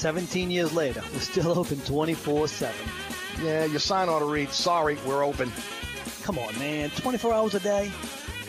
17 0.00 0.50
years 0.50 0.74
later, 0.74 1.02
we're 1.14 1.20
still 1.20 1.58
open 1.58 1.80
24 1.80 2.48
7. 2.48 2.74
Yeah, 3.42 3.64
your 3.64 3.80
sign 3.80 4.10
ought 4.10 4.18
to 4.18 4.26
read, 4.26 4.50
sorry, 4.50 4.98
we're 5.06 5.24
open. 5.24 5.50
Come 6.22 6.38
on, 6.38 6.58
man, 6.58 6.90
24 6.90 7.32
hours 7.32 7.54
a 7.54 7.60
day? 7.60 7.90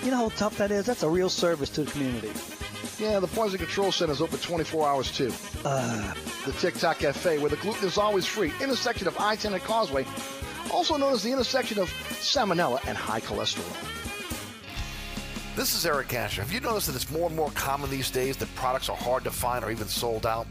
You 0.04 0.12
know 0.12 0.18
how 0.18 0.29
tough 0.29 0.57
that 0.57 0.71
is? 0.71 0.86
That's 0.86 1.04
a 1.04 1.10
real 1.10 1.29
service 1.29 1.70
to 1.70 1.86
the 1.86 1.91
community. 1.91 2.31
Yeah, 2.99 3.21
the 3.21 3.28
Poison 3.28 3.60
Control 3.60 3.94
Center 3.94 4.12
is 4.12 4.21
open 4.21 4.39
24 4.39 4.89
hours 4.89 5.10
too. 5.10 5.31
Uh, 5.63 6.13
the 6.46 6.52
TikTok 6.52 6.99
Cafe, 6.99 7.38
where 7.38 7.50
the 7.50 7.55
gluten 7.55 7.88
is 7.88 7.98
always 7.98 8.25
free, 8.25 8.52
intersection 8.61 9.07
of 9.07 9.18
I-10 9.18 9.54
and 9.54 9.64
Causeway, 9.64 10.05
also 10.70 10.98
known 10.98 11.14
as 11.14 11.23
the 11.23 11.32
intersection 11.32 11.79
of 11.79 11.89
salmonella 12.20 12.86
and 12.86 12.98
high 12.98 13.21
cholesterol. 13.21 13.73
This 15.55 15.73
is 15.73 15.86
Eric 15.86 16.14
Asher. 16.14 16.41
Have 16.41 16.52
you 16.52 16.59
noticed 16.59 16.88
that 16.88 16.95
it's 16.98 17.09
more 17.09 17.27
and 17.27 17.36
more 17.38 17.52
common 17.52 17.89
these 17.89 18.11
days 18.11 18.36
that 18.36 18.54
products 18.55 18.89
are 18.89 18.98
hard 18.98 19.23
to 19.23 19.32
find 19.32 19.64
or 19.64 19.71
even 19.71 19.88
sold 19.88 20.25
out? 20.25 20.45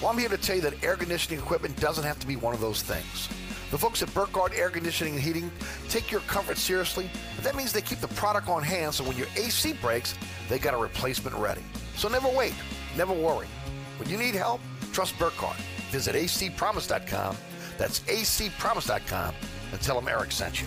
Well, 0.00 0.08
I'm 0.10 0.16
here 0.16 0.30
to 0.30 0.38
tell 0.38 0.56
you 0.56 0.62
that 0.62 0.82
air 0.82 0.96
conditioning 0.96 1.38
equipment 1.38 1.78
doesn't 1.78 2.04
have 2.04 2.18
to 2.20 2.26
be 2.26 2.36
one 2.36 2.54
of 2.54 2.60
those 2.60 2.80
things. 2.80 3.28
The 3.70 3.76
folks 3.76 4.02
at 4.02 4.12
Burkhardt 4.14 4.54
Air 4.54 4.70
Conditioning 4.70 5.14
and 5.14 5.22
Heating 5.22 5.50
take 5.90 6.10
your 6.10 6.22
comfort 6.22 6.56
seriously, 6.56 7.10
and 7.36 7.44
that 7.44 7.54
means 7.54 7.70
they 7.70 7.82
keep 7.82 8.00
the 8.00 8.08
product 8.08 8.48
on 8.48 8.62
hand 8.62 8.94
so 8.94 9.04
when 9.04 9.16
your 9.18 9.26
AC 9.36 9.74
breaks, 9.74 10.14
they 10.48 10.58
got 10.58 10.72
a 10.72 10.76
replacement 10.78 11.36
ready. 11.36 11.62
So 11.96 12.08
never 12.08 12.28
wait, 12.30 12.54
never 12.96 13.12
worry. 13.12 13.46
When 13.98 14.08
you 14.08 14.16
need 14.16 14.34
help, 14.34 14.62
trust 14.92 15.18
Burkhardt. 15.18 15.58
Visit 15.90 16.14
acpromise.com. 16.14 17.36
That's 17.76 18.00
acpromise.com 18.00 19.34
and 19.72 19.80
tell 19.82 20.00
them 20.00 20.08
Eric 20.08 20.32
sent 20.32 20.62
you. 20.62 20.66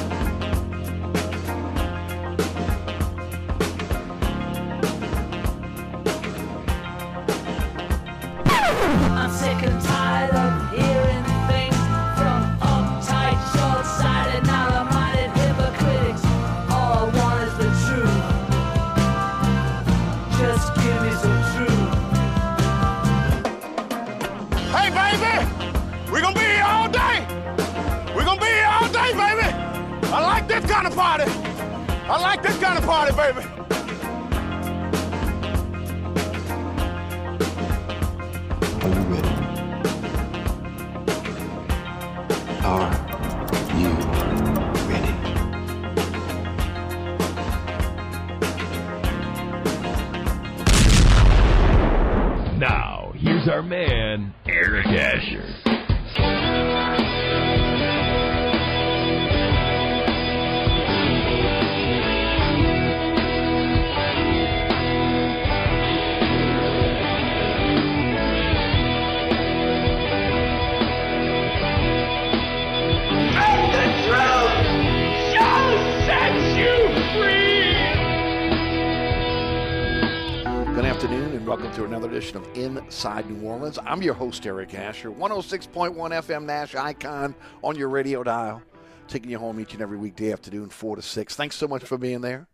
Inside 82.55 83.29
New 83.29 83.47
Orleans. 83.47 83.79
I'm 83.85 84.01
your 84.01 84.13
host, 84.13 84.45
Eric 84.45 84.73
Asher, 84.73 85.09
106.1 85.09 85.95
FM 85.95 86.43
Nash 86.43 86.75
icon 86.75 87.33
on 87.63 87.77
your 87.77 87.89
radio 87.89 88.23
dial, 88.23 88.61
taking 89.07 89.31
you 89.31 89.39
home 89.39 89.59
each 89.59 89.73
and 89.73 89.81
every 89.81 89.97
weekday 89.97 90.33
afternoon, 90.33 90.69
4 90.69 90.97
to 90.97 91.01
6. 91.01 91.35
Thanks 91.35 91.55
so 91.55 91.67
much 91.67 91.83
for 91.83 91.97
being 91.97 92.21
there. 92.21 92.47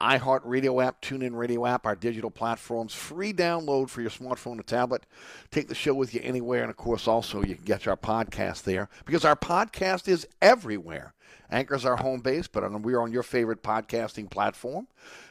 iHeart 0.00 0.42
Radio 0.44 0.80
app, 0.80 1.02
TuneIn 1.02 1.34
Radio 1.34 1.66
app, 1.66 1.84
our 1.84 1.96
digital 1.96 2.30
platforms, 2.30 2.94
free 2.94 3.32
download 3.32 3.88
for 3.88 4.00
your 4.00 4.10
smartphone 4.10 4.60
or 4.60 4.62
tablet. 4.62 5.04
Take 5.50 5.68
the 5.68 5.74
show 5.74 5.94
with 5.94 6.14
you 6.14 6.20
anywhere, 6.22 6.62
and 6.62 6.70
of 6.70 6.76
course, 6.76 7.08
also 7.08 7.42
you 7.42 7.56
can 7.56 7.64
get 7.64 7.88
our 7.88 7.96
podcast 7.96 8.62
there 8.62 8.88
because 9.04 9.24
our 9.24 9.36
podcast 9.36 10.06
is 10.06 10.26
everywhere. 10.40 11.12
Anchor's 11.50 11.84
our 11.84 11.96
home 11.96 12.20
base, 12.20 12.46
but 12.46 12.62
um, 12.62 12.82
we're 12.82 13.00
on 13.00 13.12
your 13.12 13.24
favorite 13.24 13.62
podcasting 13.62 14.30
platform. 14.30 14.86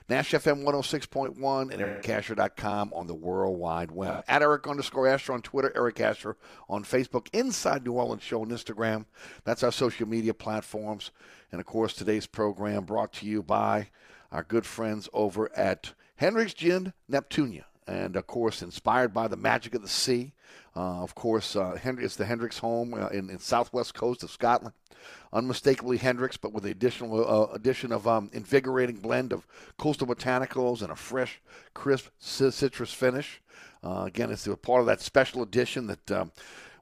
Nash 0.10 0.32
FM 0.32 0.64
106.1 0.64 1.72
and 1.72 1.82
ericasher.com 1.82 2.92
on 2.96 3.06
the 3.06 3.14
World 3.14 3.60
Wide 3.60 3.92
Web. 3.92 4.24
At 4.28 4.42
Eric 4.42 4.68
underscore 4.68 5.08
Asher 5.08 5.34
on 5.34 5.44
Twitter, 5.44 5.72
Eric 5.76 6.00
Asher 6.00 6.36
on 6.68 6.84
Facebook, 6.84 7.28
Inside 7.32 7.86
New 7.86 7.92
Orleans 7.94 8.24
Show 8.24 8.42
on 8.42 8.50
Instagram. 8.50 9.06
That's 9.44 9.62
our 9.62 9.72
social 9.72 10.08
media 10.08 10.34
platforms. 10.34 11.12
And 11.52 11.62
of 11.62 11.68
course, 11.68 11.94
today's 11.94 12.26
program 12.26 12.86
brought 12.86 13.14
to 13.14 13.28
you 13.28 13.44
by 13.44 13.90
our 14.32 14.42
good 14.44 14.66
friends 14.66 15.08
over 15.14 15.56
at 15.56 15.94
Hendrick's 16.16 16.56
Gin 16.56 16.94
Neptunia. 17.10 17.66
and 17.86 18.16
of 18.16 18.26
course, 18.26 18.64
inspired 18.64 19.14
by 19.14 19.28
the 19.28 19.38
magic 19.38 19.76
of 19.76 19.84
the 19.84 19.88
sea. 19.88 20.34
Uh, 20.76 21.04
of 21.04 21.14
course, 21.14 21.56
uh, 21.56 21.76
Hendrick, 21.76 22.06
it's 22.06 22.16
the 22.16 22.26
Hendricks 22.26 22.58
home 22.60 22.96
uh, 22.96 23.08
in, 23.10 23.30
in 23.30 23.38
southwest 23.38 23.94
coast 23.94 24.24
of 24.24 24.32
Scotland. 24.32 24.74
Unmistakably 25.32 25.98
Hendricks, 25.98 26.38
but 26.38 26.54
with 26.54 26.64
the 26.64 26.72
additional 26.72 27.28
uh, 27.28 27.54
addition 27.54 27.92
of 27.92 28.08
um, 28.08 28.30
invigorating 28.34 28.98
blend 28.98 29.32
of 29.32 29.46
coastal 29.78 30.08
botanicals 30.08 30.82
and 30.82 30.92
a 30.92 30.96
fresh, 30.96 31.42
crisp 31.74 32.08
citrus 32.20 32.94
finish. 32.94 33.42
Uh, 33.84 34.04
again, 34.08 34.32
it's 34.32 34.48
a 34.48 34.58
part 34.58 34.82
of 34.82 34.88
that 34.88 35.02
special 35.02 35.44
edition 35.44 35.88
that 35.88 36.12
um, 36.12 36.32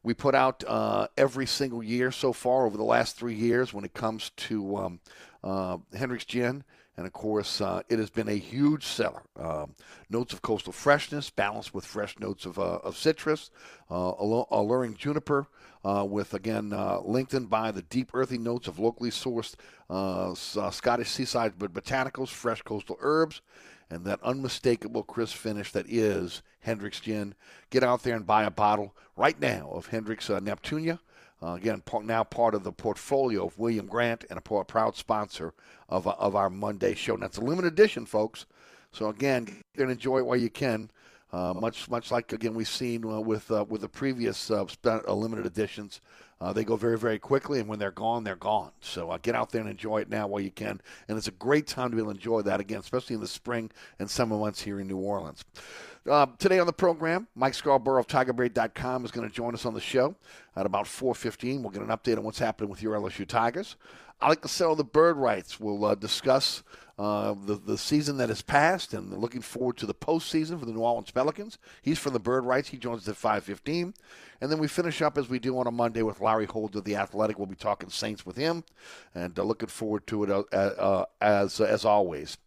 we 0.04 0.14
put 0.14 0.36
out 0.36 0.64
uh, 0.66 1.08
every 1.18 1.46
single 1.46 1.84
year 1.84 2.12
so 2.12 2.32
far 2.32 2.66
over 2.66 2.78
the 2.78 2.84
last 2.84 3.18
three 3.18 3.36
years 3.36 3.74
when 3.74 3.84
it 3.84 3.94
comes 3.94 4.32
to 4.38 4.78
um, 4.78 5.00
uh, 5.44 5.78
Gin. 6.26 6.64
And 6.98 7.06
of 7.06 7.14
course, 7.14 7.62
uh, 7.62 7.84
it 7.90 8.00
has 8.00 8.10
been 8.10 8.28
a 8.28 8.38
huge 8.38 8.84
seller. 8.84 9.22
Um, 9.36 9.76
notes 10.10 10.34
of 10.34 10.42
coastal 10.42 10.74
freshness, 10.74 11.30
balanced 11.30 11.74
with 11.74 11.86
fresh 11.86 12.18
notes 12.18 12.48
of, 12.48 12.58
uh, 12.58 12.80
of 12.84 12.98
citrus, 12.98 13.52
uh, 13.92 14.14
alluring 14.50 14.96
juniper, 14.96 15.48
uh, 15.88 16.04
with 16.04 16.34
again 16.34 16.74
uh, 16.74 17.00
lengthened 17.00 17.50
by 17.50 17.72
the 17.72 17.82
deep 17.84 18.12
earthy 18.14 18.38
notes 18.38 18.68
of 18.68 18.78
locally 18.78 19.10
sourced 19.10 19.56
uh, 19.90 20.34
Scottish 20.34 21.10
seaside 21.10 21.58
botanicals, 21.58 22.28
fresh 22.28 22.62
coastal 22.62 22.98
herbs, 23.00 23.42
and 23.90 24.04
that 24.04 24.22
unmistakable 24.22 25.04
crisp 25.04 25.38
finish 25.38 25.72
that 25.72 25.86
is 25.88 26.42
Hendrick's 26.60 27.00
Gin. 27.00 27.36
Get 27.70 27.84
out 27.84 28.04
there 28.04 28.18
and 28.18 28.28
buy 28.28 28.44
a 28.44 28.52
bottle 28.52 28.96
right 29.16 29.40
now 29.40 29.70
of 29.72 29.88
Hendrick's 29.88 30.28
Neptunia. 30.28 31.00
Uh, 31.42 31.54
again, 31.54 31.84
now 32.04 32.24
part 32.24 32.56
of 32.56 32.64
the 32.64 32.72
portfolio 32.72 33.46
of 33.46 33.58
William 33.60 33.86
Grant 33.86 34.26
and 34.30 34.40
a 34.40 34.42
proud 34.42 34.96
sponsor 34.96 35.54
of, 35.88 36.08
uh, 36.08 36.16
of 36.18 36.36
our 36.36 36.50
Monday 36.50 36.96
show. 36.96 37.14
And 37.14 37.24
that's 37.24 37.38
a 37.38 37.42
limited 37.42 37.72
edition, 37.74 38.06
folks. 38.06 38.48
So 38.92 39.10
again, 39.10 39.46
get 39.46 39.56
there 39.76 39.86
and 39.86 39.92
enjoy 39.92 40.18
it 40.18 40.26
while 40.26 40.38
you 40.38 40.50
can. 40.50 40.90
Uh, 41.32 41.54
much 41.54 41.90
much 41.90 42.10
like 42.10 42.32
again 42.32 42.54
we've 42.54 42.70
seen 42.70 43.04
uh, 43.04 43.20
with 43.20 43.52
uh, 43.52 43.66
with 43.68 43.82
the 43.82 43.90
previous 43.90 44.50
uh, 44.50 44.66
limited 45.08 45.46
editions, 45.46 46.00
they 46.54 46.64
go 46.64 46.78
very 46.78 46.98
very 46.98 47.20
quickly, 47.20 47.60
and 47.60 47.68
when 47.68 47.80
they're 47.80 47.92
gone, 47.92 48.24
they're 48.24 48.36
gone. 48.36 48.72
So 48.80 49.18
get 49.22 49.36
out 49.36 49.52
there 49.52 49.62
and 49.62 49.70
enjoy 49.70 50.00
it 50.00 50.10
now 50.10 50.28
while 50.28 50.42
you 50.42 50.52
can, 50.52 50.80
and 51.08 51.18
it's 51.18 51.28
a 51.28 51.32
great 51.32 51.68
time 51.68 51.90
to 51.90 51.96
be 51.98 52.02
able 52.02 52.14
to 52.14 52.18
enjoy 52.18 52.44
that 52.44 52.62
again, 52.62 52.80
especially 52.80 53.16
in 53.16 53.22
the 53.22 53.28
spring 53.28 53.70
and 54.00 54.10
summer 54.10 54.38
months 54.38 54.62
here 54.62 54.80
in 54.80 54.88
New 54.88 54.98
Orleans. 54.98 55.44
Uh, 56.10 56.26
today 56.40 56.58
on 56.60 56.66
the 56.66 56.72
program, 56.72 57.28
Mike 57.36 57.54
Scarborough 57.54 58.00
of 58.00 58.08
TigerBait.com 58.08 59.04
is 59.04 59.12
going 59.12 59.28
to 59.28 59.34
join 59.34 59.54
us 59.54 59.66
on 59.66 59.74
the 59.74 59.82
show 59.82 60.16
at 60.56 60.66
about 60.66 60.86
4.15. 60.86 61.62
We'll 61.62 61.70
get 61.70 61.82
an 61.82 61.90
update 61.90 62.18
on 62.18 62.24
what's 62.24 62.40
happening 62.40 62.70
with 62.70 62.82
your 62.82 62.96
LSU 62.96 63.28
Tigers. 63.28 63.76
I 64.22 64.30
like 64.30 64.42
to 64.42 64.48
sell 64.48 64.74
the 64.74 64.86
Bird 64.86 65.18
Writes. 65.18 65.60
We'll 65.60 65.84
uh, 65.84 65.96
discuss 65.96 66.64
uh, 66.98 67.36
the, 67.46 67.56
the 67.56 67.78
season 67.78 68.18
that 68.18 68.30
has 68.30 68.42
passed 68.42 68.94
and 68.94 69.16
looking 69.16 69.42
forward 69.42 69.78
to 69.78 69.86
the 69.86 69.94
postseason 69.94 70.60
for 70.60 70.66
the 70.66 70.72
New 70.72 70.80
Orleans 70.80 71.12
Pelicans. 71.12 71.60
He's 71.82 72.00
from 72.00 72.14
the 72.14 72.20
Bird 72.20 72.44
Writes. 72.44 72.70
He 72.70 72.78
joins 72.78 73.08
us 73.08 73.24
at 73.24 73.44
5.15. 73.44 73.94
And 74.42 74.52
then 74.52 74.58
we 74.58 74.68
finish 74.68 75.02
up 75.02 75.18
as 75.18 75.30
we 75.30 75.38
do 75.40 75.58
on 75.60 75.68
a 75.68 75.72
Monday 75.72 76.02
with 76.02 76.22
Larry 76.22 76.46
Holder 76.46 76.80
of 76.80 76.86
The 76.86 76.96
Athletic. 76.96 77.38
We'll 77.38 77.48
be 77.48 77.56
talking 77.56 77.90
Saints 77.90 78.26
with 78.26 78.36
him 78.36 78.64
and 79.14 79.38
uh, 79.38 79.44
looking 79.44 79.70
forward 79.70 80.08
to 80.08 80.24
it 80.24 80.30
uh, 80.32 80.56
uh, 80.56 81.06
as, 81.22 81.62
as 81.62 81.86
always. 81.86 82.38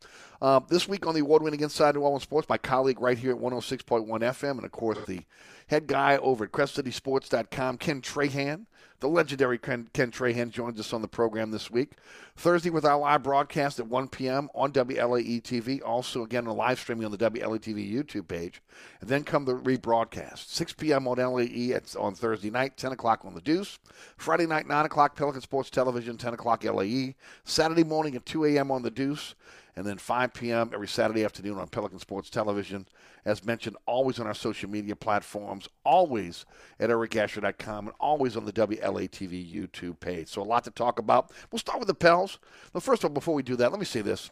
Uh, 0.42 0.60
this 0.68 0.88
week 0.88 1.06
on 1.06 1.14
the 1.14 1.20
award 1.20 1.42
winning 1.42 1.60
Inside 1.60 1.94
New 1.94 2.00
Orleans 2.00 2.22
Sports, 2.22 2.48
my 2.48 2.58
colleague 2.58 3.00
right 3.00 3.18
here 3.18 3.32
at 3.32 3.38
106.1 3.38 4.06
FM, 4.08 4.50
and 4.52 4.64
of 4.64 4.72
course 4.72 4.98
the 5.06 5.20
head 5.66 5.86
guy 5.86 6.16
over 6.16 6.44
at 6.44 6.52
CrescentCitySports.com, 6.52 7.76
Ken 7.76 8.00
Trahan. 8.00 8.66
The 9.00 9.08
legendary 9.08 9.56
Ken, 9.56 9.88
Ken 9.94 10.10
Trahan 10.10 10.50
joins 10.50 10.78
us 10.78 10.92
on 10.92 11.00
the 11.00 11.08
program 11.08 11.50
this 11.50 11.70
week. 11.70 11.92
Thursday 12.36 12.68
with 12.68 12.84
our 12.84 12.98
live 12.98 13.22
broadcast 13.22 13.80
at 13.80 13.86
1 13.86 14.08
p.m. 14.08 14.50
on 14.54 14.72
WLAE 14.72 15.40
TV. 15.40 15.80
Also, 15.82 16.22
again, 16.22 16.44
a 16.44 16.52
live 16.52 16.78
streaming 16.78 17.06
on 17.06 17.10
the 17.10 17.16
WLAE 17.16 17.60
TV 17.60 17.90
YouTube 17.90 18.28
page. 18.28 18.60
And 19.00 19.08
then 19.08 19.24
come 19.24 19.46
the 19.46 19.56
rebroadcast. 19.56 20.48
6 20.48 20.74
p.m. 20.74 21.08
on 21.08 21.16
LAE 21.16 21.72
at, 21.72 21.96
on 21.96 22.14
Thursday 22.14 22.50
night, 22.50 22.76
10 22.76 22.92
o'clock 22.92 23.24
on 23.24 23.32
the 23.34 23.40
Deuce. 23.40 23.78
Friday 24.18 24.46
night, 24.46 24.68
9 24.68 24.84
o'clock, 24.84 25.16
Pelican 25.16 25.40
Sports 25.40 25.70
Television, 25.70 26.18
10 26.18 26.34
o'clock 26.34 26.62
LAE. 26.62 27.14
Saturday 27.44 27.84
morning 27.84 28.16
at 28.16 28.26
2 28.26 28.44
a.m. 28.44 28.70
on 28.70 28.82
the 28.82 28.90
Deuce 28.90 29.34
and 29.76 29.86
then 29.86 29.98
5 29.98 30.34
p.m. 30.34 30.70
every 30.72 30.88
Saturday 30.88 31.24
afternoon 31.24 31.58
on 31.58 31.68
Pelican 31.68 31.98
Sports 31.98 32.30
Television. 32.30 32.86
As 33.24 33.44
mentioned, 33.44 33.76
always 33.86 34.18
on 34.18 34.26
our 34.26 34.34
social 34.34 34.68
media 34.70 34.96
platforms, 34.96 35.68
always 35.84 36.46
at 36.78 36.90
ericasher.com, 36.90 37.86
and 37.86 37.94
always 38.00 38.36
on 38.36 38.44
the 38.44 38.52
WLAE 38.52 39.10
TV 39.10 39.52
YouTube 39.52 40.00
page. 40.00 40.28
So 40.28 40.42
a 40.42 40.44
lot 40.44 40.64
to 40.64 40.70
talk 40.70 40.98
about. 40.98 41.30
We'll 41.50 41.58
start 41.58 41.78
with 41.78 41.88
the 41.88 41.94
Pels. 41.94 42.38
But 42.72 42.82
first 42.82 43.04
of 43.04 43.10
all, 43.10 43.14
before 43.14 43.34
we 43.34 43.42
do 43.42 43.56
that, 43.56 43.70
let 43.70 43.78
me 43.78 43.86
say 43.86 44.00
this, 44.00 44.30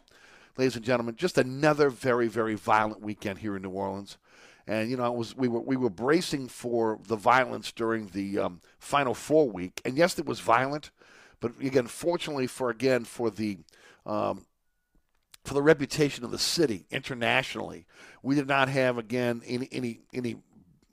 ladies 0.57 0.75
and 0.75 0.85
gentlemen, 0.85 1.15
just 1.15 1.37
another 1.37 1.89
very, 1.89 2.27
very 2.27 2.55
violent 2.55 3.01
weekend 3.01 3.39
here 3.39 3.55
in 3.55 3.61
New 3.61 3.69
Orleans. 3.69 4.17
And 4.67 4.89
you 4.91 4.97
know, 4.97 5.05
it 5.05 5.17
was 5.17 5.35
we 5.35 5.47
were 5.47 5.61
we 5.61 5.75
were 5.75 5.89
bracing 5.89 6.47
for 6.47 6.99
the 7.07 7.15
violence 7.15 7.71
during 7.71 8.07
the 8.07 8.37
um, 8.37 8.61
Final 8.77 9.15
Four 9.15 9.49
week, 9.49 9.81
and 9.83 9.97
yes, 9.97 10.19
it 10.19 10.27
was 10.27 10.41
violent, 10.41 10.91
but 11.39 11.53
again, 11.59 11.87
fortunately 11.87 12.45
for 12.45 12.69
again 12.69 13.03
for 13.03 13.31
the 13.31 13.57
um, 14.05 14.45
for 15.49 15.55
the 15.55 15.61
reputation 15.63 16.23
of 16.23 16.29
the 16.29 16.37
city 16.37 16.85
internationally. 16.91 17.87
We 18.21 18.35
did 18.35 18.47
not 18.47 18.69
have 18.69 18.99
again 18.99 19.41
any 19.47 19.67
any 19.71 19.99
any 20.13 20.35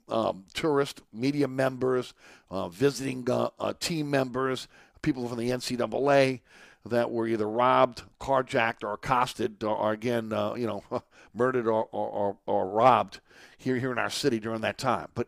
um, 0.09 0.45
tourist 0.55 1.03
media 1.13 1.47
members, 1.47 2.15
uh, 2.49 2.67
visiting 2.67 3.29
uh, 3.29 3.49
uh, 3.59 3.73
team 3.79 4.09
members, 4.09 4.67
people 5.03 5.27
from 5.27 5.37
the 5.37 5.51
NCAA 5.51 6.39
that 6.85 7.11
were 7.11 7.27
either 7.27 7.47
robbed, 7.47 8.01
carjacked, 8.19 8.83
or 8.83 8.93
accosted, 8.93 9.63
or, 9.63 9.75
or 9.75 9.91
again, 9.91 10.33
uh, 10.33 10.55
you 10.55 10.65
know, 10.65 10.83
murdered 11.35 11.67
or, 11.67 11.87
or, 11.91 12.37
or, 12.47 12.67
robbed 12.67 13.19
here 13.59 13.77
here 13.77 13.91
in 13.91 13.99
our 13.99 14.09
city 14.09 14.39
during 14.39 14.61
that 14.61 14.79
time. 14.79 15.09
But 15.13 15.27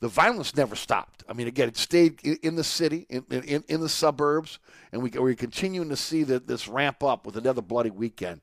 the 0.00 0.08
violence 0.08 0.54
never 0.54 0.76
stopped. 0.76 1.24
I 1.26 1.32
mean, 1.32 1.46
again, 1.46 1.68
it 1.68 1.78
stayed 1.78 2.20
in 2.20 2.56
the 2.56 2.64
city, 2.64 3.06
in, 3.08 3.24
in, 3.30 3.64
in 3.68 3.80
the 3.80 3.88
suburbs, 3.88 4.58
and 4.92 5.02
we, 5.02 5.08
we're 5.10 5.34
continuing 5.34 5.88
to 5.88 5.96
see 5.96 6.24
that 6.24 6.46
this 6.46 6.68
ramp 6.68 7.02
up 7.02 7.24
with 7.24 7.38
another 7.38 7.62
bloody 7.62 7.90
weekend. 7.90 8.42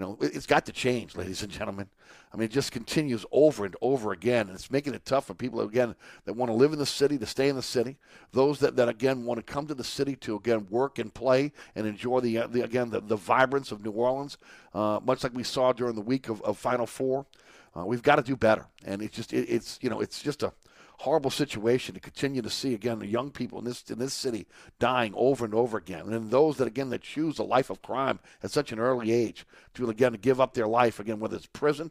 You 0.00 0.06
know, 0.06 0.16
it's 0.22 0.46
got 0.46 0.64
to 0.64 0.72
change, 0.72 1.14
ladies 1.14 1.42
and 1.42 1.52
gentlemen. 1.52 1.86
I 2.32 2.38
mean, 2.38 2.46
it 2.46 2.52
just 2.52 2.72
continues 2.72 3.26
over 3.32 3.66
and 3.66 3.76
over 3.82 4.12
again, 4.12 4.46
and 4.46 4.54
it's 4.54 4.70
making 4.70 4.94
it 4.94 5.04
tough 5.04 5.26
for 5.26 5.34
people 5.34 5.60
again 5.60 5.94
that 6.24 6.32
want 6.32 6.48
to 6.48 6.54
live 6.54 6.72
in 6.72 6.78
the 6.78 6.86
city 6.86 7.18
to 7.18 7.26
stay 7.26 7.50
in 7.50 7.56
the 7.56 7.60
city. 7.60 7.98
Those 8.32 8.60
that, 8.60 8.76
that 8.76 8.88
again 8.88 9.26
want 9.26 9.44
to 9.46 9.52
come 9.52 9.66
to 9.66 9.74
the 9.74 9.84
city 9.84 10.16
to 10.16 10.36
again 10.36 10.66
work 10.70 10.98
and 10.98 11.12
play 11.12 11.52
and 11.76 11.86
enjoy 11.86 12.20
the, 12.20 12.46
the 12.46 12.62
again 12.62 12.88
the, 12.88 13.02
the 13.02 13.16
vibrance 13.16 13.72
of 13.72 13.84
New 13.84 13.90
Orleans, 13.90 14.38
uh, 14.72 15.00
much 15.04 15.22
like 15.22 15.34
we 15.34 15.42
saw 15.42 15.70
during 15.74 15.96
the 15.96 16.00
week 16.00 16.30
of, 16.30 16.40
of 16.44 16.56
Final 16.56 16.86
Four. 16.86 17.26
Uh, 17.76 17.84
we've 17.84 18.02
got 18.02 18.16
to 18.16 18.22
do 18.22 18.36
better, 18.36 18.64
and 18.86 19.02
it's 19.02 19.14
just 19.14 19.34
it, 19.34 19.50
it's 19.50 19.78
you 19.82 19.90
know 19.90 20.00
it's 20.00 20.22
just 20.22 20.42
a 20.42 20.50
horrible 21.00 21.30
situation 21.30 21.94
to 21.94 22.00
continue 22.00 22.42
to 22.42 22.50
see 22.50 22.74
again 22.74 22.98
the 22.98 23.06
young 23.06 23.30
people 23.30 23.58
in 23.58 23.64
this 23.64 23.82
in 23.90 23.98
this 23.98 24.12
city 24.12 24.46
dying 24.78 25.14
over 25.16 25.46
and 25.46 25.54
over 25.54 25.78
again, 25.78 26.12
and 26.12 26.30
those 26.30 26.58
that 26.58 26.68
again 26.68 26.90
that 26.90 27.00
choose 27.00 27.38
a 27.38 27.42
life 27.42 27.70
of 27.70 27.80
crime 27.80 28.18
at 28.42 28.50
such 28.50 28.70
an 28.70 28.78
early 28.78 29.10
age 29.10 29.46
to 29.72 29.88
again 29.88 30.12
to 30.12 30.18
give 30.18 30.40
up 30.40 30.52
their 30.52 30.66
life 30.66 31.00
again, 31.00 31.18
whether 31.18 31.36
it's 31.36 31.46
prison 31.46 31.90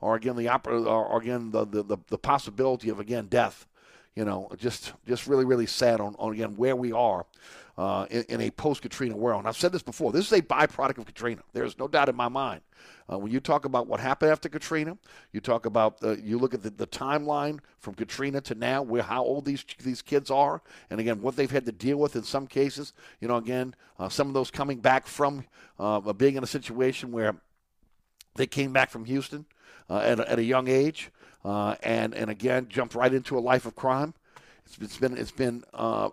or 0.00 0.14
again 0.14 0.36
the 0.36 0.48
opera 0.48 0.82
or 0.82 1.20
again 1.20 1.50
the, 1.52 1.64
the, 1.64 1.82
the, 1.82 1.96
the 2.08 2.18
possibility 2.18 2.90
of 2.90 3.00
again 3.00 3.28
death. 3.28 3.66
You 4.14 4.26
know, 4.26 4.50
just 4.58 4.92
just 5.06 5.26
really 5.26 5.46
really 5.46 5.66
sad 5.66 6.00
on, 6.00 6.14
on 6.18 6.32
again 6.34 6.56
where 6.56 6.76
we 6.76 6.92
are 6.92 7.24
uh, 7.80 8.04
in, 8.10 8.24
in, 8.28 8.40
a 8.42 8.50
post 8.50 8.82
Katrina 8.82 9.16
world. 9.16 9.38
And 9.38 9.48
I've 9.48 9.56
said 9.56 9.72
this 9.72 9.82
before. 9.82 10.12
This 10.12 10.26
is 10.26 10.32
a 10.38 10.42
byproduct 10.42 10.98
of 10.98 11.06
Katrina. 11.06 11.40
There's 11.54 11.78
no 11.78 11.88
doubt 11.88 12.10
in 12.10 12.14
my 12.14 12.28
mind. 12.28 12.60
Uh, 13.10 13.18
when 13.18 13.32
you 13.32 13.40
talk 13.40 13.64
about 13.64 13.86
what 13.86 14.00
happened 14.00 14.30
after 14.30 14.50
Katrina, 14.50 14.98
you 15.32 15.40
talk 15.40 15.64
about 15.64 15.96
uh, 16.02 16.16
you 16.22 16.38
look 16.38 16.52
at 16.52 16.62
the, 16.62 16.68
the, 16.68 16.86
timeline 16.86 17.58
from 17.78 17.94
Katrina 17.94 18.42
to 18.42 18.54
now, 18.54 18.82
where 18.82 19.02
how 19.02 19.24
old 19.24 19.46
these 19.46 19.64
these 19.82 20.02
kids 20.02 20.30
are, 20.30 20.60
and 20.90 21.00
again 21.00 21.22
what 21.22 21.36
they've 21.36 21.50
had 21.50 21.64
to 21.64 21.72
deal 21.72 21.96
with 21.96 22.16
in 22.16 22.22
some 22.22 22.46
cases. 22.46 22.92
You 23.18 23.28
know, 23.28 23.36
again, 23.36 23.74
uh, 23.98 24.10
some 24.10 24.28
of 24.28 24.34
those 24.34 24.50
coming 24.50 24.80
back 24.80 25.06
from 25.06 25.46
uh, 25.78 26.00
being 26.12 26.36
in 26.36 26.44
a 26.44 26.46
situation 26.46 27.12
where 27.12 27.34
they 28.36 28.46
came 28.46 28.74
back 28.74 28.90
from 28.90 29.06
Houston 29.06 29.46
at, 29.88 30.20
a, 30.20 30.30
at 30.30 30.38
a 30.38 30.44
young 30.44 30.68
age, 30.68 31.10
uh, 31.46 31.76
and 31.82 32.14
and 32.14 32.30
again 32.30 32.68
jumped 32.68 32.94
right 32.94 33.14
into 33.14 33.38
a 33.38 33.40
life 33.40 33.64
of 33.64 33.74
crime. 33.74 34.12
It's, 34.78 34.96
been 34.96 35.16
it's 35.16 35.30
been 35.30 35.64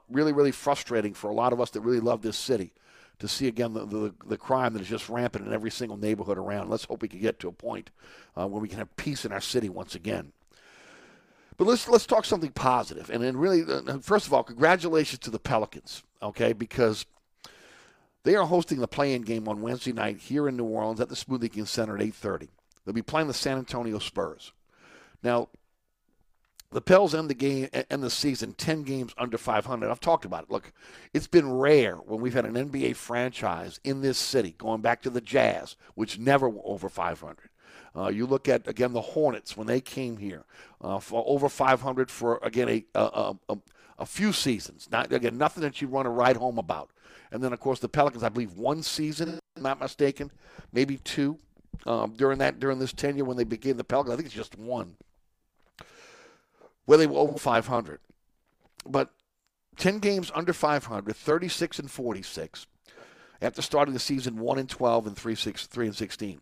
really 0.10 0.34
really 0.34 0.52
frustrating 0.52 1.14
for 1.14 1.30
a 1.30 1.34
lot 1.34 1.54
of 1.54 1.62
us 1.62 1.70
that 1.72 1.82
really 1.82 2.00
love 2.00 2.22
this 2.22 2.38
city 2.38 2.74
to 3.20 3.28
see 3.28 3.48
again 3.48 3.74
the, 3.74 3.86
the, 3.86 4.14
the, 4.28 4.38
crime 4.38 4.74
that 4.74 4.82
is 4.82 4.88
just 4.88 5.10
rampant 5.10 5.48
in 5.48 5.54
every 5.54 5.72
single 5.72 5.98
neighborhood 5.98 6.38
around. 6.38 6.70
Let's 6.70 6.86
hope 6.86 7.02
we 7.02 7.08
can 7.08 7.20
get 7.20 7.40
to 7.40 7.48
a 7.48 7.52
point 7.52 7.90
uh, 8.36 8.48
where 8.48 8.62
we 8.62 8.68
can 8.68 8.78
have 8.78 8.96
peace 8.96 9.26
in 9.26 9.32
our 9.32 9.42
city 9.42 9.70
once 9.70 9.96
again. 9.96 10.34
But 11.58 11.66
let's 11.66 11.88
let's 11.88 12.06
talk 12.06 12.26
something 12.26 12.52
positive. 12.52 13.10
And 13.10 13.24
then 13.24 13.36
really, 13.36 13.64
uh, 13.64 13.98
first 14.00 14.28
of 14.28 14.34
all, 14.34 14.44
congratulations 14.44 15.20
to 15.20 15.32
the 15.32 15.40
Pelicans, 15.40 16.04
okay, 16.22 16.54
because 16.54 17.08
they 18.24 18.36
are 18.36 18.46
hosting 18.46 18.80
the 18.80 18.88
play-in 18.88 19.24
game 19.24 19.48
on 19.48 19.62
Wednesday 19.62 19.94
night 19.94 20.18
here 20.18 20.48
in 20.48 20.56
New 20.56 20.66
Orleans 20.66 21.02
at 21.02 21.10
the 21.10 21.16
Smoothie 21.16 21.52
King 21.52 21.66
Center 21.66 21.96
at 21.96 22.04
8:30. 22.04 22.50
They'll 22.86 22.94
be 22.94 23.02
playing 23.02 23.28
the 23.28 23.34
San 23.34 23.58
Antonio 23.58 23.98
Spurs. 23.98 24.54
Now, 25.24 25.50
the 26.72 26.82
Pels 26.82 27.16
end 27.16 27.30
the 27.30 27.34
game 27.34 27.70
end 27.72 28.04
the 28.04 28.10
season 28.10 28.54
ten 28.54 28.84
games 28.84 29.14
under 29.18 29.38
500. 29.38 29.90
I've 29.90 30.00
talked 30.00 30.26
about 30.26 30.44
it. 30.44 30.52
Look, 30.52 30.74
it's 31.14 31.28
been 31.28 31.52
rare 31.52 31.96
when 31.96 32.20
we've 32.20 32.34
had 32.34 32.46
an 32.46 32.56
NBA 32.56 32.96
franchise 32.96 33.80
in 33.84 34.02
this 34.02 34.18
city, 34.18 34.56
going 34.58 34.82
back 34.82 35.02
to 35.04 35.10
the 35.10 35.22
Jazz, 35.22 35.76
which 35.96 36.20
never 36.20 36.50
were 36.50 36.62
over 36.66 36.90
500. 36.90 37.50
Uh, 37.96 38.10
you 38.10 38.26
look 38.26 38.48
at 38.48 38.68
again 38.68 38.94
the 38.94 39.02
Hornets 39.02 39.56
when 39.56 39.68
they 39.68 39.82
came 39.82 40.18
here 40.18 40.44
uh, 40.82 41.00
for 41.00 41.24
over 41.26 41.50
500 41.50 42.12
for 42.12 42.40
again 42.44 42.70
a, 42.70 42.86
a, 42.94 43.36
a, 43.50 43.58
a 44.00 44.06
few 44.06 44.34
seasons. 44.34 44.90
Not 44.92 45.12
again 45.12 45.38
nothing 45.38 45.64
that 45.64 45.82
you 45.82 45.88
want 45.88 46.06
to 46.06 46.12
write 46.12 46.36
home 46.36 46.58
about. 46.58 46.92
And 47.32 47.42
then 47.44 47.54
of 47.54 47.60
course 47.60 47.80
the 47.80 47.90
Pelicans, 47.90 48.24
I 48.24 48.30
believe 48.30 48.54
one 48.54 48.84
season, 48.84 49.40
not 49.58 49.80
mistaken, 49.80 50.32
maybe 50.74 50.98
two 50.98 51.40
um, 51.86 52.14
during 52.14 52.40
that 52.40 52.60
during 52.60 52.78
this 52.78 52.94
tenure 52.94 53.26
when 53.26 53.38
they 53.38 53.46
became 53.46 53.78
the 53.78 53.84
Pelicans. 53.84 54.14
I 54.14 54.16
think 54.18 54.28
it's 54.28 54.36
just 54.36 54.58
one 54.58 54.96
where 56.88 56.98
they 56.98 57.06
were 57.06 57.20
over 57.20 57.38
500. 57.38 58.00
But 58.88 59.12
10 59.78 60.00
games 60.00 60.32
under 60.34 60.54
500, 60.54 61.16
36 61.16 61.80
and 61.80 61.92
46 61.92 62.66
after 63.42 63.62
starting 63.62 63.94
the 63.94 64.00
season 64.00 64.40
1 64.40 64.58
and 64.58 64.68
12 64.68 65.08
and 65.08 65.16
3, 65.16 65.36
6, 65.36 65.68
3 65.68 65.86
and 65.86 65.96
16. 65.96 66.42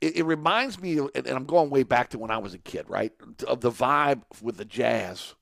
It, 0.00 0.16
it 0.16 0.24
reminds 0.24 0.80
me, 0.80 0.98
and 0.98 1.26
I'm 1.28 1.44
going 1.44 1.68
way 1.68 1.82
back 1.82 2.08
to 2.10 2.18
when 2.18 2.30
I 2.30 2.38
was 2.38 2.54
a 2.54 2.58
kid, 2.58 2.86
right, 2.88 3.12
of 3.46 3.60
the 3.60 3.70
vibe 3.70 4.22
with 4.40 4.56
the 4.56 4.64
Jazz 4.64 5.34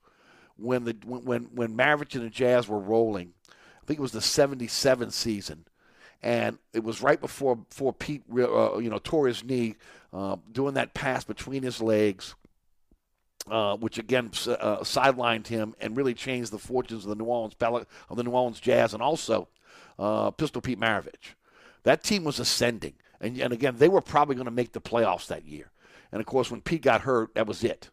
when 0.60 0.84
the 0.84 0.96
when 1.04 1.44
when 1.54 1.76
Maravich 1.76 2.14
and 2.14 2.24
the 2.24 2.30
Jazz 2.30 2.68
were 2.68 2.78
rolling. 2.78 3.32
I 3.48 3.86
think 3.86 3.98
it 3.98 4.02
was 4.02 4.12
the 4.12 4.20
77 4.20 5.10
season. 5.10 5.64
And 6.22 6.58
it 6.74 6.84
was 6.84 7.00
right 7.00 7.20
before 7.20 7.56
before 7.56 7.94
Pete, 7.94 8.22
uh, 8.30 8.78
you 8.78 8.90
know, 8.90 9.00
tore 9.02 9.26
his 9.26 9.42
knee, 9.42 9.76
uh, 10.12 10.36
doing 10.52 10.74
that 10.74 10.92
pass 10.92 11.24
between 11.24 11.62
his 11.62 11.80
legs, 11.80 12.34
uh, 13.48 13.76
which 13.76 13.98
again 13.98 14.26
uh, 14.26 14.78
sidelined 14.78 15.46
him 15.46 15.74
and 15.80 15.96
really 15.96 16.14
changed 16.14 16.52
the 16.52 16.58
fortunes 16.58 17.04
of 17.04 17.10
the 17.10 17.16
New 17.16 17.24
Orleans 17.24 17.54
of 17.60 18.16
the 18.16 18.24
New 18.24 18.30
Orleans 18.30 18.60
Jazz 18.60 18.94
and 18.94 19.02
also 19.02 19.48
uh, 19.98 20.30
Pistol 20.30 20.62
Pete 20.62 20.80
Maravich. 20.80 21.34
That 21.82 22.02
team 22.02 22.24
was 22.24 22.38
ascending, 22.38 22.94
and, 23.20 23.38
and 23.38 23.52
again 23.52 23.76
they 23.78 23.88
were 23.88 24.00
probably 24.00 24.34
going 24.34 24.46
to 24.46 24.50
make 24.50 24.72
the 24.72 24.80
playoffs 24.80 25.26
that 25.28 25.44
year. 25.44 25.70
And 26.12 26.20
of 26.20 26.26
course, 26.26 26.50
when 26.50 26.60
Pete 26.60 26.82
got 26.82 27.02
hurt, 27.02 27.34
that 27.34 27.46
was 27.46 27.62
it. 27.62 27.90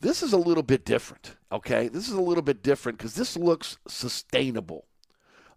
This 0.00 0.22
is 0.22 0.32
a 0.32 0.38
little 0.38 0.62
bit 0.62 0.84
different, 0.84 1.36
okay? 1.50 1.88
This 1.88 2.08
is 2.08 2.14
a 2.14 2.20
little 2.20 2.42
bit 2.42 2.62
different 2.62 2.98
because 2.98 3.14
this 3.14 3.36
looks 3.36 3.78
sustainable. 3.88 4.86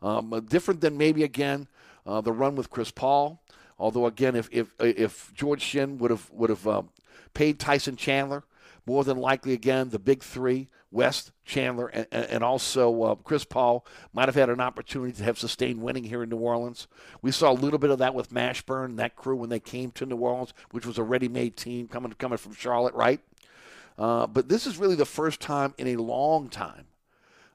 Um, 0.01 0.45
different 0.49 0.81
than 0.81 0.97
maybe 0.97 1.23
again 1.23 1.67
uh, 2.07 2.21
the 2.21 2.31
run 2.31 2.55
with 2.55 2.71
Chris 2.71 2.89
Paul. 2.91 3.43
Although 3.77 4.05
again, 4.05 4.35
if 4.35 4.49
if 4.51 4.73
if 4.79 5.31
George 5.33 5.61
Shinn 5.61 5.97
would 5.99 6.11
have 6.11 6.29
would 6.31 6.49
have 6.49 6.67
um, 6.67 6.89
paid 7.33 7.59
Tyson 7.59 7.95
Chandler, 7.95 8.43
more 8.85 9.03
than 9.03 9.17
likely 9.17 9.53
again 9.53 9.89
the 9.89 9.99
big 9.99 10.23
three 10.23 10.67
West 10.91 11.31
Chandler 11.45 11.87
and, 11.87 12.07
and 12.11 12.43
also 12.43 13.03
uh, 13.03 13.15
Chris 13.15 13.45
Paul 13.45 13.85
might 14.13 14.27
have 14.27 14.35
had 14.35 14.49
an 14.49 14.59
opportunity 14.59 15.13
to 15.13 15.23
have 15.23 15.39
sustained 15.39 15.81
winning 15.81 16.03
here 16.03 16.23
in 16.23 16.29
New 16.29 16.37
Orleans. 16.37 16.87
We 17.21 17.31
saw 17.31 17.51
a 17.51 17.53
little 17.53 17.79
bit 17.79 17.89
of 17.89 17.99
that 17.99 18.13
with 18.13 18.33
Mashburn 18.33 18.85
and 18.85 18.99
that 18.99 19.15
crew 19.15 19.37
when 19.37 19.49
they 19.49 19.59
came 19.59 19.91
to 19.91 20.05
New 20.05 20.17
Orleans, 20.17 20.53
which 20.71 20.85
was 20.85 20.97
a 20.97 21.03
ready-made 21.03 21.55
team 21.55 21.87
coming 21.87 22.11
coming 22.13 22.37
from 22.37 22.53
Charlotte, 22.53 22.93
right? 22.93 23.21
Uh, 23.97 24.27
but 24.27 24.49
this 24.49 24.67
is 24.67 24.77
really 24.77 24.95
the 24.95 25.05
first 25.05 25.39
time 25.39 25.73
in 25.77 25.87
a 25.87 25.95
long 25.95 26.49
time 26.49 26.85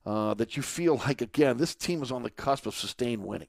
uh, 0.04 0.32
that 0.34 0.56
you 0.56 0.62
feel 0.62 0.96
like 0.96 1.20
again 1.20 1.56
this 1.58 1.74
team 1.74 2.02
is 2.02 2.12
on 2.12 2.22
the 2.22 2.30
cusp 2.30 2.66
of 2.66 2.74
sustained 2.74 3.24
winning. 3.24 3.48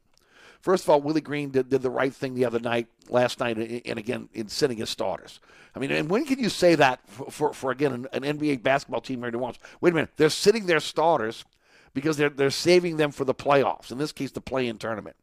First 0.61 0.83
of 0.83 0.89
all, 0.89 1.01
Willie 1.01 1.21
Green 1.21 1.49
did, 1.49 1.69
did 1.69 1.81
the 1.81 1.89
right 1.89 2.13
thing 2.13 2.33
the 2.33 2.45
other 2.45 2.59
night, 2.59 2.87
last 3.09 3.39
night, 3.39 3.57
and 3.57 3.99
again 3.99 4.29
in 4.33 4.47
sending 4.47 4.77
his 4.77 4.89
starters. 4.89 5.39
I 5.75 5.79
mean, 5.79 5.91
and 5.91 6.09
when 6.09 6.25
can 6.25 6.39
you 6.39 6.49
say 6.49 6.75
that 6.75 6.99
for, 7.07 7.31
for, 7.31 7.53
for 7.53 7.71
again, 7.71 7.93
an, 7.93 8.23
an, 8.23 8.37
NBA 8.37 8.63
basketball 8.63 9.01
team 9.01 9.19
here 9.19 9.27
in 9.27 9.33
New 9.33 9.39
Orleans? 9.39 9.59
Wait 9.79 9.91
a 9.91 9.95
minute, 9.95 10.11
they're 10.17 10.29
sitting 10.29 10.65
their 10.65 10.79
starters 10.79 11.45
because 11.93 12.17
they're, 12.17 12.29
they're 12.29 12.49
saving 12.49 12.97
them 12.97 13.11
for 13.11 13.25
the 13.25 13.33
playoffs, 13.35 13.91
in 13.91 13.97
this 13.97 14.11
case, 14.11 14.31
the 14.31 14.41
play 14.41 14.67
in 14.67 14.77
tournament. 14.77 15.15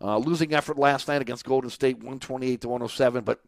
Uh, 0.00 0.18
losing 0.18 0.52
effort 0.52 0.78
last 0.78 1.08
night 1.08 1.22
against 1.22 1.44
Golden 1.44 1.70
State, 1.70 1.96
128 1.96 2.60
to 2.60 2.68
107, 2.68 3.24
but 3.24 3.40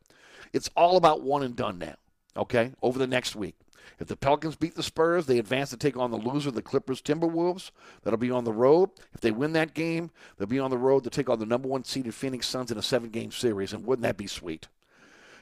it's 0.52 0.70
all 0.76 0.96
about 0.96 1.20
one 1.22 1.42
and 1.42 1.54
done 1.54 1.78
now, 1.78 1.96
okay, 2.36 2.72
over 2.82 2.98
the 2.98 3.06
next 3.06 3.36
week. 3.36 3.54
If 3.98 4.08
the 4.08 4.16
Pelicans 4.16 4.56
beat 4.56 4.74
the 4.74 4.82
Spurs, 4.82 5.26
they 5.26 5.38
advance 5.38 5.70
to 5.70 5.76
take 5.76 5.96
on 5.96 6.10
the 6.10 6.16
loser, 6.16 6.50
the 6.50 6.62
Clippers 6.62 7.00
Timberwolves. 7.02 7.70
That'll 8.02 8.18
be 8.18 8.30
on 8.30 8.44
the 8.44 8.52
road. 8.52 8.90
If 9.14 9.20
they 9.20 9.30
win 9.30 9.52
that 9.52 9.74
game, 9.74 10.10
they'll 10.36 10.46
be 10.46 10.58
on 10.58 10.70
the 10.70 10.78
road 10.78 11.04
to 11.04 11.10
take 11.10 11.28
on 11.28 11.38
the 11.38 11.46
number 11.46 11.68
one 11.68 11.84
seeded 11.84 12.14
Phoenix 12.14 12.46
Suns 12.46 12.70
in 12.70 12.78
a 12.78 12.82
seven 12.82 13.10
game 13.10 13.32
series. 13.32 13.72
And 13.72 13.84
wouldn't 13.84 14.04
that 14.04 14.16
be 14.16 14.26
sweet? 14.26 14.68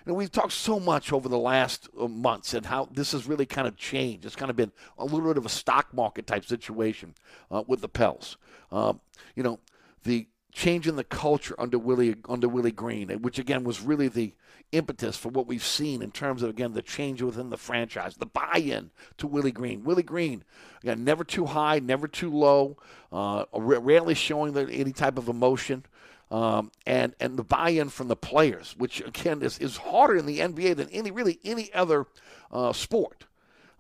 You 0.05 0.13
know, 0.13 0.19
we've 0.19 0.31
talked 0.31 0.53
so 0.53 0.79
much 0.79 1.13
over 1.13 1.29
the 1.29 1.39
last 1.39 1.89
uh, 1.99 2.07
months 2.09 2.53
and 2.53 2.67
how 2.67 2.89
this 2.93 3.13
has 3.13 3.27
really 3.27 3.47
kind 3.47 3.67
of 3.67 3.77
changed. 3.77 4.27
It's 4.27 4.37
kind 4.37 4.51
of 4.51 4.57
been 4.57 4.73
a 4.99 5.05
little 5.05 5.29
bit 5.29 5.39
of 5.39 5.47
a 5.47 5.51
stock 5.51 5.95
market 5.95 6.27
type 6.27 6.45
situation 6.45 7.15
uh, 7.51 7.65
with 7.67 7.81
the 7.81 7.89
Pels. 7.89 8.37
Um, 8.71 9.01
you 9.35 9.43
know, 9.43 9.61
the 10.03 10.27
change 10.55 10.87
in 10.87 10.95
the 10.97 11.05
culture 11.05 11.55
under 11.59 11.79
Willie 11.79 12.15
under 12.29 12.49
Willie 12.49 12.73
Green, 12.73 13.11
which 13.21 13.39
again 13.39 13.65
was 13.65 13.83
really 13.83 14.09
the 14.09 14.33
impetus 14.73 15.17
for 15.17 15.29
what 15.29 15.47
we've 15.47 15.65
seen 15.65 16.01
in 16.01 16.11
terms 16.11 16.43
of 16.43 16.49
again 16.49 16.73
the 16.73 16.81
change 16.81 17.21
within 17.21 17.51
the 17.51 17.59
franchise, 17.59 18.17
the 18.17 18.27
buy-in 18.27 18.91
to 19.19 19.27
Willie 19.27 19.53
Green. 19.53 19.85
Willie 19.85 20.05
Green, 20.05 20.45
again, 20.83 21.05
never 21.05 21.25
too 21.25 21.47
high, 21.47 21.81
never 21.81 22.09
too 22.09 22.31
low, 22.31 22.77
uh, 23.13 23.45
rarely 23.53 24.15
showing 24.15 24.57
any 24.57 24.93
type 24.93 25.19
of 25.19 25.29
emotion. 25.29 25.85
Um, 26.31 26.71
and 26.87 27.15
and 27.21 27.37
the 27.37 27.45
buy-in 27.45 27.91
from 27.91 28.09
the 28.09 28.17
players, 28.17 28.75
which 28.79 29.01
again 29.01 29.43
is, 29.43 29.59
is 29.59 29.77
harder 29.77 30.17
in 30.17 30.25
the 30.25 30.39
NBA 30.39 30.77
than 30.77 30.89
any 30.91 31.11
really 31.11 31.39
any 31.45 31.73
other 31.75 32.07
uh, 32.51 32.73
sport. 32.73 33.27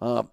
Uh, 0.00 0.24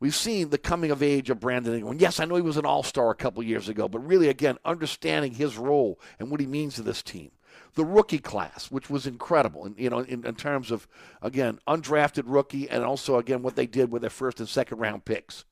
we've 0.00 0.14
seen 0.14 0.50
the 0.50 0.58
coming 0.58 0.90
of 0.90 1.02
age 1.02 1.30
of 1.30 1.40
Brandon 1.40 1.74
Ingram. 1.74 1.98
Yes, 1.98 2.20
I 2.20 2.24
know 2.24 2.36
he 2.36 2.42
was 2.42 2.56
an 2.56 2.66
All 2.66 2.82
Star 2.82 3.10
a 3.10 3.14
couple 3.14 3.42
years 3.42 3.68
ago, 3.68 3.88
but 3.88 4.06
really 4.06 4.28
again 4.28 4.58
understanding 4.64 5.32
his 5.32 5.56
role 5.56 6.00
and 6.18 6.30
what 6.30 6.40
he 6.40 6.46
means 6.46 6.74
to 6.76 6.82
this 6.82 7.02
team 7.02 7.30
the 7.74 7.84
rookie 7.84 8.18
class, 8.18 8.72
which 8.72 8.90
was 8.90 9.06
incredible, 9.06 9.64
in, 9.64 9.74
you 9.78 9.88
know, 9.88 10.00
in, 10.00 10.26
in 10.26 10.34
terms 10.34 10.70
of 10.72 10.88
again 11.22 11.60
undrafted 11.68 12.24
rookie, 12.26 12.68
and 12.68 12.84
also 12.84 13.18
again 13.18 13.40
what 13.40 13.56
they 13.56 13.66
did 13.66 13.92
with 13.92 14.02
their 14.02 14.10
first 14.10 14.40
and 14.40 14.48
second 14.48 14.78
round 14.78 15.04
picks. 15.04 15.44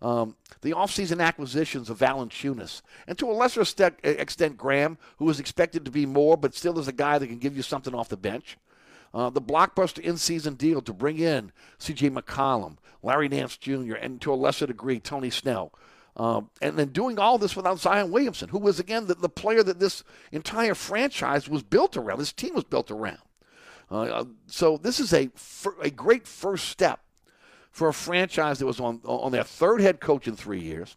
Um, 0.00 0.36
the 0.62 0.72
offseason 0.72 1.22
acquisitions 1.22 1.90
of 1.90 1.98
Valanciunas, 1.98 2.82
and 3.06 3.18
to 3.18 3.30
a 3.30 3.32
lesser 3.32 3.62
extent, 4.02 4.56
Graham, 4.56 4.98
who 5.18 5.26
was 5.26 5.40
expected 5.40 5.84
to 5.84 5.90
be 5.90 6.06
more, 6.06 6.36
but 6.36 6.54
still 6.54 6.78
is 6.78 6.88
a 6.88 6.92
guy 6.92 7.18
that 7.18 7.26
can 7.26 7.38
give 7.38 7.56
you 7.56 7.62
something 7.62 7.94
off 7.94 8.08
the 8.08 8.16
bench. 8.16 8.58
Uh, 9.14 9.30
the 9.30 9.40
blockbuster 9.40 10.00
in-season 10.00 10.54
deal 10.54 10.82
to 10.82 10.92
bring 10.92 11.18
in 11.18 11.52
C.J. 11.78 12.10
McCollum, 12.10 12.78
Larry 13.00 13.28
Nance 13.28 13.56
Jr., 13.56 13.94
and 13.94 14.20
to 14.20 14.32
a 14.32 14.34
lesser 14.34 14.66
degree 14.66 14.98
Tony 14.98 15.30
Snell. 15.30 15.72
Um, 16.16 16.50
and 16.60 16.76
then 16.76 16.88
doing 16.88 17.18
all 17.18 17.38
this 17.38 17.54
without 17.54 17.78
Zion 17.78 18.10
Williamson, 18.10 18.48
who 18.48 18.58
was, 18.58 18.80
again, 18.80 19.06
the, 19.06 19.14
the 19.14 19.28
player 19.28 19.62
that 19.62 19.78
this 19.78 20.02
entire 20.32 20.74
franchise 20.74 21.48
was 21.48 21.62
built 21.62 21.96
around, 21.96 22.18
this 22.18 22.32
team 22.32 22.54
was 22.54 22.64
built 22.64 22.90
around. 22.90 23.18
Uh, 23.90 24.00
uh 24.02 24.24
so 24.46 24.76
this 24.78 24.98
is 24.98 25.12
a, 25.12 25.30
a 25.80 25.90
great 25.90 26.26
first 26.26 26.68
step 26.68 27.00
for 27.70 27.88
a 27.88 27.92
franchise 27.92 28.58
that 28.58 28.66
was 28.66 28.80
on, 28.80 29.00
on 29.04 29.32
their 29.32 29.44
third 29.44 29.80
head 29.80 30.00
coach 30.00 30.26
in 30.26 30.36
three 30.36 30.60
years, 30.60 30.96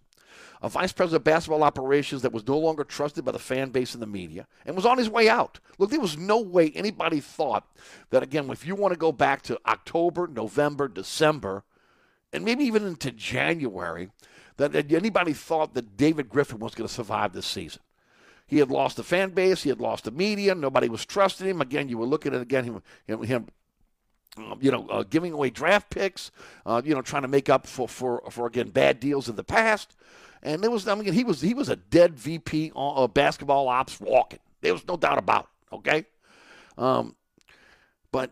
a 0.61 0.69
vice 0.69 0.91
president 0.91 1.21
of 1.21 1.23
basketball 1.23 1.63
operations 1.63 2.21
that 2.21 2.33
was 2.33 2.47
no 2.47 2.57
longer 2.57 2.83
trusted 2.83 3.23
by 3.23 3.31
the 3.31 3.39
fan 3.39 3.69
base 3.69 3.93
and 3.93 4.01
the 4.01 4.07
media, 4.07 4.47
and 4.65 4.75
was 4.75 4.85
on 4.85 4.97
his 4.97 5.09
way 5.09 5.29
out. 5.29 5.59
Look, 5.77 5.89
there 5.89 5.99
was 5.99 6.17
no 6.17 6.39
way 6.39 6.71
anybody 6.71 7.19
thought 7.19 7.67
that, 8.09 8.23
again, 8.23 8.49
if 8.49 8.65
you 8.65 8.75
want 8.75 8.93
to 8.93 8.99
go 8.99 9.11
back 9.11 9.41
to 9.43 9.59
October, 9.65 10.27
November, 10.27 10.87
December, 10.87 11.63
and 12.33 12.43
maybe 12.43 12.63
even 12.65 12.85
into 12.85 13.11
January, 13.11 14.09
that 14.57 14.75
anybody 14.91 15.33
thought 15.33 15.73
that 15.75 15.97
David 15.97 16.29
Griffin 16.29 16.59
was 16.59 16.75
going 16.75 16.87
to 16.87 16.93
survive 16.93 17.33
this 17.33 17.45
season. 17.45 17.81
He 18.47 18.59
had 18.59 18.71
lost 18.71 18.95
the 18.95 19.03
fan 19.03 19.31
base. 19.31 19.63
He 19.63 19.69
had 19.69 19.81
lost 19.81 20.05
the 20.05 20.11
media. 20.11 20.55
Nobody 20.55 20.89
was 20.89 21.05
trusting 21.05 21.47
him. 21.47 21.61
Again, 21.61 21.89
you 21.89 21.97
were 21.97 22.05
looking 22.05 22.33
at 22.33 22.41
again 22.41 22.63
him, 22.63 22.81
him, 23.05 23.23
him 23.23 23.47
um, 24.37 24.57
you 24.61 24.71
know, 24.71 24.87
uh, 24.87 25.03
giving 25.03 25.33
away 25.33 25.49
draft 25.49 25.89
picks. 25.89 26.31
Uh, 26.65 26.81
you 26.83 26.95
know, 26.95 27.01
trying 27.01 27.23
to 27.23 27.27
make 27.27 27.49
up 27.49 27.67
for, 27.67 27.87
for 27.87 28.23
for 28.31 28.47
again 28.47 28.69
bad 28.69 28.99
deals 28.99 29.27
in 29.27 29.35
the 29.35 29.43
past. 29.43 29.95
And 30.43 30.61
there 30.63 30.71
was, 30.71 30.87
I 30.87 30.95
mean, 30.95 31.11
he 31.13 31.23
was 31.23 31.41
he 31.41 31.53
was 31.53 31.69
a 31.69 31.75
dead 31.75 32.15
VP 32.15 32.71
of 32.75 32.97
uh, 32.97 33.07
basketball 33.07 33.67
ops 33.67 33.99
walking. 33.99 34.39
There 34.61 34.73
was 34.73 34.87
no 34.87 34.97
doubt 34.97 35.17
about 35.17 35.49
it. 35.71 35.75
Okay, 35.75 36.05
um, 36.77 37.15
but 38.11 38.31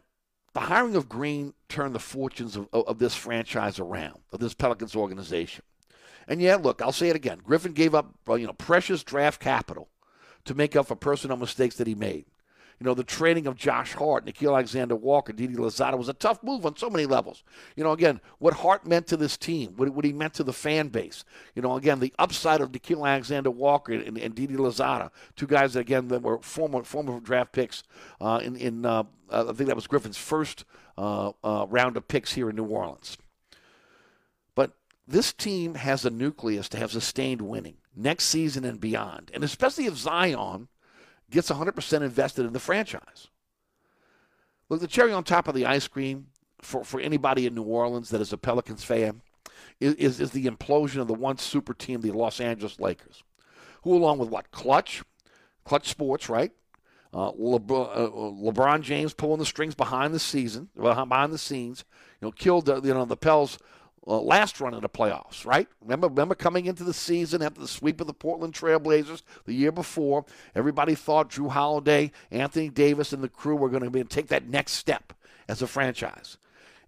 the 0.54 0.62
hiring 0.62 0.96
of 0.96 1.10
Green 1.10 1.54
turned 1.68 1.94
the 1.94 2.00
fortunes 2.00 2.56
of, 2.56 2.70
of, 2.72 2.88
of 2.88 3.00
this 3.00 3.16
franchise 3.16 3.80
around, 3.80 4.20
of 4.32 4.40
this 4.40 4.54
Pelicans 4.54 4.96
organization. 4.96 5.64
And 6.28 6.42
yeah, 6.42 6.56
look, 6.56 6.82
I'll 6.82 6.92
say 6.92 7.10
it 7.10 7.16
again. 7.16 7.40
Griffin 7.44 7.74
gave 7.74 7.94
up 7.94 8.16
you 8.30 8.48
know 8.48 8.54
precious 8.54 9.04
draft 9.04 9.42
capital 9.42 9.90
to 10.46 10.54
make 10.54 10.76
up 10.76 10.88
for 10.88 10.96
personal 10.96 11.38
mistakes 11.38 11.76
that 11.76 11.88
he 11.88 11.96
made. 11.96 12.26
You 12.80 12.86
know, 12.86 12.94
the 12.94 13.04
trading 13.04 13.48
of 13.48 13.56
Josh 13.56 13.94
Hart, 13.94 14.26
Nickeil 14.26 14.54
Alexander 14.54 14.96
Walker, 14.96 15.32
Didi 15.32 15.56
Louzada 15.56 15.98
was 15.98 16.10
a 16.10 16.14
tough 16.14 16.44
move 16.44 16.66
on 16.66 16.76
so 16.76 16.90
many 16.90 17.06
levels. 17.06 17.44
You 17.76 17.84
know, 17.86 17.94
again, 17.94 18.20
what 18.40 18.56
Hart 18.56 18.86
meant 18.86 19.08
to 19.08 19.18
this 19.18 19.38
team, 19.38 19.74
what, 19.78 19.90
what 19.90 20.04
he 20.04 20.12
meant 20.12 20.34
to 20.36 20.44
the 20.44 20.52
fan 20.52 20.90
base. 20.90 21.24
You 21.56 21.62
know, 21.62 21.78
again, 21.78 22.00
the 22.00 22.14
upside 22.20 22.60
of 22.60 22.72
Nickeil 22.72 23.08
Alexander 23.08 23.50
Walker 23.50 23.94
and, 23.94 24.18
and 24.18 24.36
Didi 24.36 24.56
Louzada, 24.56 25.10
two 25.38 25.48
guys 25.48 25.74
that, 25.74 25.82
again, 25.82 26.10
that 26.10 26.22
were 26.22 26.40
former 26.40 26.84
former 26.84 27.20
draft 27.22 27.54
picks 27.54 27.84
uh, 28.20 28.42
in, 28.44 28.58
in 28.58 28.86
uh, 28.86 29.04
I 29.30 29.44
think 29.44 29.68
that 29.68 29.76
was 29.76 29.88
Griffin's 29.88 30.18
first 30.18 30.66
uh, 30.98 31.32
uh 31.44 31.66
round 31.70 31.98
of 31.98 32.08
picks 32.08 32.34
here 32.34 32.50
in 32.50 32.56
New 32.56 32.66
Orleans 32.66 33.18
But 34.54 34.74
this 35.08 35.34
team 35.34 35.76
has 35.76 36.06
a 36.06 36.10
nucleus 36.10 36.70
to 36.70 36.78
have 36.78 36.92
sustained 36.92 37.42
winning 37.42 37.78
next 37.96 38.26
season 38.26 38.66
and 38.66 38.80
beyond, 38.80 39.32
and 39.34 39.44
especially 39.44 39.86
if 39.86 39.96
Zion 39.96 40.68
gets 41.32 41.50
100% 41.50 42.02
invested 42.02 42.46
in 42.46 42.54
the 42.54 42.60
franchise. 42.60 43.28
Look, 44.70 44.82
the 44.82 44.88
cherry 44.88 45.12
on 45.12 45.24
top 45.24 45.48
of 45.48 45.56
the 45.56 45.66
ice 45.66 45.88
cream 45.88 46.28
for, 46.62 46.84
for 46.84 47.00
anybody 47.00 47.46
in 47.46 47.56
New 47.56 47.64
Orleans 47.64 48.10
that 48.10 48.22
is 48.22 48.34
a 48.34 48.38
Pelicans 48.38 48.84
fan 48.84 49.22
is, 49.80 49.94
is, 49.96 50.20
is 50.20 50.32
the 50.32 50.46
implosion 50.46 51.02
of 51.02 51.08
the 51.08 51.14
once 51.14 51.44
super 51.44 51.74
team, 51.74 52.02
the 52.02 52.12
Los 52.12 52.40
Angeles 52.40 52.80
Lakers, 52.80 53.24
who, 53.84 53.96
along 53.96 54.18
with 54.18 54.30
what? 54.30 54.52
Clutch, 54.52 55.04
Clutch 55.64 55.88
Sports, 55.88 56.30
right? 56.30 56.52
Uh, 57.14 57.32
LeBron, 57.32 57.90
uh, 57.96 58.10
LeBron, 58.10 58.82
James 58.82 59.14
pulling 59.14 59.40
the 59.40 59.46
strings 59.46 59.74
behind 59.74 60.14
the 60.14 60.20
season, 60.20 60.70
behind 60.76 61.32
the 61.32 61.38
scenes, 61.38 61.86
you 62.20 62.28
know, 62.28 62.32
killed 62.32 62.66
the, 62.66 62.82
you 62.82 62.94
know 62.94 63.06
the 63.06 63.16
Pels 63.16 63.58
uh, 64.08 64.20
last 64.20 64.60
run 64.60 64.74
in 64.74 64.82
the 64.82 64.90
playoffs, 64.90 65.46
right? 65.46 65.68
Remember, 65.82 66.08
remember 66.08 66.36
coming 66.36 66.66
into 66.66 66.84
the 66.84 66.94
season 66.94 67.42
after 67.42 67.60
the 67.60 67.68
sweep 67.68 68.00
of 68.02 68.08
the 68.08 68.14
Portland 68.14 68.54
Trailblazers 68.54 69.24
the 69.46 69.54
year 69.54 69.72
before, 69.72 70.26
everybody 70.54 70.96
thought 70.96 71.32
Jrue 71.32 71.50
Holiday, 71.50 72.12
Anthony 72.32 72.70
Davis, 72.70 73.14
and 73.14 73.24
the 73.24 73.30
crew 73.30 73.56
were 73.56 73.70
going 73.70 73.90
to 73.92 74.04
take 74.06 74.28
that 74.28 74.48
next 74.48 74.74
step 74.74 75.14
as 75.48 75.62
a 75.62 75.68
franchise, 75.68 76.38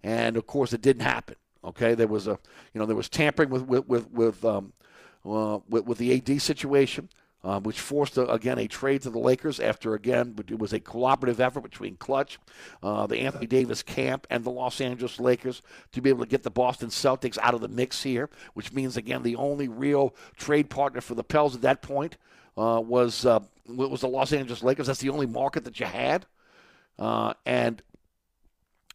and 0.02 0.36
of 0.36 0.46
course, 0.46 0.72
it 0.72 0.82
didn't 0.82 1.02
happen. 1.02 1.36
Okay, 1.64 1.94
there 1.94 2.06
was 2.06 2.28
a, 2.28 2.38
you 2.72 2.78
know, 2.78 2.86
there 2.86 2.96
was 2.96 3.08
tampering 3.08 3.50
with 3.50 3.62
with 3.62 3.86
with 3.88 4.10
with, 4.10 4.44
um, 4.44 4.72
uh, 5.24 5.58
with, 5.68 5.84
with 5.86 5.98
the 5.98 6.14
AD 6.14 6.40
situation 6.40 7.08
um, 7.44 7.62
which 7.62 7.78
forced, 7.78 8.18
a, 8.18 8.28
again, 8.32 8.58
a 8.58 8.66
trade 8.66 9.02
to 9.02 9.10
the 9.10 9.18
Lakers 9.18 9.60
after, 9.60 9.94
again, 9.94 10.34
it 10.48 10.58
was 10.58 10.72
a 10.72 10.80
cooperative 10.80 11.40
effort 11.40 11.62
between 11.62 11.96
Clutch, 11.96 12.38
uh, 12.82 13.06
the 13.06 13.18
Anthony 13.18 13.46
Davis 13.46 13.82
camp, 13.82 14.26
and 14.28 14.42
the 14.42 14.50
Los 14.50 14.80
Angeles 14.80 15.20
Lakers 15.20 15.62
to 15.92 16.00
be 16.00 16.10
able 16.10 16.24
to 16.24 16.30
get 16.30 16.42
the 16.42 16.50
Boston 16.50 16.88
Celtics 16.88 17.38
out 17.38 17.54
of 17.54 17.60
the 17.60 17.68
mix 17.68 18.02
here, 18.02 18.28
which 18.54 18.72
means, 18.72 18.96
again, 18.96 19.22
the 19.22 19.36
only 19.36 19.68
real 19.68 20.14
trade 20.36 20.68
partner 20.68 21.00
for 21.00 21.14
the 21.14 21.22
Pels 21.22 21.54
at 21.54 21.62
that 21.62 21.80
point 21.80 22.16
uh, 22.56 22.82
was, 22.84 23.24
uh, 23.24 23.40
was 23.68 24.00
the 24.00 24.08
Los 24.08 24.32
Angeles 24.32 24.64
Lakers. 24.64 24.88
That's 24.88 25.00
the 25.00 25.10
only 25.10 25.26
market 25.26 25.64
that 25.64 25.78
you 25.78 25.86
had. 25.86 26.26
Uh, 26.98 27.34
and 27.46 27.82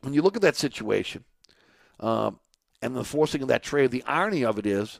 when 0.01 0.13
you 0.13 0.21
look 0.21 0.35
at 0.35 0.41
that 0.41 0.57
situation 0.57 1.23
um, 2.01 2.39
and 2.81 2.93
the 2.93 3.05
forcing 3.05 3.41
of 3.41 3.47
that 3.47 3.63
trade, 3.63 3.91
the 3.91 4.03
irony 4.03 4.43
of 4.43 4.59
it 4.59 4.65
is 4.65 4.99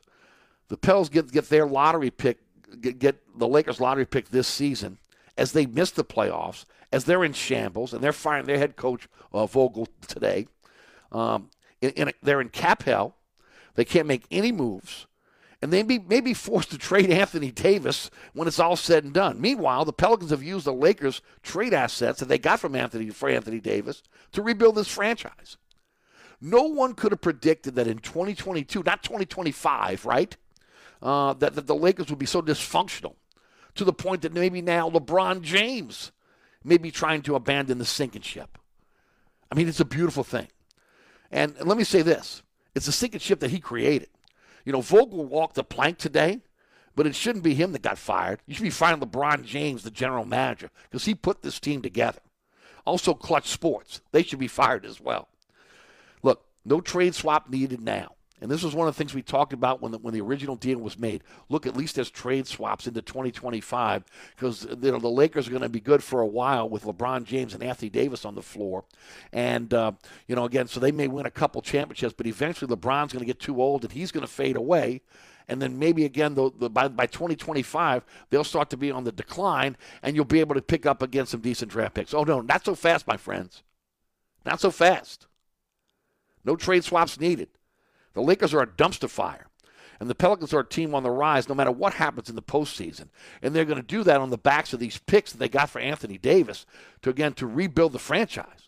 the 0.69 0.77
Pels 0.77 1.09
get, 1.09 1.29
get 1.29 1.49
their 1.49 1.67
lottery 1.67 2.09
pick 2.09 2.39
get, 2.81 2.99
get 2.99 3.17
the 3.37 3.47
Lakers 3.47 3.79
lottery 3.79 4.05
pick 4.05 4.29
this 4.29 4.47
season 4.47 4.97
as 5.37 5.51
they 5.51 5.65
miss 5.65 5.91
the 5.91 6.03
playoffs, 6.03 6.65
as 6.91 7.05
they're 7.05 7.23
in 7.23 7.33
shambles, 7.33 7.93
and 7.93 8.03
they're 8.03 8.13
firing 8.13 8.45
their 8.45 8.57
head 8.57 8.75
coach 8.75 9.07
uh, 9.33 9.45
Vogel 9.45 9.87
today. 10.07 10.47
Um, 11.11 11.49
in, 11.81 11.89
in 11.91 12.07
a, 12.09 12.13
they're 12.21 12.41
in 12.41 12.49
cap 12.49 12.83
hell. 12.83 13.15
They 13.75 13.85
can't 13.85 14.07
make 14.07 14.25
any 14.29 14.51
moves. 14.51 15.07
And 15.61 15.71
they 15.71 15.81
may, 15.81 15.97
may 15.97 16.19
be 16.19 16.33
forced 16.33 16.71
to 16.71 16.77
trade 16.77 17.09
Anthony 17.09 17.49
Davis 17.49 18.11
when 18.33 18.47
it's 18.47 18.59
all 18.59 18.75
said 18.75 19.05
and 19.05 19.13
done. 19.13 19.39
Meanwhile, 19.39 19.85
the 19.85 19.93
Pelicans 19.93 20.31
have 20.31 20.43
used 20.43 20.65
the 20.65 20.73
Lakers' 20.73 21.21
trade 21.41 21.73
assets 21.73 22.19
that 22.19 22.27
they 22.27 22.37
got 22.37 22.59
from 22.59 22.75
Anthony 22.75 23.09
for 23.09 23.29
Anthony 23.29 23.59
Davis 23.59 24.03
to 24.33 24.41
rebuild 24.41 24.75
this 24.75 24.89
franchise. 24.89 25.57
No 26.41 26.63
one 26.63 26.93
could 26.93 27.13
have 27.13 27.21
predicted 27.21 27.75
that 27.75 27.87
in 27.87 27.99
2022, 27.99 28.83
not 28.85 29.03
2025, 29.03 30.05
right? 30.05 30.35
Uh, 31.03 31.33
that, 31.33 31.53
that 31.55 31.67
the 31.67 31.75
Lakers 31.75 32.09
would 32.09 32.17
be 32.17 32.25
so 32.25 32.41
dysfunctional 32.41 33.15
to 33.75 33.83
the 33.83 33.93
point 33.93 34.21
that 34.21 34.33
maybe 34.33 34.61
now 34.61 34.89
LeBron 34.89 35.41
James 35.41 36.11
may 36.63 36.77
be 36.77 36.91
trying 36.91 37.21
to 37.23 37.35
abandon 37.35 37.77
the 37.77 37.85
sinking 37.85 38.21
ship. 38.21 38.57
I 39.51 39.55
mean, 39.55 39.67
it's 39.67 39.81
a 39.81 39.85
beautiful 39.85 40.23
thing. 40.23 40.47
And 41.29 41.55
let 41.61 41.77
me 41.77 41.83
say 41.83 42.01
this 42.01 42.41
it's 42.73 42.87
a 42.87 42.91
sinking 42.91 43.19
ship 43.19 43.41
that 43.41 43.51
he 43.51 43.59
created. 43.59 44.09
You 44.63 44.71
know, 44.71 44.81
Vogel 44.81 45.25
walked 45.25 45.55
the 45.55 45.63
plank 45.63 45.97
today, 45.97 46.39
but 46.95 47.05
it 47.05 47.15
shouldn't 47.15 47.43
be 47.43 47.53
him 47.53 47.73
that 47.73 47.81
got 47.81 47.97
fired. 47.97 48.39
You 48.47 48.55
should 48.55 48.63
be 48.63 48.69
firing 48.69 49.01
LeBron 49.01 49.43
James, 49.43 49.83
the 49.83 49.91
general 49.91 50.23
manager, 50.23 50.69
because 50.83 51.03
he 51.03 51.15
put 51.15 51.41
this 51.41 51.59
team 51.59 51.81
together. 51.81 52.21
Also, 52.85 53.13
Clutch 53.13 53.49
Sports, 53.49 54.01
they 54.13 54.23
should 54.23 54.39
be 54.39 54.47
fired 54.47 54.85
as 54.85 55.01
well. 55.01 55.27
Look, 56.21 56.45
no 56.63 56.79
trade 56.79 57.13
swap 57.13 57.49
needed 57.49 57.81
now. 57.81 58.15
And 58.43 58.51
this 58.51 58.61
was 58.61 58.75
one 58.75 58.89
of 58.89 58.93
the 58.93 58.97
things 58.97 59.13
we 59.13 59.21
talked 59.21 59.53
about 59.53 59.81
when 59.81 59.93
the, 59.93 59.97
when 59.99 60.13
the 60.13 60.19
original 60.19 60.57
deal 60.57 60.77
was 60.77 60.99
made. 60.99 61.23
Look, 61.47 61.65
at 61.65 61.77
least 61.77 61.97
as 61.97 62.11
trade 62.11 62.45
swaps 62.45 62.87
into 62.87 63.01
2025, 63.01 64.03
because 64.35 64.65
you 64.65 64.91
know, 64.91 64.99
the 64.99 65.07
Lakers 65.07 65.47
are 65.47 65.51
going 65.51 65.61
to 65.63 65.69
be 65.69 65.79
good 65.79 66.03
for 66.03 66.19
a 66.19 66.27
while 66.27 66.67
with 66.67 66.83
LeBron 66.83 67.23
James 67.23 67.53
and 67.53 67.63
Anthony 67.63 67.89
Davis 67.89 68.25
on 68.25 68.35
the 68.35 68.41
floor. 68.41 68.83
And, 69.31 69.73
uh, 69.73 69.93
you 70.27 70.35
know, 70.35 70.43
again, 70.43 70.67
so 70.67 70.81
they 70.81 70.91
may 70.91 71.07
win 71.07 71.25
a 71.25 71.31
couple 71.31 71.61
championships, 71.61 72.13
but 72.17 72.27
eventually 72.27 72.69
LeBron's 72.75 73.13
going 73.13 73.21
to 73.21 73.25
get 73.25 73.39
too 73.39 73.61
old 73.61 73.85
and 73.85 73.93
he's 73.93 74.11
going 74.11 74.27
to 74.27 74.31
fade 74.31 74.57
away. 74.57 74.99
And 75.47 75.61
then 75.61 75.79
maybe 75.79 76.03
again, 76.03 76.35
the, 76.35 76.51
the, 76.59 76.69
by, 76.69 76.89
by 76.89 77.05
2025, 77.05 78.03
they'll 78.29 78.43
start 78.43 78.69
to 78.71 78.77
be 78.77 78.91
on 78.91 79.05
the 79.05 79.13
decline, 79.13 79.77
and 80.01 80.17
you'll 80.17 80.25
be 80.25 80.41
able 80.41 80.55
to 80.55 80.61
pick 80.61 80.85
up 80.85 81.01
again 81.01 81.27
some 81.27 81.39
decent 81.39 81.71
draft 81.71 81.93
picks. 81.93 82.13
Oh, 82.13 82.25
no, 82.25 82.41
not 82.41 82.65
so 82.65 82.75
fast, 82.75 83.07
my 83.07 83.15
friends. 83.15 83.63
Not 84.45 84.59
so 84.59 84.69
fast. 84.69 85.27
No 86.43 86.57
trade 86.57 86.83
swaps 86.83 87.17
needed. 87.17 87.47
The 88.13 88.21
Lakers 88.21 88.53
are 88.53 88.61
a 88.61 88.67
dumpster 88.67 89.09
fire. 89.09 89.47
And 89.99 90.09
the 90.09 90.15
Pelicans 90.15 90.53
are 90.53 90.59
a 90.59 90.65
team 90.65 90.93
on 90.95 91.03
the 91.03 91.11
rise 91.11 91.47
no 91.47 91.55
matter 91.55 91.71
what 91.71 91.93
happens 91.93 92.29
in 92.29 92.35
the 92.35 92.41
postseason. 92.41 93.07
And 93.41 93.55
they're 93.55 93.63
going 93.63 93.81
to 93.81 93.87
do 93.87 94.03
that 94.03 94.19
on 94.19 94.31
the 94.31 94.37
backs 94.37 94.73
of 94.73 94.79
these 94.79 94.97
picks 94.97 95.31
that 95.31 95.37
they 95.37 95.47
got 95.47 95.69
for 95.69 95.79
Anthony 95.79 96.17
Davis 96.17 96.65
to, 97.03 97.09
again, 97.09 97.33
to 97.33 97.47
rebuild 97.47 97.93
the 97.93 97.99
franchise. 97.99 98.67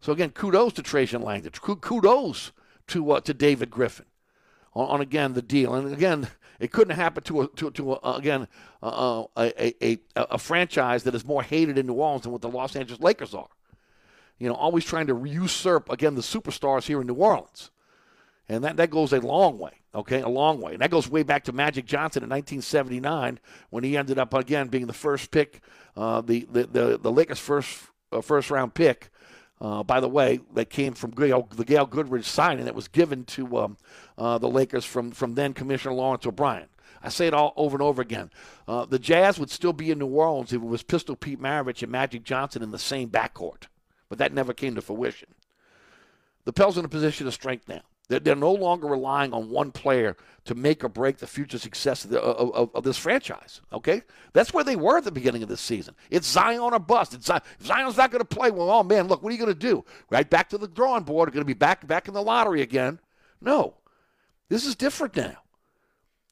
So, 0.00 0.12
again, 0.12 0.30
kudos 0.30 0.74
to 0.74 0.82
Trajan 0.82 1.22
Langdon. 1.22 1.52
Kudos 1.52 2.52
to, 2.88 3.10
uh, 3.12 3.20
to 3.20 3.32
David 3.34 3.70
Griffin 3.70 4.06
on, 4.74 4.88
on, 4.88 5.00
again, 5.00 5.32
the 5.32 5.42
deal. 5.42 5.74
And, 5.74 5.92
again, 5.92 6.28
it 6.60 6.72
couldn't 6.72 6.96
happen 6.96 7.22
to, 7.24 7.42
a, 7.42 7.48
to, 7.48 7.70
to 7.70 7.92
a, 7.94 8.16
again, 8.16 8.48
uh, 8.82 9.24
a, 9.36 9.74
a, 9.82 9.98
a 10.14 10.38
franchise 10.38 11.04
that 11.04 11.14
is 11.14 11.24
more 11.24 11.42
hated 11.42 11.78
in 11.78 11.86
New 11.86 11.94
Orleans 11.94 12.24
than 12.24 12.32
what 12.32 12.42
the 12.42 12.48
Los 12.48 12.76
Angeles 12.76 13.00
Lakers 13.00 13.34
are. 13.34 13.48
You 14.38 14.48
know, 14.48 14.54
always 14.54 14.84
trying 14.84 15.06
to 15.06 15.24
usurp, 15.24 15.90
again, 15.90 16.16
the 16.16 16.22
superstars 16.22 16.84
here 16.84 17.00
in 17.00 17.06
New 17.06 17.14
Orleans. 17.14 17.70
And 18.48 18.64
that, 18.64 18.76
that 18.78 18.90
goes 18.90 19.12
a 19.12 19.20
long 19.20 19.58
way, 19.58 19.72
okay? 19.94 20.20
A 20.20 20.28
long 20.28 20.60
way. 20.60 20.72
And 20.72 20.80
that 20.80 20.90
goes 20.90 21.08
way 21.08 21.22
back 21.22 21.44
to 21.44 21.52
Magic 21.52 21.84
Johnson 21.84 22.22
in 22.22 22.30
1979 22.30 23.38
when 23.70 23.84
he 23.84 23.96
ended 23.96 24.18
up, 24.18 24.32
again, 24.32 24.68
being 24.68 24.86
the 24.86 24.92
first 24.92 25.30
pick, 25.30 25.60
uh, 25.96 26.22
the, 26.22 26.46
the, 26.50 26.66
the, 26.66 26.98
the 26.98 27.12
Lakers' 27.12 27.38
first, 27.38 27.78
uh, 28.10 28.20
first 28.20 28.50
round 28.50 28.74
pick. 28.74 29.10
Uh, 29.60 29.82
by 29.82 29.98
the 29.98 30.08
way, 30.08 30.38
that 30.54 30.70
came 30.70 30.94
from 30.94 31.10
the 31.10 31.64
Gail 31.66 31.86
Goodrich 31.86 32.24
signing 32.24 32.64
that 32.66 32.76
was 32.76 32.86
given 32.86 33.24
to 33.24 33.58
um, 33.58 33.76
uh, 34.16 34.38
the 34.38 34.48
Lakers 34.48 34.84
from, 34.84 35.10
from 35.10 35.34
then 35.34 35.52
Commissioner 35.52 35.94
Lawrence 35.94 36.24
O'Brien. 36.26 36.68
I 37.02 37.08
say 37.08 37.26
it 37.26 37.34
all 37.34 37.52
over 37.56 37.76
and 37.76 37.82
over 37.82 38.00
again. 38.00 38.30
Uh, 38.66 38.84
the 38.84 38.98
Jazz 38.98 39.38
would 39.38 39.50
still 39.50 39.72
be 39.72 39.90
in 39.90 39.98
New 39.98 40.06
Orleans 40.06 40.52
if 40.52 40.62
it 40.62 40.66
was 40.66 40.82
Pistol 40.82 41.16
Pete 41.16 41.40
Maravich 41.40 41.82
and 41.82 41.92
Magic 41.92 42.24
Johnson 42.24 42.62
in 42.62 42.70
the 42.70 42.78
same 42.78 43.08
backcourt, 43.08 43.64
but 44.08 44.18
that 44.18 44.32
never 44.32 44.52
came 44.52 44.74
to 44.74 44.82
fruition. 44.82 45.34
The 46.44 46.52
Pels 46.52 46.78
in 46.78 46.84
a 46.84 46.88
position 46.88 47.26
of 47.26 47.34
strength 47.34 47.68
now. 47.68 47.82
They're, 48.08 48.20
they're 48.20 48.36
no 48.36 48.52
longer 48.52 48.88
relying 48.88 49.32
on 49.32 49.50
one 49.50 49.70
player 49.70 50.16
to 50.46 50.54
make 50.54 50.82
or 50.82 50.88
break 50.88 51.18
the 51.18 51.26
future 51.26 51.58
success 51.58 52.04
of, 52.04 52.10
the, 52.10 52.20
of, 52.20 52.70
of, 52.74 52.82
this 52.82 52.96
franchise. 52.96 53.60
Okay, 53.72 54.02
that's 54.32 54.54
where 54.54 54.64
they 54.64 54.76
were 54.76 54.96
at 54.96 55.04
the 55.04 55.12
beginning 55.12 55.42
of 55.42 55.48
this 55.48 55.60
season. 55.60 55.94
It's 56.10 56.26
Zion 56.26 56.60
or 56.60 56.78
bust. 56.78 57.12
It's 57.12 57.26
Zion. 57.26 57.42
Zion's 57.62 57.98
not 57.98 58.10
going 58.10 58.20
to 58.20 58.24
play, 58.24 58.50
well, 58.50 58.70
oh 58.70 58.82
man, 58.82 59.08
look, 59.08 59.22
what 59.22 59.28
are 59.28 59.32
you 59.32 59.38
going 59.38 59.52
to 59.52 59.58
do? 59.58 59.84
Right 60.08 60.28
back 60.28 60.48
to 60.50 60.58
the 60.58 60.68
drawing 60.68 61.04
board. 61.04 61.30
Going 61.32 61.42
to 61.42 61.44
be 61.44 61.52
back 61.52 61.86
back 61.86 62.08
in 62.08 62.14
the 62.14 62.22
lottery 62.22 62.62
again? 62.62 62.98
No, 63.42 63.74
this 64.48 64.64
is 64.64 64.74
different 64.74 65.16
now. 65.16 65.36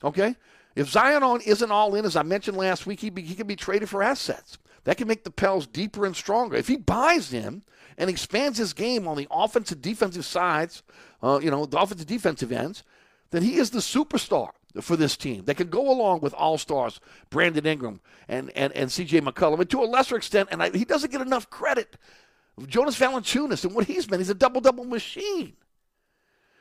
Okay, 0.03 0.35
if 0.75 0.89
Zion 0.89 1.41
isn't 1.45 1.71
all 1.71 1.95
in, 1.95 2.07
as 2.07 2.17
I 2.17 2.23
mentioned 2.23 2.57
last 2.57 2.87
week, 2.87 3.01
he, 3.01 3.11
be, 3.11 3.23
he 3.23 3.35
can 3.35 3.47
be 3.47 3.57
traded 3.57 3.89
for 3.89 4.03
assets. 4.03 4.59
That 4.85 4.97
can 4.97 5.09
make 5.09 5.25
the 5.25 5.31
Pels 5.31 5.67
deeper 5.67 6.07
and 6.07 6.15
stronger. 6.15 6.57
If 6.57 6.69
he 6.69 6.77
buys 6.77 7.31
him 7.31 7.65
and 7.99 8.11
expands 8.11 8.59
his 8.59 8.73
game 8.73 9.07
on 9.09 9.17
the 9.17 9.29
offensive 9.31 9.81
defensive 9.81 10.25
sides, 10.25 10.83
uh, 11.23 11.41
you 11.43 11.51
know, 11.51 11.67
the 11.67 11.79
offensive 11.79 12.07
defensive 12.07 12.53
ends, 12.53 12.83
then 13.31 13.43
he 13.43 13.57
is 13.57 13.71
the 13.71 13.79
superstar 13.79 14.51
for 14.81 14.97
this 14.97 15.17
team 15.17 15.45
that 15.45 15.57
can 15.57 15.69
go 15.69 15.91
along 15.91 16.21
with 16.21 16.35
all 16.35 16.59
stars 16.59 17.01
Brandon 17.31 17.67
Ingram 17.67 18.01
and, 18.29 18.51
and, 18.55 18.73
and 18.75 18.91
CJ 18.91 19.23
McCollum, 19.23 19.61
and 19.61 19.71
to 19.71 19.83
a 19.83 19.85
lesser 19.85 20.17
extent, 20.17 20.49
and 20.53 20.63
I, 20.63 20.71
he 20.71 20.85
doesn't 20.85 21.13
get 21.13 21.21
enough 21.21 21.49
credit. 21.51 21.97
Jonas 22.67 22.99
Valanciunas 22.99 23.65
and 23.65 23.75
what 23.75 23.87
he's 23.87 24.07
been, 24.07 24.21
he's 24.21 24.31
a 24.31 24.35
double 24.35 24.61
double 24.61 24.85
machine. 24.85 25.55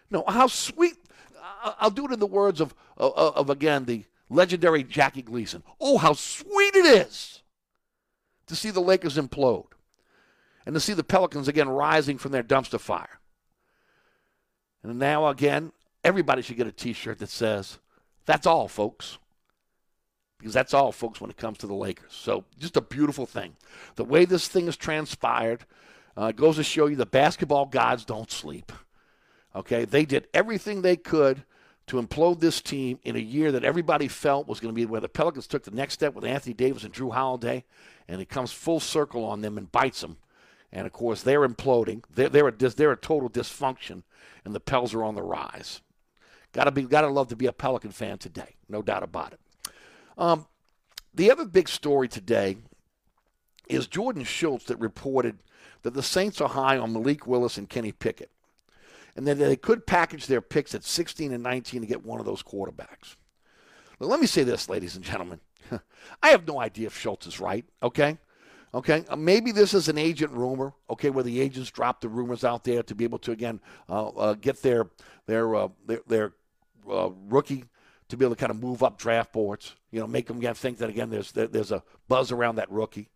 No, 0.10 0.24
how 0.28 0.48
sweet. 0.48 0.96
I'll 1.80 1.92
do 1.92 2.06
it 2.06 2.12
in 2.12 2.20
the 2.20 2.26
words 2.26 2.60
of, 2.60 2.74
of, 2.98 3.14
of 3.16 3.50
again, 3.50 3.86
the 3.86 4.06
legendary 4.30 4.84
Jackie 4.84 5.22
Gleason. 5.22 5.64
Oh, 5.80 5.98
how 5.98 6.14
sweet 6.14 6.76
it 6.76 6.86
is 6.86 7.44
to 8.48 8.56
see 8.56 8.72
the 8.72 8.82
Lakers 8.82 9.18
implode 9.18 9.68
and 10.66 10.74
to 10.74 10.80
see 10.80 10.94
the 10.94 11.04
Pelicans 11.04 11.48
again 11.48 11.70
rising 11.70 12.18
from 12.18 12.32
their 12.32 12.44
dumpster 12.44 12.80
fire. 12.80 13.20
And 14.84 15.00
now, 15.00 15.28
again, 15.28 15.72
everybody 16.04 16.42
should 16.42 16.58
get 16.58 16.68
a 16.68 16.72
t 16.72 16.94
shirt 16.94 17.20
that 17.20 17.30
says, 17.30 17.80
That's 18.26 18.48
all, 18.48 18.68
folks. 18.68 19.18
Because 20.38 20.54
that's 20.54 20.74
all, 20.74 20.92
folks, 20.92 21.22
when 21.22 21.30
it 21.30 21.38
comes 21.38 21.58
to 21.60 21.68
the 21.68 21.74
Lakers. 21.74 22.12
So, 22.12 22.44
just 22.60 22.78
a 22.78 22.82
beautiful 22.82 23.26
thing. 23.26 23.56
The 23.96 24.04
way 24.04 24.26
this 24.26 24.48
thing 24.48 24.66
has 24.66 24.76
transpired 24.76 25.66
uh, 26.18 26.34
goes 26.34 26.58
to 26.58 26.64
show 26.64 26.88
you 26.88 26.96
the 26.96 27.06
basketball 27.06 27.66
gods 27.66 28.06
don't 28.06 28.30
sleep. 28.30 28.72
Okay? 29.56 29.86
They 29.86 30.06
did 30.06 30.28
everything 30.34 30.82
they 30.82 30.98
could 30.98 31.44
to 31.88 32.02
implode 32.02 32.40
this 32.42 32.62
team 32.62 33.00
in 33.04 33.16
a 33.16 33.20
year 33.20 33.52
that 33.54 33.64
everybody 33.64 34.08
felt 34.08 34.48
was 34.48 34.60
going 34.60 34.74
to 34.74 34.76
be 34.76 34.86
where 34.86 35.02
the 35.02 35.08
Pelicans 35.08 35.48
took 35.48 35.64
the 35.64 35.72
next 35.72 35.94
step 35.94 36.14
with 36.14 36.26
Anthony 36.26 36.54
Davis 36.54 36.84
and 36.84 36.94
Jrue 36.94 37.14
Holiday, 37.14 37.64
and 38.08 38.22
it 38.22 38.30
comes 38.30 38.52
full 38.52 38.80
circle 38.80 39.24
on 39.24 39.42
them 39.42 39.58
and 39.58 39.72
bites 39.72 40.02
them 40.02 40.18
And 40.72 40.86
of 40.86 40.94
course, 40.94 41.22
they're 41.22 41.48
imploding. 41.48 42.04
They're, 42.14 42.30
they're, 42.30 42.48
a, 42.48 42.52
they're 42.52 42.92
a 42.92 42.98
total 42.98 43.30
dysfunction, 43.30 44.04
and 44.44 44.54
the 44.54 44.60
Pels 44.60 44.94
are 44.94 45.04
on 45.04 45.16
the 45.16 45.24
rise. 45.24 45.82
Gotta 46.52 46.72
be, 46.72 46.84
gotta 46.84 47.08
love 47.08 47.30
to 47.30 47.36
be 47.36 47.48
a 47.48 47.54
Pelican 47.54 47.92
fan 47.92 48.18
today, 48.18 48.56
no 48.70 48.82
doubt 48.82 49.04
about 49.04 49.34
it. 49.34 49.40
Um, 50.18 50.48
the 51.14 51.32
other 51.32 51.46
big 51.46 51.68
story 51.68 52.08
today 52.08 52.58
is 53.68 53.88
Jordan 53.88 54.24
Schultz 54.24 54.66
that 54.66 54.78
reported 54.78 55.40
that 55.84 55.94
the 55.94 56.04
Saints 56.04 56.42
are 56.42 56.50
high 56.50 56.78
on 56.78 56.94
Malik 56.94 57.28
Willis 57.28 57.58
and 57.58 57.70
Kenny 57.70 57.92
Pickett, 57.92 58.32
and 59.16 59.28
that 59.28 59.38
they 59.38 59.56
could 59.56 59.86
package 59.86 60.28
their 60.28 60.42
picks 60.42 60.76
at 60.76 60.84
16 60.84 61.32
and 61.32 61.44
19 61.44 61.82
to 61.82 61.88
get 61.88 62.06
one 62.06 62.20
of 62.20 62.26
those 62.26 62.44
quarterbacks. 62.44 63.16
Now, 64.00 64.08
let 64.08 64.20
me 64.20 64.28
say 64.28 64.44
this, 64.44 64.68
ladies 64.68 64.96
and 64.96 65.06
gentlemen. 65.06 65.40
I 66.24 66.30
have 66.30 66.48
no 66.48 66.60
idea 66.60 66.88
if 66.88 66.98
Schultz 66.98 67.28
is 67.28 67.40
right, 67.40 67.66
okay? 67.82 68.18
Okay, 68.76 69.06
uh, 69.08 69.16
maybe 69.16 69.54
this 69.54 69.74
is 69.74 69.88
an 69.88 69.98
agent 69.98 70.34
rumor. 70.34 70.74
Okay, 70.90 71.10
where 71.10 71.24
the 71.24 71.40
agents 71.40 71.72
drop 71.72 72.02
the 72.02 72.10
rumors 72.10 72.44
out 72.44 72.66
there 72.66 72.84
to 72.84 72.94
be 72.94 73.06
able 73.06 73.20
to 73.20 73.32
again 73.32 73.62
uh, 73.90 74.10
uh, 74.10 74.34
get 74.34 74.62
their 74.62 74.90
their 75.28 75.56
uh, 75.56 75.70
their, 75.88 76.02
their 76.06 76.34
uh, 76.92 77.10
rookie 77.30 77.64
to 78.10 78.18
be 78.18 78.26
able 78.26 78.36
to 78.36 78.40
kind 78.40 78.52
of 78.52 78.62
move 78.62 78.84
up 78.84 78.98
draft 78.98 79.32
boards. 79.32 79.76
You 79.92 80.02
know, 80.02 80.08
make 80.08 80.28
them 80.28 80.38
again 80.38 80.56
think 80.56 80.80
that 80.80 80.90
again 80.90 81.10
there's 81.10 81.32
there, 81.32 81.48
there's 81.48 81.72
a 81.72 81.84
buzz 82.10 82.34
around 82.34 82.58
that 82.58 82.70
rookie. 82.70 83.08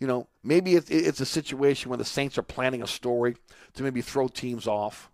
You 0.00 0.08
know, 0.08 0.26
maybe 0.42 0.74
it's, 0.74 0.90
it's 0.90 1.20
a 1.20 1.26
situation 1.26 1.88
where 1.88 1.96
the 1.96 2.04
Saints 2.04 2.36
are 2.36 2.42
planning 2.42 2.82
a 2.82 2.86
story 2.86 3.36
to 3.74 3.82
maybe 3.84 4.02
throw 4.02 4.26
teams 4.26 4.66
off. 4.66 5.10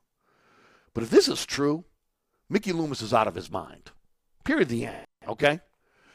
But 0.94 1.04
if 1.04 1.10
this 1.10 1.28
is 1.28 1.44
true, 1.44 1.84
Mickey 2.48 2.72
Loomis 2.72 3.02
is 3.02 3.12
out 3.12 3.28
of 3.28 3.34
his 3.34 3.50
mind. 3.50 3.90
Period. 4.42 4.70
The 4.70 4.86
end. 4.86 5.06
Okay. 5.28 5.60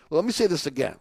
Well, 0.10 0.20
let 0.20 0.26
me 0.26 0.32
say 0.32 0.48
this 0.48 0.66
again 0.66 0.98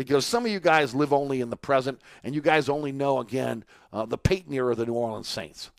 because 0.00 0.24
some 0.24 0.46
of 0.46 0.50
you 0.50 0.60
guys 0.60 0.94
live 0.94 1.12
only 1.12 1.42
in 1.42 1.50
the 1.50 1.58
present 1.58 2.00
and 2.24 2.34
you 2.34 2.40
guys 2.40 2.70
only 2.70 2.90
know, 2.90 3.18
again, 3.18 3.66
uh, 3.92 4.06
the 4.06 4.16
Payton 4.16 4.50
era 4.54 4.70
of 4.70 4.78
the 4.78 4.86
New 4.86 4.94
Orleans 4.94 5.28
Saints. 5.28 5.70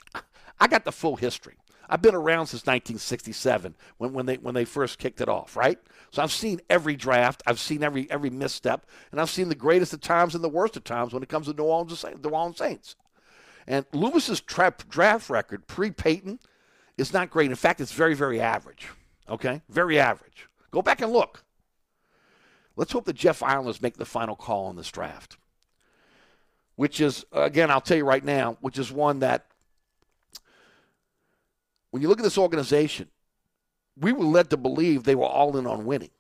I 0.60 0.68
got 0.68 0.86
the 0.86 0.92
full 0.92 1.16
history. 1.16 1.56
I've 1.90 2.04
been 2.04 2.14
around 2.14 2.46
since 2.46 2.62
1967 2.62 3.76
when, 3.98 4.14
when 4.14 4.28
they 4.28 4.36
when 4.36 4.54
they 4.54 4.64
first 4.64 5.00
kicked 5.00 5.22
it 5.22 5.28
off, 5.28 5.58
right? 5.58 5.80
So 6.12 6.22
I've 6.22 6.32
seen 6.32 6.62
every 6.70 6.96
draft, 6.96 7.42
I've 7.48 7.60
seen 7.60 7.82
every 7.82 8.12
every 8.12 8.30
misstep, 8.30 8.86
and 9.12 9.20
I've 9.20 9.32
seen 9.32 9.50
the 9.50 9.56
greatest 9.56 9.92
of 9.92 10.02
times 10.02 10.36
and 10.36 10.44
the 10.44 10.50
worst 10.50 10.78
of 10.78 10.84
times 10.84 11.16
when 11.16 11.24
it 11.24 11.30
comes 11.30 11.48
to 11.48 11.54
New 11.54 11.64
Orleans, 11.64 12.06
New 12.24 12.30
Orleans 12.30 12.58
Saints. 12.58 12.96
And 13.66 13.88
Loomis's 13.92 14.40
tra- 14.40 14.76
draft 14.88 15.32
record 15.32 15.66
pre 15.66 15.90
Payton 15.90 16.38
is 16.96 17.12
not 17.12 17.32
great. 17.32 17.50
In 17.50 17.56
fact, 17.56 17.82
it's 17.82 17.92
very 17.92 18.14
very 18.14 18.40
average. 18.40 18.88
Okay, 19.28 19.64
very 19.68 20.00
average. 20.00 20.48
Go 20.70 20.84
back 20.84 21.02
and 21.02 21.12
look. 21.12 21.44
Let's 22.76 22.92
hope 22.92 23.06
that 23.06 23.16
Jeff 23.16 23.44
Islanders 23.44 23.82
make 23.82 23.98
the 23.98 24.06
final 24.06 24.36
call 24.36 24.66
on 24.66 24.76
this 24.76 24.92
draft, 24.92 25.38
which 26.76 27.02
is, 27.02 27.26
again, 27.32 27.70
I'll 27.70 27.82
tell 27.82 27.98
you 27.98 28.06
right 28.06 28.24
now, 28.24 28.58
which 28.62 28.80
is 28.80 28.92
one 28.92 29.20
that 29.20 29.46
when 31.92 32.02
you 32.02 32.08
look 32.08 32.20
at 32.20 32.24
this 32.24 32.38
organization, 32.38 33.10
we 33.98 34.14
were 34.14 34.24
led 34.24 34.50
to 34.50 34.58
believe 34.58 35.04
they 35.04 35.16
were 35.16 35.26
all 35.26 35.58
in 35.58 35.68
on 35.68 35.86
winning. 35.86 36.12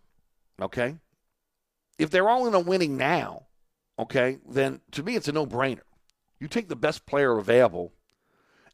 Okay? 0.61 0.97
If 1.97 2.09
they're 2.09 2.29
all 2.29 2.47
in 2.47 2.55
on 2.55 2.65
winning 2.65 2.97
now, 2.97 3.45
okay, 3.97 4.39
then 4.47 4.81
to 4.91 5.03
me 5.03 5.15
it's 5.15 5.27
a 5.27 5.31
no 5.31 5.45
brainer. 5.45 5.81
You 6.39 6.47
take 6.47 6.67
the 6.67 6.75
best 6.75 7.05
player 7.05 7.37
available 7.37 7.93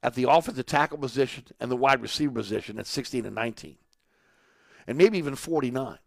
at 0.02 0.16
the 0.16 0.30
offensive 0.30 0.66
tackle 0.66 0.98
position 0.98 1.46
and 1.60 1.70
the 1.70 1.76
wide 1.76 2.02
receiver 2.02 2.34
position 2.34 2.80
at 2.80 2.88
16 2.88 3.26
and 3.26 3.36
19, 3.36 3.78
and 4.88 4.98
maybe 4.98 5.18
even 5.18 5.36
49 5.36 5.98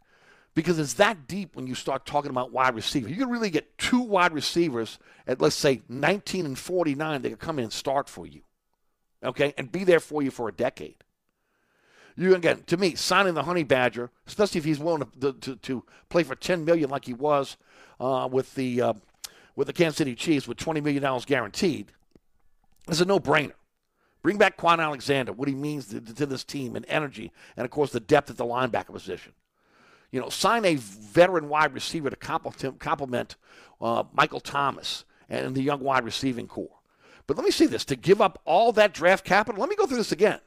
because 0.54 0.78
it's 0.78 0.94
that 0.94 1.26
deep 1.28 1.54
when 1.54 1.66
you 1.66 1.74
start 1.74 2.06
talking 2.06 2.30
about 2.30 2.52
wide 2.52 2.74
receiver. 2.74 3.08
You 3.08 3.16
can 3.16 3.30
really 3.30 3.50
get 3.50 3.78
two 3.78 4.00
wide 4.00 4.32
receivers 4.32 4.98
at, 5.26 5.40
let's 5.40 5.56
say, 5.56 5.82
19 5.88 6.44
and 6.44 6.58
49 6.58 7.22
that 7.22 7.28
can 7.28 7.38
come 7.38 7.58
in 7.58 7.64
and 7.64 7.72
start 7.72 8.08
for 8.08 8.26
you, 8.26 8.42
okay, 9.22 9.54
and 9.56 9.70
be 9.70 9.84
there 9.84 10.00
for 10.00 10.22
you 10.22 10.30
for 10.30 10.48
a 10.48 10.52
decade. 10.52 10.96
You 12.16 12.34
again, 12.34 12.64
to 12.66 12.76
me, 12.76 12.96
signing 12.96 13.34
the 13.34 13.44
Honey 13.44 13.62
Badger, 13.62 14.10
especially 14.26 14.58
if 14.58 14.64
he's 14.64 14.78
willing 14.78 15.06
to, 15.20 15.32
to, 15.32 15.56
to 15.56 15.84
play 16.08 16.22
for 16.22 16.34
10 16.34 16.64
million 16.64 16.90
like 16.90 17.06
he 17.06 17.14
was 17.14 17.56
uh, 17.98 18.28
with 18.30 18.54
the 18.56 18.82
uh, 18.82 18.92
with 19.56 19.66
the 19.66 19.72
Kansas 19.72 19.98
City 19.98 20.14
Chiefs 20.14 20.48
with 20.48 20.58
20 20.58 20.80
million 20.80 21.02
dollars 21.02 21.24
guaranteed, 21.24 21.92
is 22.88 23.00
a 23.00 23.04
no-brainer. 23.04 23.52
Bring 24.22 24.36
back 24.36 24.58
Kwon 24.58 24.80
Alexander, 24.80 25.32
what 25.32 25.48
he 25.48 25.54
means 25.54 25.86
to, 25.86 26.00
to 26.00 26.26
this 26.26 26.44
team 26.44 26.76
and 26.76 26.84
energy, 26.88 27.32
and 27.56 27.64
of 27.64 27.70
course 27.70 27.90
the 27.90 28.00
depth 28.00 28.30
at 28.30 28.36
the 28.36 28.44
linebacker 28.44 28.92
position. 28.92 29.32
You 30.10 30.20
know, 30.20 30.28
sign 30.28 30.64
a 30.64 30.74
veteran 30.76 31.48
wide 31.48 31.72
receiver 31.72 32.10
to 32.10 32.16
complement 32.16 33.36
uh, 33.80 34.04
Michael 34.12 34.40
Thomas 34.40 35.04
and 35.28 35.54
the 35.54 35.62
young 35.62 35.80
wide 35.80 36.04
receiving 36.04 36.48
core. 36.48 36.80
But 37.26 37.36
let 37.36 37.44
me 37.44 37.52
see 37.52 37.66
this 37.66 37.84
to 37.86 37.96
give 37.96 38.20
up 38.20 38.40
all 38.44 38.72
that 38.72 38.92
draft 38.92 39.24
capital. 39.24 39.60
Let 39.60 39.70
me 39.70 39.76
go 39.76 39.86
through 39.86 39.98
this 39.98 40.12
again. 40.12 40.40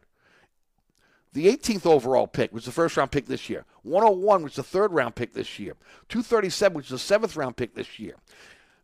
The 1.32 1.47
18th 1.47 1.86
overall 1.86 2.28
pick 2.28 2.54
was 2.54 2.65
the 2.65 2.71
first 2.71 2.95
round 2.97 3.12
pick 3.12 3.26
this 3.26 3.49
year. 3.49 3.65
101 3.84 4.43
was 4.43 4.56
the 4.56 4.63
third 4.63 4.91
round 4.91 5.15
pick 5.15 5.34
this 5.34 5.58
year. 5.58 5.76
237 6.10 6.76
was 6.76 6.89
the 6.89 6.99
seventh 6.99 7.36
round 7.36 7.56
pick 7.56 7.73
this 7.73 7.97
year. 7.99 8.15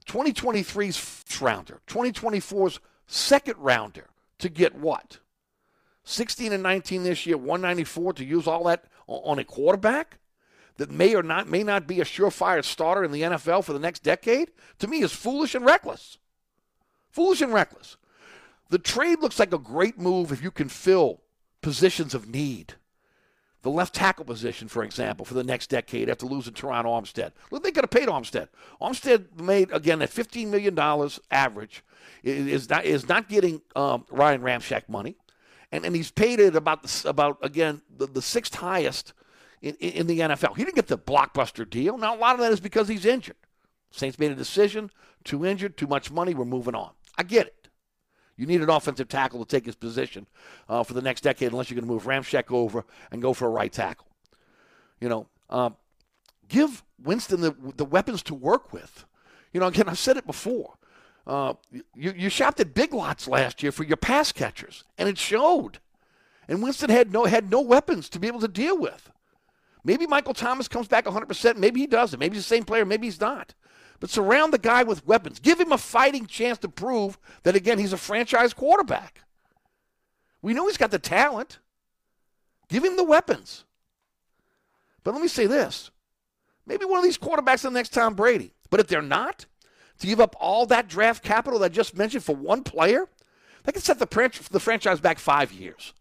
2023's 0.08 0.98
first 0.98 1.42
rounder. 1.42 1.82
2024's 1.88 2.80
second 3.06 3.58
rounder 3.58 4.08
to 4.40 4.50
get 4.50 4.76
what? 4.76 5.20
16 6.06 6.54
and 6.54 6.64
19 6.64 7.04
this 7.04 7.26
year, 7.28 7.38
194 7.38 8.14
to 8.14 8.26
use 8.26 8.48
all 8.48 8.64
that 8.64 8.86
on 9.08 9.38
a 9.38 9.44
quarterback? 9.44 10.18
That 10.80 10.90
may 10.90 11.14
or 11.14 11.22
not 11.22 11.50
may 11.50 11.62
not 11.62 11.88
be 11.88 12.00
a 12.00 12.06
surefire 12.06 12.64
starter 12.64 13.04
in 13.04 13.12
the 13.12 13.22
NFL 13.22 13.66
for 13.66 13.74
the 13.74 13.80
next 13.80 14.02
decade, 14.02 14.50
to 14.80 14.88
me 14.88 15.02
is 15.02 15.12
foolish 15.12 15.54
and 15.54 15.66
reckless. 15.66 16.18
Foolish 17.12 17.42
and 17.42 17.54
reckless. 17.54 17.98
The 18.70 18.80
trade 18.80 19.20
looks 19.20 19.40
like 19.40 19.54
a 19.54 19.60
great 19.60 20.00
move 20.00 20.32
if 20.32 20.42
you 20.42 20.52
can 20.52 20.70
fill 20.70 21.22
positions 21.62 22.14
of 22.14 22.30
need. 22.30 22.76
The 23.62 23.70
left 23.70 23.94
tackle 23.94 24.24
position, 24.24 24.70
for 24.70 24.86
example, 24.86 25.26
for 25.26 25.34
the 25.34 25.44
next 25.44 25.70
decade 25.70 26.10
after 26.10 26.26
losing 26.26 26.54
Terron 26.54 26.86
Armstead. 26.86 27.34
Look, 27.52 27.62
they 27.62 27.72
could 27.72 27.84
have 27.84 27.92
paid 27.92 28.08
Armstead. 28.08 28.48
Armstead 28.82 29.42
made, 29.42 29.70
again, 29.74 30.02
at 30.02 30.10
$15 30.10 30.48
million 30.48 30.80
average, 31.30 31.84
is 32.24 32.70
not, 32.70 32.86
is 32.86 33.10
not 33.10 33.28
getting 33.28 33.62
um, 33.76 34.06
Ryan 34.10 34.42
Ramczyk 34.42 34.88
money. 34.88 35.18
And, 35.74 35.86
and 35.86 35.94
he's 35.94 36.10
paid 36.10 36.40
it 36.40 36.56
about, 36.56 36.84
the, 36.84 37.10
about 37.10 37.38
again, 37.42 37.82
the, 37.98 38.08
the 38.08 38.22
sixth 38.22 38.56
highest 38.56 39.12
in, 39.62 39.76
in 39.76 40.08
the 40.08 40.20
NFL. 40.20 40.58
He 40.58 40.64
didn't 40.64 40.76
get 40.76 40.88
the 40.88 40.98
blockbuster 40.98 41.70
deal. 41.70 41.98
Now, 41.98 42.16
a 42.16 42.18
lot 42.18 42.36
of 42.36 42.42
that 42.42 42.52
is 42.52 42.60
because 42.60 42.88
he's 42.88 43.06
injured. 43.06 43.36
Saints 43.92 44.20
made 44.20 44.32
a 44.32 44.36
decision 44.36 44.92
too 45.24 45.46
injured, 45.46 45.78
too 45.78 45.88
much 45.88 46.12
money, 46.12 46.34
we're 46.34 46.46
moving 46.46 46.76
on. 46.76 46.92
I 47.18 47.24
get 47.24 47.48
it. 47.48 47.70
You 48.38 48.46
need 48.46 48.62
an 48.62 48.70
offensive 48.70 49.10
tackle 49.10 49.44
to 49.44 49.46
take 49.46 49.66
his 49.66 49.76
position 49.76 50.26
uh, 50.70 50.84
for 50.84 50.94
the 50.94 51.02
next 51.02 51.22
decade 51.22 51.52
unless 51.52 51.70
you're 51.70 51.76
going 51.76 51.88
to 51.88 51.94
move 51.94 52.06
Ramczyk 52.06 52.52
over 52.54 52.86
and 53.12 53.22
go 53.22 53.34
for 53.34 53.48
a 53.48 53.52
right 53.52 53.72
tackle. 53.72 54.08
You 55.02 55.10
know, 55.10 55.28
um, 55.50 55.76
give 56.48 56.84
Winston 57.02 57.42
the, 57.42 57.54
the 57.76 57.86
weapons 57.86 58.24
to 58.24 58.34
work 58.34 58.72
with. 58.72 59.06
You 59.52 59.60
know, 59.60 59.68
again, 59.68 59.90
I've 59.90 59.98
said 59.98 60.16
it 60.16 60.26
before. 60.26 60.76
Uh, 61.28 61.54
you, 61.94 62.14
you 62.16 62.30
shopped 62.30 62.60
at 62.60 62.74
Big 62.74 62.94
Lots 62.94 63.28
last 63.28 63.62
year 63.62 63.72
for 63.72 63.84
your 63.84 63.98
pass 63.98 64.32
catchers, 64.32 64.86
and 64.98 65.10
it 65.10 65.18
showed. 65.18 65.80
And 66.48 66.64
Winston 66.64 66.90
had 66.90 67.12
no 67.12 67.26
had 67.26 67.52
no 67.52 67.62
weapons 67.62 68.10
to 68.10 68.20
be 68.20 68.28
able 68.28 68.40
to 68.40 68.48
deal 68.48 68.78
with. 68.78 69.12
Maybe 69.90 70.06
Michael 70.06 70.36
Thomas 70.36 70.68
comes 70.68 70.88
back 70.88 71.06
100%. 71.06 71.58
Maybe 71.58 71.80
he 71.80 71.88
doesn't. 71.88 72.20
Maybe 72.20 72.36
he's 72.36 72.46
the 72.46 72.56
same 72.56 72.64
player. 72.64 72.86
Maybe 72.86 73.08
he's 73.08 73.20
not. 73.20 73.56
But 74.00 74.12
surround 74.12 74.54
the 74.54 74.60
guy 74.60 74.84
with 74.84 75.08
weapons. 75.08 75.40
Give 75.40 75.60
him 75.60 75.72
a 75.72 75.80
fighting 75.80 76.28
chance 76.28 76.60
to 76.60 76.70
prove 76.70 77.18
that, 77.42 77.56
again, 77.56 77.80
he's 77.80 77.92
a 77.92 77.98
franchise 77.98 78.54
quarterback. 78.54 79.24
We 80.44 80.54
know 80.54 80.68
he's 80.68 80.78
got 80.78 80.92
the 80.92 81.00
talent. 81.00 81.58
Give 82.68 82.84
him 82.84 82.98
the 82.98 83.04
weapons. 83.04 83.66
But 85.04 85.16
let 85.16 85.24
me 85.24 85.28
say 85.28 85.48
this 85.48 85.90
maybe 86.68 86.86
one 86.86 87.00
of 87.00 87.04
these 87.04 87.18
quarterbacks 87.18 87.56
is 87.56 87.62
the 87.64 87.72
next 87.72 87.92
Tom 87.92 88.14
Brady. 88.14 88.54
But 88.70 88.82
if 88.82 88.86
they're 88.86 89.02
not, 89.02 89.48
to 90.02 90.06
give 90.06 90.20
up 90.20 90.36
all 90.40 90.68
that 90.68 90.88
draft 90.88 91.24
capital 91.24 91.58
that 91.58 91.66
I 91.66 91.70
just 91.70 91.98
mentioned 91.98 92.24
for 92.24 92.36
one 92.36 92.62
player, 92.62 93.08
that 93.64 93.72
can 93.72 93.82
set 93.82 93.98
the, 93.98 94.46
the 94.52 94.60
franchise 94.60 95.00
back 95.00 95.18
five 95.18 95.52
years. 95.52 95.96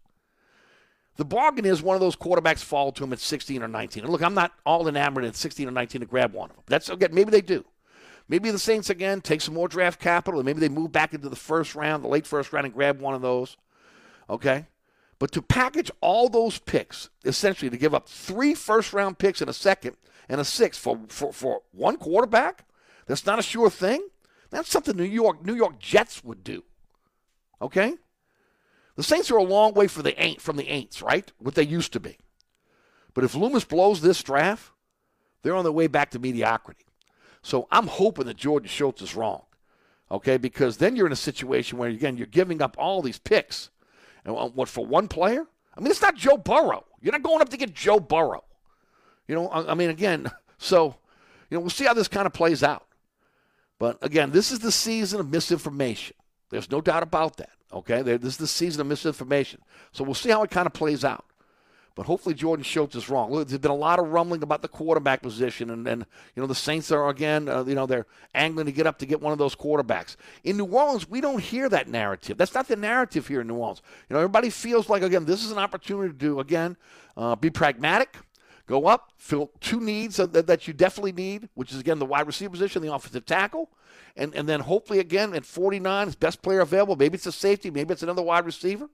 The 1.19 1.25
bargain 1.25 1.65
is 1.65 1.83
one 1.83 1.95
of 1.95 1.99
those 1.99 2.15
quarterbacks 2.15 2.63
fall 2.63 2.93
to 2.93 3.03
him 3.03 3.11
at 3.11 3.19
16 3.19 3.61
or 3.61 3.67
19. 3.67 4.03
And 4.03 4.11
look, 4.11 4.23
I'm 4.23 4.33
not 4.33 4.53
all 4.65 4.87
enamored 4.87 5.25
at 5.25 5.35
16 5.35 5.67
or 5.67 5.71
19 5.71 5.99
to 5.99 6.07
grab 6.07 6.31
one 6.31 6.49
of 6.49 6.55
them. 6.55 6.63
That's 6.67 6.87
again, 6.87 7.09
maybe 7.11 7.29
they 7.29 7.41
do. 7.41 7.65
Maybe 8.29 8.51
the 8.51 8.57
Saints 8.57 8.89
again 8.89 9.19
take 9.19 9.41
some 9.41 9.53
more 9.53 9.67
draft 9.67 9.99
capital, 9.99 10.39
and 10.39 10.45
maybe 10.45 10.61
they 10.61 10.69
move 10.69 10.93
back 10.93 11.13
into 11.13 11.27
the 11.27 11.35
first 11.35 11.75
round, 11.75 12.05
the 12.05 12.07
late 12.07 12.25
first 12.25 12.53
round, 12.53 12.67
and 12.67 12.73
grab 12.73 13.01
one 13.01 13.15
of 13.15 13.21
those. 13.21 13.57
Okay, 14.29 14.67
but 15.19 15.33
to 15.33 15.41
package 15.41 15.91
all 15.99 16.29
those 16.29 16.57
picks, 16.57 17.09
essentially 17.25 17.69
to 17.69 17.75
give 17.75 17.93
up 17.93 18.07
three 18.07 18.53
first 18.53 18.93
round 18.93 19.17
picks 19.17 19.41
and 19.41 19.49
a 19.49 19.53
second 19.53 19.97
and 20.29 20.39
a 20.39 20.45
sixth 20.45 20.79
for, 20.79 21.01
for, 21.09 21.33
for 21.33 21.63
one 21.73 21.97
quarterback, 21.97 22.63
that's 23.07 23.25
not 23.25 23.39
a 23.39 23.43
sure 23.43 23.69
thing. 23.69 24.07
That's 24.51 24.69
something 24.69 24.95
New 24.95 25.03
York 25.03 25.45
New 25.45 25.55
York 25.55 25.79
Jets 25.79 26.23
would 26.23 26.45
do. 26.45 26.63
Okay, 27.61 27.95
the 28.99 29.03
Saints 29.03 29.31
are 29.31 29.37
a 29.37 29.43
long 29.43 29.73
way 29.75 29.87
for 29.87 30.01
the 30.01 30.21
ain't 30.21 30.41
from 30.41 30.57
the 30.57 30.69
ain'ts, 30.69 31.01
right? 31.01 31.31
What 31.37 31.55
they 31.55 31.63
used 31.63 31.93
to 31.93 32.01
be. 32.01 32.17
But 33.13 33.23
if 33.23 33.33
Loomis 33.33 33.63
blows 33.63 34.01
this 34.01 34.21
draft, 34.21 34.73
they're 35.41 35.55
on 35.55 35.63
their 35.63 35.71
way 35.71 35.87
back 35.87 36.11
to 36.11 36.19
mediocrity. 36.19 36.85
So 37.41 37.69
I'm 37.71 37.87
hoping 37.87 38.25
that 38.25 38.35
Jordan 38.35 38.67
Schultz 38.67 39.01
is 39.01 39.15
wrong. 39.15 39.43
Okay, 40.11 40.35
because 40.35 40.75
then 40.75 40.97
you're 40.97 41.05
in 41.05 41.13
a 41.13 41.15
situation 41.15 41.77
where 41.77 41.89
again 41.89 42.17
you're 42.17 42.27
giving 42.27 42.61
up 42.61 42.75
all 42.77 43.01
these 43.01 43.19
picks, 43.19 43.69
and 44.25 44.35
uh, 44.35 44.49
what 44.49 44.67
for 44.67 44.85
one 44.85 45.07
player? 45.07 45.45
I 45.77 45.79
mean, 45.79 45.91
it's 45.91 46.01
not 46.01 46.17
Joe 46.17 46.35
Burrow. 46.35 46.83
You're 46.99 47.13
not 47.13 47.23
going 47.23 47.41
up 47.41 47.47
to 47.49 47.57
get 47.57 47.73
Joe 47.73 48.01
Burrow. 48.01 48.43
You 49.29 49.35
know, 49.35 49.47
I, 49.47 49.71
I 49.71 49.75
mean, 49.75 49.91
again, 49.91 50.29
so 50.57 50.97
you 51.49 51.55
know 51.55 51.61
we'll 51.61 51.69
see 51.69 51.85
how 51.85 51.93
this 51.93 52.09
kind 52.09 52.25
of 52.25 52.33
plays 52.33 52.63
out. 52.63 52.85
But 53.77 53.97
again, 54.01 54.31
this 54.31 54.51
is 54.51 54.59
the 54.59 54.73
season 54.73 55.21
of 55.21 55.31
misinformation. 55.31 56.17
There's 56.49 56.69
no 56.69 56.81
doubt 56.81 57.03
about 57.03 57.37
that. 57.37 57.51
Okay, 57.71 58.01
this 58.01 58.23
is 58.23 58.37
the 58.37 58.47
season 58.47 58.81
of 58.81 58.87
misinformation. 58.87 59.61
So 59.91 60.03
we'll 60.03 60.15
see 60.15 60.29
how 60.29 60.43
it 60.43 60.49
kind 60.49 60.65
of 60.65 60.73
plays 60.73 61.05
out. 61.05 61.25
But 61.99 62.05
hopefully 62.05 62.33
Jordan 62.33 62.63
Schultz 62.63 62.95
is 62.95 63.09
wrong. 63.09 63.29
Look, 63.29 63.49
there's 63.49 63.59
been 63.59 63.71
a 63.71 63.75
lot 63.75 63.99
of 63.99 64.07
rumbling 64.07 64.41
about 64.41 64.61
the 64.61 64.69
quarterback 64.69 65.21
position, 65.21 65.69
and, 65.69 65.85
and 65.85 66.05
you 66.33 66.41
know 66.41 66.47
the 66.47 66.55
Saints 66.55 66.91
are 66.91 67.09
again, 67.09 67.49
uh, 67.49 67.65
you 67.65 67.75
know, 67.75 67.85
they're 67.85 68.05
angling 68.33 68.67
to 68.67 68.71
get 68.71 68.87
up 68.87 68.99
to 68.99 69.05
get 69.05 69.19
one 69.19 69.33
of 69.33 69.37
those 69.37 69.53
quarterbacks. 69.53 70.15
In 70.45 70.55
New 70.55 70.65
Orleans, 70.65 71.09
we 71.09 71.19
don't 71.19 71.41
hear 71.41 71.67
that 71.67 71.89
narrative. 71.89 72.37
That's 72.37 72.53
not 72.53 72.69
the 72.69 72.77
narrative 72.77 73.27
here 73.27 73.41
in 73.41 73.47
New 73.47 73.55
Orleans. 73.55 73.81
You 74.09 74.13
know, 74.13 74.19
everybody 74.21 74.49
feels 74.49 74.87
like 74.87 75.03
again, 75.03 75.25
this 75.25 75.43
is 75.43 75.51
an 75.51 75.57
opportunity 75.57 76.17
to 76.17 76.39
again, 76.39 76.77
uh, 77.17 77.35
be 77.35 77.49
pragmatic, 77.49 78.15
go 78.69 78.85
up, 78.85 79.11
fill 79.17 79.49
two 79.59 79.81
needs 79.81 80.17
that, 80.17 80.67
you 80.67 80.73
definitely 80.73 81.11
need, 81.11 81.49
which 81.55 81.71
is 81.71 81.79
again 81.79 81.97
the 81.97 82.05
wide 82.05 82.27
receiver 82.27 82.51
position, 82.51 82.83
the 82.83 82.93
offensive 82.93 83.25
tackle, 83.25 83.71
and 84.15 84.33
and 84.35 84.47
then 84.47 84.59
hopefully 84.61 84.99
again 84.99 85.33
at 85.33 85.43
49, 85.43 86.05
his 86.05 86.15
best 86.15 86.43
player 86.43 86.61
available. 86.61 86.95
Maybe 86.95 87.15
it's 87.15 87.25
a 87.25 87.31
safety, 87.31 87.71
maybe 87.71 87.91
it's 87.91 88.03
another 88.03 88.21
wide 88.21 88.45
receiver. 88.45 88.87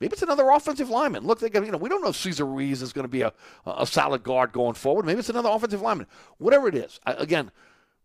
Maybe 0.00 0.14
it's 0.14 0.22
another 0.22 0.48
offensive 0.48 0.88
lineman. 0.88 1.26
Look, 1.26 1.40
they, 1.40 1.50
you 1.52 1.70
know, 1.70 1.76
we 1.76 1.90
don't 1.90 2.00
know 2.00 2.08
if 2.08 2.16
Cesar 2.16 2.46
Ruiz 2.46 2.80
is 2.80 2.94
going 2.94 3.04
to 3.04 3.08
be 3.08 3.20
a, 3.20 3.34
a 3.66 3.86
solid 3.86 4.22
guard 4.22 4.50
going 4.50 4.72
forward. 4.72 5.04
Maybe 5.04 5.18
it's 5.18 5.28
another 5.28 5.50
offensive 5.50 5.82
lineman. 5.82 6.06
Whatever 6.38 6.68
it 6.68 6.74
is, 6.74 6.98
again, 7.04 7.50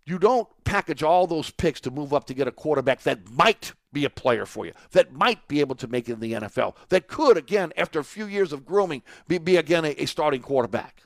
you 0.05 0.19
don't 0.19 0.45
package 0.65 1.03
all 1.03 1.25
those 1.25 1.51
picks 1.51 1.79
to 1.81 1.91
move 1.91 2.13
up 2.13 2.25
to 2.25 2.33
get 2.33 2.49
a 2.49 2.51
quarterback 2.51 3.03
that 3.03 3.31
might 3.31 3.71
be 3.95 4.05
a 4.05 4.09
player 4.11 4.45
for 4.45 4.65
you, 4.65 4.73
that 4.91 5.11
might 5.11 5.47
be 5.47 5.59
able 5.59 5.75
to 5.75 5.87
make 5.87 6.07
it 6.07 6.13
in 6.13 6.19
the 6.19 6.33
NFL, 6.33 6.75
that 6.89 7.07
could, 7.07 7.37
again, 7.37 7.73
after 7.75 7.99
a 7.99 8.03
few 8.03 8.27
years 8.27 8.53
of 8.53 8.65
grooming, 8.65 9.01
be, 9.27 9.39
be 9.39 9.57
again 9.57 9.85
a, 9.85 10.01
a 10.01 10.05
starting 10.05 10.41
quarterback. 10.41 11.01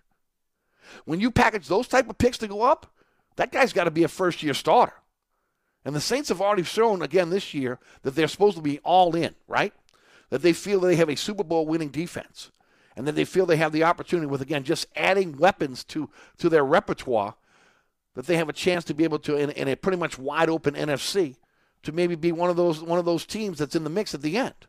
When 1.06 1.22
you 1.22 1.32
package 1.32 1.68
those 1.68 1.88
type 1.88 2.10
of 2.10 2.18
picks 2.18 2.38
to 2.40 2.48
go 2.48 2.64
up, 2.64 2.94
that 3.38 3.54
guy's 3.54 3.72
got 3.72 3.86
to 3.86 3.92
be 3.92 4.04
a 4.04 4.10
first 4.10 4.44
year 4.44 4.54
starter. 4.54 4.96
And 5.86 5.96
the 5.96 6.02
Saints 6.02 6.28
have 6.28 6.42
already 6.42 6.64
shown 6.64 7.02
again 7.02 7.30
this 7.30 7.54
year 7.54 7.80
that 8.02 8.16
they're 8.16 8.28
supposed 8.28 8.58
to 8.58 8.62
be 8.62 8.80
all 8.80 9.16
in, 9.16 9.36
right? 9.48 9.74
that 10.30 10.42
they 10.42 10.54
feel 10.54 10.80
they 10.80 10.96
have 10.96 11.10
a 11.10 11.16
Super 11.16 11.44
Bowl 11.44 11.66
winning 11.66 11.90
defense 11.90 12.52
and 12.96 13.08
that 13.08 13.16
they 13.16 13.26
feel 13.26 13.46
they 13.46 13.58
have 13.58 13.72
the 13.72 13.84
opportunity 13.84 14.28
with 14.28 14.42
again 14.42 14.64
just 14.64 14.88
adding 14.96 15.38
weapons 15.38 15.84
to 15.86 16.10
to 16.38 16.50
their 16.50 16.66
repertoire 16.66 17.36
that 18.16 18.28
they 18.28 18.38
have 18.38 18.50
a 18.50 18.54
chance 18.54 18.84
to 18.86 18.94
be 18.94 19.04
able 19.04 19.20
to 19.20 19.36
in, 19.36 19.50
in 19.52 19.68
a 19.68 19.76
pretty 19.76 19.98
much 19.98 20.18
wide 20.18 20.50
open 20.50 20.74
NFC 20.74 21.36
to 21.84 21.92
maybe 21.92 22.16
be 22.16 22.32
one 22.32 22.50
of 22.50 22.56
those 22.56 22.82
one 22.82 23.00
of 23.00 23.06
those 23.06 23.26
teams 23.26 23.58
that's 23.58 23.76
in 23.76 23.84
the 23.84 23.90
mix 23.90 24.14
at 24.14 24.22
the 24.22 24.38
end. 24.38 24.68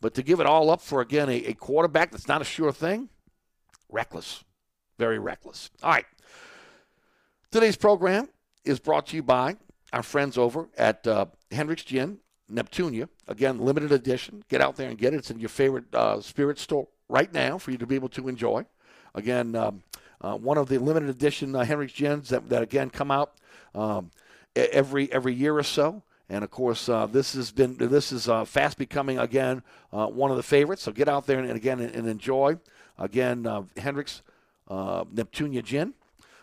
But 0.00 0.14
to 0.14 0.22
give 0.22 0.40
it 0.40 0.46
all 0.46 0.70
up 0.70 0.80
for 0.80 1.00
again 1.00 1.28
a, 1.28 1.44
a 1.46 1.54
quarterback 1.54 2.10
that's 2.10 2.28
not 2.28 2.42
a 2.42 2.44
sure 2.44 2.72
thing, 2.72 3.08
reckless, 3.88 4.44
very 4.98 5.18
reckless. 5.18 5.70
All 5.82 5.90
right. 5.90 6.06
Today's 7.50 7.76
program 7.76 8.28
is 8.64 8.78
brought 8.78 9.06
to 9.08 9.16
you 9.16 9.22
by 9.22 9.56
our 9.92 10.02
friends 10.02 10.36
over 10.36 10.68
at 10.76 11.06
uh, 11.06 11.26
Hendrick's 11.50 11.84
Gin 11.84 12.18
Neptunia. 12.50 13.08
Again, 13.28 13.58
limited 13.58 13.92
edition. 13.92 14.44
Get 14.48 14.60
out 14.60 14.76
there 14.76 14.88
and 14.88 14.98
get 14.98 15.14
it. 15.14 15.18
It's 15.18 15.30
in 15.30 15.38
your 15.38 15.48
favorite 15.48 15.92
uh, 15.94 16.20
spirit 16.20 16.58
store 16.58 16.88
right 17.08 17.32
now 17.32 17.58
for 17.58 17.70
you 17.70 17.78
to 17.78 17.86
be 17.86 17.94
able 17.94 18.08
to 18.10 18.28
enjoy. 18.28 18.66
Again, 19.14 19.54
um, 19.54 19.82
uh, 20.20 20.36
one 20.36 20.58
of 20.58 20.68
the 20.68 20.78
limited 20.78 21.08
edition 21.08 21.54
uh, 21.54 21.64
Hendrick's 21.64 21.92
gins 21.92 22.28
that, 22.30 22.48
that 22.48 22.62
again 22.62 22.90
come 22.90 23.10
out 23.10 23.34
um, 23.74 24.10
every 24.56 25.12
every 25.12 25.34
year 25.34 25.56
or 25.56 25.62
so. 25.62 26.02
And 26.28 26.42
of 26.42 26.50
course, 26.50 26.88
uh, 26.88 27.06
this 27.06 27.34
has 27.34 27.52
been 27.52 27.76
this 27.76 28.10
is 28.10 28.28
uh, 28.28 28.44
fast 28.44 28.78
becoming 28.78 29.18
again 29.18 29.62
uh, 29.92 30.06
one 30.06 30.30
of 30.30 30.36
the 30.36 30.42
favorites. 30.42 30.82
So 30.82 30.92
get 30.92 31.08
out 31.08 31.26
there 31.26 31.38
and, 31.38 31.48
and 31.48 31.56
again 31.56 31.80
and, 31.80 31.94
and, 31.94 32.08
enjoy. 32.08 32.58
Again, 32.98 33.46
uh, 33.46 33.62
Hendrick's 33.76 34.22
uh, 34.68 35.04
Neptunia 35.04 35.62
gin. 35.62 35.94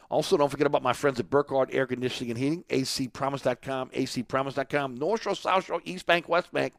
Also, 0.10 0.38
don't 0.38 0.49
forget 0.49 0.67
about 0.67 0.84
my 0.84 0.93
friends 0.93 1.19
at 1.19 1.30
Burkhardt 1.30 1.73
Air 1.73 1.88
Conditioning 1.88 2.30
and 2.30 2.39
Heating, 2.39 2.63
acpromise.com, 2.69 3.89
acpromise.com, 3.89 4.95
North 4.95 5.23
Shore, 5.23 5.36
South 5.36 5.65
Shore, 5.65 5.82
East 5.86 6.06
Bank, 6.06 6.30
West 6.30 6.52
Bank. 6.54 6.73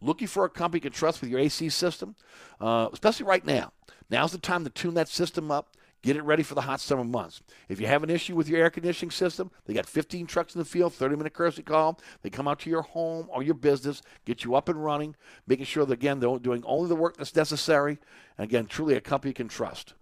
Looking 0.00 0.28
for 0.28 0.44
a 0.44 0.48
company 0.48 0.78
you 0.78 0.82
can 0.82 0.92
trust 0.92 1.20
with 1.20 1.30
your 1.30 1.40
AC 1.40 1.68
system, 1.70 2.14
uh, 2.60 2.88
especially 2.92 3.26
right 3.26 3.44
now. 3.44 3.72
Now's 4.08 4.32
the 4.32 4.38
time 4.38 4.62
to 4.64 4.70
tune 4.70 4.94
that 4.94 5.08
system 5.08 5.50
up. 5.50 5.75
Get 6.02 6.16
it 6.16 6.22
ready 6.22 6.42
for 6.42 6.54
the 6.54 6.60
hot 6.60 6.80
summer 6.80 7.04
months. 7.04 7.42
If 7.68 7.80
you 7.80 7.86
have 7.86 8.02
an 8.02 8.10
issue 8.10 8.36
with 8.36 8.48
your 8.48 8.60
air 8.60 8.70
conditioning 8.70 9.10
system, 9.10 9.50
they 9.64 9.74
got 9.74 9.86
15 9.86 10.26
trucks 10.26 10.54
in 10.54 10.60
the 10.60 10.64
field, 10.64 10.94
30 10.94 11.16
minute 11.16 11.32
courtesy 11.32 11.62
call. 11.62 11.98
They 12.22 12.30
come 12.30 12.46
out 12.46 12.60
to 12.60 12.70
your 12.70 12.82
home 12.82 13.26
or 13.30 13.42
your 13.42 13.54
business, 13.54 14.02
get 14.24 14.44
you 14.44 14.54
up 14.54 14.68
and 14.68 14.84
running, 14.84 15.16
making 15.46 15.66
sure 15.66 15.84
that, 15.84 15.94
again, 15.94 16.20
they're 16.20 16.38
doing 16.38 16.62
only 16.64 16.88
the 16.88 16.94
work 16.94 17.16
that's 17.16 17.34
necessary. 17.34 17.98
And 18.38 18.44
again, 18.44 18.66
truly 18.66 18.94
a 18.94 19.00
company 19.00 19.30
you 19.30 19.34
can 19.34 19.48
trust. 19.48 19.94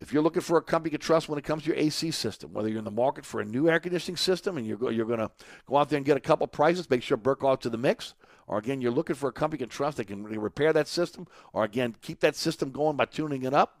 If 0.00 0.12
you're 0.12 0.22
looking 0.22 0.42
for 0.42 0.58
a 0.58 0.62
company 0.62 0.92
you 0.92 0.98
can 0.98 1.04
trust 1.04 1.28
when 1.28 1.38
it 1.38 1.44
comes 1.44 1.62
to 1.62 1.70
your 1.70 1.78
AC 1.78 2.10
system, 2.10 2.52
whether 2.52 2.68
you're 2.68 2.78
in 2.78 2.84
the 2.84 2.90
market 2.90 3.24
for 3.24 3.40
a 3.40 3.44
new 3.44 3.68
air 3.68 3.80
conditioning 3.80 4.16
system 4.16 4.58
and 4.58 4.66
you're, 4.66 4.76
go, 4.76 4.90
you're 4.90 5.06
going 5.06 5.18
to 5.18 5.30
go 5.66 5.76
out 5.76 5.88
there 5.88 5.96
and 5.96 6.04
get 6.04 6.16
a 6.16 6.20
couple 6.20 6.46
prices, 6.46 6.90
make 6.90 7.02
sure 7.02 7.16
Burkhardt 7.16 7.62
to 7.62 7.70
the 7.70 7.78
mix, 7.78 8.14
or 8.46 8.58
again, 8.58 8.80
you're 8.80 8.92
looking 8.92 9.16
for 9.16 9.28
a 9.28 9.32
company 9.32 9.60
you 9.60 9.66
can 9.66 9.74
trust 9.74 9.96
that 9.96 10.08
can 10.08 10.24
repair 10.24 10.72
that 10.72 10.88
system, 10.88 11.26
or 11.52 11.64
again, 11.64 11.96
keep 12.02 12.20
that 12.20 12.36
system 12.36 12.70
going 12.70 12.96
by 12.96 13.06
tuning 13.06 13.44
it 13.44 13.54
up, 13.54 13.80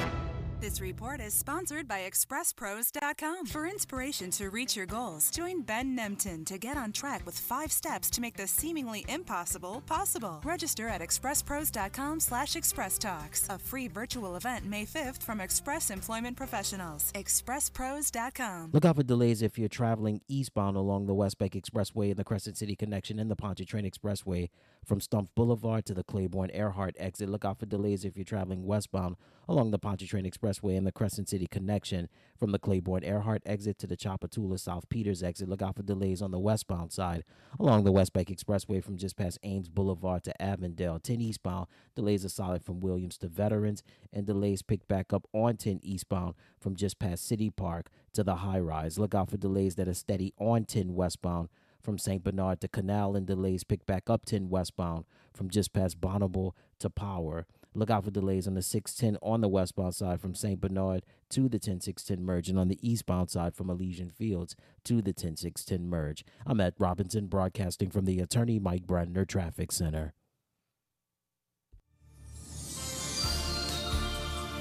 This 0.61 0.79
report 0.79 1.19
is 1.21 1.33
sponsored 1.33 1.87
by 1.87 2.07
ExpressPros.com. 2.07 3.47
For 3.47 3.65
inspiration 3.65 4.29
to 4.29 4.51
reach 4.51 4.75
your 4.75 4.85
goals, 4.85 5.31
join 5.31 5.63
Ben 5.63 5.97
Nemtin 5.97 6.45
to 6.45 6.59
get 6.59 6.77
on 6.77 6.91
track 6.91 7.25
with 7.25 7.33
five 7.33 7.71
steps 7.71 8.11
to 8.11 8.21
make 8.21 8.37
the 8.37 8.45
seemingly 8.45 9.03
impossible 9.09 9.81
possible. 9.87 10.39
Register 10.43 10.87
at 10.87 11.01
ExpressPros.com 11.01 12.19
slash 12.19 12.53
ExpressTalks. 12.53 13.49
A 13.49 13.57
free 13.57 13.87
virtual 13.87 14.35
event 14.35 14.67
May 14.67 14.85
5th 14.85 15.23
from 15.23 15.41
Express 15.41 15.89
Employment 15.89 16.37
Professionals. 16.37 17.11
ExpressPros.com. 17.15 18.69
Look 18.71 18.85
out 18.85 18.97
for 18.97 19.03
delays 19.03 19.41
if 19.41 19.57
you're 19.57 19.67
traveling 19.67 20.21
eastbound 20.27 20.77
along 20.77 21.07
the 21.07 21.15
West 21.15 21.39
Bank 21.39 21.53
Expressway 21.53 22.11
and 22.11 22.17
the 22.17 22.23
Crescent 22.23 22.55
City 22.55 22.75
Connection 22.75 23.17
and 23.17 23.31
the 23.31 23.35
Pontchartrain 23.35 23.89
Expressway 23.89 24.49
from 24.85 24.99
Stump 24.99 25.29
Boulevard 25.35 25.85
to 25.85 25.93
the 25.93 26.03
Claiborne 26.03 26.49
Earhart 26.53 26.95
exit. 26.97 27.29
Look 27.29 27.45
out 27.45 27.59
for 27.59 27.65
delays 27.65 28.03
if 28.03 28.17
you're 28.17 28.25
traveling 28.25 28.65
westbound 28.65 29.15
along 29.47 29.71
the 29.71 29.79
Pontchartrain 29.79 30.29
Expressway 30.29 30.77
and 30.77 30.87
the 30.87 30.91
Crescent 30.91 31.29
City 31.29 31.47
connection 31.47 32.09
from 32.39 32.51
the 32.51 32.59
Claiborne 32.59 33.03
Earhart 33.03 33.41
exit 33.45 33.77
to 33.79 33.87
the 33.87 33.97
Tchoupitoulas 33.97 34.61
South 34.61 34.89
Peters 34.89 35.21
exit. 35.21 35.49
Look 35.49 35.61
out 35.61 35.75
for 35.75 35.83
delays 35.83 36.21
on 36.21 36.31
the 36.31 36.39
westbound 36.39 36.91
side 36.91 37.23
along 37.59 37.83
the 37.83 37.91
West 37.91 38.13
Bank 38.13 38.29
Expressway 38.29 38.83
from 38.83 38.97
just 38.97 39.15
past 39.15 39.37
Ames 39.43 39.69
Boulevard 39.69 40.23
to 40.23 40.41
Avondale. 40.41 40.99
10 40.99 41.21
eastbound, 41.21 41.67
delays 41.95 42.25
are 42.25 42.29
solid 42.29 42.63
from 42.63 42.79
Williams 42.79 43.17
to 43.19 43.27
Veterans, 43.27 43.83
and 44.11 44.25
delays 44.25 44.61
pick 44.61 44.87
back 44.87 45.13
up 45.13 45.27
on 45.33 45.57
10 45.57 45.79
eastbound 45.83 46.33
from 46.59 46.75
just 46.75 46.99
past 46.99 47.27
City 47.27 47.49
Park 47.49 47.89
to 48.13 48.23
the 48.23 48.37
high 48.37 48.59
rise. 48.59 48.97
Look 48.97 49.13
out 49.13 49.29
for 49.29 49.37
delays 49.37 49.75
that 49.75 49.87
are 49.87 49.93
steady 49.93 50.33
on 50.37 50.65
10 50.65 50.95
westbound 50.95 51.49
from 51.81 51.97
St. 51.97 52.23
Bernard 52.23 52.61
to 52.61 52.67
Canal 52.67 53.15
and 53.15 53.25
delays 53.25 53.63
pick 53.63 53.85
back 53.85 54.09
up 54.09 54.25
10 54.25 54.49
westbound 54.49 55.05
from 55.33 55.49
just 55.49 55.73
past 55.73 55.99
Bonnabel 55.99 56.53
to 56.79 56.89
Power. 56.89 57.45
Look 57.73 57.89
out 57.89 58.03
for 58.03 58.11
delays 58.11 58.47
on 58.47 58.53
the 58.53 58.61
610 58.61 59.17
on 59.21 59.41
the 59.41 59.47
westbound 59.47 59.95
side 59.95 60.19
from 60.19 60.35
St. 60.35 60.59
Bernard 60.59 61.05
to 61.29 61.47
the 61.47 61.57
10610 61.57 62.23
merge 62.23 62.49
and 62.49 62.59
on 62.59 62.67
the 62.67 62.79
eastbound 62.81 63.29
side 63.29 63.55
from 63.55 63.69
Elysian 63.69 64.09
Fields 64.09 64.55
to 64.83 65.01
the 65.01 65.13
10610 65.13 65.87
merge. 65.87 66.25
I'm 66.45 66.59
at 66.59 66.73
Robinson 66.77 67.27
broadcasting 67.27 67.89
from 67.89 68.05
the 68.05 68.19
Attorney 68.19 68.59
Mike 68.59 68.85
Brandner 68.85 69.25
Traffic 69.25 69.71
Center. 69.71 70.13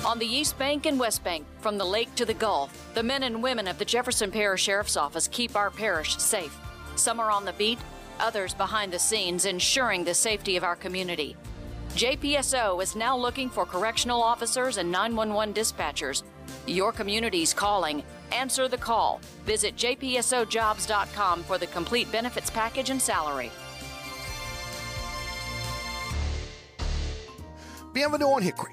On 0.06 0.18
the 0.18 0.26
East 0.26 0.56
Bank 0.56 0.86
and 0.86 0.98
West 0.98 1.22
Bank, 1.22 1.44
from 1.58 1.76
the 1.76 1.84
lake 1.84 2.14
to 2.14 2.24
the 2.24 2.32
Gulf, 2.32 2.90
the 2.94 3.02
men 3.02 3.24
and 3.24 3.42
women 3.42 3.68
of 3.68 3.76
the 3.78 3.84
Jefferson 3.84 4.30
Parish 4.30 4.62
Sheriff's 4.62 4.96
Office 4.96 5.28
keep 5.28 5.56
our 5.56 5.70
parish 5.70 6.16
safe. 6.16 6.58
Some 6.96 7.20
are 7.20 7.30
on 7.30 7.44
the 7.44 7.52
beat, 7.54 7.78
others 8.18 8.54
behind 8.54 8.92
the 8.92 8.98
scenes, 8.98 9.44
ensuring 9.44 10.04
the 10.04 10.14
safety 10.14 10.56
of 10.56 10.64
our 10.64 10.76
community. 10.76 11.36
JPSO 11.94 12.82
is 12.82 12.94
now 12.94 13.16
looking 13.16 13.50
for 13.50 13.66
correctional 13.66 14.22
officers 14.22 14.76
and 14.76 14.90
911 14.90 15.52
dispatchers. 15.54 16.22
Your 16.66 16.92
community's 16.92 17.52
calling. 17.52 18.02
Answer 18.32 18.68
the 18.68 18.78
call. 18.78 19.20
Visit 19.44 19.76
jpsojobs.com 19.76 21.42
for 21.42 21.58
the 21.58 21.66
complete 21.66 22.10
benefits 22.12 22.50
package 22.50 22.90
and 22.90 23.02
salary. 23.02 23.50
Bienvenue 27.92 28.26
on 28.26 28.42
Hickory, 28.42 28.72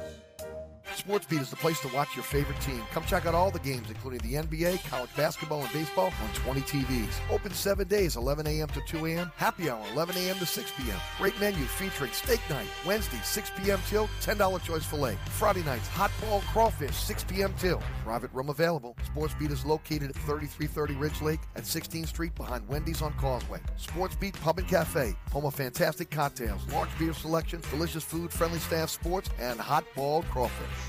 SportsBeat 0.91 1.41
is 1.41 1.49
the 1.49 1.55
place 1.55 1.79
to 1.81 1.87
watch 1.89 2.15
your 2.15 2.23
favorite 2.23 2.59
team. 2.61 2.81
Come 2.91 3.03
check 3.05 3.25
out 3.25 3.33
all 3.33 3.51
the 3.51 3.59
games, 3.59 3.89
including 3.89 4.19
the 4.19 4.35
NBA, 4.35 4.87
college 4.89 5.09
basketball, 5.15 5.61
and 5.61 5.71
baseball 5.73 6.13
on 6.21 6.33
20 6.35 6.61
TVs. 6.61 7.13
Open 7.31 7.51
seven 7.53 7.87
days, 7.87 8.15
11 8.15 8.45
a.m. 8.47 8.67
to 8.69 8.81
2 8.81 9.05
a.m. 9.07 9.31
Happy 9.35 9.69
hour, 9.69 9.83
11 9.93 10.15
a.m. 10.17 10.35
to 10.37 10.45
6 10.45 10.71
p.m. 10.77 10.99
Great 11.17 11.39
menu 11.39 11.63
featuring 11.65 12.11
steak 12.11 12.41
night, 12.49 12.67
Wednesday, 12.85 13.19
6 13.23 13.51
p.m. 13.57 13.79
till 13.87 14.07
$10 14.21 14.63
choice 14.63 14.85
filet. 14.85 15.17
Friday 15.29 15.63
nights, 15.63 15.87
hot 15.87 16.11
ball 16.21 16.41
crawfish, 16.51 16.95
6 16.95 17.23
p.m. 17.25 17.53
till. 17.57 17.81
Private 18.03 18.31
room 18.33 18.49
available. 18.49 18.95
SportsBeat 19.15 19.51
is 19.51 19.65
located 19.65 20.09
at 20.09 20.15
3330 20.15 20.93
Ridge 20.95 21.21
Lake 21.21 21.39
at 21.55 21.63
16th 21.63 22.07
Street 22.07 22.35
behind 22.35 22.67
Wendy's 22.67 23.01
on 23.01 23.13
Causeway. 23.13 23.59
SportsBeat 23.79 24.39
Pub 24.41 24.59
and 24.59 24.67
Cafe, 24.67 25.15
home 25.31 25.45
of 25.45 25.55
fantastic 25.55 26.09
cocktails, 26.09 26.61
large 26.71 26.89
beer 26.99 27.13
selection, 27.13 27.61
delicious 27.69 28.03
food, 28.03 28.31
friendly 28.31 28.59
staff, 28.59 28.89
sports, 28.89 29.29
and 29.39 29.59
hot 29.59 29.85
ball 29.95 30.23
crawfish. 30.23 30.80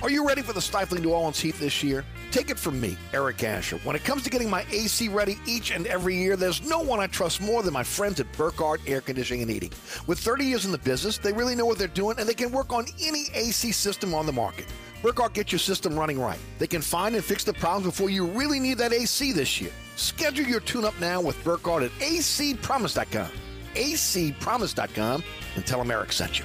Are 0.00 0.10
you 0.10 0.24
ready 0.24 0.42
for 0.42 0.52
the 0.52 0.60
stifling 0.60 1.02
New 1.02 1.10
Orleans 1.10 1.40
heat 1.40 1.56
this 1.56 1.82
year? 1.82 2.04
Take 2.30 2.50
it 2.50 2.58
from 2.58 2.80
me, 2.80 2.96
Eric 3.12 3.42
Asher. 3.42 3.78
When 3.78 3.96
it 3.96 4.04
comes 4.04 4.22
to 4.22 4.30
getting 4.30 4.48
my 4.48 4.64
AC 4.70 5.08
ready 5.08 5.40
each 5.44 5.72
and 5.72 5.88
every 5.88 6.16
year, 6.16 6.36
there's 6.36 6.62
no 6.62 6.78
one 6.78 7.00
I 7.00 7.08
trust 7.08 7.40
more 7.40 7.64
than 7.64 7.72
my 7.74 7.82
friends 7.82 8.20
at 8.20 8.32
Burkhardt 8.34 8.80
Air 8.86 9.00
Conditioning 9.00 9.42
and 9.42 9.50
Heating. 9.50 9.72
With 10.06 10.20
30 10.20 10.44
years 10.44 10.64
in 10.64 10.70
the 10.70 10.78
business, 10.78 11.18
they 11.18 11.32
really 11.32 11.56
know 11.56 11.66
what 11.66 11.78
they're 11.78 11.88
doing 11.88 12.16
and 12.20 12.28
they 12.28 12.34
can 12.34 12.52
work 12.52 12.72
on 12.72 12.86
any 13.02 13.24
AC 13.34 13.72
system 13.72 14.14
on 14.14 14.24
the 14.24 14.32
market. 14.32 14.66
Burkhardt 15.02 15.32
gets 15.32 15.50
your 15.50 15.58
system 15.58 15.98
running 15.98 16.20
right. 16.20 16.38
They 16.60 16.68
can 16.68 16.80
find 16.80 17.16
and 17.16 17.24
fix 17.24 17.42
the 17.42 17.54
problems 17.54 17.86
before 17.86 18.08
you 18.08 18.24
really 18.24 18.60
need 18.60 18.78
that 18.78 18.92
AC 18.92 19.32
this 19.32 19.60
year. 19.60 19.72
Schedule 19.96 20.46
your 20.46 20.60
tune 20.60 20.84
up 20.84 20.98
now 21.00 21.20
with 21.20 21.42
Burkhardt 21.42 21.82
at 21.82 21.90
acpromise.com. 21.90 23.30
acpromise.com 23.74 25.24
and 25.56 25.66
tell 25.66 25.78
them 25.80 25.90
Eric 25.90 26.12
sent 26.12 26.38
you. 26.38 26.44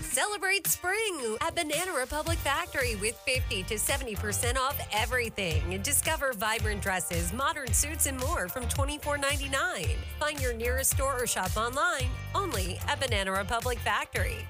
Celebrate 0.00 0.66
spring 0.66 1.36
at 1.40 1.54
Banana 1.54 1.92
Republic 1.92 2.38
Factory 2.38 2.96
with 2.96 3.16
50 3.26 3.62
to 3.64 3.74
70% 3.74 4.56
off 4.56 4.80
everything. 4.92 5.80
Discover 5.82 6.32
vibrant 6.34 6.82
dresses, 6.82 7.32
modern 7.32 7.72
suits, 7.72 8.06
and 8.06 8.18
more 8.20 8.48
from 8.48 8.64
$24.99. 8.64 9.96
Find 10.18 10.40
your 10.40 10.54
nearest 10.54 10.92
store 10.92 11.22
or 11.22 11.26
shop 11.26 11.56
online 11.56 12.08
only 12.34 12.78
at 12.88 13.00
Banana 13.00 13.32
Republic 13.32 13.78
Factory. 13.78 14.46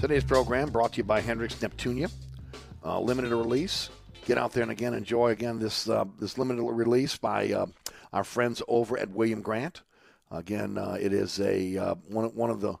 Today's 0.00 0.22
program 0.22 0.70
brought 0.70 0.92
to 0.92 0.98
you 0.98 1.04
by 1.04 1.20
Hendrick's 1.20 1.56
Neptunia. 1.56 2.10
Uh, 2.84 3.00
limited 3.00 3.30
release. 3.30 3.90
Get 4.28 4.36
out 4.36 4.52
there 4.52 4.62
and 4.62 4.70
again 4.70 4.92
enjoy 4.92 5.30
again 5.30 5.58
this 5.58 5.88
uh, 5.88 6.04
this 6.20 6.36
limited 6.36 6.62
release 6.62 7.16
by 7.16 7.50
uh, 7.50 7.64
our 8.12 8.24
friends 8.24 8.60
over 8.68 8.98
at 8.98 9.08
William 9.08 9.40
Grant. 9.40 9.80
Again, 10.30 10.76
uh, 10.76 10.98
it 11.00 11.14
is 11.14 11.40
a 11.40 11.78
uh, 11.78 11.94
one 12.08 12.26
one 12.34 12.50
of 12.50 12.60
the 12.60 12.74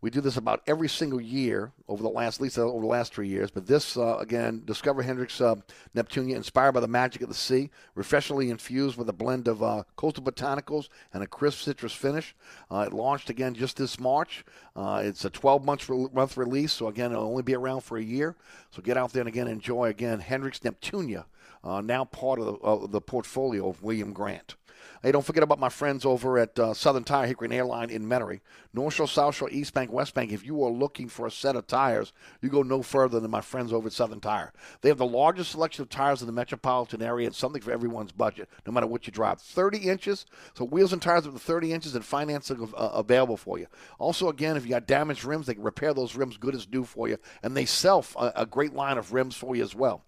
we 0.00 0.08
do 0.10 0.20
this 0.20 0.36
about 0.36 0.62
every 0.66 0.88
single 0.88 1.20
year 1.20 1.72
over 1.86 2.02
the 2.02 2.08
last, 2.08 2.36
at 2.36 2.40
least 2.42 2.58
over 2.58 2.80
the 2.80 2.86
last 2.86 3.12
three 3.12 3.28
years. 3.28 3.50
But 3.50 3.66
this, 3.66 3.96
uh, 3.96 4.16
again, 4.18 4.62
Discover 4.64 5.02
Hendrick's 5.02 5.40
uh, 5.40 5.56
Neptunia, 5.94 6.36
inspired 6.36 6.72
by 6.72 6.80
the 6.80 6.88
magic 6.88 7.20
of 7.22 7.28
the 7.28 7.34
sea, 7.34 7.70
refreshingly 7.94 8.50
infused 8.50 8.96
with 8.96 9.08
a 9.08 9.12
blend 9.12 9.46
of 9.46 9.62
uh, 9.62 9.82
coastal 9.96 10.24
botanicals 10.24 10.88
and 11.12 11.22
a 11.22 11.26
crisp 11.26 11.60
citrus 11.60 11.92
finish. 11.92 12.34
Uh, 12.70 12.84
it 12.86 12.92
launched 12.92 13.28
again 13.28 13.54
just 13.54 13.76
this 13.76 14.00
March. 14.00 14.44
Uh, 14.74 15.02
it's 15.04 15.24
a 15.24 15.30
12 15.30 15.64
month, 15.64 15.88
month 16.12 16.36
release, 16.36 16.72
so 16.72 16.88
again, 16.88 17.12
it'll 17.12 17.28
only 17.28 17.42
be 17.42 17.54
around 17.54 17.82
for 17.82 17.98
a 17.98 18.02
year. 18.02 18.36
So 18.70 18.80
get 18.80 18.96
out 18.96 19.12
there 19.12 19.20
and 19.20 19.28
again 19.28 19.48
enjoy 19.48 19.88
again 19.88 20.20
Hendrick's 20.20 20.60
Neptunia, 20.60 21.24
uh, 21.62 21.82
now 21.82 22.04
part 22.04 22.38
of 22.38 22.46
the, 22.46 22.88
the 22.88 23.00
portfolio 23.00 23.68
of 23.68 23.82
William 23.82 24.12
Grant. 24.12 24.54
Hey, 25.02 25.12
don't 25.12 25.24
forget 25.24 25.42
about 25.42 25.58
my 25.58 25.70
friends 25.70 26.04
over 26.04 26.38
at 26.38 26.58
uh, 26.58 26.74
Southern 26.74 27.04
Tire 27.04 27.26
Hickory 27.26 27.46
and 27.46 27.54
Airline 27.54 27.88
in 27.88 28.04
Metairie. 28.06 28.40
North 28.72 28.94
Shore, 28.94 29.08
South 29.08 29.34
Shore, 29.34 29.50
East 29.50 29.74
Bank, 29.74 29.92
West 29.92 30.14
Bank. 30.14 30.30
If 30.30 30.46
you 30.46 30.62
are 30.64 30.70
looking 30.70 31.08
for 31.08 31.26
a 31.26 31.30
set 31.30 31.56
of 31.56 31.66
tires, 31.66 32.12
you 32.40 32.48
go 32.48 32.62
no 32.62 32.82
further 32.82 33.18
than 33.18 33.30
my 33.30 33.40
friends 33.40 33.72
over 33.72 33.88
at 33.88 33.92
Southern 33.92 34.20
Tire. 34.20 34.52
They 34.80 34.88
have 34.88 34.98
the 34.98 35.06
largest 35.06 35.50
selection 35.50 35.82
of 35.82 35.88
tires 35.88 36.20
in 36.20 36.26
the 36.26 36.32
metropolitan 36.32 37.02
area 37.02 37.26
and 37.26 37.34
something 37.34 37.62
for 37.62 37.72
everyone's 37.72 38.12
budget, 38.12 38.48
no 38.66 38.72
matter 38.72 38.86
what 38.86 39.06
you 39.06 39.12
drive. 39.12 39.40
30 39.40 39.78
inches, 39.78 40.26
so 40.54 40.64
wheels 40.64 40.92
and 40.92 41.02
tires 41.02 41.26
up 41.26 41.32
to 41.32 41.38
30 41.38 41.72
inches 41.72 41.94
and 41.94 42.04
financing 42.04 42.72
uh, 42.76 42.90
available 42.94 43.36
for 43.36 43.58
you. 43.58 43.66
Also, 43.98 44.28
again, 44.28 44.56
if 44.56 44.64
you 44.64 44.70
got 44.70 44.86
damaged 44.86 45.24
rims, 45.24 45.46
they 45.46 45.54
can 45.54 45.62
repair 45.62 45.92
those 45.92 46.14
rims 46.14 46.36
good 46.36 46.54
as 46.54 46.68
new 46.68 46.84
for 46.84 47.08
you, 47.08 47.18
and 47.42 47.56
they 47.56 47.64
sell 47.64 48.04
a, 48.16 48.32
a 48.36 48.46
great 48.46 48.72
line 48.72 48.98
of 48.98 49.12
rims 49.12 49.34
for 49.34 49.56
you 49.56 49.62
as 49.62 49.74
well. 49.74 50.04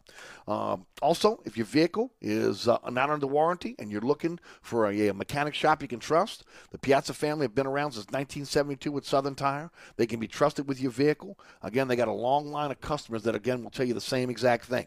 Um, 0.46 0.87
also, 1.01 1.40
if 1.44 1.57
your 1.57 1.66
vehicle 1.66 2.12
is 2.20 2.68
uh, 2.68 2.79
not 2.90 3.11
under 3.11 3.27
warranty 3.27 3.75
and 3.79 3.90
you're 3.90 4.01
looking 4.01 4.40
for 4.61 4.87
a, 4.87 5.09
a, 5.09 5.14
mechanic 5.14 5.55
shop 5.55 5.83
you 5.83 5.88
can 5.88 6.01
trust, 6.01 6.44
the 6.70 6.79
Piazza 6.79 7.14
family 7.14 7.44
have 7.44 7.55
been 7.55 7.66
around 7.66 7.92
since 7.92 8.07
1972 8.54 8.92
with 8.92 9.06
Southern 9.06 9.34
Tire. 9.34 9.70
They 9.96 10.06
can 10.06 10.20
be 10.20 10.28
trusted 10.28 10.68
with 10.68 10.80
your 10.80 10.90
vehicle. 10.90 11.38
Again, 11.62 11.88
they 11.88 11.96
got 11.96 12.08
a 12.08 12.12
long 12.12 12.46
line 12.48 12.70
of 12.70 12.80
customers 12.80 13.22
that, 13.22 13.34
again, 13.34 13.62
will 13.62 13.70
tell 13.70 13.86
you 13.86 13.94
the 13.94 14.00
same 14.00 14.30
exact 14.30 14.66
thing. 14.66 14.86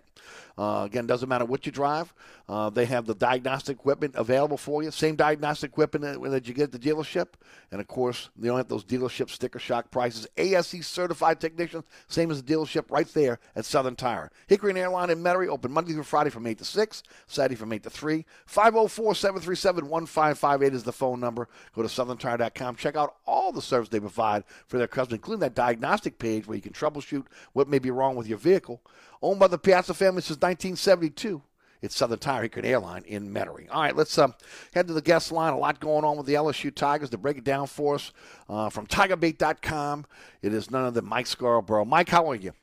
Uh, 0.57 0.83
again, 0.85 1.05
doesn't 1.05 1.27
matter 1.27 1.45
what 1.45 1.65
you 1.65 1.71
drive. 1.71 2.13
Uh, 2.47 2.69
they 2.69 2.85
have 2.85 3.05
the 3.05 3.15
diagnostic 3.15 3.77
equipment 3.77 4.15
available 4.15 4.57
for 4.57 4.83
you. 4.83 4.91
Same 4.91 5.15
diagnostic 5.15 5.71
equipment 5.71 6.21
that 6.31 6.47
you 6.47 6.53
get 6.53 6.63
at 6.63 6.71
the 6.71 6.79
dealership. 6.79 7.27
And 7.71 7.81
of 7.81 7.87
course, 7.87 8.29
they 8.37 8.47
don't 8.47 8.57
have 8.57 8.67
those 8.67 8.85
dealership 8.85 9.29
sticker 9.29 9.59
shock 9.59 9.91
prices. 9.91 10.27
ASE 10.37 10.85
certified 10.85 11.41
technicians, 11.41 11.83
same 12.07 12.31
as 12.31 12.41
the 12.41 12.53
dealership 12.53 12.89
right 12.89 13.07
there 13.13 13.39
at 13.55 13.65
Southern 13.65 13.95
Tire. 13.95 14.31
Hickory 14.47 14.71
and 14.71 14.79
Airline 14.79 15.09
in 15.09 15.21
Metairie, 15.21 15.47
open 15.47 15.71
Monday 15.71 15.93
through 15.93 16.03
Friday 16.03 16.29
from 16.29 16.47
8 16.47 16.57
to 16.59 16.65
6, 16.65 17.03
Saturday 17.27 17.55
from 17.55 17.73
8 17.73 17.83
to 17.83 17.89
3. 17.89 18.25
504 18.45 19.15
737 19.15 19.89
1558 19.89 20.73
is 20.73 20.83
the 20.83 20.93
phone 20.93 21.19
number. 21.19 21.49
Go 21.73 21.81
to 21.81 21.87
southerntire.com. 21.87 22.75
Check 22.75 22.95
out 22.95 23.15
all 23.25 23.51
the 23.51 23.61
service 23.61 23.89
they 23.89 23.99
provide 23.99 24.43
for 24.67 24.77
their 24.77 24.87
customers, 24.87 25.17
including 25.17 25.41
that 25.41 25.55
diagnostic 25.55 26.17
page 26.17 26.47
where 26.47 26.55
you 26.55 26.61
can 26.61 26.73
troubleshoot 26.73 27.25
what 27.53 27.67
may 27.67 27.79
be 27.79 27.91
wrong 27.91 28.15
with 28.15 28.27
your 28.27 28.37
vehicle. 28.37 28.81
Owned 29.21 29.39
by 29.39 29.47
the 29.47 29.57
Piazza 29.57 29.93
family 29.93 30.21
since 30.21 30.37
1972. 30.37 31.41
It's 31.81 31.95
Southern 31.95 32.19
Tire 32.19 32.43
Hickory 32.43 32.63
Airline 32.63 33.03
in 33.05 33.31
Metairie. 33.31 33.67
All 33.69 33.81
right, 33.81 33.95
let's 33.95 34.17
uh, 34.17 34.29
head 34.73 34.87
to 34.87 34.93
the 34.93 35.01
guest 35.01 35.31
line. 35.31 35.53
A 35.53 35.57
lot 35.57 35.79
going 35.79 36.03
on 36.03 36.17
with 36.17 36.25
the 36.25 36.33
LSU 36.33 36.73
Tigers 36.73 37.11
to 37.11 37.17
break 37.17 37.37
it 37.37 37.43
down 37.43 37.67
for 37.67 37.95
us 37.95 38.11
uh, 38.49 38.69
from 38.69 38.87
TigerBait.com. 38.87 40.05
It 40.41 40.53
is 40.53 40.71
none 40.71 40.83
other 40.83 41.01
than 41.01 41.09
Mike 41.09 41.27
Scarborough. 41.27 41.85
Mike, 41.85 42.09
how 42.09 42.29
are 42.29 42.35
you? 42.35 42.53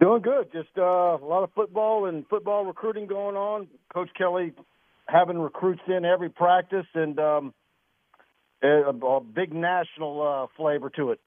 Doing 0.00 0.22
good. 0.22 0.52
Just 0.52 0.68
uh, 0.76 0.82
a 0.82 1.24
lot 1.24 1.42
of 1.44 1.50
football 1.54 2.06
and 2.06 2.26
football 2.28 2.64
recruiting 2.64 3.06
going 3.06 3.36
on. 3.36 3.68
Coach 3.92 4.10
Kelly 4.16 4.52
having 5.08 5.38
recruits 5.38 5.82
in 5.86 6.04
every 6.04 6.30
practice 6.30 6.86
and 6.94 7.18
um, 7.18 7.54
a, 8.62 8.90
a, 8.90 9.20
big 9.20 9.52
national 9.52 10.22
uh, 10.22 10.46
flavor 10.56 10.90
to 10.90 11.10
it. 11.10 11.20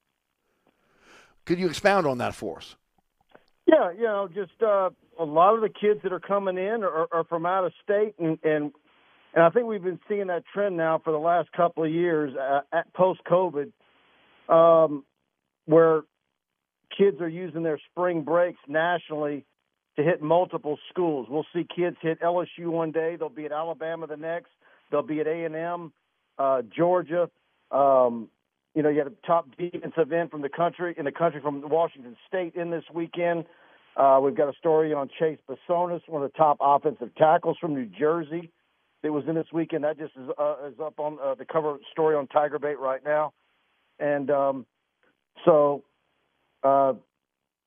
Could 1.45 1.59
you 1.59 1.67
expound 1.67 2.07
on 2.07 2.17
that 2.17 2.35
for 2.35 2.57
us? 2.57 2.75
Yeah, 3.67 3.91
you 3.91 4.03
know, 4.03 4.29
just 4.33 4.61
uh, 4.63 4.89
a 5.19 5.25
lot 5.25 5.55
of 5.55 5.61
the 5.61 5.69
kids 5.69 5.99
that 6.03 6.13
are 6.13 6.21
coming 6.21 6.57
in 6.57 6.83
are, 6.83 7.07
are 7.11 7.25
from 7.27 7.45
out 7.45 7.65
of 7.65 7.73
state, 7.83 8.15
and, 8.17 8.39
and 8.43 8.71
and 9.33 9.43
I 9.43 9.49
think 9.49 9.67
we've 9.67 9.83
been 9.83 9.99
seeing 10.07 10.27
that 10.27 10.43
trend 10.51 10.77
now 10.77 10.99
for 11.03 11.11
the 11.11 11.19
last 11.19 11.51
couple 11.51 11.83
of 11.83 11.91
years 11.91 12.33
uh, 12.35 12.61
at 12.71 12.91
post 12.93 13.19
COVID. 13.29 13.71
Um, 14.47 15.03
where 15.65 16.03
kids 16.97 17.21
are 17.21 17.29
using 17.29 17.61
their 17.61 17.79
spring 17.91 18.23
breaks 18.23 18.59
nationally 18.67 19.45
to 19.97 20.03
hit 20.03 20.21
multiple 20.21 20.79
schools. 20.89 21.27
We'll 21.29 21.45
see 21.53 21.65
kids 21.75 21.97
hit 22.01 22.21
LSU 22.21 22.67
one 22.67 22.91
day, 22.91 23.15
they'll 23.17 23.29
be 23.29 23.45
at 23.45 23.51
Alabama 23.51 24.07
the 24.07 24.17
next, 24.17 24.49
they'll 24.89 25.03
be 25.03 25.19
at 25.19 25.27
A&M, 25.27 25.91
uh, 26.39 26.61
Georgia. 26.75 27.29
Um, 27.71 28.29
you 28.77 28.83
know, 28.83 28.89
you 28.89 28.99
had 28.99 29.07
a 29.07 29.25
top 29.25 29.47
defensive 29.57 30.11
end 30.11 30.29
from 30.29 30.43
the 30.43 30.49
country 30.49 30.93
in 30.99 31.05
the 31.05 31.11
country 31.11 31.41
from 31.41 31.67
Washington 31.67 32.15
State 32.27 32.53
in 32.53 32.69
this 32.69 32.83
weekend. 32.93 33.45
Uh, 33.95 34.19
we've 34.21 34.35
got 34.37 34.49
a 34.49 34.53
story 34.59 34.93
on 34.93 35.09
Chase 35.17 35.39
Bisontis, 35.49 36.01
one 36.05 36.21
of 36.21 36.31
the 36.31 36.37
top 36.37 36.57
offensive 36.61 37.09
tackles 37.15 37.57
from 37.59 37.73
New 37.73 37.87
Jersey, 37.87 38.51
that 39.01 39.11
was 39.11 39.23
in 39.27 39.33
this 39.33 39.47
weekend. 39.51 39.83
That 39.83 39.97
just 39.97 40.11
is, 40.15 40.29
uh, 40.37 40.67
is 40.67 40.79
up 40.79 40.99
on 40.99 41.17
uh, 41.19 41.33
the 41.33 41.43
cover 41.43 41.77
story 41.91 42.15
on 42.15 42.27
Tiger 42.27 42.59
Bait 42.59 42.77
right 42.77 43.03
now, 43.03 43.33
and 43.97 44.29
um, 44.29 44.65
so 45.43 45.83
uh, 46.61 46.93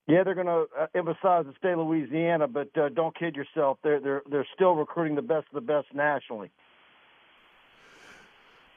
yeah, 0.07 0.23
they're 0.23 0.33
going 0.33 0.47
to 0.47 0.67
uh, 0.79 0.87
emphasize 0.95 1.43
the 1.45 1.53
state 1.57 1.73
of 1.73 1.79
Louisiana, 1.79 2.47
but 2.47 2.69
uh, 2.77 2.87
don't 2.87 3.13
kid 3.19 3.35
yourself. 3.35 3.79
They're 3.83 3.99
they're 3.99 4.21
they're 4.31 4.47
still 4.55 4.75
recruiting 4.75 5.15
the 5.15 5.21
best 5.21 5.47
of 5.53 5.55
the 5.55 5.59
best 5.59 5.87
nationally. 5.93 6.51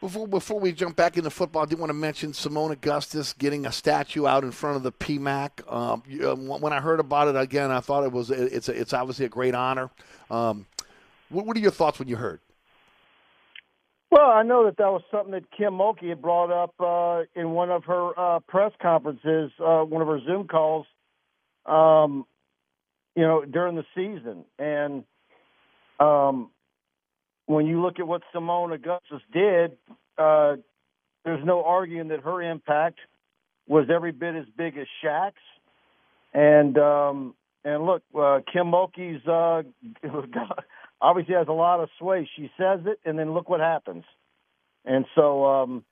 Before, 0.04 0.28
before 0.28 0.60
we 0.60 0.72
jump 0.72 0.96
back 0.96 1.16
into 1.16 1.30
football, 1.30 1.62
I 1.62 1.64
do 1.64 1.76
want 1.76 1.88
to 1.88 1.94
mention 1.94 2.32
Seimone 2.32 2.72
Augustus 2.72 3.32
getting 3.32 3.64
a 3.64 3.72
statue 3.72 4.26
out 4.26 4.44
in 4.44 4.50
front 4.50 4.76
of 4.76 4.82
the 4.82 4.92
PMAC. 4.92 5.62
Um, 5.72 6.02
um 6.26 6.60
when 6.60 6.74
I 6.74 6.80
heard 6.82 7.00
about 7.00 7.28
it 7.28 7.36
again, 7.36 7.70
I 7.70 7.80
thought 7.80 8.04
it 8.04 8.12
was 8.12 8.30
it's 8.30 8.68
a, 8.68 8.78
it's 8.78 8.92
obviously 8.92 9.24
a 9.24 9.30
great 9.30 9.54
honor. 9.54 9.88
Um, 10.30 10.66
what, 11.30 11.46
what, 11.46 11.56
are 11.56 11.60
your 11.60 11.70
thoughts 11.70 11.98
when 11.98 12.08
you 12.08 12.16
heard? 12.16 12.40
Well, 14.10 14.30
I 14.30 14.42
know 14.42 14.66
that 14.66 14.76
that 14.76 14.92
was 14.92 15.00
something 15.10 15.32
that 15.32 15.50
Kim 15.50 15.72
Mulkey 15.72 16.10
had 16.10 16.20
brought 16.20 16.50
up 16.52 16.74
uh, 16.78 17.22
in 17.34 17.52
one 17.52 17.70
of 17.70 17.84
her 17.84 18.10
uh, 18.18 18.40
press 18.40 18.72
conferences, 18.82 19.52
uh, 19.58 19.84
one 19.84 20.02
of 20.02 20.08
her 20.08 20.20
Zoom 20.26 20.48
calls, 20.48 20.84
um, 21.64 22.26
you 23.16 23.22
know, 23.22 23.42
during 23.46 23.74
the 23.74 23.86
season. 23.94 24.44
And 24.58 25.04
um, 25.98 26.50
when 27.46 27.66
you 27.66 27.82
look 27.82 27.98
at 27.98 28.06
what 28.06 28.22
Seimone 28.34 28.74
Augustus 28.74 29.20
did, 29.32 29.76
uh, 30.18 30.56
there's 31.24 31.44
no 31.44 31.64
arguing 31.64 32.08
that 32.08 32.20
her 32.20 32.42
impact 32.42 32.98
was 33.66 33.88
every 33.94 34.12
bit 34.12 34.34
as 34.34 34.46
big 34.56 34.76
as 34.76 34.86
Shaq's. 35.02 35.34
And 36.32 36.76
um, 36.78 37.34
and 37.64 37.84
look, 37.84 38.02
uh, 38.14 38.40
Kim 38.52 38.66
Mulkey's 38.66 39.26
uh, 39.26 39.62
obviously 41.00 41.34
has 41.34 41.48
a 41.48 41.52
lot 41.52 41.80
of 41.80 41.88
sway. 41.98 42.28
She 42.36 42.50
says 42.58 42.80
it, 42.86 43.00
and 43.04 43.18
then 43.18 43.32
look 43.34 43.48
what 43.48 43.60
happens. 43.60 44.04
And 44.84 45.06
so, 45.14 45.46
um, 45.46 45.84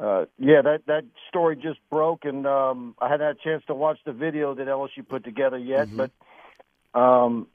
uh, 0.00 0.24
yeah, 0.38 0.62
that 0.62 0.86
that 0.86 1.04
story 1.28 1.56
just 1.56 1.78
broke, 1.90 2.24
and 2.24 2.46
um, 2.46 2.94
I 2.98 3.08
hadn't 3.08 3.26
had 3.26 3.36
a 3.36 3.48
chance 3.48 3.64
to 3.66 3.74
watch 3.74 3.98
the 4.04 4.12
video 4.12 4.54
that 4.54 4.66
LSU 4.66 5.06
put 5.06 5.24
together 5.24 5.58
yet, 5.58 5.88
mm-hmm. 5.88 6.06
but 6.92 6.98
um, 6.98 7.46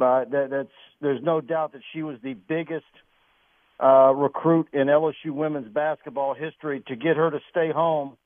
uh, 0.00 0.24
that, 0.24 0.48
that's 0.50 0.68
there's 1.00 1.22
no 1.22 1.40
doubt 1.40 1.72
that 1.72 1.82
she 1.92 2.02
was 2.02 2.18
the 2.22 2.34
biggest 2.34 2.84
uh, 3.82 4.12
recruit 4.14 4.68
in 4.72 4.86
LSU 4.88 5.30
women's 5.30 5.68
basketball 5.68 6.34
history. 6.34 6.82
To 6.88 6.96
get 6.96 7.16
her 7.16 7.30
to 7.30 7.40
stay 7.50 7.70
home 7.70 8.16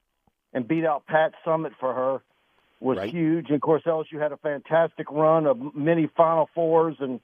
and 0.53 0.67
beat 0.67 0.85
out 0.85 1.07
Pat 1.07 1.33
Summitt 1.47 1.73
for 1.79 1.95
her 1.95 2.23
was 2.81 2.99
right. 2.99 3.11
huge. 3.11 3.47
And 3.47 3.57
of 3.57 3.61
course, 3.61 3.83
LSU 3.85 4.21
had 4.21 4.33
a 4.33 4.37
fantastic 4.37 5.11
run 5.11 5.47
of 5.47 5.75
many 5.75 6.09
Final 6.17 6.49
Fours, 6.55 6.97
and 7.01 7.21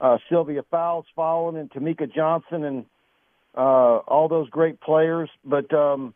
uh, 0.00 0.18
Sylvia 0.28 0.62
Fowles 0.70 1.06
following, 1.14 1.56
and 1.56 1.70
Temeka 1.70 2.12
Johnson, 2.12 2.64
and 2.64 2.86
uh, 3.56 3.98
all 3.98 4.28
those 4.28 4.48
great 4.48 4.80
players. 4.80 5.28
But 5.44 5.72
um, 5.74 6.14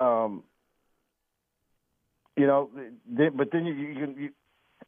um, 0.00 0.42
you 2.36 2.46
know, 2.46 2.70
but 3.06 3.50
then 3.52 3.66
you, 3.66 3.74
you, 3.74 4.14
you 4.16 4.30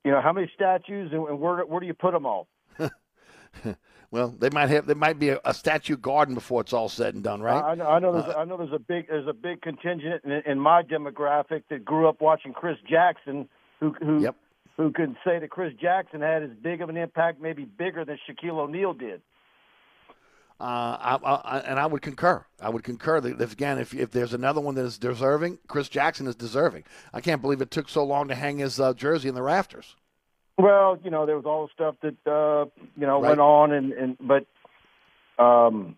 you 0.05 0.11
know, 0.11 0.21
how 0.21 0.33
many 0.33 0.51
statues 0.55 1.13
and 1.13 1.41
where 1.41 1.65
where 1.65 1.81
do 1.81 1.87
you 1.87 1.95
put 1.95 2.13
them 2.13 2.27
all? 2.27 2.49
well, 4.11 4.29
they 4.29 4.51
might 4.51 4.71
have 4.71 4.87
there 4.87 4.97
might 4.97 5.19
be 5.19 5.31
a, 5.31 5.41
a, 5.45 5.53
statue 5.53 5.97
garden 5.97 6.35
before 6.35 6.63
it's 6.63 6.73
all 6.73 6.89
said 6.89 7.15
and 7.15 7.23
done, 7.23 7.43
right? 7.43 7.63
I, 7.63 7.75
know, 7.75 7.87
I 7.87 7.99
know 7.99 8.13
there's 8.13 8.35
uh, 8.35 8.39
I 8.39 8.45
know 8.45 8.57
there's 8.57 8.73
a 8.73 8.79
big 8.79 9.09
there's 9.09 9.29
a 9.29 9.35
big 9.35 9.63
contingent 9.63 10.25
in, 10.25 10.43
in, 10.47 10.59
my 10.59 10.83
demographic 10.83 11.65
that 11.71 11.85
grew 11.85 12.09
up 12.09 12.21
watching 12.21 12.53
Chris 12.53 12.79
Jackson, 12.89 13.49
who 13.79 13.95
who 14.01 14.23
yep. 14.23 14.37
who 14.77 14.91
could 14.91 15.17
say 15.25 15.39
that 15.39 15.51
Chris 15.51 15.75
Jackson 15.81 16.23
had 16.23 16.43
as 16.43 16.51
big 16.63 16.81
of 16.81 16.89
an 16.89 16.97
impact, 16.97 17.41
maybe 17.41 17.65
bigger 17.65 18.05
than 18.05 18.19
Shaquille 18.29 18.59
O'Neal 18.59 18.95
did. 18.95 19.21
Uh, 20.61 20.99
I, 21.01 21.19
I, 21.25 21.59
and 21.61 21.79
I 21.79 21.87
would 21.87 22.03
concur. 22.03 22.45
I 22.61 22.69
would 22.69 22.85
concur 22.85 23.19
that 23.23 23.41
if, 23.41 23.53
again, 23.53 23.79
if, 23.79 23.95
if 23.95 24.11
there's 24.11 24.35
another 24.35 24.61
one 24.61 24.75
that 24.75 24.85
is 24.85 24.99
deserving, 24.99 25.59
Chris 25.67 25.89
Jackson 25.89 26.27
is 26.27 26.35
deserving. 26.35 26.85
I 27.15 27.23
can't 27.23 27.41
believe 27.41 27.63
it 27.63 27.71
took 27.71 27.89
so 27.89 28.05
long 28.05 28.29
to 28.29 28.35
hang 28.35 28.59
his 28.59 28.79
uh, 28.79 28.93
jersey 28.93 29.31
in 29.31 29.35
the 29.35 29.43
rafters. 29.43 29.97
Well, 30.59 30.99
you 31.03 31.11
know, 31.11 31.25
there 31.25 31.37
was 31.37 31.47
all 31.47 31.67
the 31.67 31.73
stuff 31.73 31.95
that 32.03 32.31
uh, 32.31 32.67
you 32.95 33.07
know 33.07 33.23
right. 33.23 33.29
went 33.29 33.41
on, 33.41 33.73
and, 33.73 33.93
and 33.95 34.17
but 34.21 34.45
um, 35.43 35.97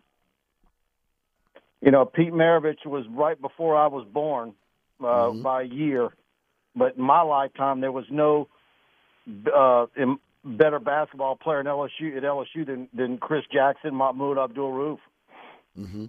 you 1.81 1.91
know, 1.91 2.05
Pete 2.05 2.33
Maravich 2.33 2.87
was 2.87 3.05
right 3.11 3.41
before 3.41 3.77
I 3.77 3.89
was 3.89 4.07
born 4.13 4.55
uh, 5.01 5.05
mm-hmm. 5.05 5.43
by 5.43 5.63
a 5.63 5.67
year, 5.67 6.11
but 6.77 6.97
in 6.97 7.03
my 7.03 7.23
lifetime 7.23 7.81
there 7.81 7.91
was 7.91 8.05
no 8.09 8.47
uh, 9.53 9.87
in, 9.97 10.19
better 10.45 10.79
basketball 10.79 11.37
player 11.37 11.61
in 11.61 11.67
LSU 11.67 12.17
at 12.17 12.23
LSU 12.23 12.67
than 12.67 12.89
than 12.93 13.19
Chris 13.19 13.45
Jackson, 13.53 13.95
Mahmoud 13.95 14.39
Abdul 14.39 14.73
Rauf. 14.73 14.99
Mm-hmm. 15.79 16.07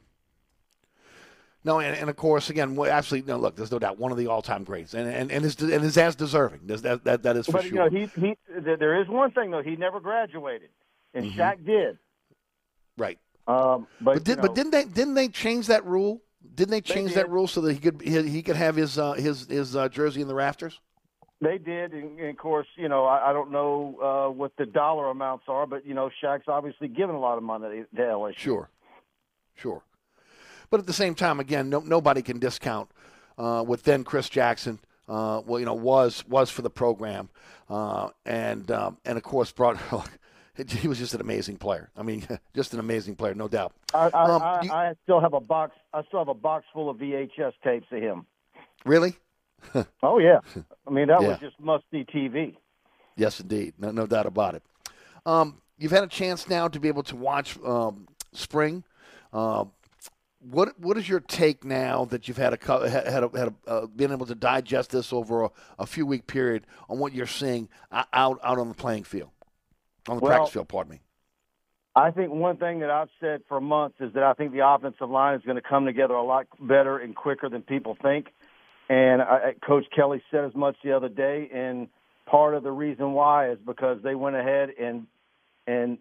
No, 1.65 1.79
and, 1.79 1.95
and, 1.95 2.09
of 2.09 2.17
course, 2.17 2.49
again, 2.49 2.77
absolutely. 2.77 3.31
No, 3.31 3.39
look, 3.39 3.55
there's 3.55 3.71
no 3.71 3.79
doubt 3.79 3.97
one 3.97 4.11
of 4.11 4.17
the 4.17 4.27
all-time 4.27 4.65
greats, 4.65 4.93
and 4.93 5.07
and 5.07 5.31
and 5.31 5.45
is 5.45 5.59
and 5.61 5.83
is 5.85 5.97
as 5.97 6.15
deserving. 6.15 6.61
That 6.65 7.03
that, 7.05 7.23
that 7.23 7.37
is 7.37 7.45
for 7.45 7.53
but, 7.53 7.63
sure. 7.63 7.71
you 7.71 7.75
know, 7.75 7.89
he 7.89 8.05
he. 8.19 8.37
There 8.59 9.01
is 9.01 9.07
one 9.07 9.31
thing 9.31 9.51
though. 9.51 9.63
He 9.63 9.77
never 9.77 10.01
graduated, 10.01 10.69
and 11.13 11.25
mm-hmm. 11.25 11.39
Shaq 11.39 11.65
did. 11.65 11.97
Right. 12.97 13.17
Um, 13.47 13.87
but 14.01 14.15
but, 14.15 14.23
did, 14.25 14.41
didn't 14.53 14.71
they 14.71 14.83
didn't 14.83 15.13
they 15.13 15.29
change 15.29 15.67
that 15.67 15.85
rule? 15.85 16.21
Didn't 16.53 16.71
they 16.71 16.81
change 16.81 17.11
they 17.11 17.21
that 17.21 17.29
rule 17.29 17.47
so 17.47 17.61
that 17.61 17.73
he 17.73 17.79
could 17.79 18.01
he, 18.01 18.21
he 18.23 18.43
could 18.43 18.57
have 18.57 18.75
his 18.75 18.97
uh, 18.97 19.13
his 19.13 19.47
his 19.47 19.75
uh, 19.75 19.87
jersey 19.87 20.21
in 20.21 20.27
the 20.27 20.35
rafters? 20.35 20.81
They 21.43 21.57
did, 21.57 21.91
and, 21.93 22.17
and 22.19 22.29
of 22.29 22.37
course, 22.37 22.67
you 22.77 22.87
know, 22.87 23.03
I, 23.05 23.29
I 23.29 23.33
don't 23.33 23.51
know 23.51 23.99
uh, 24.01 24.31
what 24.31 24.53
the 24.57 24.65
dollar 24.65 25.09
amounts 25.09 25.45
are, 25.49 25.65
but 25.65 25.85
you 25.85 25.93
know, 25.93 26.09
Shaq's 26.23 26.47
obviously 26.47 26.87
given 26.87 27.15
a 27.15 27.19
lot 27.19 27.37
of 27.37 27.43
money 27.43 27.83
to 27.95 28.01
LSU. 28.01 28.37
Sure, 28.37 28.69
sure. 29.55 29.83
But 30.69 30.79
at 30.79 30.85
the 30.85 30.93
same 30.93 31.15
time, 31.15 31.41
again, 31.41 31.69
no, 31.69 31.79
nobody 31.79 32.21
can 32.21 32.39
discount 32.39 32.89
uh, 33.37 33.61
what 33.63 33.83
then 33.83 34.05
Chris 34.05 34.29
Jackson, 34.29 34.79
uh, 35.09 35.41
well, 35.45 35.59
you 35.59 35.65
know, 35.65 35.73
was 35.73 36.25
was 36.27 36.49
for 36.49 36.61
the 36.61 36.69
program, 36.69 37.29
uh, 37.69 38.09
and 38.25 38.71
um, 38.71 38.97
and 39.03 39.17
of 39.17 39.23
course 39.23 39.51
brought. 39.51 39.77
he 40.69 40.87
was 40.87 40.99
just 40.99 41.13
an 41.13 41.19
amazing 41.21 41.57
player. 41.57 41.89
I 41.97 42.03
mean, 42.03 42.25
just 42.55 42.73
an 42.73 42.79
amazing 42.79 43.15
player, 43.15 43.33
no 43.33 43.49
doubt. 43.49 43.73
I, 43.93 44.09
I, 44.13 44.23
um, 44.29 44.63
you, 44.63 44.71
I 44.71 44.93
still 45.03 45.19
have 45.19 45.33
a 45.33 45.41
box. 45.41 45.75
I 45.93 46.03
still 46.03 46.19
have 46.19 46.29
a 46.29 46.33
box 46.33 46.65
full 46.71 46.89
of 46.89 46.97
VHS 46.97 47.53
tapes 47.63 47.87
of 47.91 48.01
him. 48.01 48.25
Really? 48.85 49.15
oh 50.03 50.19
yeah, 50.19 50.39
I 50.87 50.91
mean 50.91 51.07
that 51.07 51.21
yeah. 51.21 51.29
was 51.29 51.39
just 51.39 51.59
must 51.59 51.83
see 51.91 52.05
TV. 52.05 52.55
Yes, 53.15 53.39
indeed, 53.39 53.73
no, 53.77 53.91
no 53.91 54.07
doubt 54.07 54.25
about 54.25 54.55
it. 54.55 54.63
Um, 55.25 55.61
you've 55.77 55.91
had 55.91 56.03
a 56.03 56.07
chance 56.07 56.49
now 56.49 56.67
to 56.67 56.79
be 56.79 56.87
able 56.87 57.03
to 57.03 57.15
watch 57.15 57.57
um, 57.63 58.07
spring. 58.33 58.83
Uh, 59.31 59.65
what 60.39 60.77
what 60.79 60.97
is 60.97 61.07
your 61.07 61.19
take 61.21 61.63
now 61.63 62.05
that 62.05 62.27
you've 62.27 62.37
had 62.37 62.53
a 62.53 62.89
had 62.89 63.23
a, 63.23 63.29
had 63.37 63.47
a, 63.47 63.53
uh, 63.67 63.85
been 63.87 64.11
able 64.11 64.25
to 64.25 64.35
digest 64.35 64.91
this 64.91 65.13
over 65.13 65.45
a, 65.45 65.51
a, 65.79 65.85
few 65.85 66.05
week 66.05 66.27
period 66.27 66.65
on 66.89 66.99
what 66.99 67.13
you're 67.13 67.25
seeing 67.25 67.69
out 67.91 68.07
out 68.13 68.59
on 68.59 68.67
the 68.67 68.73
playing 68.73 69.03
field, 69.03 69.29
on 70.09 70.17
the 70.17 70.21
well, 70.21 70.31
practice 70.31 70.53
field? 70.53 70.67
Pardon 70.67 70.91
me. 70.91 70.99
I 71.95 72.09
think 72.11 72.31
one 72.31 72.57
thing 72.57 72.79
that 72.79 72.89
I've 72.89 73.09
said 73.19 73.43
for 73.47 73.61
months 73.61 73.97
is 73.99 74.13
that 74.13 74.23
I 74.23 74.33
think 74.33 74.51
the 74.51 74.67
offensive 74.67 75.09
line 75.09 75.35
is 75.35 75.45
going 75.45 75.57
to 75.57 75.61
come 75.61 75.85
together 75.85 76.15
a 76.15 76.23
lot 76.23 76.47
better 76.59 76.97
and 76.97 77.15
quicker 77.15 77.49
than 77.49 77.61
people 77.61 77.95
think. 78.01 78.33
And 78.89 79.21
I, 79.21 79.53
Coach 79.65 79.85
Kelly 79.95 80.21
said 80.29 80.45
as 80.45 80.55
much 80.55 80.75
the 80.83 80.91
other 80.91 81.09
day. 81.09 81.49
And 81.53 81.87
part 82.29 82.55
of 82.55 82.63
the 82.63 82.71
reason 82.71 83.13
why 83.13 83.51
is 83.51 83.57
because 83.65 83.99
they 84.03 84.15
went 84.15 84.35
ahead 84.35 84.69
and 84.79 85.07
and 85.65 85.97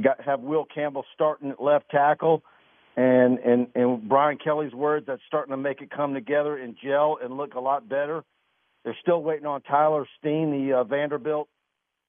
got 0.00 0.20
have 0.22 0.40
Will 0.40 0.64
Campbell 0.64 1.04
starting 1.14 1.50
at 1.50 1.62
left 1.62 1.90
tackle. 1.90 2.42
And 2.96 3.38
and 3.38 3.68
and 3.74 4.08
Brian 4.08 4.38
Kelly's 4.38 4.72
words 4.72 5.06
that's 5.06 5.22
starting 5.26 5.52
to 5.52 5.56
make 5.56 5.80
it 5.80 5.90
come 5.90 6.14
together 6.14 6.56
and 6.56 6.76
gel 6.82 7.18
and 7.22 7.36
look 7.36 7.54
a 7.54 7.60
lot 7.60 7.88
better. 7.88 8.24
They're 8.84 8.96
still 9.02 9.22
waiting 9.22 9.46
on 9.46 9.62
Tyler 9.62 10.06
Steen, 10.18 10.50
the 10.50 10.78
uh, 10.78 10.84
Vanderbilt 10.84 11.48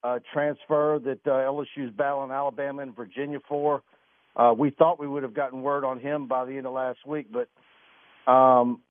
uh, 0.03 0.19
transfer 0.33 0.99
that 1.03 1.19
uh, 1.25 1.31
LSU's 1.31 1.93
battling 1.95 2.31
Alabama 2.31 2.81
and 2.81 2.95
Virginia 2.95 3.39
for. 3.47 3.83
Uh, 4.35 4.53
we 4.57 4.69
thought 4.71 4.99
we 4.99 5.07
would 5.07 5.23
have 5.23 5.33
gotten 5.33 5.61
word 5.61 5.83
on 5.83 5.99
him 5.99 6.27
by 6.27 6.45
the 6.45 6.53
end 6.53 6.65
of 6.65 6.73
last 6.73 6.99
week, 7.05 7.27
but 7.31 8.31
um, 8.31 8.81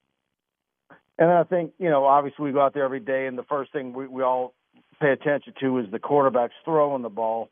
and 1.20 1.30
I 1.30 1.44
think, 1.44 1.74
you 1.78 1.88
know, 1.88 2.04
obviously 2.06 2.46
we 2.46 2.52
go 2.52 2.60
out 2.60 2.74
there 2.74 2.84
every 2.84 2.98
day, 2.98 3.26
and 3.26 3.38
the 3.38 3.44
first 3.44 3.72
thing 3.72 3.92
we, 3.92 4.08
we 4.08 4.22
all 4.22 4.54
pay 5.00 5.12
attention 5.12 5.54
to 5.60 5.78
is 5.78 5.86
the 5.92 6.00
quarterback's 6.00 6.54
throwing 6.64 7.02
the 7.02 7.08
ball. 7.08 7.48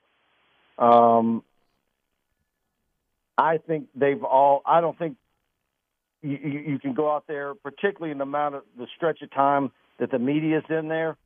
Um, 0.79 1.45
I 3.37 3.59
think 3.59 3.89
they've 3.95 4.23
all. 4.25 4.63
I 4.67 4.81
don't 4.81 4.99
think 4.99 5.17
you, 6.23 6.37
you, 6.67 6.79
can 6.81 6.95
go 6.95 7.15
out 7.15 7.27
there, 7.29 7.55
particularly 7.55 8.11
in 8.11 8.19
the 8.19 8.25
amount 8.25 8.57
of 8.57 8.63
the 8.77 8.87
stretch 8.97 9.23
of 9.23 9.31
time 9.31 9.71
that 10.01 10.11
the 10.11 10.19
media's 10.19 10.65
in 10.69 10.89
there, 10.89 11.17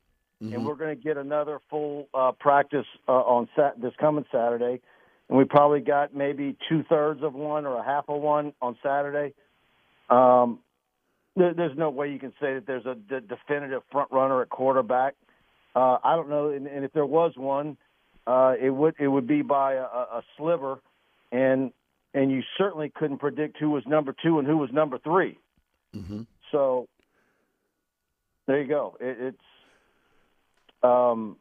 Mm-hmm. 0.43 0.55
and 0.55 0.65
we're 0.65 0.75
going 0.75 0.95
to 0.95 1.01
get 1.01 1.15
another 1.15 1.59
full 1.69 2.09
uh, 2.13 2.33
practice 2.33 2.85
uh, 3.07 3.11
on 3.11 3.47
sat- 3.55 3.79
this 3.81 3.93
coming 3.97 4.25
Saturday, 4.29 4.81
and 5.29 5.37
we 5.37 5.45
probably 5.45 5.79
got 5.79 6.13
maybe 6.13 6.57
two 6.67 6.83
thirds 6.83 7.23
of 7.23 7.33
one 7.33 7.65
or 7.65 7.77
a 7.77 7.83
half 7.83 8.05
of 8.09 8.19
one 8.19 8.51
on 8.61 8.77
Saturday. 8.83 9.33
Um, 10.09 10.59
there's 11.35 11.77
no 11.77 11.89
way 11.89 12.11
you 12.11 12.19
can 12.19 12.31
say 12.39 12.53
that 12.55 12.67
there's 12.67 12.85
a 12.85 12.95
d- 12.95 13.25
definitive 13.27 13.81
front 13.91 14.11
runner 14.11 14.41
at 14.41 14.49
quarterback. 14.49 15.15
Uh, 15.75 15.97
I 16.03 16.15
don't 16.15 16.29
know, 16.29 16.49
and, 16.49 16.67
and 16.67 16.85
if 16.85 16.93
there 16.93 17.05
was 17.05 17.33
one, 17.35 17.77
uh, 18.27 18.53
it 18.61 18.69
would 18.69 18.95
it 18.99 19.07
would 19.07 19.27
be 19.27 19.41
by 19.41 19.73
a, 19.73 19.83
a 19.83 20.23
sliver, 20.37 20.79
and 21.31 21.71
and 22.13 22.31
you 22.31 22.43
certainly 22.57 22.91
couldn't 22.93 23.17
predict 23.17 23.57
who 23.57 23.71
was 23.71 23.83
number 23.87 24.15
two 24.23 24.37
and 24.37 24.47
who 24.47 24.57
was 24.57 24.69
number 24.71 24.97
3 24.99 25.37
Mm-hmm. 25.95 26.21
So 26.51 26.87
there 28.47 28.61
you 28.61 28.67
go. 28.67 28.97
It, 28.99 29.17
it's 29.19 29.37
um, 30.81 31.37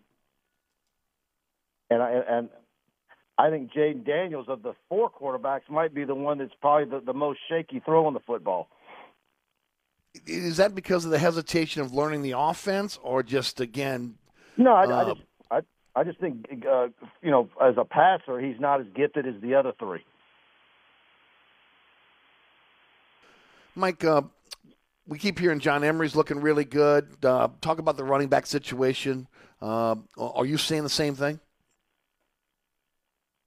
and 1.91 2.03
I 2.03 2.21
and 2.29 2.49
I 3.39 3.51
think 3.51 3.73
Jayden 3.73 4.05
Daniels 4.05 4.47
of 4.49 4.63
the 4.63 4.75
four 4.89 5.11
quarterbacks 5.11 5.69
might 5.71 5.95
be 5.95 6.05
the 6.05 6.15
one 6.15 6.39
that's 6.39 6.53
probably 6.61 6.99
the, 6.99 7.05
the 7.05 7.15
most 7.15 7.41
shaky 7.49 7.81
throwing 7.85 8.15
the 8.15 8.21
football. 8.21 8.69
Is 10.27 10.59
that 10.59 10.75
because 10.75 11.05
of 11.05 11.11
the 11.11 11.19
hesitation 11.19 11.83
of 11.83 11.93
learning 11.93 12.23
the 12.23 12.35
offense, 12.37 12.99
or 13.03 13.23
just 13.23 13.61
again? 13.61 14.17
No, 14.57 14.73
I, 14.73 14.85
I 14.85 15.03
uh, 15.03 15.15
just 15.15 15.27
I 15.51 15.61
I 15.97 16.05
just 16.05 16.21
think 16.21 16.47
uh, 16.71 16.89
you 17.23 17.31
know 17.31 17.49
as 17.61 17.75
a 17.79 17.85
passer 17.85 18.39
he's 18.39 18.61
not 18.61 18.81
as 18.81 18.87
gifted 18.95 19.27
as 19.27 19.35
the 19.41 19.55
other 19.55 19.73
three. 19.79 20.05
Mike, 23.75 24.05
uh, 24.05 24.23
we 25.07 25.19
keep 25.19 25.39
hearing 25.39 25.59
John 25.59 25.83
Emery's 25.83 26.15
looking 26.15 26.41
really 26.41 26.65
good. 26.67 27.17
Uh, 27.25 27.49
talk 27.63 27.79
about 27.79 27.97
the 27.97 28.05
running 28.05 28.29
back 28.29 28.47
situation. 28.47 29.27
Uh, 29.63 29.97
are 30.19 30.45
you 30.45 30.59
seeing 30.59 30.83
the 30.83 30.91
same 30.91 31.15
thing? 31.15 31.41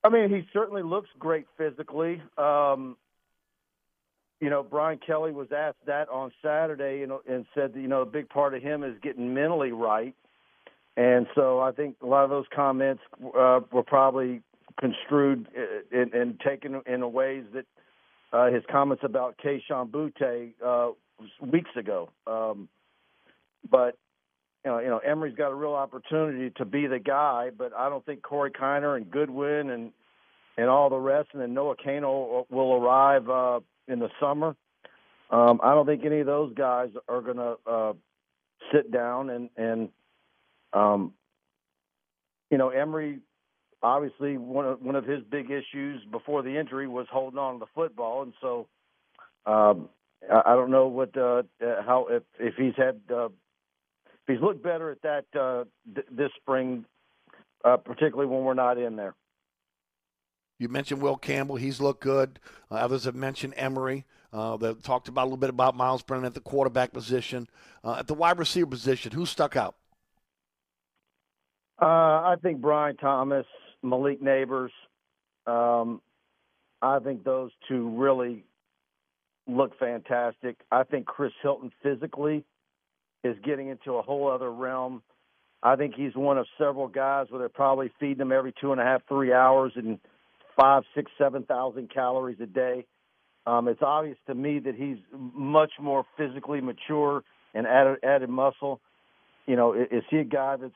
I 0.03 0.09
mean, 0.09 0.30
he 0.30 0.47
certainly 0.53 0.84
looks 0.84 1.09
great 1.18 1.45
physically. 1.57 2.22
Um, 2.38 2.95
you 4.46 4.52
know, 4.52 4.62
Brian 4.62 5.00
Kelly 5.00 5.32
was 5.32 5.48
asked 5.52 5.88
that 5.88 6.08
on 6.08 6.32
Saturday, 6.43 7.00
know, 7.08 7.20
and 7.28 7.48
said 7.56 7.74
that 7.74 7.80
you 7.80 7.88
know 7.88 8.04
a 8.04 8.06
big 8.06 8.30
part 8.30 8.54
of 8.54 8.62
him 8.62 8.84
is 8.84 8.93
getting 9.02 9.34
mentally 9.34 9.72
right. 9.72 10.14
And 10.96 11.26
so 11.34 11.60
I 11.60 11.72
think 11.72 11.96
a 12.04 12.06
lot 12.06 12.26
of 12.26 12.30
those 12.30 12.46
comments 12.56 13.02
uh, 13.36 13.62
were 13.72 13.82
probably 13.82 14.43
construed 14.80 15.48
uh, 15.58 16.00
and, 16.00 16.14
and 16.14 16.39
taken 16.41 16.80
in 16.86 17.12
ways 17.12 17.46
that 17.56 17.66
uh, 18.34 18.52
his 18.52 18.62
comments 18.72 19.02
about 19.04 19.36
Kayshon 19.43 19.89
Boutte 19.89 20.54
uh, 20.64 20.91
weeks 21.41 21.72
ago. 21.76 22.12
Um, 22.28 22.70
but 23.72 23.98
you 24.64 24.70
know, 24.70 24.78
you 24.78 24.89
know, 24.89 25.00
Emery's 25.00 25.36
got 25.36 25.50
a 25.50 25.56
real 25.56 25.74
opportunity 25.74 26.52
to 26.58 26.66
be 26.66 26.86
the 26.86 27.00
guy, 27.00 27.50
but 27.50 27.74
I 27.76 27.89
don't 27.89 28.06
think 28.06 28.22
Corey 28.22 28.52
Kiner 28.52 28.96
and 28.96 29.10
Goodwin 29.10 29.72
and 29.72 29.91
and 30.56 30.70
all 30.70 30.91
the 30.91 31.00
rest, 31.00 31.30
and 31.34 31.41
then 31.41 31.56
Noah 31.56 31.78
Kano 31.84 32.46
will 32.52 32.74
arrive 32.76 33.28
uh, 33.28 33.60
in 33.88 33.99
the 33.99 34.09
summer. 34.19 34.55
Um, 35.29 35.59
I 35.63 35.73
don't 35.73 35.86
think 35.86 36.05
any 36.05 36.19
of 36.19 36.27
those 36.27 36.53
guys 36.53 36.89
are 37.07 37.21
going 37.21 37.38
to 37.38 37.55
uh, 37.65 37.93
sit 38.73 38.91
down 38.91 39.29
and 39.29 39.49
and 39.57 39.89
um, 40.73 41.13
you 42.51 42.57
know 42.57 42.69
Emery. 42.69 43.19
Obviously, 43.81 44.38
one 44.38 44.65
of 44.65 44.81
one 44.81 44.95
of 44.95 45.05
his 45.05 45.21
big 45.29 45.51
issues 45.51 46.01
before 46.11 46.41
the 46.41 46.57
injury 46.59 46.88
was 46.88 47.07
holding 47.11 47.39
on 47.39 47.55
to 47.55 47.59
the 47.59 47.65
football, 47.73 48.23
and 48.23 48.33
so 48.41 48.67
um, 49.45 49.89
I, 50.31 50.41
I 50.45 50.55
don't 50.55 50.71
know 50.71 50.88
what 50.88 51.15
uh, 51.17 51.43
how 51.59 52.07
if 52.09 52.23
if 52.39 52.55
he's 52.55 52.73
had 52.77 52.99
uh, 53.11 53.25
if 53.25 54.27
he's 54.27 54.41
looked 54.41 54.63
better 54.63 54.91
at 54.91 55.01
that 55.01 55.25
uh, 55.39 55.65
th- 55.93 56.07
this 56.11 56.31
spring, 56.41 56.86
uh, 57.63 57.77
particularly 57.77 58.29
when 58.29 58.43
we're 58.43 58.53
not 58.53 58.77
in 58.77 58.95
there. 58.95 59.15
You 60.58 60.70
mentioned 60.70 61.01
Will 61.01 61.18
Campbell; 61.18 61.58
he's 61.58 61.82
looked 61.82 62.01
good. 62.01 62.39
Uh, 62.72 62.76
others 62.76 63.03
have 63.06 63.16
mentioned 63.16 63.53
Emery. 63.58 64.06
Uh, 64.32 64.58
they 64.58 64.74
talked 64.74 65.08
about 65.08 65.24
a 65.24 65.26
little 65.26 65.38
bit 65.38 65.49
about 65.49 65.76
Myles 65.76 66.01
Brennan 66.01 66.26
at 66.26 66.34
the 66.34 66.41
quarterback 66.41 66.91
position, 66.91 67.47
uh, 67.84 67.95
at 67.99 68.08
the 68.08 68.14
wide 68.14 68.38
receiver 68.38 68.68
position. 68.68 69.12
Who 69.12 69.26
stuck 69.26 69.56
out? 69.56 69.76
Uh, 71.82 71.86
I 71.86 72.36
think 72.41 72.62
Brian 72.62 72.97
Thomas, 72.97 73.45
Malik 73.84 74.22
Nabers. 74.22 74.72
Um, 75.45 76.01
I 76.82 76.99
think 76.99 77.24
those 77.24 77.51
two 77.68 77.89
really 77.97 78.43
look 79.47 79.78
fantastic. 79.78 80.58
I 80.72 80.84
think 80.84 81.06
Chris 81.06 81.32
Hilton 81.41 81.72
physically 81.84 82.45
is 83.24 83.36
getting 83.43 83.70
into 83.70 83.95
a 83.95 84.01
whole 84.01 84.30
other 84.30 84.51
realm. 84.51 85.01
I 85.64 85.76
think 85.76 85.95
he's 85.95 86.16
one 86.16 86.38
of 86.38 86.45
several 86.58 86.88
guys 86.88 87.28
where 87.30 87.39
they're 87.39 87.49
probably 87.49 87.91
feeding 87.99 88.22
him 88.22 88.32
every 88.32 88.53
two 88.60 88.72
and 88.72 88.80
a 88.80 88.84
half, 88.84 89.01
three 89.08 89.34
hours 89.34 89.74
and 89.76 89.99
five, 90.60 90.84
six, 90.95 91.12
seven 91.18 91.43
thousand 91.43 91.93
calories 91.93 92.39
a 92.41 92.45
day. 92.45 92.86
Um, 93.47 93.68
it's 93.68 93.82
obvious 93.82 94.18
to 94.28 94.34
me 94.36 94.60
that 94.60 94.76
he's 94.76 94.97
much 95.14 95.72
more 95.80 96.06
physically 96.18 96.62
mature 96.62 97.24
and 97.53 97.68
added, 97.68 97.97
added 98.03 98.30
muscle. 98.30 98.82
You 99.45 99.56
know, 99.56 99.74
is 99.74 100.03
he 100.10 100.18
a 100.18 100.24
guy 100.24 100.56
that's 100.58 100.74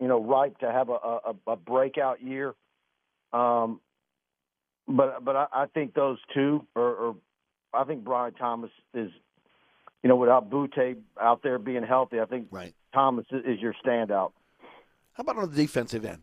you 0.00 0.06
know 0.06 0.22
ripe 0.22 0.58
to 0.58 0.70
have 0.70 0.88
a, 0.88 0.92
a, 0.92 1.34
a 1.48 1.56
breakout 1.56 2.22
year? 2.22 2.54
Um, 3.32 3.80
but 4.86 5.24
but 5.24 5.34
I, 5.36 5.46
I 5.52 5.66
think 5.66 5.94
those 5.94 6.18
two 6.34 6.66
are, 6.76 7.08
are. 7.08 7.14
I 7.72 7.82
think 7.82 8.04
Brian 8.04 8.32
Thomas 8.34 8.70
is, 8.94 9.10
you 10.04 10.08
know, 10.08 10.14
without 10.14 10.48
Boutte 10.48 10.96
out 11.20 11.42
there 11.42 11.58
being 11.58 11.82
healthy, 11.82 12.20
I 12.20 12.26
think 12.26 12.46
right. 12.52 12.72
Thomas 12.92 13.26
is, 13.32 13.40
is 13.44 13.60
your 13.60 13.74
standout. 13.84 14.30
How 15.14 15.22
about 15.22 15.38
on 15.38 15.50
the 15.50 15.56
defensive 15.56 16.04
end? 16.04 16.22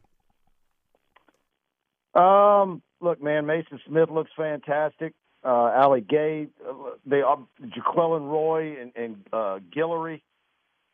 Um, 2.13 2.81
look, 3.01 3.21
man, 3.21 3.45
Maason 3.45 3.79
Smith 3.87 4.09
looks 4.09 4.31
fantastic. 4.37 5.13
Uh, 5.43 5.71
Ali 5.75 6.01
Gaye, 6.01 6.47
they, 7.05 7.21
uh, 7.21 7.35
Jaquelin 7.63 8.29
Roy, 8.29 8.79
and, 8.79 8.91
and 8.95 9.15
uh, 9.33 9.59
Guillory. 9.75 10.21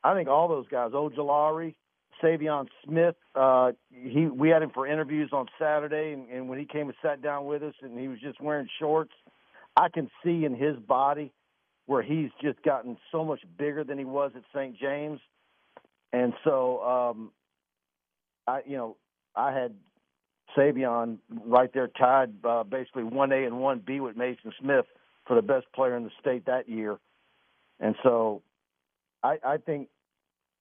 I 0.03 0.13
think 0.13 0.29
all 0.29 0.47
those 0.47 0.67
guys. 0.69 0.91
Ojulari, 0.91 1.75
Savion 2.23 2.67
Smith. 2.85 3.15
Uh, 3.35 3.73
he 3.91 4.27
we 4.27 4.49
had 4.49 4.63
him 4.63 4.71
for 4.73 4.87
interviews 4.87 5.31
on 5.33 5.47
Saturday, 5.59 6.13
and, 6.13 6.29
and 6.29 6.47
when 6.47 6.59
he 6.59 6.65
came 6.65 6.87
and 6.87 6.95
sat 7.01 7.21
down 7.21 7.45
with 7.45 7.61
us, 7.61 7.73
and 7.81 7.99
he 7.99 8.07
was 8.07 8.19
just 8.19 8.39
wearing 8.39 8.69
shorts. 8.79 9.11
I 9.75 9.89
can 9.89 10.09
see 10.23 10.45
in 10.45 10.55
his 10.55 10.77
body 10.77 11.33
where 11.85 12.01
he's 12.01 12.29
just 12.41 12.61
gotten 12.63 12.97
so 13.11 13.23
much 13.23 13.41
bigger 13.57 13.83
than 13.83 13.97
he 13.97 14.05
was 14.05 14.31
at 14.35 14.43
St. 14.55 14.77
James, 14.79 15.19
and 16.13 16.33
so 16.43 16.83
um, 16.83 17.31
I, 18.47 18.61
you 18.65 18.77
know, 18.77 18.97
I 19.35 19.51
had 19.51 19.75
Savion 20.55 21.17
right 21.45 21.71
there 21.73 21.87
tied 21.87 22.33
uh, 22.43 22.63
basically 22.63 23.03
one 23.03 23.31
A 23.31 23.45
and 23.45 23.59
one 23.59 23.81
B 23.85 23.99
with 23.99 24.15
Maason 24.15 24.51
Smith 24.59 24.85
for 25.25 25.35
the 25.35 25.41
best 25.41 25.65
player 25.73 25.95
in 25.95 26.03
the 26.03 26.11
state 26.19 26.45
that 26.45 26.69
year, 26.69 26.97
and 27.79 27.95
so 28.03 28.41
I, 29.23 29.37
I 29.43 29.57
think 29.57 29.89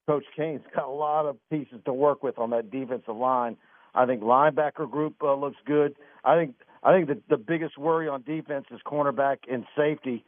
Coach 0.07 0.25
Cain's 0.35 0.61
got 0.75 0.85
a 0.85 0.91
lot 0.91 1.25
of 1.25 1.37
pieces 1.49 1.79
to 1.85 1.93
work 1.93 2.23
with 2.23 2.37
on 2.37 2.49
that 2.51 2.71
defensive 2.71 3.15
line. 3.15 3.57
I 3.93 4.05
think 4.05 4.21
linebacker 4.21 4.89
group 4.89 5.15
uh, 5.23 5.33
looks 5.35 5.57
good. 5.65 5.95
I 6.23 6.35
think 6.35 6.55
I 6.83 6.93
think 6.93 7.07
the, 7.07 7.21
the 7.29 7.37
biggest 7.37 7.77
worry 7.77 8.07
on 8.07 8.21
defense 8.21 8.65
is 8.71 8.79
cornerback 8.85 9.39
and 9.51 9.65
safety. 9.75 10.23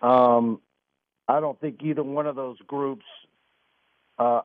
Um, 0.00 0.60
I 1.28 1.40
don't 1.40 1.60
think 1.60 1.82
either 1.82 2.02
one 2.02 2.26
of 2.26 2.34
those 2.34 2.58
groups. 2.66 3.04
Uh, 4.18 4.40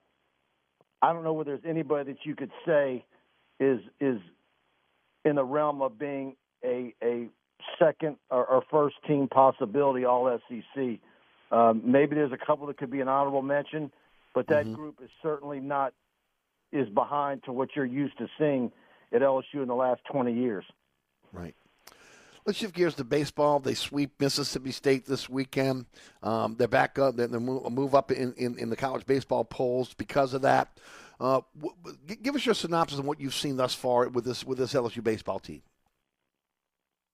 I 1.02 1.14
don't 1.14 1.24
know 1.24 1.34
whether 1.34 1.58
there's 1.58 1.70
anybody 1.70 2.14
that 2.14 2.26
you 2.26 2.36
could 2.36 2.52
say 2.66 3.04
is 3.60 3.80
is 4.00 4.20
in 5.28 5.36
the 5.36 5.44
realm 5.44 5.82
of 5.82 6.00
being 6.00 6.36
a 6.64 6.94
a 7.04 7.28
second 7.80 8.18
or, 8.30 8.46
or 8.46 8.64
first 8.72 8.96
team 9.08 9.28
possibility 9.28 10.06
All 10.06 10.40
SEC. 10.50 11.00
Um, 11.52 11.82
maybe 11.86 12.16
there's 12.16 12.32
a 12.32 12.46
couple 12.46 12.68
that 12.68 12.78
could 12.78 12.92
be 12.92 13.02
an 13.02 13.08
honorable 13.08 13.42
mention, 13.42 13.92
but 14.34 14.48
that 14.48 14.66
Mm-hmm. 14.66 14.74
group 14.74 15.00
is 15.04 15.10
certainly 15.22 15.60
not 15.60 15.94
is 16.72 16.90
behind 16.90 17.44
to 17.46 17.52
what 17.52 17.70
you're 17.76 17.86
used 17.86 18.18
to 18.18 18.28
seeing 18.38 18.72
at 19.14 19.22
LSU 19.22 19.62
in 19.62 19.68
the 19.68 19.76
last 19.76 20.02
20 20.12 20.34
years. 20.34 20.66
Right. 21.32 21.56
Let's 22.46 22.60
shift 22.60 22.76
gears 22.76 22.96
to 22.96 23.04
baseball. 23.04 23.60
They 23.60 23.74
sweep 23.74 24.20
Mississippi 24.22 24.72
State 24.72 25.06
this 25.06 25.30
weekend. 25.30 25.86
Um, 26.24 26.56
they're 26.58 26.68
back 26.68 26.98
up. 26.98 27.18
They 27.18 27.28
move, 27.28 27.70
move 27.72 27.94
up 27.94 28.12
in, 28.12 28.34
in, 28.38 28.58
in 28.58 28.70
the 28.70 28.76
college 28.76 29.06
baseball 29.06 29.44
polls 29.44 29.94
because 29.94 30.34
of 30.34 30.44
that. 30.44 30.80
Uh, 31.20 31.42
give 32.22 32.36
us 32.36 32.46
your 32.46 32.56
synopsis 32.56 33.00
of 33.00 33.06
what 33.06 33.20
you've 33.20 33.34
seen 33.34 33.58
thus 33.58 33.74
far 33.74 34.08
with 34.10 34.24
this 34.24 34.44
with 34.44 34.58
this 34.58 34.74
LSU 34.74 35.04
baseball 35.04 35.40
team. 35.40 35.62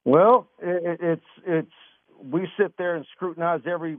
Well, 0.05 0.49
it, 0.61 0.99
it's 1.01 1.25
it's 1.45 1.71
we 2.21 2.47
sit 2.59 2.77
there 2.77 2.95
and 2.95 3.05
scrutinize 3.15 3.61
every 3.65 3.97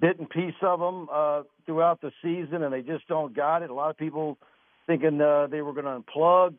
bit 0.00 0.18
and 0.18 0.28
piece 0.28 0.54
of 0.62 0.80
them 0.80 1.08
uh, 1.10 1.42
throughout 1.64 2.00
the 2.02 2.12
season, 2.22 2.62
and 2.62 2.72
they 2.72 2.82
just 2.82 3.08
don't 3.08 3.34
got 3.34 3.62
it. 3.62 3.70
A 3.70 3.74
lot 3.74 3.90
of 3.90 3.96
people 3.96 4.38
thinking 4.86 5.20
uh, 5.20 5.46
they 5.46 5.62
were 5.62 5.72
going 5.72 5.86
to 5.86 6.02
unplug, 6.02 6.54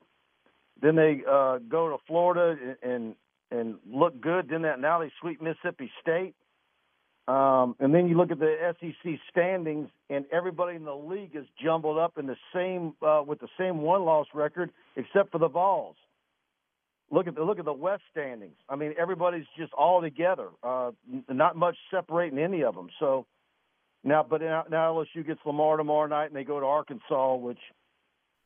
then 0.81 0.95
they 0.95 1.21
uh, 1.29 1.59
go 1.69 1.89
to 1.89 1.97
Florida 2.07 2.57
and 2.81 2.93
and, 2.93 3.15
and 3.51 3.75
look 3.87 4.19
good. 4.19 4.49
Then 4.49 4.63
that 4.63 4.79
now 4.79 4.99
they 4.99 5.11
sweep 5.21 5.41
Mississippi 5.41 5.91
State. 6.01 6.33
Um, 7.29 7.75
and 7.79 7.93
then 7.93 8.07
you 8.07 8.17
look 8.17 8.31
at 8.31 8.39
the 8.39 8.73
SEC 8.79 9.19
standings, 9.29 9.89
and 10.09 10.25
everybody 10.31 10.75
in 10.75 10.83
the 10.83 10.95
league 10.95 11.35
is 11.35 11.45
jumbled 11.63 11.99
up 11.99 12.17
in 12.17 12.25
the 12.25 12.37
same 12.55 12.95
uh, 13.03 13.21
with 13.25 13.39
the 13.39 13.47
same 13.55 13.81
one-loss 13.81 14.25
record, 14.33 14.71
except 14.95 15.31
for 15.31 15.37
the 15.37 15.47
Vols. 15.47 15.95
Look 17.11 17.27
at 17.27 17.35
the 17.35 17.43
look 17.43 17.59
at 17.59 17.65
the 17.65 17.73
West 17.73 18.01
standings. 18.09 18.55
I 18.67 18.75
mean, 18.75 18.95
everybody's 18.97 19.45
just 19.55 19.73
all 19.73 20.01
together. 20.01 20.47
Uh, 20.63 20.91
not 21.29 21.55
much 21.55 21.77
separating 21.91 22.39
any 22.39 22.63
of 22.63 22.73
them. 22.73 22.89
So 22.99 23.27
now, 24.03 24.25
but 24.27 24.41
now, 24.41 24.63
now 24.67 24.93
LSU 24.93 25.25
gets 25.25 25.39
Lamar 25.45 25.77
tomorrow 25.77 26.07
night, 26.07 26.27
and 26.27 26.35
they 26.35 26.43
go 26.43 26.59
to 26.59 26.65
Arkansas, 26.65 27.35
which, 27.35 27.59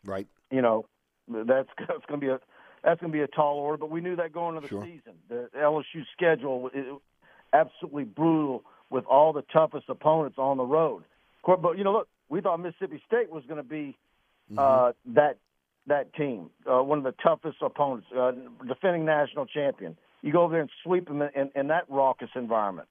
right? 0.03 0.27
You 0.51 0.61
know, 0.61 0.87
that's 1.29 1.69
that's 1.79 2.05
going 2.09 2.19
to 2.19 2.25
be 2.25 2.27
a 2.27 2.39
that's 2.83 2.99
going 2.99 3.13
to 3.13 3.17
be 3.17 3.23
a 3.23 3.27
tall 3.27 3.59
order. 3.59 3.77
But 3.77 3.91
we 3.91 4.01
knew 4.01 4.17
that 4.17 4.33
going 4.33 4.57
into 4.57 4.67
the 4.67 4.69
Sure. 4.69 4.83
season. 4.83 5.13
The 5.29 5.47
LSU 5.55 6.03
schedule 6.17 6.69
is 6.73 6.85
absolutely 7.53 8.03
brutal 8.03 8.63
with 8.93 9.05
all 9.05 9.33
the 9.33 9.41
toughest 9.51 9.89
opponents 9.89 10.37
on 10.37 10.57
the 10.57 10.63
road. 10.63 11.03
But 11.45 11.77
you 11.77 11.83
know, 11.83 11.91
look, 11.91 12.07
we 12.29 12.39
thought 12.39 12.59
Mississippi 12.59 13.01
State 13.07 13.31
was 13.31 13.43
going 13.45 13.57
to 13.57 13.67
be 13.67 13.97
uh, 14.55 14.93
that 15.07 15.37
that 15.87 16.13
team, 16.13 16.49
uh, 16.71 16.81
one 16.81 16.99
of 16.99 17.03
the 17.03 17.15
toughest 17.21 17.57
opponents, 17.61 18.07
uh, 18.15 18.31
defending 18.65 19.03
national 19.03 19.47
champion. 19.47 19.97
You 20.21 20.31
go 20.31 20.43
over 20.43 20.53
there 20.53 20.61
and 20.61 20.69
sweep 20.83 21.07
them 21.07 21.21
in, 21.21 21.29
in, 21.35 21.51
in 21.55 21.67
that 21.67 21.83
raucous 21.89 22.29
environment. 22.35 22.87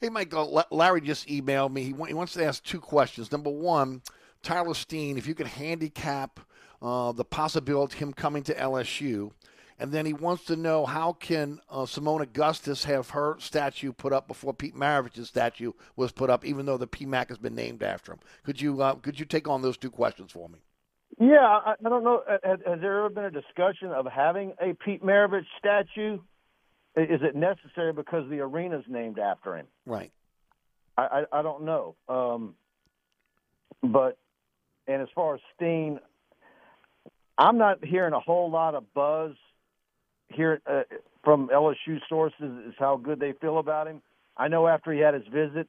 Hey, 0.00 0.08
Mike, 0.08 0.32
uh, 0.32 0.62
Larry 0.70 1.02
just 1.02 1.28
emailed 1.28 1.72
me. 1.72 1.82
He, 1.82 1.94
he 2.06 2.14
wants 2.14 2.32
to 2.34 2.44
ask 2.44 2.62
two 2.64 2.80
questions. 2.80 3.30
Number 3.30 3.50
one, 3.50 4.00
Tyler 4.42 4.72
Steen, 4.72 5.18
if 5.18 5.26
you 5.26 5.34
could 5.34 5.46
handicap 5.46 6.40
uh, 6.80 7.12
the 7.12 7.24
possibility 7.24 7.94
of 7.94 7.98
him 7.98 8.12
coming 8.12 8.42
to 8.44 8.54
LSU. 8.54 9.32
And 9.78 9.90
then 9.90 10.06
he 10.06 10.12
wants 10.12 10.44
to 10.44 10.56
know 10.56 10.86
how 10.86 11.14
can 11.14 11.60
uh, 11.68 11.78
Seimone 11.78 12.22
Augustus 12.22 12.84
have 12.84 13.10
her 13.10 13.36
statue 13.40 13.92
put 13.92 14.12
up 14.12 14.28
before 14.28 14.54
Pete 14.54 14.76
Maravich's 14.76 15.28
statue 15.28 15.72
was 15.96 16.12
put 16.12 16.30
up, 16.30 16.44
even 16.44 16.64
though 16.66 16.76
the 16.76 16.86
PMAC 16.86 17.28
has 17.28 17.38
been 17.38 17.54
named 17.54 17.82
after 17.82 18.12
him. 18.12 18.20
Could 18.44 18.60
you 18.60 18.80
uh, 18.82 18.94
could 18.94 19.18
you 19.18 19.26
take 19.26 19.48
on 19.48 19.62
those 19.62 19.76
two 19.76 19.90
questions 19.90 20.30
for 20.30 20.48
me? 20.48 20.60
Yeah, 21.18 21.44
I, 21.44 21.74
I 21.84 21.88
don't 21.88 22.04
know. 22.04 22.22
Has, 22.28 22.60
has 22.66 22.80
there 22.80 22.98
ever 22.98 23.08
been 23.08 23.24
a 23.24 23.30
discussion 23.30 23.88
of 23.88 24.06
having 24.06 24.52
a 24.60 24.74
Pete 24.74 25.02
Maravich 25.02 25.46
statue? 25.58 26.18
Is 26.96 27.20
it 27.22 27.34
necessary 27.34 27.92
because 27.92 28.28
the 28.30 28.40
arena's 28.40 28.84
named 28.88 29.18
after 29.18 29.56
him? 29.56 29.66
Right. 29.84 30.12
I, 30.96 31.02
I, 31.32 31.40
I 31.40 31.42
don't 31.42 31.64
know. 31.64 31.96
Um, 32.08 32.54
but 33.82 34.18
and 34.86 35.02
as 35.02 35.08
far 35.14 35.34
as 35.34 35.40
Steen, 35.56 35.98
I'm 37.36 37.58
not 37.58 37.84
hearing 37.84 38.12
a 38.12 38.20
whole 38.20 38.50
lot 38.50 38.74
of 38.74 38.92
buzz 38.94 39.32
here 40.28 40.60
uh, 40.66 40.82
from 41.22 41.48
LSU 41.48 41.98
sources 42.08 42.66
is 42.66 42.74
how 42.78 42.96
good 42.96 43.20
they 43.20 43.32
feel 43.40 43.58
about 43.58 43.86
him. 43.86 44.02
I 44.36 44.48
know 44.48 44.66
after 44.66 44.92
he 44.92 45.00
had 45.00 45.14
his 45.14 45.26
visit, 45.32 45.68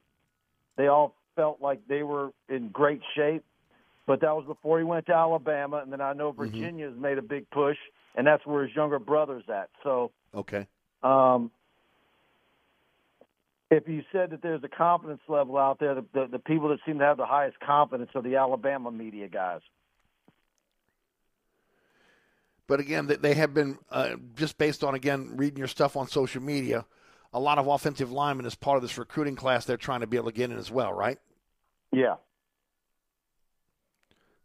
they 0.76 0.88
all 0.88 1.14
felt 1.34 1.60
like 1.60 1.80
they 1.88 2.02
were 2.02 2.30
in 2.48 2.68
great 2.68 3.00
shape, 3.14 3.44
but 4.06 4.20
that 4.20 4.34
was 4.34 4.44
before 4.46 4.78
he 4.78 4.84
went 4.84 5.06
to 5.06 5.14
Alabama, 5.14 5.78
and 5.78 5.92
then 5.92 6.00
I 6.00 6.12
know 6.12 6.32
Virginia 6.32 6.88
has 6.88 6.98
made 6.98 7.18
a 7.18 7.22
big 7.22 7.48
push, 7.50 7.76
and 8.14 8.26
that's 8.26 8.44
where 8.46 8.66
his 8.66 8.74
younger 8.74 8.98
brother's 8.98 9.44
at. 9.48 9.68
So 9.82 10.10
Okay. 10.34 10.66
um, 11.02 11.50
if 13.70 13.88
you 13.88 14.02
said 14.12 14.30
that 14.30 14.42
there's 14.42 14.62
a 14.64 14.68
confidence 14.68 15.20
level 15.28 15.56
out 15.58 15.78
there, 15.78 15.94
the, 15.94 16.04
the, 16.12 16.26
the 16.32 16.38
people 16.38 16.68
that 16.68 16.78
seem 16.86 16.98
to 16.98 17.04
have 17.04 17.16
the 17.16 17.26
highest 17.26 17.58
confidence 17.60 18.10
are 18.14 18.22
the 18.22 18.36
Alabama 18.36 18.90
media 18.90 19.28
guys. 19.28 19.60
But 22.66 22.80
again, 22.80 23.06
they- 23.06 23.16
they 23.16 23.34
have 23.34 23.54
been 23.54 23.78
uh, 23.90 24.16
just 24.34 24.58
based 24.58 24.82
on 24.82 24.94
again 24.94 25.36
reading 25.36 25.58
your 25.58 25.68
stuff 25.68 25.96
on 25.96 26.08
social 26.08 26.42
media. 26.42 26.84
A 27.32 27.40
lot 27.40 27.58
of 27.58 27.66
offensive 27.66 28.10
linemen 28.10 28.46
as 28.46 28.54
part 28.54 28.76
of 28.76 28.82
this 28.82 28.96
recruiting 28.98 29.36
class 29.36 29.64
they're 29.64 29.76
trying 29.76 30.00
to 30.00 30.06
be 30.06 30.16
able 30.16 30.30
to 30.30 30.36
get 30.36 30.50
in 30.50 30.56
as 30.56 30.70
well, 30.70 30.92
right? 30.92 31.18
Yeah. 31.92 32.16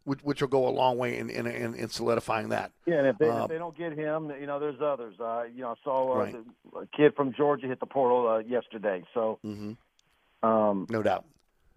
Which, 0.04 0.18
which 0.24 0.40
will 0.40 0.48
go 0.48 0.66
a 0.66 0.70
long 0.70 0.98
way 0.98 1.16
in 1.16 1.30
in, 1.30 1.46
in, 1.46 1.74
in 1.74 1.88
solidifying 1.88 2.48
that. 2.48 2.72
Yeah, 2.86 2.96
and 2.96 3.06
if 3.06 3.18
they, 3.18 3.28
Uh, 3.28 3.44
if 3.44 3.48
they 3.50 3.58
don't 3.58 3.76
get 3.76 3.92
him, 3.92 4.30
you 4.40 4.46
know, 4.46 4.58
there's 4.58 4.80
others. 4.80 5.14
Uh, 5.20 5.44
you 5.54 5.62
know, 5.62 5.70
I 5.70 5.74
saw 5.84 6.12
uh, 6.12 6.18
Right. 6.18 6.36
a 6.82 6.86
kid 6.96 7.14
from 7.14 7.32
Georgia 7.32 7.68
hit 7.68 7.78
the 7.78 7.86
portal 7.86 8.26
uh, 8.28 8.38
yesterday. 8.38 9.04
So, 9.14 9.38
Mhm. 9.44 9.76
um, 10.42 10.86
no 10.90 11.02
doubt. 11.04 11.24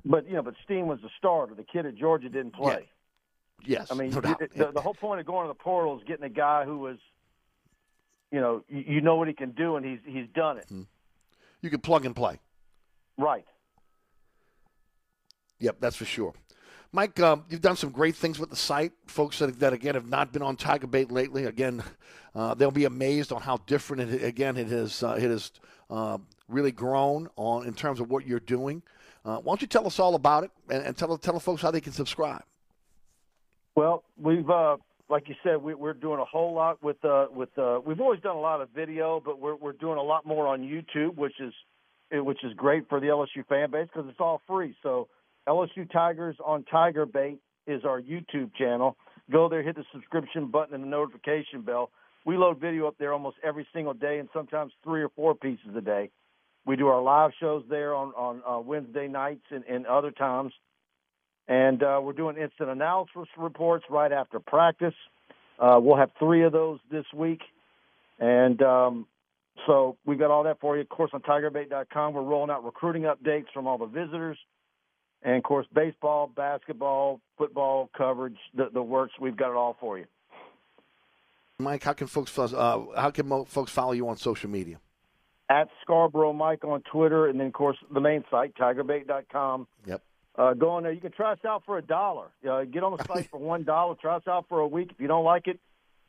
but 0.04 0.28
you 0.28 0.34
know, 0.34 0.42
but 0.42 0.56
Steen 0.64 0.88
was 0.88 1.00
the 1.02 1.10
starter. 1.20 1.54
The 1.54 1.64
kid 1.64 1.86
at 1.86 1.96
Georgia 1.96 2.30
didn't 2.30 2.54
play. 2.56 2.90
Yes, 3.64 3.92
I 3.92 3.96
mean, 3.96 4.12
no 4.12 4.20
it- 4.40 4.54
the, 4.56 4.72
the 4.72 4.82
whole 4.82 4.94
point 4.94 5.20
of 5.20 5.26
going 5.26 5.46
to 5.46 5.48
the 5.48 5.54
portal 5.56 5.98
is 5.98 6.04
getting 6.04 6.26
a 6.26 6.30
guy 6.30 6.66
who 6.66 6.78
was, 6.78 6.98
you 8.32 8.40
know, 8.40 8.64
you, 8.68 8.84
you 8.88 9.02
know 9.02 9.16
what 9.16 9.28
he 9.28 9.34
can 9.34 9.52
do, 9.52 9.76
and 9.76 9.86
he's 9.86 10.00
he's 10.06 10.28
done 10.36 10.58
it. 10.58 10.70
You 11.62 11.70
can 11.70 11.80
plug 11.80 12.06
and 12.06 12.16
play. 12.16 12.40
Right. 13.18 13.46
Yep, 15.60 15.78
that's 15.80 15.96
for 15.96 16.06
sure. 16.06 16.34
Mike, 16.92 17.20
um, 17.20 17.44
you've 17.50 17.62
done 17.62 17.76
some 17.76 17.90
great 17.90 18.16
things 18.16 18.40
with 18.40 18.50
the 18.50 18.56
site. 18.56 18.92
Folks 19.08 19.40
that, 19.40 19.60
that 19.60 19.74
again 19.74 19.96
have 19.96 20.08
not 20.08 20.32
been 20.32 20.42
on 20.42 20.56
Tiger 20.56 20.88
Bait 20.88 21.12
lately, 21.12 21.46
again, 21.46 21.84
uh, 22.36 22.54
they'll 22.54 22.72
be 22.72 22.86
amazed 22.86 23.32
on 23.32 23.42
how 23.42 23.58
different 23.66 24.14
it 24.14 24.24
again 24.24 24.58
it 24.58 24.68
has 24.68 25.02
uh, 25.02 25.18
it 25.18 25.24
has 25.30 25.52
uh, 25.90 26.18
really 26.48 26.72
grown 26.72 27.30
on 27.36 27.66
in 27.66 27.74
terms 27.74 28.00
of 28.00 28.10
what 28.10 28.28
you're 28.28 28.40
doing. 28.40 28.82
Uh, 29.24 29.38
why 29.38 29.52
don't 29.52 29.62
you 29.62 29.68
tell 29.68 29.88
us 29.88 29.98
all 30.00 30.14
about 30.16 30.44
it 30.44 30.52
and, 30.70 30.84
and 30.86 30.98
tell 30.98 31.18
tell 31.18 31.34
the 31.34 31.40
folks 31.40 31.62
how 31.62 31.72
they 31.72 31.82
can 31.82 31.94
subscribe? 31.94 32.44
Well, 33.76 34.04
we've 34.18 34.50
uh, 34.50 34.78
like 35.10 35.28
you 35.28 35.36
said, 35.44 35.62
we, 35.62 35.76
we're 35.76 35.94
doing 35.94 36.20
a 36.20 36.26
whole 36.26 36.54
lot 36.54 36.82
with 36.82 37.04
uh, 37.04 37.28
with. 37.34 37.50
Uh, 37.58 37.80
we've 37.86 38.00
always 38.00 38.22
done 38.22 38.36
a 38.36 38.40
lot 38.40 38.62
of 38.62 38.70
video, 38.70 39.22
but 39.24 39.40
we're 39.40 39.56
we're 39.56 39.74
doing 39.74 39.98
a 39.98 40.04
lot 40.04 40.26
more 40.26 40.48
on 40.48 40.62
YouTube, 40.62 41.16
which 41.16 41.40
is 41.40 41.54
which 42.12 42.44
is 42.44 42.54
great 42.56 42.88
for 42.88 43.00
the 43.02 43.08
LSU 43.08 43.46
fan 43.48 43.72
base 43.72 43.88
because 43.94 44.10
it's 44.10 44.20
all 44.20 44.42
free. 44.48 44.76
So 44.82 45.10
LSU 45.48 45.92
Tigers 45.92 46.38
on 46.44 46.64
Tiger 46.64 47.06
Bait 47.06 47.38
is 47.68 47.84
our 47.84 48.02
YouTube 48.02 48.56
channel. 48.56 48.96
Go 49.30 49.50
there, 49.50 49.62
hit 49.62 49.76
the 49.76 49.84
subscription 49.92 50.48
button 50.48 50.76
and 50.76 50.84
the 50.84 50.88
notification 50.88 51.62
bell. 51.62 51.92
We 52.26 52.38
load 52.38 52.60
video 52.60 52.88
up 52.88 52.96
there 52.98 53.12
almost 53.12 53.38
every 53.44 53.68
single 53.74 53.94
day, 53.94 54.20
and 54.20 54.30
sometimes 54.34 54.72
three 54.84 55.04
or 55.04 55.10
four 55.10 55.36
pieces 55.36 55.76
a 55.76 55.82
day. 55.82 56.12
We 56.66 56.76
do 56.78 56.88
our 56.88 57.02
live 57.02 57.32
shows 57.40 57.64
there 57.70 57.94
on 57.94 58.14
on 58.14 58.42
uh, 58.48 58.60
Wednesday 58.60 59.10
nights 59.10 59.44
and, 59.52 59.66
and 59.66 59.86
other 59.86 60.12
times 60.12 60.54
and 61.48 61.84
uh, 61.84 62.00
we're 62.02 62.14
doing 62.14 62.38
instant 62.38 62.70
analysis 62.70 63.28
reports 63.38 63.86
right 63.90 64.12
after 64.12 64.40
practice. 64.40 64.94
Uh, 65.60 65.80
we'll 65.82 65.98
have 65.98 66.12
three 66.20 66.44
of 66.44 66.52
those 66.52 66.80
this 66.92 67.06
week, 67.14 67.42
and 68.20 68.62
um, 68.62 69.08
so 69.66 69.98
we've 70.06 70.20
got 70.20 70.32
all 70.32 70.44
that 70.44 70.60
for 70.60 70.76
you. 70.76 70.82
Of 70.82 70.90
course, 70.90 71.12
on 71.14 71.22
TigerBait.com, 71.22 72.14
we're 72.14 72.22
rolling 72.22 72.50
out 72.50 72.66
recruiting 72.66 73.04
updates 73.04 73.46
from 73.54 73.68
all 73.68 73.78
the 73.78 73.86
visitors, 73.86 74.38
and 75.24 75.38
of 75.38 75.44
course, 75.44 75.66
baseball, 75.74 76.32
basketball, 76.36 77.22
football 77.38 77.90
coverage, 77.98 78.38
the, 78.54 78.70
the 78.74 78.82
works. 78.82 79.14
We've 79.20 79.38
got 79.38 79.52
it 79.52 79.56
all 79.56 79.78
for 79.80 79.98
you. 79.98 80.06
Mike, 81.60 81.84
how 81.84 81.94
can 81.94 82.08
folks 82.08 82.38
uh, 82.38 82.82
how 82.98 83.12
can 83.12 83.46
folks 83.46 83.72
follow 83.72 83.94
you 83.94 84.10
on 84.10 84.18
social 84.18 84.50
media? 84.50 84.80
At 85.50 85.70
Scarborough 85.84 86.34
Mike 86.34 86.66
on 86.66 86.82
Twitter, 86.92 87.28
and 87.28 87.40
then 87.40 87.48
of 87.48 87.54
course 87.54 87.78
the 87.94 88.02
main 88.02 88.26
site, 88.30 88.56
TigerBait.com. 88.56 89.68
Yep. 89.86 90.02
Uh, 90.38 90.54
go 90.54 90.70
on 90.72 90.84
there. 90.84 90.92
You 90.92 91.00
can 91.02 91.12
try 91.12 91.32
us 91.32 91.40
out 91.48 91.64
for 91.66 91.78
a 91.78 91.82
dollar. 91.82 92.28
Uh, 92.50 92.64
get 92.66 92.84
on 92.84 92.98
the 92.98 93.04
site 93.08 93.30
for 93.30 93.40
one 93.40 93.64
dollar. 93.64 93.96
Try 93.96 94.16
us 94.18 94.28
out 94.28 94.46
for 94.50 94.60
a 94.60 94.68
week. 94.68 94.92
If 94.92 95.00
you 95.00 95.08
don't 95.08 95.24
like 95.24 95.48
it, 95.48 95.60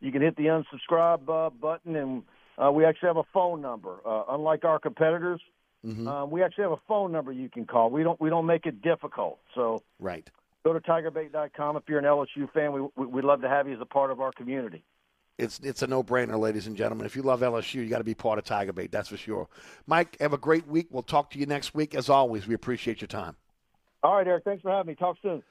you 0.00 0.10
can 0.12 0.20
hit 0.22 0.36
the 0.36 0.44
unsubscribe 0.46 1.28
uh, 1.28 1.50
button, 1.50 1.94
and 1.96 2.22
uh, 2.58 2.70
we 2.72 2.84
actually 2.84 3.08
have 3.08 3.16
a 3.18 3.24
phone 3.32 3.60
number. 3.62 3.96
Uh, 4.04 4.24
unlike 4.30 4.64
our 4.64 4.78
competitors, 4.78 5.40
Mm-hmm. 5.84 6.08
uh, 6.08 6.24
we 6.24 6.42
actually 6.42 6.62
have 6.62 6.72
a 6.72 6.80
phone 6.88 7.12
number 7.12 7.30
you 7.30 7.48
can 7.48 7.64
call. 7.64 7.90
We 7.90 8.02
don't 8.02 8.20
we 8.20 8.28
don't 8.28 8.46
make 8.46 8.66
it 8.66 8.82
difficult. 8.82 9.38
So 9.54 9.82
Right. 10.00 10.28
go 10.64 10.72
to 10.72 10.80
TigerBait.com 10.80 11.76
if 11.76 11.84
you're 11.86 12.00
an 12.00 12.04
LSU 12.04 12.50
fan. 12.52 12.72
We, 12.72 12.80
we 12.96 13.06
we'd 13.06 13.24
love 13.24 13.40
to 13.42 13.48
have 13.48 13.68
you 13.68 13.74
as 13.74 13.80
a 13.80 13.84
part 13.86 14.10
of 14.10 14.20
our 14.20 14.32
community. 14.32 14.82
It's 15.38 15.60
it's 15.60 15.82
a 15.82 15.86
no 15.86 16.02
brainer, 16.02 16.40
ladies 16.40 16.66
and 16.66 16.76
gentlemen. 16.76 17.06
If 17.06 17.14
you 17.14 17.22
love 17.22 17.40
LSU, 17.40 17.74
you 17.74 17.86
got 17.88 17.98
to 17.98 18.04
be 18.04 18.14
part 18.14 18.38
of 18.38 18.44
Tiger 18.44 18.72
Bait. 18.72 18.90
That's 18.90 19.10
for 19.10 19.16
sure. 19.16 19.48
Mike, 19.86 20.16
have 20.18 20.32
a 20.32 20.38
great 20.38 20.66
week. 20.66 20.88
We'll 20.90 21.02
talk 21.04 21.30
to 21.32 21.38
you 21.38 21.46
next 21.46 21.72
week. 21.72 21.94
As 21.94 22.08
always, 22.08 22.48
we 22.48 22.54
appreciate 22.54 23.00
your 23.00 23.06
time. 23.08 23.36
All 24.06 24.14
right, 24.14 24.26
Eric. 24.28 24.44
Thanks 24.44 24.62
for 24.62 24.70
having 24.70 24.86
me. 24.86 24.94
Talk 24.94 25.16
soon. 25.20 25.42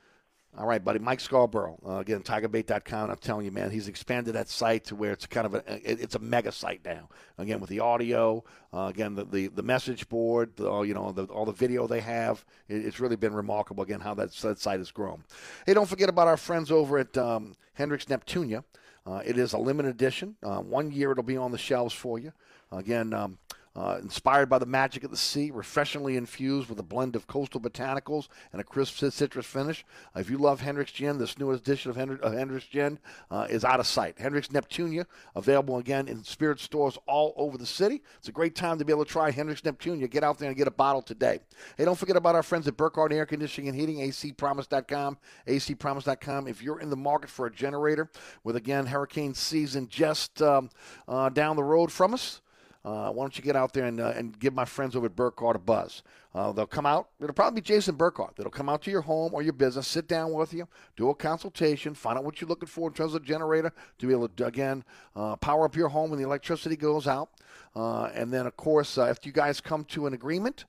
All 0.57 0.65
right, 0.65 0.81
buddy. 0.81 0.99
Mike 0.99 1.19
Scarborough. 1.19 1.77
Uh, 1.85 1.97
again, 1.97 2.21
TigerBait.com. 2.23 3.09
I'm 3.09 3.17
telling 3.17 3.43
you, 3.43 3.51
man, 3.51 3.69
he's 3.69 3.89
expanded 3.89 4.35
that 4.35 4.47
site 4.47 4.85
to 4.85 4.95
where 4.95 5.11
it's 5.11 5.25
kind 5.25 5.45
of 5.45 5.55
a 5.55 5.57
it- 5.83 5.99
it's 5.99 6.15
a 6.15 6.19
mega 6.19 6.53
site 6.53 6.79
now. 6.85 7.09
Again, 7.37 7.59
with 7.59 7.69
the 7.69 7.81
audio, 7.81 8.45
uh, 8.73 8.85
again 8.85 9.15
the, 9.15 9.25
the 9.25 9.47
the 9.47 9.61
message 9.61 10.07
board, 10.07 10.55
the, 10.55 10.69
all, 10.69 10.85
you 10.85 10.93
know, 10.93 11.11
the, 11.11 11.25
all 11.25 11.43
the 11.43 11.51
video 11.51 11.85
they 11.85 11.99
have. 11.99 12.45
It, 12.69 12.85
it's 12.85 13.01
really 13.01 13.17
been 13.17 13.33
remarkable. 13.33 13.83
Again, 13.83 13.99
how 13.99 14.13
that, 14.13 14.31
that 14.31 14.59
site 14.59 14.79
has 14.79 14.91
grown. 14.91 15.25
Hey, 15.65 15.73
don't 15.73 15.89
forget 15.89 16.07
about 16.07 16.29
our 16.29 16.37
friends 16.37 16.71
over 16.71 16.97
at 16.99 17.17
um, 17.17 17.57
Hendrick's 17.73 18.05
Neptunia. 18.05 18.63
Uh, 19.05 19.21
it 19.25 19.37
is 19.37 19.51
a 19.51 19.57
limited 19.57 19.89
edition. 19.89 20.37
Uh, 20.41 20.59
one 20.61 20.89
year 20.89 21.11
it'll 21.11 21.23
be 21.25 21.35
on 21.35 21.51
the 21.51 21.57
shelves 21.57 21.93
for 21.93 22.17
you. 22.17 22.31
Again. 22.71 23.13
Um, 23.13 23.37
Uh, 23.75 23.97
inspired 24.01 24.47
by 24.47 24.57
the 24.57 24.65
magic 24.65 25.03
of 25.03 25.11
the 25.11 25.17
sea, 25.17 25.51
refreshingly 25.51 26.15
infused 26.15 26.69
with 26.69 26.79
a 26.79 26.83
blend 26.83 27.15
of 27.15 27.27
coastal 27.27 27.59
botanicals 27.59 28.29
and 28.53 28.61
a 28.61 28.63
crisp 28.63 28.95
citrus 29.11 29.45
finish. 29.45 29.83
Uh, 30.15 30.21
if 30.21 30.29
you 30.29 30.37
love 30.37 30.61
Hendrick's 30.61 30.93
Gin, 30.93 31.17
this 31.17 31.37
newest 31.37 31.67
edition 31.67 31.91
of, 31.91 31.97
Hendrick, 31.97 32.23
Hendrick's 32.23 32.67
Gin 32.67 32.99
uh, 33.29 33.47
is 33.49 33.65
out 33.65 33.81
of 33.81 33.87
sight. 33.87 34.17
Hendrick's 34.17 34.47
Neptunia, 34.47 35.05
available 35.35 35.77
again 35.77 36.07
in 36.07 36.23
spirit 36.23 36.59
stores 36.61 36.97
all 37.05 37.33
over 37.35 37.57
the 37.57 37.65
city. 37.65 38.01
It's 38.17 38.29
a 38.29 38.31
great 38.31 38.55
time 38.55 38.79
to 38.79 38.85
be 38.85 38.93
able 38.93 39.03
to 39.03 39.11
try 39.11 39.31
Hendrick's 39.31 39.61
Neptunia. 39.61 40.09
Get 40.09 40.23
out 40.23 40.39
there 40.39 40.47
and 40.47 40.57
get 40.57 40.67
a 40.67 40.71
bottle 40.71 41.01
today. 41.01 41.39
Hey, 41.77 41.83
don't 41.83 41.97
forget 41.97 42.15
about 42.15 42.35
our 42.35 42.43
friends 42.43 42.67
at 42.69 42.77
Burkhardt 42.77 43.11
Air 43.11 43.25
Conditioning 43.25 43.69
and 43.69 43.77
Heating, 43.77 43.97
acpromise.com, 43.97 45.17
acpromise.com. 45.47 46.47
If 46.47 46.61
you're 46.61 46.79
in 46.79 46.89
the 46.89 46.95
market 46.95 47.29
for 47.29 47.45
a 47.45 47.51
generator 47.51 48.09
with, 48.43 48.55
again, 48.55 48.85
hurricane 48.85 49.33
season 49.33 49.87
just 49.89 50.41
um, 50.41 50.69
uh, 51.07 51.29
down 51.29 51.57
the 51.57 51.63
road 51.63 51.91
from 51.91 52.13
us, 52.13 52.41
uh, 52.85 53.09
why 53.09 53.23
don't 53.23 53.35
you 53.35 53.43
get 53.43 53.55
out 53.55 53.73
there 53.73 53.85
and, 53.85 53.99
uh, 53.99 54.13
and 54.15 54.37
give 54.37 54.53
my 54.53 54.63
friends 54.63 54.95
over 54.95 55.07
at 55.07 55.15
Burkhardt 55.15 55.55
a 55.55 55.59
buzz? 55.59 56.03
Uh, 56.35 56.51
they'll 56.51 56.67
come 56.67 56.85
out. 56.85 57.09
It'll 57.19 57.33
probably 57.33 57.59
be 57.59 57.65
Jason 57.65 57.95
Burkhardt. 57.95 58.35
That'll 58.35 58.51
come 58.51 58.69
out 58.69 58.83
to 58.83 58.91
your 58.91 59.01
home 59.01 59.33
or 59.33 59.41
your 59.41 59.53
business, 59.53 59.87
sit 59.87 60.07
down 60.07 60.33
with 60.33 60.53
you, 60.53 60.67
do 60.95 61.09
a 61.09 61.15
consultation, 61.15 61.95
find 61.95 62.15
out 62.19 62.23
what 62.23 62.39
you're 62.39 62.47
looking 62.47 62.67
for 62.67 62.87
in 62.87 62.93
terms 62.93 63.15
of 63.15 63.23
generator 63.23 63.73
to 63.97 64.07
be 64.07 64.13
able 64.13 64.27
to, 64.27 64.45
again, 64.45 64.83
uh, 65.15 65.35
power 65.37 65.65
up 65.65 65.75
your 65.75 65.89
home 65.89 66.11
when 66.11 66.19
the 66.19 66.25
electricity 66.25 66.75
goes 66.75 67.07
out. 67.07 67.29
Uh, 67.75 68.11
and 68.13 68.31
then, 68.31 68.45
of 68.45 68.55
course, 68.55 68.99
uh, 68.99 69.05
if 69.05 69.25
you 69.25 69.31
guys 69.31 69.59
come 69.59 69.83
to 69.85 70.05
an 70.05 70.13
agreement, 70.13 70.65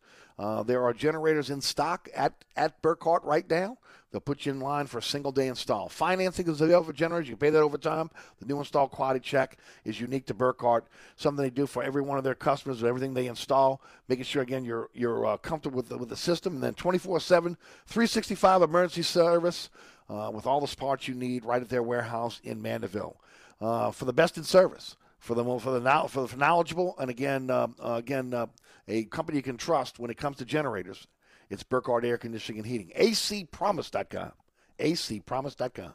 there 0.64 0.83
are 0.85 0.95
generators 0.95 1.51
in 1.51 1.61
stock 1.61 2.09
at, 2.17 2.33
at 2.57 2.81
Burkhardt 2.81 3.23
right 3.25 3.49
now. 3.51 3.77
They'll 4.13 4.21
put 4.21 4.47
you 4.47 4.53
in 4.53 4.61
line 4.61 4.87
for 4.87 4.99
a 4.99 5.03
single 5.03 5.33
day 5.33 5.49
install. 5.49 5.89
Financing 5.89 6.49
is 6.49 6.61
available 6.61 6.87
for 6.87 6.93
generators. 6.93 7.29
You 7.29 7.35
can 7.35 7.47
pay 7.47 7.51
that 7.51 7.61
over 7.61 7.77
time. 7.77 8.11
The 8.39 8.47
new 8.47 8.59
install 8.59 8.89
quality 8.89 9.21
check 9.21 9.59
is 9.85 10.01
unique 10.01 10.27
to 10.27 10.35
Burkhardt. 10.35 10.87
Something 11.17 11.43
they 11.43 11.51
do 11.51 11.67
for 11.67 11.83
every 11.83 12.03
one 12.03 12.17
of 12.17 12.25
their 12.25 12.35
customers 12.35 12.85
everything 12.85 13.15
they 13.15 13.27
install, 13.27 13.83
making 14.09 14.25
sure 14.25 14.43
again 14.43 14.65
you're 14.65 14.91
you're 14.95 15.27
uh, 15.27 15.37
comfortable 15.39 15.77
with 15.77 15.89
the, 15.89 15.99
with 15.99 16.09
the 16.09 16.17
system. 16.17 16.55
And 16.55 16.63
then 16.63 16.75
24/7, 16.75 17.57
365 17.87 18.63
emergency 18.63 19.03
service 19.03 19.71
uh, 20.09 20.31
with 20.33 20.47
all 20.47 20.61
the 20.61 20.77
parts 20.77 21.09
you 21.09 21.15
need 21.15 21.45
right 21.45 21.61
at 21.61 21.69
their 21.69 21.83
warehouse 21.83 22.41
in 22.45 22.63
Mandeville 22.63 23.17
uh, 23.61 23.91
for 23.91 24.05
the 24.05 24.13
best 24.13 24.37
in 24.37 24.45
service. 24.45 24.97
For 25.19 25.35
the 25.35 25.43
for 25.59 25.79
the 25.79 26.09
for 26.09 26.27
the 26.29 26.37
knowledgeable 26.37 26.95
and 26.99 27.11
again 27.11 27.51
uh, 27.51 27.67
again 27.81 28.33
uh, 28.33 28.47
a 28.87 29.05
company 29.05 29.37
you 29.39 29.43
can 29.43 29.57
trust 29.57 29.99
when 29.99 30.11
it 30.11 30.17
comes 30.17 30.37
to 30.37 30.45
generators 30.45 31.09
it's 31.51 31.62
Burkhardt 31.62 32.05
Air 32.05 32.18
Conditioning 32.18 32.61
and 32.61 32.66
Heating. 32.66 32.92
acpromise.com. 32.97 34.32
acpromise.com. 34.78 35.94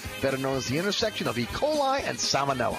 better 0.21 0.37
known 0.37 0.57
as 0.57 0.67
the 0.67 0.77
intersection 0.77 1.27
of 1.27 1.37
E. 1.37 1.45
coli 1.47 2.01
and 2.05 2.17
salmonella. 2.17 2.77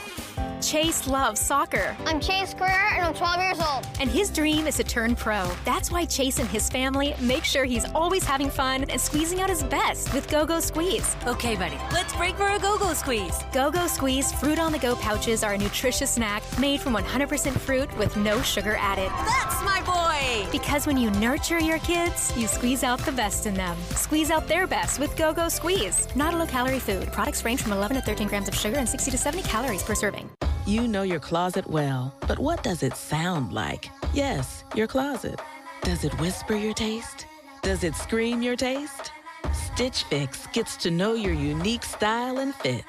Chase 0.62 1.09
loves 1.09 1.40
soccer. 1.40 1.97
I'm 2.07 2.20
Chase 2.20 2.55
Greer 2.55 2.70
and 2.70 3.05
I'm 3.05 3.14
12 3.14 3.40
years 3.40 3.61
old. 3.61 3.84
And 4.01 4.09
his 4.09 4.30
dream 4.30 4.68
is 4.68 4.76
to 4.76 4.84
turn 4.84 5.16
pro. 5.16 5.51
That's 5.64 5.90
why 5.90 6.05
Chase 6.05 6.38
and 6.38 6.49
his 6.49 6.70
family 6.70 7.14
make 7.20 7.43
sure 7.43 7.64
he's 7.64 7.84
always 7.93 8.22
having 8.22 8.49
fun 8.49 8.84
and 8.84 9.01
squeezing 9.01 9.40
out 9.40 9.51
his 9.51 9.64
best 9.64 10.14
with 10.14 10.30
Go 10.30 10.47
Go 10.47 10.61
Squeeze. 10.61 11.16
Okay, 11.26 11.57
buddy, 11.57 11.76
let's 11.93 12.14
break 12.14 12.36
for 12.36 12.47
a 12.49 12.61
Go 12.61 12.78
Go 12.78 12.95
Squeeze. 12.95 13.40
Go 13.53 13.72
Go 13.72 13.88
Squeeze 13.88 14.32
fruit 14.32 14.61
on 14.61 14.70
the 14.70 14.78
go 14.78 14.95
pouches 14.95 15.43
are 15.43 15.55
a 15.55 15.59
nutritious 15.59 16.12
snack 16.12 16.45
made 16.61 16.80
from 16.80 16.95
100% 16.95 17.59
fruit 17.59 17.95
with 17.99 18.16
no 18.16 18.40
sugar 18.43 18.76
added. 18.78 19.11
That's 19.26 19.62
my 19.64 19.82
boy! 19.84 20.49
Because 20.53 20.86
when 20.86 20.97
you 20.97 21.11
nurture 21.12 21.59
your 21.59 21.78
kids, 21.80 22.32
you 22.36 22.47
squeeze 22.47 22.84
out 22.84 23.01
the 23.01 23.12
best 23.12 23.47
in 23.47 23.55
them. 23.55 23.76
Squeeze 23.97 24.30
out 24.30 24.47
their 24.47 24.68
best 24.68 25.01
with 25.01 25.16
Go 25.16 25.32
Go 25.32 25.49
Squeeze. 25.49 26.07
Not 26.14 26.34
a 26.34 26.36
low 26.36 26.47
calorie 26.47 26.78
food. 26.78 27.11
Range 27.40 27.62
from 27.62 27.72
11 27.72 27.96
to 27.96 28.02
13 28.02 28.28
grams 28.28 28.48
of 28.48 28.54
sugar 28.54 28.78
and 28.78 28.88
60 28.88 29.10
to 29.10 29.16
70 29.16 29.48
calories 29.48 29.82
per 29.82 29.94
serving. 29.94 30.28
You 30.66 30.86
know 30.86 31.02
your 31.02 31.20
closet 31.20 31.68
well, 31.68 32.14
but 32.28 32.38
what 32.38 32.62
does 32.62 32.82
it 32.82 32.96
sound 32.96 33.52
like? 33.52 33.88
Yes, 34.12 34.64
your 34.74 34.86
closet. 34.86 35.40
Does 35.82 36.04
it 36.04 36.12
whisper 36.20 36.54
your 36.54 36.74
taste? 36.74 37.26
Does 37.62 37.84
it 37.84 37.94
scream 37.94 38.42
your 38.42 38.56
taste? 38.56 39.10
Stitch 39.52 40.04
Fix 40.04 40.46
gets 40.52 40.76
to 40.76 40.90
know 40.90 41.14
your 41.14 41.32
unique 41.32 41.84
style 41.84 42.38
and 42.38 42.54
fit. 42.54 42.84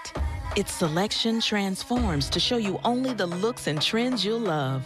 Its 0.56 0.72
selection 0.72 1.42
transforms 1.42 2.30
to 2.30 2.40
show 2.40 2.58
you 2.58 2.80
only 2.84 3.14
the 3.14 3.26
looks 3.26 3.68
and 3.68 3.82
trends 3.82 4.24
you'll 4.24 4.40
love. 4.40 4.84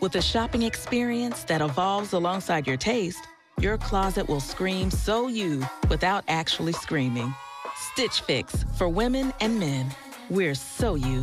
With 0.00 0.16
a 0.16 0.22
shopping 0.22 0.62
experience 0.62 1.44
that 1.44 1.60
evolves 1.60 2.12
alongside 2.12 2.66
your 2.66 2.76
taste, 2.76 3.28
your 3.60 3.78
closet 3.78 4.28
will 4.28 4.40
scream 4.40 4.90
so 4.90 5.28
you 5.28 5.64
without 5.88 6.24
actually 6.26 6.72
screaming. 6.72 7.32
Stitch 7.76 8.20
Fix 8.20 8.64
for 8.76 8.88
women 8.88 9.32
and 9.40 9.58
men. 9.58 9.94
We're 10.30 10.54
so 10.54 10.94
you. 10.94 11.22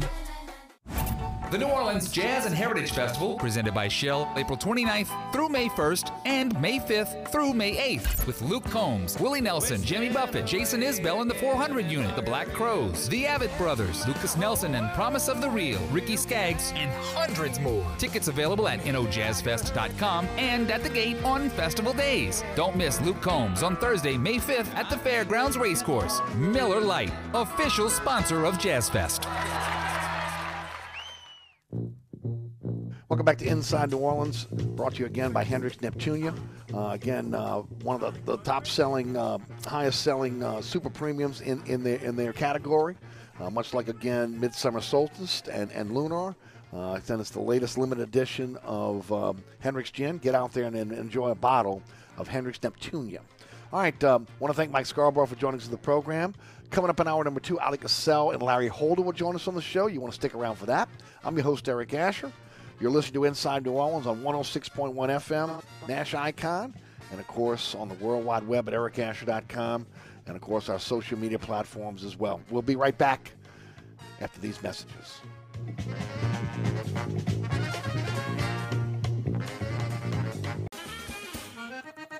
The 1.51 1.57
New 1.57 1.65
Orleans 1.65 2.09
Jazz 2.09 2.45
and 2.45 2.55
Heritage 2.55 2.93
Festival, 2.93 3.35
presented 3.35 3.73
by 3.73 3.89
Shell, 3.89 4.31
April 4.37 4.57
29th 4.57 5.33
through 5.33 5.49
May 5.49 5.67
1st 5.67 6.09
and 6.23 6.61
May 6.61 6.79
5th 6.79 7.29
through 7.29 7.51
May 7.51 7.75
8th, 7.97 8.25
with 8.25 8.41
Luke 8.41 8.63
Combs, 8.63 9.19
Willie 9.19 9.41
Nelson, 9.41 9.83
Jimmy 9.83 10.07
Buffett, 10.07 10.45
Jason 10.45 10.79
Isbell 10.79 11.21
and 11.21 11.29
the 11.29 11.35
400 11.35 11.91
Unit, 11.91 12.15
the 12.15 12.21
Black 12.21 12.47
Crowes, 12.53 13.09
the 13.09 13.25
Avett 13.25 13.55
Brothers, 13.57 14.07
Lucas 14.07 14.37
Nelson 14.37 14.75
and 14.75 14.89
Promise 14.93 15.27
of 15.27 15.41
the 15.41 15.49
Real, 15.49 15.81
Ricky 15.91 16.15
Skaggs, 16.15 16.71
and 16.77 16.89
hundreds 17.13 17.59
more. 17.59 17.85
Tickets 17.97 18.29
available 18.29 18.69
at 18.69 18.79
nojazzfest.com 18.85 20.27
and 20.37 20.71
at 20.71 20.83
the 20.83 20.89
gate 20.89 21.21
on 21.25 21.49
festival 21.49 21.91
days. 21.91 22.45
Don't 22.55 22.77
miss 22.77 23.01
Luke 23.01 23.21
Combs 23.21 23.61
on 23.61 23.75
Thursday, 23.75 24.15
May 24.15 24.37
5th 24.37 24.73
at 24.75 24.89
the 24.89 24.97
Fairgrounds 24.99 25.57
Racecourse. 25.57 26.21
Miller 26.33 26.79
Lite, 26.79 27.11
official 27.33 27.89
sponsor 27.89 28.45
of 28.45 28.57
Jazz 28.57 28.87
Fest. 28.87 29.27
Welcome 33.21 33.33
back 33.33 33.45
to 33.45 33.51
Inside 33.51 33.91
New 33.91 33.97
Orleans, 33.97 34.45
brought 34.45 34.95
to 34.95 35.01
you 35.01 35.05
again 35.05 35.31
by 35.31 35.43
Hendrick's 35.43 35.77
Neptunia. 35.77 36.35
Uh, 36.73 36.87
again, 36.87 37.35
uh, 37.35 37.57
one 37.83 38.01
of 38.01 38.25
the, 38.25 38.31
the 38.31 38.37
top 38.37 38.65
selling, 38.65 39.15
uh, 39.15 39.37
highest 39.67 40.01
selling 40.01 40.41
uh, 40.41 40.59
super 40.59 40.89
premiums 40.89 41.41
in, 41.41 41.63
in, 41.67 41.83
their, 41.83 41.97
in 41.97 42.15
their 42.15 42.33
category, 42.33 42.97
uh, 43.39 43.47
much 43.51 43.75
like, 43.75 43.89
again, 43.89 44.39
Midsummer 44.39 44.81
Solstice 44.81 45.43
and, 45.51 45.71
and 45.71 45.91
Lunar. 45.91 46.35
Uh, 46.73 46.99
then 47.05 47.19
it's 47.19 47.29
the 47.29 47.39
latest 47.39 47.77
limited 47.77 48.01
edition 48.01 48.57
of 48.63 49.11
um, 49.13 49.43
Hendrick's 49.59 49.91
Gin. 49.91 50.17
Get 50.17 50.33
out 50.33 50.51
there 50.51 50.63
and, 50.63 50.75
and 50.75 50.91
enjoy 50.91 51.29
a 51.29 51.35
bottle 51.35 51.83
of 52.17 52.27
Hendrick's 52.27 52.57
Neptunia. 52.57 53.19
All 53.71 53.81
right, 53.81 54.03
um, 54.03 54.25
want 54.39 54.51
to 54.51 54.57
thank 54.57 54.71
Mike 54.71 54.87
Scarborough 54.87 55.27
for 55.27 55.35
joining 55.35 55.59
us 55.59 55.65
in 55.67 55.71
the 55.71 55.77
program. 55.77 56.33
Coming 56.71 56.89
up 56.89 56.99
in 56.99 57.07
hour 57.07 57.23
number 57.23 57.39
two, 57.39 57.59
Ali 57.59 57.77
Cassell 57.77 58.31
and 58.31 58.41
Larry 58.41 58.67
Holder 58.67 59.03
will 59.03 59.11
join 59.11 59.35
us 59.35 59.47
on 59.47 59.53
the 59.53 59.61
show. 59.61 59.85
You 59.85 60.01
want 60.01 60.11
to 60.11 60.19
stick 60.19 60.33
around 60.33 60.55
for 60.55 60.65
that. 60.65 60.89
I'm 61.23 61.35
your 61.35 61.43
host, 61.43 61.69
Eric 61.69 61.93
Asher. 61.93 62.31
You're 62.81 62.89
listening 62.89 63.13
to 63.21 63.25
Inside 63.25 63.63
New 63.63 63.73
Orleans 63.73 64.07
on 64.07 64.23
106.1 64.23 64.95
FM, 64.95 65.61
Nash 65.87 66.15
Icon, 66.15 66.73
and 67.11 67.19
of 67.19 67.27
course 67.27 67.75
on 67.75 67.87
the 67.87 67.93
World 67.95 68.25
Wide 68.25 68.47
Web 68.47 68.67
at 68.67 68.73
ericasher.com, 68.73 69.85
and 70.25 70.35
of 70.35 70.41
course 70.41 70.67
our 70.67 70.79
social 70.79 71.19
media 71.19 71.37
platforms 71.37 72.03
as 72.03 72.17
well. 72.17 72.41
We'll 72.49 72.63
be 72.63 72.75
right 72.75 72.97
back 72.97 73.33
after 74.19 74.41
these 74.41 74.63
messages. 74.63 75.21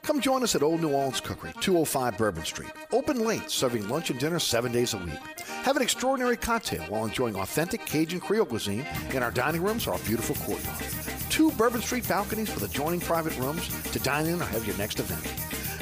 Come 0.03 0.21
join 0.21 0.43
us 0.43 0.53
at 0.53 0.61
Old 0.61 0.81
New 0.81 0.89
Orleans 0.89 1.21
Cookery, 1.21 1.53
205 1.59 2.19
Bourbon 2.19 2.45
Street. 2.45 2.71
Open 2.91 3.25
late, 3.25 3.49
serving 3.49 3.89
lunch 3.89 4.11
and 4.11 4.19
dinner 4.19 4.37
seven 4.37 4.71
days 4.71 4.93
a 4.93 4.97
week. 4.97 5.40
Have 5.63 5.75
an 5.75 5.83
extraordinary 5.83 6.37
cocktail 6.37 6.81
while 6.85 7.05
enjoying 7.05 7.35
authentic 7.35 7.85
Cajun 7.85 8.19
Creole 8.19 8.47
cuisine 8.47 8.83
in 9.13 9.21
our 9.21 9.29
dining 9.29 9.61
rooms 9.61 9.85
or 9.85 9.93
our 9.93 9.99
beautiful 9.99 10.35
courtyard. 10.37 10.83
Two 11.29 11.51
Bourbon 11.51 11.81
Street 11.81 12.07
balconies 12.07 12.51
with 12.55 12.63
adjoining 12.63 12.99
private 12.99 13.37
rooms 13.37 13.69
to 13.91 13.99
dine 13.99 14.25
in 14.25 14.41
or 14.41 14.45
have 14.45 14.65
your 14.65 14.75
next 14.77 14.99
event. 14.99 15.21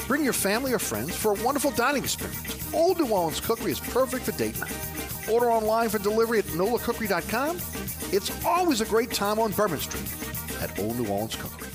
Bring 0.06 0.22
your 0.22 0.34
family 0.34 0.74
or 0.74 0.80
friends 0.80 1.16
for 1.16 1.32
a 1.32 1.44
wonderful 1.46 1.72
dining 1.72 2.04
experience. 2.04 2.74
Old 2.74 3.00
New 3.00 3.08
Orleans 3.08 3.40
Cookery 3.40 3.72
is 3.72 3.80
perfect 3.80 4.26
for 4.26 4.34
date 4.34 4.60
night. 4.60 4.76
Order 5.32 5.50
online 5.50 5.88
for 5.88 6.00
delivery 6.00 6.40
at 6.40 6.46
nolacookery.com. 6.46 7.56
It's 8.12 8.46
always 8.46 8.82
a 8.82 8.86
great 8.86 9.12
time 9.12 9.40
on 9.40 9.54
Bourbon 9.54 9.80
Street 9.80 10.62
at 10.62 10.78
Old 10.78 11.00
New 11.00 11.08
Orleans 11.08 11.38
Cookery. 11.38 11.70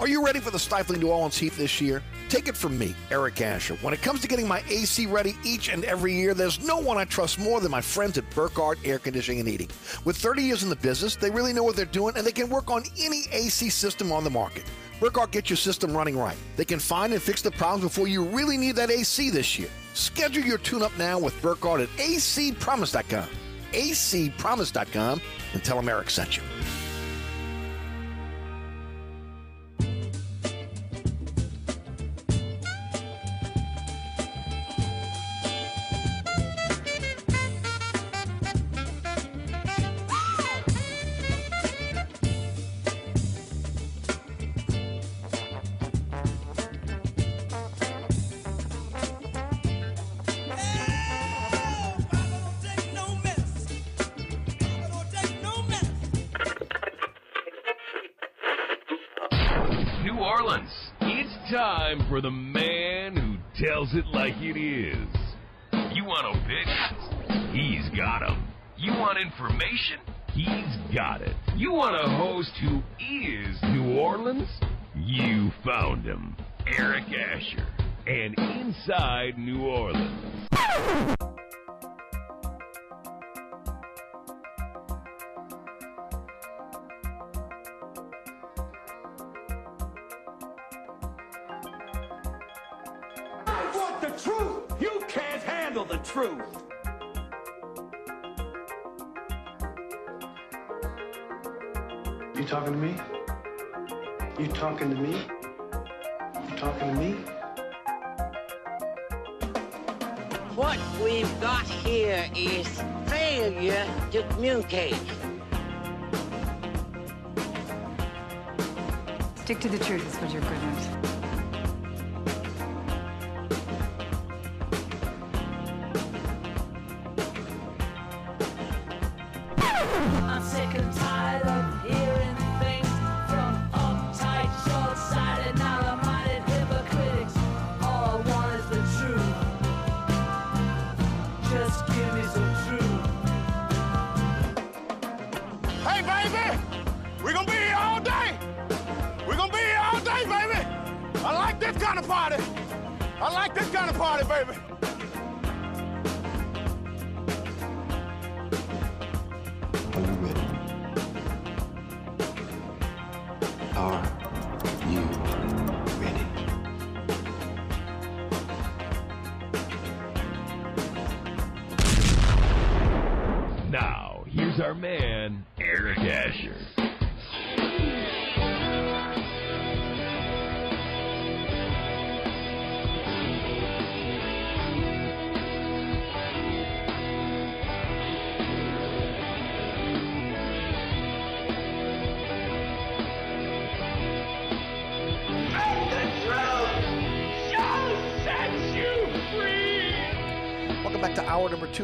Are 0.00 0.08
you 0.08 0.24
ready 0.24 0.40
for 0.40 0.50
the 0.50 0.58
stifling 0.58 1.00
New 1.00 1.10
Orleans 1.10 1.36
heat 1.36 1.52
this 1.52 1.78
year? 1.78 2.02
Take 2.28 2.48
it 2.48 2.56
from 2.56 2.76
me, 2.76 2.94
Eric 3.10 3.40
Asher. 3.40 3.76
When 3.76 3.94
it 3.94 4.02
comes 4.02 4.20
to 4.20 4.28
getting 4.28 4.48
my 4.48 4.62
AC 4.68 5.06
ready 5.06 5.36
each 5.44 5.68
and 5.68 5.84
every 5.84 6.12
year, 6.12 6.34
there's 6.34 6.60
no 6.60 6.78
one 6.78 6.98
I 6.98 7.04
trust 7.04 7.38
more 7.38 7.60
than 7.60 7.70
my 7.70 7.80
friends 7.80 8.18
at 8.18 8.28
Burkhardt 8.30 8.78
Air 8.84 8.98
Conditioning 8.98 9.40
and 9.40 9.48
Heating. 9.48 9.68
With 10.04 10.16
30 10.16 10.42
years 10.42 10.64
in 10.64 10.68
the 10.68 10.76
business, 10.76 11.14
they 11.14 11.30
really 11.30 11.52
know 11.52 11.62
what 11.62 11.76
they're 11.76 11.84
doing 11.84 12.16
and 12.16 12.26
they 12.26 12.32
can 12.32 12.48
work 12.48 12.68
on 12.68 12.82
any 12.98 13.24
AC 13.30 13.70
system 13.70 14.10
on 14.10 14.24
the 14.24 14.30
market. 14.30 14.64
Burkhardt 14.98 15.30
gets 15.30 15.50
your 15.50 15.56
system 15.56 15.96
running 15.96 16.18
right. 16.18 16.36
They 16.56 16.64
can 16.64 16.80
find 16.80 17.12
and 17.12 17.22
fix 17.22 17.42
the 17.42 17.50
problems 17.52 17.84
before 17.84 18.08
you 18.08 18.24
really 18.24 18.56
need 18.56 18.76
that 18.76 18.90
AC 18.90 19.30
this 19.30 19.58
year. 19.58 19.68
Schedule 19.94 20.42
your 20.42 20.58
tune 20.58 20.82
up 20.82 20.96
now 20.98 21.18
with 21.18 21.40
Burkhardt 21.40 21.80
at 21.80 21.88
acpromise.com. 21.90 23.28
acpromise.com 23.72 25.20
and 25.52 25.64
tell 25.64 25.76
them 25.76 25.88
Eric 25.88 26.10
sent 26.10 26.36
you. 26.36 26.42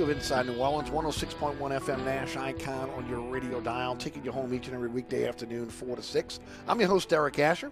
Of 0.03 0.11
Inside 0.11 0.47
New 0.47 0.57
Orleans, 0.57 0.91
106.1 0.91 1.59
FM 1.59 2.05
Nash 2.05 2.37
Icon 2.37 2.91
on 2.91 3.09
your 3.09 3.21
radio 3.21 3.61
dial, 3.61 3.95
taking 3.95 4.25
you 4.25 4.33
home 4.33 4.53
each 4.53 4.67
and 4.67 4.75
every 4.75 4.89
weekday 4.89 5.29
afternoon, 5.29 5.71
4 5.71 5.95
to 5.95 6.03
6. 6.03 6.41
I'm 6.67 6.81
your 6.81 6.89
host, 6.89 7.09
Derek 7.09 7.39
Asher. 7.39 7.71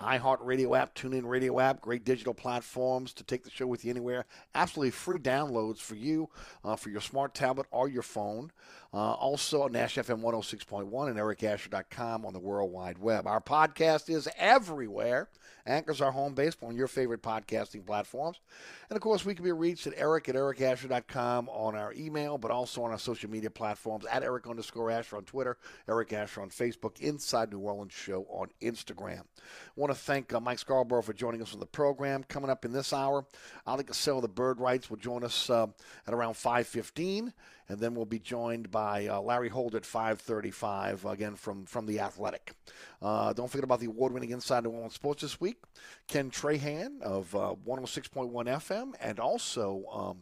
iHeart 0.00 0.38
Radio 0.40 0.74
app, 0.74 0.96
TuneIn 0.96 1.24
Radio 1.24 1.60
app, 1.60 1.80
great 1.80 2.04
digital 2.04 2.34
platforms 2.34 3.12
to 3.12 3.22
take 3.22 3.44
the 3.44 3.50
show 3.50 3.68
with 3.68 3.84
you 3.84 3.92
anywhere. 3.92 4.24
Absolutely 4.56 4.90
free 4.90 5.20
downloads 5.20 5.78
for 5.78 5.94
you, 5.94 6.28
uh, 6.64 6.74
for 6.74 6.90
your 6.90 7.00
smart 7.00 7.32
tablet 7.32 7.66
or 7.70 7.88
your 7.88 8.02
phone. 8.02 8.50
Uh, 8.92 9.12
also, 9.12 9.68
Nash 9.68 9.94
FM 9.94 10.20
106.1 10.20 11.08
and 11.08 11.16
ericasher.com 11.16 12.26
on 12.26 12.32
the 12.32 12.40
World 12.40 12.72
Wide 12.72 12.98
Web. 12.98 13.28
Our 13.28 13.40
podcast 13.40 14.10
is 14.10 14.28
everywhere. 14.36 15.28
Anchor's 15.68 16.00
our 16.00 16.10
home 16.10 16.34
base 16.34 16.56
on 16.62 16.74
your 16.74 16.88
favorite 16.88 17.22
podcasting 17.22 17.86
platforms. 17.86 18.40
And 18.88 18.96
of 18.96 19.02
course, 19.02 19.24
we 19.24 19.34
can 19.34 19.44
be 19.44 19.52
reached 19.52 19.86
at 19.86 19.92
eric 19.96 20.28
at 20.28 20.34
ericasher.com 20.34 21.48
on 21.50 21.76
our 21.76 21.92
email, 21.92 22.38
but 22.38 22.50
also 22.50 22.82
on 22.82 22.90
our 22.90 22.98
social 22.98 23.30
media 23.30 23.50
platforms 23.50 24.06
at 24.10 24.22
eric 24.22 24.46
underscore 24.46 24.90
Asher 24.90 25.16
on 25.16 25.24
Twitter, 25.24 25.58
Eric 25.88 26.12
Asher 26.12 26.40
on 26.40 26.50
Facebook, 26.50 27.00
Inside 27.00 27.52
New 27.52 27.60
Orleans 27.60 27.92
Show 27.92 28.26
on 28.30 28.48
Instagram. 28.62 29.20
I 29.20 29.76
want 29.76 29.92
to 29.92 29.98
thank 29.98 30.32
uh, 30.32 30.40
Mike 30.40 30.58
Scarborough 30.58 31.02
for 31.02 31.12
joining 31.12 31.42
us 31.42 31.52
on 31.52 31.60
the 31.60 31.66
program. 31.66 32.24
Coming 32.24 32.50
up 32.50 32.64
in 32.64 32.72
this 32.72 32.92
hour, 32.92 33.26
Oleh 33.66 33.84
Kosel 33.84 34.22
the 34.22 34.28
Bird 34.28 34.60
Writes 34.60 34.88
will 34.88 34.96
join 34.96 35.22
us 35.22 35.50
uh, 35.50 35.66
at 36.06 36.14
around 36.14 36.34
515 36.34 37.32
and 37.68 37.78
then 37.78 37.94
we'll 37.94 38.06
be 38.06 38.18
joined 38.18 38.70
by 38.70 39.06
uh, 39.06 39.20
Larry 39.20 39.48
Holt 39.48 39.74
at 39.74 39.82
5:35 39.82 41.10
again 41.10 41.36
from 41.36 41.66
from 41.66 41.86
the 41.86 42.00
Athletic. 42.00 42.54
Uh, 43.02 43.32
don't 43.32 43.50
forget 43.50 43.64
about 43.64 43.80
the 43.80 43.86
award-winning 43.86 44.30
Inside 44.30 44.64
New 44.64 44.70
Orleans 44.70 44.94
Sports 44.94 45.22
this 45.22 45.40
week. 45.40 45.58
Ken 46.06 46.30
Trahan 46.30 47.02
of 47.02 47.34
uh, 47.34 47.54
106.1 47.66 48.30
FM 48.32 48.92
and 49.00 49.20
also 49.20 49.84
um, 49.92 50.18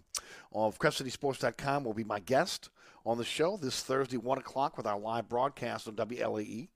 of 0.53 0.78
CrescentCitySports.com 0.78 1.84
will 1.84 1.94
be 1.94 2.05
my 2.05 2.20
guest 2.20 2.70
on 3.05 3.18
the 3.18 3.24
show 3.24 3.57
this 3.57 3.82
Thursday, 3.82 4.16
one 4.16 4.38
o'clock, 4.38 4.76
with 4.76 4.86
our 4.86 4.99
live 4.99 5.28
broadcast 5.28 5.86
on 5.86 5.94
WLAE. 5.94 6.68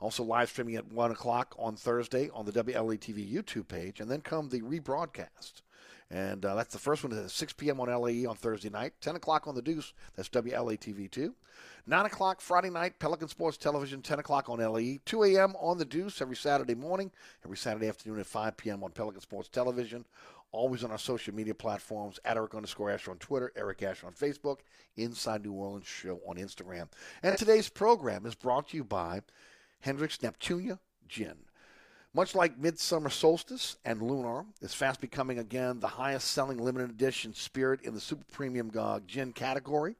Also 0.00 0.22
live 0.22 0.50
streaming 0.50 0.76
at 0.76 0.92
1 0.92 1.10
o'clock 1.10 1.54
on 1.58 1.74
Thursday 1.74 2.28
on 2.34 2.44
the 2.44 2.52
WLAE 2.52 2.98
TV 2.98 3.32
YouTube 3.32 3.66
page, 3.68 4.00
and 4.00 4.10
then 4.10 4.20
come 4.20 4.48
the 4.48 4.60
rebroadcast 4.60 5.62
and 6.10 6.44
uh, 6.44 6.54
that's 6.54 6.72
the 6.72 6.78
first 6.78 7.02
one 7.02 7.12
at 7.12 7.30
6 7.30 7.52
p.m. 7.54 7.80
on 7.80 7.88
LAE 7.88 8.26
on 8.26 8.36
Thursday 8.36 8.70
night. 8.70 8.92
10 9.00 9.16
o'clock 9.16 9.48
on 9.48 9.56
the 9.56 9.62
Deuce. 9.62 9.92
That's 10.14 10.28
WLAE 10.28 10.78
TV 10.78 11.10
2. 11.10 11.34
9 11.88 12.06
o'clock 12.06 12.40
Friday 12.40 12.70
night, 12.70 12.98
Pelican 12.98 13.28
Sports 13.28 13.56
Television. 13.56 14.02
10 14.02 14.20
o'clock 14.20 14.48
on 14.48 14.58
LAE. 14.58 15.00
2 15.04 15.24
a.m. 15.24 15.54
on 15.58 15.78
the 15.78 15.84
Deuce 15.84 16.22
every 16.22 16.36
Saturday 16.36 16.76
morning. 16.76 17.10
Every 17.44 17.56
Saturday 17.56 17.88
afternoon 17.88 18.20
at 18.20 18.26
5 18.26 18.56
p.m. 18.56 18.84
on 18.84 18.92
Pelican 18.92 19.20
Sports 19.20 19.48
Television. 19.48 20.04
Always 20.52 20.84
on 20.84 20.92
our 20.92 20.98
social 20.98 21.34
media 21.34 21.54
platforms 21.54 22.20
at 22.24 22.36
Eric 22.36 22.54
underscore 22.54 22.90
Asher 22.90 23.10
on 23.10 23.18
Twitter, 23.18 23.52
Eric 23.56 23.82
Asher 23.82 24.06
on 24.06 24.12
Facebook, 24.12 24.58
Inside 24.96 25.44
New 25.44 25.52
Orleans 25.52 25.86
Show 25.86 26.20
on 26.26 26.36
Instagram. 26.36 26.88
And 27.22 27.36
today's 27.36 27.68
program 27.68 28.24
is 28.26 28.36
brought 28.36 28.68
to 28.68 28.76
you 28.76 28.84
by 28.84 29.22
Hendrick's 29.80 30.18
Neptunia 30.18 30.78
Gin. 31.08 31.46
Much 32.16 32.34
like 32.34 32.56
Midsummer 32.56 33.10
Solstice 33.10 33.76
and 33.84 34.00
Lunar, 34.00 34.46
is 34.62 34.72
fast 34.72 35.02
becoming 35.02 35.38
again 35.38 35.80
the 35.80 35.86
highest 35.86 36.30
selling 36.30 36.56
limited 36.56 36.88
edition 36.88 37.34
spirit 37.34 37.82
in 37.82 37.92
the 37.92 38.00
super 38.00 38.24
premium 38.32 38.72
uh, 38.74 39.00
gin 39.06 39.34
category. 39.34 39.96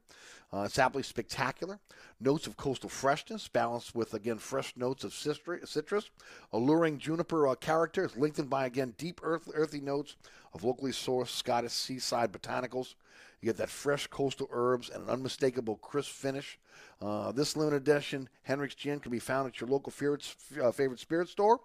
Uh, 0.50 0.62
it's 0.62 0.78
absolutely 0.78 1.02
spectacular. 1.02 1.78
Notes 2.18 2.46
of 2.46 2.56
coastal 2.56 2.88
freshness, 2.88 3.48
balanced 3.48 3.94
with, 3.94 4.14
again, 4.14 4.38
fresh 4.38 4.72
notes 4.78 5.04
of 5.04 5.12
citrus. 5.12 6.08
Alluring 6.54 6.96
juniper 6.96 7.48
uh, 7.48 7.54
character 7.54 8.06
is 8.06 8.16
lengthened 8.16 8.48
by, 8.48 8.64
again, 8.64 8.94
deep 8.96 9.20
earth, 9.22 9.50
earthy 9.52 9.82
notes 9.82 10.16
of 10.54 10.64
locally 10.64 10.92
sourced 10.92 11.28
Scottish 11.28 11.72
seaside 11.72 12.32
botanicals. 12.32 12.94
You 13.40 13.46
get 13.46 13.56
that 13.58 13.68
fresh 13.68 14.06
coastal 14.06 14.48
herbs 14.50 14.90
and 14.90 15.04
an 15.04 15.10
unmistakable 15.10 15.76
crisp 15.76 16.10
finish. 16.10 16.58
Uh, 17.00 17.32
this 17.32 17.56
limited 17.56 17.76
edition 17.76 18.28
Hendrick's 18.42 18.74
Gin 18.74 19.00
can 19.00 19.12
be 19.12 19.18
found 19.18 19.46
at 19.46 19.60
your 19.60 19.68
local 19.68 19.92
favorite, 19.92 20.34
uh, 20.62 20.72
favorite 20.72 21.00
spirit 21.00 21.28
store. 21.28 21.60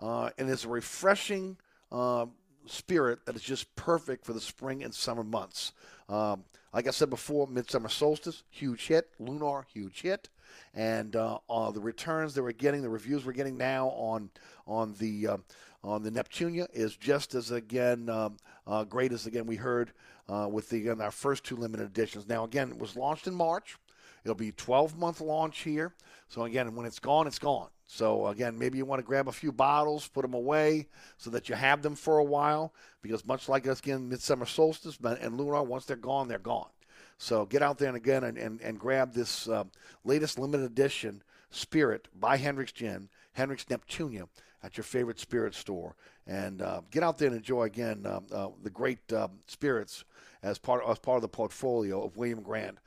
Uh, 0.00 0.30
and 0.38 0.48
it's 0.50 0.64
a 0.64 0.68
refreshing 0.68 1.56
uh, 1.92 2.26
spirit 2.66 3.24
that 3.26 3.36
is 3.36 3.42
just 3.42 3.74
perfect 3.76 4.24
for 4.24 4.32
the 4.32 4.40
spring 4.40 4.82
and 4.82 4.94
summer 4.94 5.24
months. 5.24 5.72
Um, 6.08 6.44
like 6.72 6.88
I 6.88 6.90
said 6.90 7.10
before, 7.10 7.46
Midsummer 7.46 7.88
Solstice, 7.88 8.42
huge 8.50 8.86
hit. 8.88 9.08
Lunar, 9.18 9.66
huge 9.72 10.02
hit. 10.02 10.28
And 10.74 11.14
uh, 11.14 11.38
uh, 11.48 11.70
the 11.70 11.80
returns 11.80 12.34
that 12.34 12.42
we're 12.42 12.52
getting, 12.52 12.82
the 12.82 12.88
reviews 12.88 13.24
we're 13.24 13.32
getting 13.32 13.56
now 13.56 13.88
on 13.90 14.30
on 14.66 14.94
the 14.98 15.28
uh, 15.28 15.36
on 15.82 16.02
the 16.02 16.10
Neptunia 16.10 16.66
is 16.72 16.96
just 16.96 17.34
as 17.34 17.50
again 17.50 18.08
um, 18.08 18.36
uh, 18.66 18.84
great 18.84 19.12
as 19.12 19.26
again 19.26 19.46
we 19.46 19.56
heard 19.56 19.92
uh, 20.28 20.48
with 20.50 20.68
the 20.70 20.90
our 20.90 21.10
first 21.10 21.44
two 21.44 21.56
limited 21.56 21.86
editions. 21.86 22.28
Now 22.28 22.44
again, 22.44 22.70
it 22.70 22.78
was 22.78 22.96
launched 22.96 23.26
in 23.26 23.34
March. 23.34 23.76
It'll 24.24 24.34
be 24.34 24.52
12 24.52 24.98
month 24.98 25.20
launch 25.20 25.60
here. 25.60 25.92
So 26.28 26.44
again, 26.44 26.74
when 26.74 26.86
it's 26.86 26.98
gone, 26.98 27.26
it's 27.26 27.38
gone. 27.38 27.68
So 27.86 28.28
again, 28.28 28.58
maybe 28.58 28.78
you 28.78 28.86
want 28.86 29.00
to 29.00 29.06
grab 29.06 29.28
a 29.28 29.32
few 29.32 29.52
bottles, 29.52 30.08
put 30.08 30.22
them 30.22 30.34
away 30.34 30.88
so 31.18 31.28
that 31.30 31.48
you 31.48 31.54
have 31.54 31.82
them 31.82 31.94
for 31.94 32.18
a 32.18 32.24
while. 32.24 32.72
Because 33.02 33.26
much 33.26 33.48
like 33.48 33.66
us 33.66 33.80
again, 33.80 34.08
midsummer 34.08 34.46
solstice 34.46 34.98
and 35.02 35.36
lunar, 35.36 35.62
once 35.62 35.84
they're 35.84 35.96
gone, 35.96 36.28
they're 36.28 36.38
gone. 36.38 36.70
So 37.18 37.44
get 37.44 37.62
out 37.62 37.78
there 37.78 37.88
and 37.88 37.96
again 37.96 38.24
and, 38.24 38.38
and, 38.38 38.60
and 38.62 38.78
grab 38.78 39.12
this 39.12 39.48
uh, 39.48 39.64
latest 40.04 40.38
limited 40.38 40.64
edition 40.64 41.22
Spirit 41.50 42.08
by 42.18 42.36
Hendrick's 42.36 42.72
Gin, 42.72 43.08
Hendrick's 43.32 43.66
Neptunia 43.66 44.28
at 44.64 44.76
your 44.76 44.84
favorite 44.84 45.20
spirit 45.20 45.54
store. 45.54 45.94
And 46.26 46.62
uh, 46.62 46.80
get 46.90 47.02
out 47.02 47.18
there 47.18 47.28
and 47.28 47.36
enjoy 47.36 47.64
again 47.64 48.06
uh, 48.06 48.20
uh 48.32 48.48
the 48.62 48.70
great 48.70 49.12
uh, 49.12 49.28
spirits 49.46 50.04
as 50.42 50.58
part, 50.58 50.82
as 50.88 50.98
part 50.98 51.16
of 51.16 51.22
the 51.22 51.28
portfolio 51.28 52.02
of 52.02 52.16
William 52.16 52.42
Grant. 52.42 52.78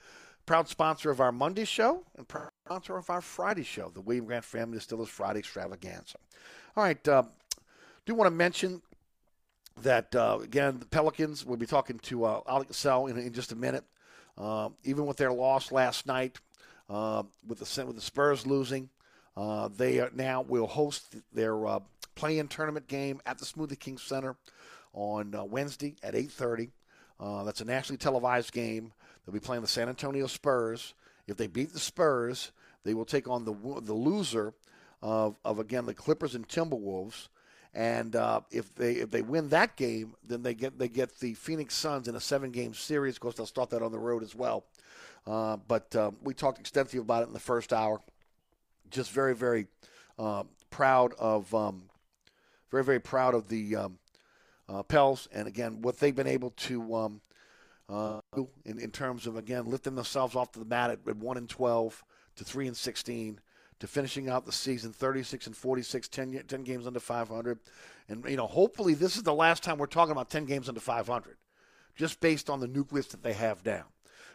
Proud 0.46 0.68
sponsor 0.68 1.12
of 1.12 1.20
our 1.20 1.32
Monday 1.32 1.66
show 1.66 2.04
and 2.18 2.28
proud 2.28 2.50
sponsor 2.66 2.98
of 2.98 3.10
our 3.10 3.22
Friday 3.22 3.64
show, 3.64 3.92
the 3.94 4.02
William 4.02 4.26
Grant 4.26 4.46
Family 4.46 4.78
Distillers 4.78 5.10
Friday 5.10 5.40
Extravaganza. 5.40 6.18
All 6.76 6.84
right, 6.84 7.08
uh, 7.08 7.24
do 8.06 8.16
want 8.16 8.28
to 8.28 8.36
mention 8.36 8.82
that 9.82 10.16
uh, 10.16 10.40
again 10.42 10.80
the 10.80 10.86
Pelicans. 10.86 11.46
We'll 11.46 11.58
be 11.58 11.66
talking 11.66 12.00
to 12.00 12.24
uh, 12.24 12.42
Oleh 12.48 12.68
Kosel 12.68 13.10
in, 13.10 13.18
in 13.18 13.34
just 13.34 13.52
a 13.52 13.56
minute. 13.56 13.84
Uh, 14.38 14.70
even 14.84 15.06
with 15.06 15.18
their 15.18 15.34
loss 15.34 15.72
last 15.72 16.06
night, 16.06 16.40
uh, 16.90 17.24
with 17.46 17.60
the 17.60 17.86
with 17.86 17.96
the 17.96 18.02
Spurs 18.02 18.46
losing, 18.46 18.90
uh, 19.38 19.70
they 19.78 20.04
now 20.16 20.42
will 20.42 20.66
host 20.66 21.16
their 21.32 21.68
uh, 21.68 21.80
play-in 22.16 22.48
tournament 22.48 22.88
game 22.88 23.22
at 23.28 23.38
the 23.38 23.46
Smoothie 23.46 23.80
King 23.80 24.00
Center 24.00 24.36
on 24.94 25.36
uh, 25.36 25.44
Wednesday 25.44 25.96
at 26.02 26.16
8:30. 26.16 26.72
Uh, 27.20 27.44
that's 27.44 27.62
a 27.62 27.66
nationally 27.66 28.00
televised 28.00 28.52
game. 28.52 28.92
They'll 29.26 29.34
be 29.34 29.40
playing 29.40 29.62
the 29.62 29.68
San 29.68 29.90
Antonio 29.90 30.26
Spurs. 30.26 30.96
If 31.28 31.38
they 31.38 31.46
beat 31.46 31.72
the 31.72 31.80
Spurs, 31.80 32.52
they 32.84 32.96
will 32.96 33.06
take 33.06 33.30
on 33.30 33.46
the 33.46 33.54
the 33.82 33.94
loser 33.94 34.56
of, 35.04 35.36
of 35.46 35.60
again 35.60 35.86
the 35.86 35.94
Clippers 35.94 36.34
and 36.34 36.48
Timberwolves. 36.48 37.28
And 37.76 38.16
uh, 38.16 38.42
if 38.50 38.74
they 38.74 38.94
if 38.94 39.12
they 39.12 39.22
win 39.22 39.50
that 39.50 39.76
game, 39.76 40.16
then 40.28 40.42
they 40.42 40.56
get 40.56 40.80
they 40.80 40.88
get 40.88 41.20
the 41.20 41.36
Phoenix 41.36 41.76
Suns 41.76 42.08
in 42.08 42.16
a 42.16 42.20
seven 42.20 42.50
game 42.50 42.74
series. 42.74 43.18
Of 43.18 43.20
course, 43.20 43.36
they'll 43.36 43.46
start 43.46 43.70
that 43.70 43.84
on 43.84 43.92
the 43.92 44.00
road 44.00 44.24
as 44.24 44.34
well. 44.34 44.64
But 45.26 45.96
we 46.24 46.34
talked 46.34 46.60
extensively 46.60 47.02
about 47.02 47.22
it 47.22 47.28
in 47.28 47.34
the 47.34 47.40
first 47.40 47.72
hour. 47.72 48.02
Just 48.90 49.12
very 49.12 49.36
very 49.36 49.68
uh, 50.18 50.44
proud 50.70 51.14
of 51.20 51.54
um, 51.54 51.84
very 52.72 52.84
very 52.84 53.00
proud 53.00 53.34
of 53.34 53.48
the 53.48 53.76
um, 53.76 54.00
uh, 54.70 54.84
Pels. 54.84 55.28
And 55.32 55.48
again 55.48 55.82
what 55.82 56.00
they've 56.00 56.16
been 56.16 56.28
able 56.28 56.52
to 56.52 56.96
um, 56.96 57.22
uh, 57.90 58.22
in, 58.66 58.80
in 58.80 58.92
terms 58.92 59.28
of 59.28 59.38
again 59.38 59.66
lifting 59.66 59.96
themselves 59.96 60.36
off 60.36 60.52
the 60.52 60.66
mat 60.66 60.90
at, 60.90 61.00
at 61.08 61.18
one 61.18 61.38
and 61.38 61.50
twelve 61.50 62.04
to 62.36 62.44
three 62.44 62.68
and 62.68 62.78
sixteen 62.78 63.40
to 63.80 63.88
finishing 63.88 64.30
out 64.30 64.46
the 64.46 64.52
season 64.52 64.92
36 64.92 65.48
and 65.48 65.56
46 65.56 66.08
10, 66.08 66.44
10, 66.48 66.64
games 66.64 66.88
under 66.88 67.00
500 67.00 67.60
and 68.10 68.26
you 68.28 68.38
know 68.38 68.48
hopefully 68.48 68.94
this 68.94 69.16
is 69.16 69.24
the 69.24 69.34
last 69.34 69.64
time 69.64 69.78
we're 69.78 69.86
talking 69.86 70.12
about 70.12 70.30
10 70.30 70.46
games 70.46 70.68
under 70.68 70.82
500 70.82 71.38
just 71.96 72.20
based 72.20 72.50
on 72.50 72.60
the 72.60 72.68
nucleus 72.68 73.08
that 73.08 73.24
they 73.24 73.34
have 73.34 73.66
now 73.66 73.86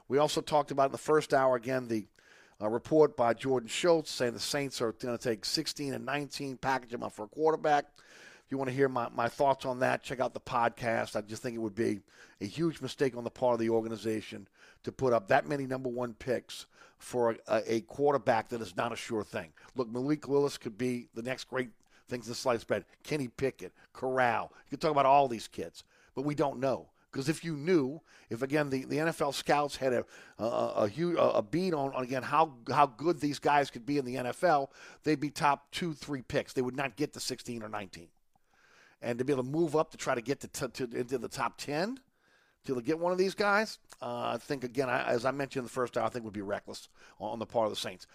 we 0.09 0.19
also 0.19 0.41
talked 0.41 0.71
about 0.71 0.87
in 0.87 0.93
the 0.93 0.99
first 0.99 1.35
hour 1.35 1.57
again 1.57 1.89
the 1.89 2.07
uh, 2.63 2.69
report 2.69 3.17
by 3.17 3.35
jordan 3.35 3.69
schultz 3.69 4.11
saying 4.11 4.33
the 4.33 4.39
saints 4.39 4.81
are 4.81 4.93
going 4.93 5.17
to 5.17 5.23
take 5.23 5.45
16 5.45 5.95
and 5.95 6.07
19 6.07 6.57
package 6.59 6.91
them 6.91 7.03
up 7.03 7.13
for 7.13 7.25
a 7.25 7.29
quarterback 7.29 7.87
If 8.45 8.53
you 8.53 8.59
want 8.59 8.71
to 8.71 8.77
hear 8.77 8.89
my, 8.89 9.09
my 9.15 9.29
thoughts 9.29 9.65
on 9.65 9.79
that, 9.81 10.03
check 10.03 10.21
out 10.21 10.35
the 10.35 10.41
podcast. 10.41 11.17
I 11.17 11.23
just 11.23 11.43
think 11.43 11.55
it 11.55 11.61
would 11.61 11.75
be 11.75 12.01
a 12.41 12.45
huge 12.47 12.81
mistake 12.83 13.17
on 13.17 13.25
the 13.25 13.31
part 13.31 13.55
of 13.55 13.61
the 13.61 13.71
organization 13.71 14.47
to 14.85 14.93
put 14.93 15.13
up 15.13 15.29
that 15.29 15.49
many 15.49 15.67
number 15.67 15.89
one 15.89 16.15
picks 16.15 16.67
for 16.99 17.37
a, 17.49 17.77
a 17.77 17.81
quarterback 17.83 18.49
that 18.51 18.61
is 18.61 18.77
not 18.77 18.93
a 18.93 18.97
sure 18.97 19.25
thing. 19.25 19.53
Look, 19.75 19.89
Malik 19.91 20.29
Willis 20.29 20.59
could 20.59 20.77
be 20.77 21.09
the 21.15 21.23
next 21.23 21.45
great 21.45 21.71
things 22.09 22.27
in 22.27 22.33
the 22.33 22.37
slice 22.37 22.63
bread. 22.63 22.85
Kenny 23.03 23.29
Pickett, 23.29 23.73
Corral. 23.93 24.53
You 24.67 24.77
can 24.77 24.81
talk 24.81 24.91
about 24.91 25.07
all 25.07 25.29
these 25.29 25.49
kids, 25.49 25.85
but 26.15 26.25
we 26.25 26.35
don't 26.35 26.61
know. 26.61 26.89
Because 27.13 27.29
if 27.29 27.45
you 27.45 27.55
knew, 27.55 28.01
if 28.31 28.43
again 28.43 28.71
the, 28.71 28.85
the 28.85 28.97
NFL 28.97 29.35
scouts 29.35 29.77
had 29.77 29.93
a 29.93 30.05
a, 30.39 30.45
a, 30.45 30.89
huge, 30.89 31.17
a 31.19 31.43
beat 31.43 31.75
on, 31.75 31.93
on 31.93 32.03
again 32.03 32.23
how 32.23 32.55
how 32.71 32.87
good 32.87 33.21
these 33.21 33.39
guys 33.39 33.71
could 33.71 33.85
be 33.85 33.99
in 33.99 34.05
the 34.05 34.15
NFL, 34.17 34.69
they'd 35.05 35.21
be 35.21 35.31
top 35.31 35.71
two 35.71 35.93
three 35.93 36.23
picks. 36.23 36.53
They 36.53 36.63
would 36.63 36.77
not 36.77 36.97
get 36.97 37.13
to 37.13 37.21
16 37.21 37.63
or 37.63 37.69
19 37.69 38.09
and 39.03 39.19
to 39.19 39.25
be 39.25 39.33
able 39.33 39.43
to 39.43 39.51
move 39.51 39.77
up 39.77 39.91
to 39.91 39.97
try 39.97 40.15
to 40.15 40.23
get 40.23 40.41
to, 40.41 40.69
to 40.69 40.85
into 40.97 41.19
the 41.19 41.29
top 41.29 41.59
10 41.59 41.99
to 42.65 42.81
get 42.81 42.99
one 42.99 43.13
of 43.13 43.19
these 43.19 43.35
guys, 43.35 43.79
uh, 44.01 44.35
I 44.35 44.39
think 44.39 44.65
again, 44.65 44.89
I, 44.89 45.03
as 45.05 45.25
I 45.25 45.31
mentioned 45.33 45.63
in 45.63 45.65
the 45.65 45.71
first 45.71 45.99
hour, 45.99 46.05
I 46.05 46.09
think 46.09 46.25
would 46.25 46.33
be 46.33 46.43
reckless 46.43 46.89
on 47.19 47.39
the 47.39 47.47
part 47.47 47.67
of 47.67 47.73
the 47.73 47.77
Saints. 47.77 48.07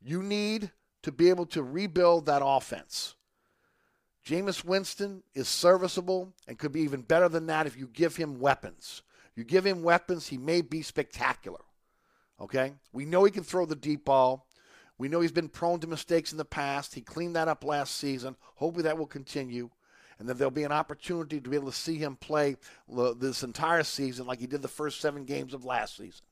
You 0.00 0.22
need 0.22 0.70
to 1.02 1.12
be 1.12 1.28
able 1.28 1.46
to 1.46 1.62
rebuild 1.62 2.26
that 2.26 2.42
offense. 2.44 3.16
Jameis 4.24 4.64
Winston 4.64 5.22
is 5.34 5.48
serviceable 5.48 6.34
and 6.46 6.58
could 6.58 6.72
be 6.72 6.82
even 6.82 7.02
better 7.02 7.28
than 7.28 7.46
that 7.46 7.66
if 7.66 7.76
you 7.76 7.86
give 7.86 8.16
him 8.16 8.38
weapons. 8.38 9.02
You 9.34 9.44
give 9.44 9.64
him 9.64 9.82
weapons, 9.82 10.28
he 10.28 10.36
may 10.36 10.60
be 10.60 10.82
spectacular. 10.82 11.60
Okay? 12.40 12.74
We 12.92 13.04
know 13.04 13.24
he 13.24 13.30
can 13.30 13.44
throw 13.44 13.66
the 13.66 13.76
deep 13.76 14.04
ball. 14.04 14.46
We 14.98 15.08
know 15.08 15.20
he's 15.20 15.32
been 15.32 15.48
prone 15.48 15.80
to 15.80 15.86
mistakes 15.86 16.32
in 16.32 16.38
the 16.38 16.44
past. 16.44 16.94
He 16.94 17.00
cleaned 17.00 17.36
that 17.36 17.48
up 17.48 17.64
last 17.64 17.96
season. 17.96 18.36
Hopefully 18.56 18.82
that 18.84 18.98
will 18.98 19.06
continue. 19.06 19.70
And 20.18 20.28
then 20.28 20.36
there'll 20.36 20.50
be 20.50 20.64
an 20.64 20.72
opportunity 20.72 21.40
to 21.40 21.48
be 21.48 21.56
able 21.56 21.70
to 21.70 21.76
see 21.76 21.96
him 21.96 22.16
play 22.16 22.56
this 23.16 23.42
entire 23.42 23.82
season 23.82 24.26
like 24.26 24.38
he 24.38 24.46
did 24.46 24.60
the 24.60 24.68
first 24.68 25.00
seven 25.00 25.24
games 25.24 25.54
of 25.54 25.64
last 25.64 25.96
season. 25.96 26.26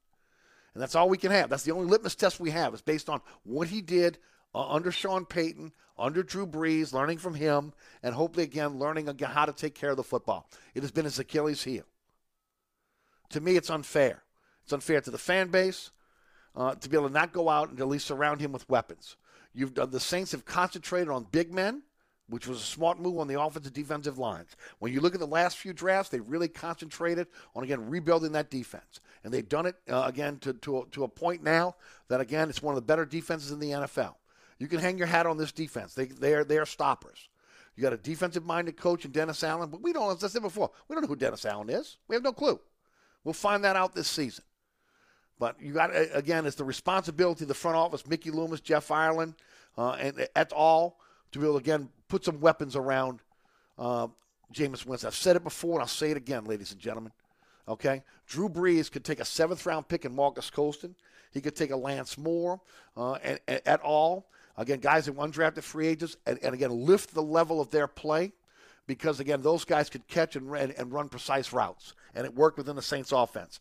And 0.74 0.82
that's 0.82 0.94
all 0.94 1.08
we 1.08 1.16
can 1.16 1.30
have. 1.30 1.48
That's 1.48 1.62
the 1.62 1.72
only 1.72 1.86
litmus 1.86 2.14
test 2.14 2.38
we 2.38 2.50
have. 2.50 2.74
Is 2.74 2.82
based 2.82 3.08
on 3.08 3.22
what 3.44 3.68
he 3.68 3.80
did 3.80 4.18
uh, 4.58 4.66
under 4.68 4.90
Sean 4.90 5.24
Payton, 5.24 5.72
under 5.96 6.24
Drew 6.24 6.44
Brees, 6.44 6.92
learning 6.92 7.18
from 7.18 7.34
him, 7.34 7.72
and 8.02 8.12
hopefully 8.12 8.42
again 8.42 8.76
learning 8.76 9.08
again 9.08 9.30
how 9.30 9.44
to 9.44 9.52
take 9.52 9.76
care 9.76 9.90
of 9.90 9.96
the 9.96 10.02
football. 10.02 10.50
It 10.74 10.82
has 10.82 10.90
been 10.90 11.04
his 11.04 11.20
Achilles 11.20 11.62
heel. 11.62 11.84
To 13.30 13.40
me, 13.40 13.56
it's 13.56 13.70
unfair. 13.70 14.24
It's 14.64 14.72
unfair 14.72 15.00
to 15.00 15.12
the 15.12 15.18
fan 15.18 15.48
base 15.48 15.92
uh, 16.56 16.74
to 16.74 16.88
be 16.88 16.96
able 16.96 17.06
to 17.06 17.14
not 17.14 17.32
go 17.32 17.48
out 17.48 17.70
and 17.70 17.80
at 17.80 17.86
least 17.86 18.08
surround 18.08 18.40
him 18.40 18.50
with 18.50 18.68
weapons. 18.68 19.16
You've 19.54 19.74
done, 19.74 19.90
the 19.90 20.00
Saints 20.00 20.32
have 20.32 20.44
concentrated 20.44 21.08
on 21.08 21.28
big 21.30 21.54
men, 21.54 21.82
which 22.28 22.48
was 22.48 22.58
a 22.58 22.64
smart 22.64 23.00
move 23.00 23.18
on 23.18 23.28
the 23.28 23.40
offensive 23.40 23.72
defensive 23.72 24.18
lines. 24.18 24.56
When 24.80 24.92
you 24.92 25.00
look 25.00 25.14
at 25.14 25.20
the 25.20 25.26
last 25.26 25.56
few 25.56 25.72
drafts, 25.72 26.10
they 26.10 26.20
really 26.20 26.48
concentrated 26.48 27.28
on 27.54 27.62
again 27.62 27.88
rebuilding 27.88 28.32
that 28.32 28.50
defense, 28.50 28.98
and 29.22 29.32
they've 29.32 29.48
done 29.48 29.66
it 29.66 29.76
uh, 29.88 30.02
again 30.04 30.38
to 30.38 30.52
to 30.54 30.80
a, 30.80 30.86
to 30.86 31.04
a 31.04 31.08
point 31.08 31.44
now 31.44 31.76
that 32.08 32.20
again 32.20 32.50
it's 32.50 32.60
one 32.60 32.74
of 32.74 32.76
the 32.76 32.86
better 32.86 33.04
defenses 33.04 33.52
in 33.52 33.60
the 33.60 33.70
NFL. 33.70 34.14
You 34.58 34.66
can 34.66 34.80
hang 34.80 34.98
your 34.98 35.06
hat 35.06 35.26
on 35.26 35.36
this 35.36 35.52
defense. 35.52 35.94
They 35.94 36.06
they 36.06 36.34
are 36.34 36.44
they 36.44 36.58
are 36.58 36.66
stoppers. 36.66 37.28
You 37.76 37.82
got 37.82 37.92
a 37.92 37.96
defensive 37.96 38.44
minded 38.44 38.76
coach 38.76 39.04
in 39.04 39.12
Dennis 39.12 39.44
Allen, 39.44 39.70
but 39.70 39.80
we 39.80 39.92
don't, 39.92 40.16
as 40.16 40.24
I 40.24 40.26
said 40.26 40.42
before, 40.42 40.72
we 40.88 40.94
don't 40.94 41.02
know 41.02 41.08
who 41.08 41.14
Dennis 41.14 41.44
Allen 41.44 41.70
is. 41.70 41.98
We 42.08 42.16
have 42.16 42.24
no 42.24 42.32
clue. 42.32 42.58
We'll 43.22 43.34
find 43.34 43.62
that 43.62 43.76
out 43.76 43.94
this 43.94 44.08
season. 44.08 44.42
But 45.38 45.60
you 45.60 45.72
got 45.72 45.90
again, 46.12 46.44
it's 46.46 46.56
the 46.56 46.64
responsibility 46.64 47.44
of 47.44 47.48
the 47.48 47.54
front 47.54 47.76
office, 47.76 48.06
Mickey 48.06 48.30
Loomis, 48.30 48.60
Jeff 48.60 48.90
Ireland, 48.90 49.34
uh, 49.76 49.92
and 49.92 50.26
et 50.34 50.52
al. 50.56 50.96
to 51.30 51.38
be 51.38 51.44
able 51.44 51.54
to 51.54 51.60
again 51.60 51.88
put 52.08 52.24
some 52.24 52.40
weapons 52.40 52.74
around 52.74 53.20
uh, 53.78 54.08
Jameis 54.52 54.84
Winston. 54.84 55.06
I've 55.06 55.14
said 55.14 55.36
it 55.36 55.44
before, 55.44 55.74
and 55.74 55.82
I'll 55.82 55.86
say 55.86 56.10
it 56.10 56.16
again, 56.16 56.44
ladies 56.44 56.72
and 56.72 56.80
gentlemen. 56.80 57.12
Okay, 57.68 58.02
Drew 58.26 58.48
Brees 58.48 58.90
could 58.90 59.04
take 59.04 59.20
a 59.20 59.24
seventh 59.24 59.64
round 59.66 59.86
pick 59.86 60.04
in 60.04 60.14
Marques 60.14 60.50
Colston. 60.50 60.96
He 61.30 61.40
could 61.40 61.54
take 61.54 61.70
a 61.70 61.76
Lance 61.76 62.18
Moore, 62.18 62.60
uh, 62.96 63.14
and, 63.22 63.38
and 63.46 63.60
et. 63.66 63.80
Again, 64.58 64.80
guys 64.80 65.06
that 65.06 65.16
undrafted 65.16 65.62
free 65.62 65.86
agents, 65.86 66.16
and, 66.26 66.38
and 66.42 66.52
again 66.52 66.70
lift 66.70 67.14
the 67.14 67.22
level 67.22 67.60
of 67.60 67.70
their 67.70 67.86
play 67.86 68.32
because 68.88 69.20
again 69.20 69.40
those 69.40 69.64
guys 69.64 69.88
could 69.88 70.06
catch 70.08 70.34
and, 70.34 70.50
and, 70.54 70.72
and 70.72 70.92
run 70.92 71.08
precise 71.08 71.52
routes, 71.52 71.94
and 72.14 72.26
it 72.26 72.34
worked 72.34 72.58
within 72.58 72.74
the 72.74 72.82
Saints 72.82 73.12
offense. 73.12 73.60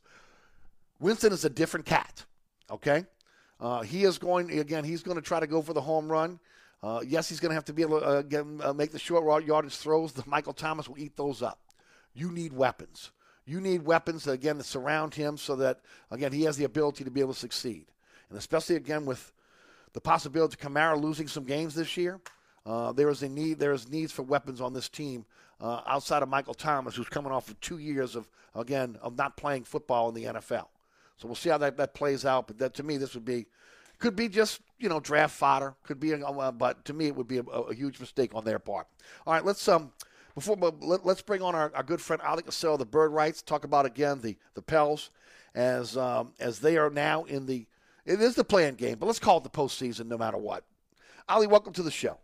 Winston 0.99 1.31
is 1.31 1.45
a 1.45 1.51
different 1.51 1.85
cat. 1.85 2.25
Okay, 2.71 3.05
uh, 3.59 3.83
he 3.83 4.05
is 4.05 4.17
going 4.17 4.59
again. 4.59 4.83
He's 4.83 5.03
going 5.03 5.17
to 5.17 5.21
try 5.21 5.39
to 5.39 5.45
go 5.45 5.61
for 5.61 5.73
the 5.73 5.81
home 5.81 6.11
run. 6.11 6.39
Uh, 6.81 7.01
yes, 7.05 7.29
he's 7.29 7.39
going 7.39 7.51
to 7.51 7.55
have 7.55 7.65
to 7.65 7.73
be 7.73 7.83
able 7.83 7.99
to 7.99 8.05
uh, 8.05 8.21
get, 8.23 8.45
uh, 8.61 8.73
make 8.73 8.91
the 8.91 8.99
short 8.99 9.45
yardage 9.45 9.75
throws. 9.75 10.13
The 10.13 10.23
Michael 10.25 10.53
Thomas 10.53 10.89
will 10.89 10.99
eat 10.99 11.15
those 11.15 11.41
up. 11.41 11.59
You 12.13 12.31
need 12.31 12.53
weapons. 12.53 13.11
You 13.45 13.61
need 13.61 13.83
weapons 13.83 14.27
again 14.27 14.57
to 14.57 14.63
surround 14.63 15.13
him 15.13 15.37
so 15.37 15.55
that 15.57 15.79
again 16.09 16.31
he 16.31 16.43
has 16.43 16.57
the 16.57 16.65
ability 16.65 17.03
to 17.03 17.11
be 17.11 17.21
able 17.21 17.33
to 17.33 17.39
succeed, 17.39 17.85
and 18.29 18.37
especially 18.39 18.75
again 18.75 19.05
with 19.05 19.31
the 19.93 20.01
possibility 20.01 20.53
of 20.53 20.59
Kamara 20.59 21.01
losing 21.01 21.27
some 21.27 21.43
games 21.43 21.75
this 21.75 21.97
year. 21.97 22.19
Uh, 22.65 22.91
there 22.91 23.09
is 23.09 23.23
a 23.23 23.29
need. 23.29 23.59
There 23.59 23.71
is 23.71 23.89
needs 23.89 24.11
for 24.11 24.23
weapons 24.23 24.59
on 24.61 24.73
this 24.73 24.89
team 24.89 25.25
uh, 25.61 25.81
outside 25.87 26.23
of 26.23 26.29
Michael 26.29 26.53
Thomas, 26.53 26.95
who's 26.95 27.07
coming 27.07 27.31
off 27.31 27.49
of 27.49 27.59
two 27.61 27.77
years 27.77 28.15
of 28.15 28.27
again 28.55 28.97
of 29.01 29.17
not 29.17 29.37
playing 29.37 29.63
football 29.63 30.09
in 30.09 30.15
the 30.15 30.25
NFL. 30.25 30.67
So 31.17 31.27
we'll 31.27 31.35
see 31.35 31.49
how 31.49 31.57
that, 31.59 31.77
that 31.77 31.93
plays 31.93 32.25
out. 32.25 32.47
But 32.47 32.59
that 32.59 32.73
to 32.75 32.83
me, 32.83 32.97
this 32.97 33.13
would 33.15 33.25
be 33.25 33.47
could 33.99 34.15
be 34.15 34.27
just 34.27 34.61
you 34.79 34.89
know 34.89 34.99
draft 34.99 35.35
fodder. 35.35 35.75
Could 35.83 35.99
be, 35.99 36.13
uh, 36.13 36.51
but 36.51 36.85
to 36.85 36.93
me, 36.93 37.07
it 37.07 37.15
would 37.15 37.27
be 37.27 37.37
a, 37.37 37.43
a, 37.43 37.73
huge 37.73 37.99
mistake 37.99 38.31
on 38.35 38.43
their 38.43 38.59
part. 38.59 38.87
All 39.25 39.33
right, 39.33 39.43
let's 39.43 39.67
um 39.67 39.91
before 40.35 40.55
let, 40.81 41.05
us 41.05 41.21
bring 41.21 41.41
on 41.41 41.55
our, 41.55 41.71
our 41.73 41.83
good 41.83 42.01
friend 42.01 42.21
Oleh 42.21 42.43
Kosel, 42.43 42.77
the 42.77 42.85
Bird 42.85 43.11
Writes. 43.11 43.41
Talk 43.41 43.63
about 43.63 43.85
again 43.85 44.21
the 44.21 44.37
the 44.53 44.61
Pels 44.61 45.09
as 45.55 45.97
um, 45.97 46.33
as 46.39 46.59
they 46.59 46.77
are 46.77 46.89
now 46.89 47.23
in 47.23 47.45
the 47.45 47.65
it 48.07 48.21
is 48.21 48.35
the 48.35 48.43
playing 48.43 48.75
game, 48.75 48.97
but 48.97 49.05
let's 49.05 49.19
call 49.19 49.37
it 49.37 49.43
the 49.43 49.49
postseason 49.49 50.07
no 50.07 50.17
matter 50.17 50.37
what. 50.37 50.63
Oleh, 51.29 51.47
welcome 51.47 51.73
to 51.73 51.83
the 51.83 51.91
show. 51.91 52.17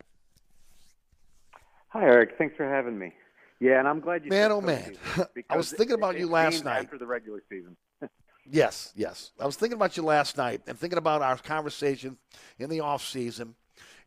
Hi, 1.89 2.03
Eric. 2.03 2.36
Thanks 2.38 2.55
for 2.55 2.67
having 2.67 2.97
me. 2.97 3.13
Yeah, 3.59 3.79
and 3.79 3.88
I'm 3.88 3.99
glad 3.99 4.23
you. 4.23 4.29
Man, 4.29 4.51
oh 4.51 4.61
man, 4.61 4.95
I 5.49 5.57
was 5.57 5.71
thinking 5.71 5.95
about 5.95 6.17
you 6.17 6.27
last 6.27 6.63
night 6.63 6.86
after 6.86 6.97
the 6.97 7.05
regular 7.05 7.43
season. 7.49 7.75
Yes, 8.51 8.91
yes. 8.93 9.31
I 9.39 9.45
was 9.45 9.55
thinking 9.55 9.77
about 9.77 9.95
you 9.95 10.03
last 10.03 10.36
night 10.36 10.63
and 10.67 10.77
thinking 10.77 10.97
about 10.97 11.21
our 11.21 11.38
conversation 11.38 12.17
in 12.59 12.69
the 12.69 12.81
off 12.81 13.01
season, 13.01 13.55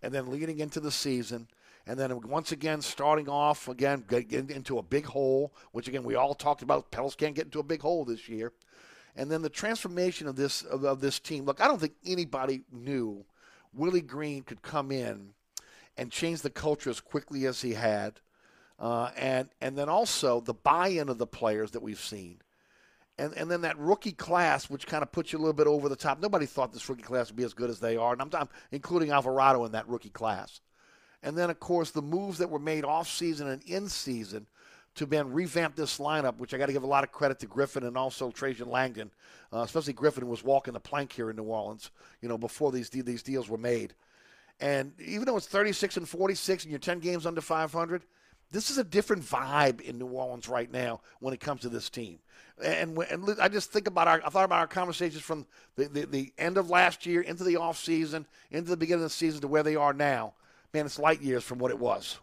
and 0.02 0.12
then 0.12 0.30
leading 0.30 0.58
into 0.58 0.78
the 0.78 0.90
season, 0.90 1.48
and 1.86 1.98
then 1.98 2.20
once 2.28 2.52
again 2.52 2.82
starting 2.82 3.30
off 3.30 3.66
again 3.66 4.04
getting 4.06 4.50
into 4.50 4.76
a 4.76 4.82
big 4.82 5.06
hole, 5.06 5.54
which 5.72 5.88
again 5.88 6.04
we 6.04 6.16
all 6.16 6.34
talked 6.34 6.60
about. 6.60 6.90
Pels 6.90 7.14
can't 7.14 7.34
get 7.34 7.46
into 7.46 7.60
a 7.60 7.62
big 7.62 7.80
hole 7.80 8.04
this 8.04 8.28
year, 8.28 8.52
and 9.16 9.30
then 9.30 9.42
the 9.42 9.48
transformation 9.48 10.28
of 10.28 10.36
this 10.36 10.62
of, 10.62 10.84
of 10.84 11.00
this 11.00 11.18
team. 11.18 11.44
Look, 11.44 11.60
I 11.60 11.66
don't 11.66 11.80
think 11.80 11.94
anybody 12.04 12.62
knew 12.70 13.24
Willie 13.72 14.00
Green 14.00 14.42
could 14.42 14.62
come 14.62 14.92
in 14.92 15.30
and 15.96 16.12
change 16.12 16.42
the 16.42 16.50
culture 16.50 16.90
as 16.90 17.00
quickly 17.00 17.46
as 17.46 17.62
he 17.62 17.74
had, 17.74 18.20
uh, 18.78 19.10
and 19.16 19.48
and 19.60 19.76
then 19.76 19.88
also 19.88 20.40
the 20.40 20.54
buy-in 20.54 21.08
of 21.08 21.18
the 21.18 21.26
players 21.26 21.72
that 21.72 21.82
we've 21.82 22.00
seen 22.00 22.42
and 23.18 23.32
and 23.34 23.50
then 23.50 23.62
that 23.62 23.78
rookie 23.78 24.12
class, 24.12 24.68
which 24.68 24.86
kind 24.86 25.02
of 25.02 25.12
puts 25.12 25.32
you 25.32 25.38
a 25.38 25.40
little 25.40 25.52
bit 25.52 25.66
over 25.66 25.88
the 25.88 25.96
top. 25.96 26.20
Nobody 26.20 26.46
thought 26.46 26.72
this 26.72 26.88
rookie 26.88 27.02
class 27.02 27.28
would 27.28 27.36
be 27.36 27.44
as 27.44 27.54
good 27.54 27.70
as 27.70 27.80
they 27.80 27.96
are, 27.96 28.12
and 28.12 28.22
I'm, 28.22 28.30
I'm 28.34 28.48
including 28.70 29.10
Alvarado 29.10 29.64
in 29.64 29.72
that 29.72 29.88
rookie 29.88 30.10
class. 30.10 30.60
And 31.22 31.36
then, 31.36 31.50
of 31.50 31.58
course, 31.58 31.90
the 31.90 32.02
moves 32.02 32.38
that 32.38 32.50
were 32.50 32.58
made 32.58 32.84
off 32.84 33.08
season 33.08 33.48
and 33.48 33.62
in 33.62 33.88
season 33.88 34.46
to 34.96 35.06
then 35.06 35.32
revamp 35.32 35.76
this 35.76 35.98
lineup, 35.98 36.38
which 36.38 36.54
I 36.54 36.58
got 36.58 36.66
to 36.66 36.72
give 36.72 36.82
a 36.82 36.86
lot 36.86 37.04
of 37.04 37.12
credit 37.12 37.38
to 37.40 37.46
Griffin 37.46 37.84
and 37.84 37.96
also 37.96 38.30
Trajan 38.30 38.68
Langdon, 38.68 39.10
uh, 39.52 39.58
especially 39.58 39.92
Griffin 39.92 40.26
was 40.26 40.42
walking 40.42 40.74
the 40.74 40.80
plank 40.80 41.12
here 41.12 41.30
in 41.30 41.36
New 41.36 41.44
Orleans, 41.44 41.90
you 42.20 42.28
know, 42.28 42.38
before 42.38 42.72
these 42.72 42.90
these 42.90 43.22
deals 43.22 43.48
were 43.48 43.58
made. 43.58 43.94
And 44.58 44.92
even 45.00 45.26
though 45.26 45.36
it's 45.36 45.46
36 45.46 45.98
and 45.98 46.08
46 46.08 46.64
and 46.64 46.70
you're 46.70 46.78
10 46.78 47.00
games 47.00 47.26
under 47.26 47.42
500, 47.42 48.04
this 48.50 48.70
is 48.70 48.78
a 48.78 48.84
different 48.84 49.22
vibe 49.22 49.80
in 49.82 49.98
New 49.98 50.06
Orleans 50.06 50.48
right 50.48 50.70
now 50.70 51.00
when 51.20 51.34
it 51.34 51.40
comes 51.40 51.62
to 51.62 51.68
this 51.68 51.90
team. 51.90 52.18
And, 52.64 52.96
and 53.10 53.36
I 53.40 53.48
just 53.48 53.70
think 53.70 53.86
about 53.86 54.08
our, 54.08 54.22
I 54.24 54.30
thought 54.30 54.44
about 54.44 54.60
our 54.60 54.66
conversations 54.66 55.22
from 55.22 55.46
the, 55.74 55.88
the, 55.88 56.06
the 56.06 56.32
end 56.38 56.56
of 56.56 56.70
last 56.70 57.04
year 57.04 57.20
into 57.20 57.44
the 57.44 57.56
off 57.56 57.78
season, 57.78 58.26
into 58.50 58.70
the 58.70 58.76
beginning 58.76 59.04
of 59.04 59.10
the 59.10 59.14
season 59.14 59.42
to 59.42 59.48
where 59.48 59.62
they 59.62 59.76
are 59.76 59.92
now. 59.92 60.32
Man, 60.72 60.86
it's 60.86 60.98
light 60.98 61.20
years 61.20 61.44
from 61.44 61.58
what 61.58 61.70
it 61.70 61.78
was. 61.78 62.18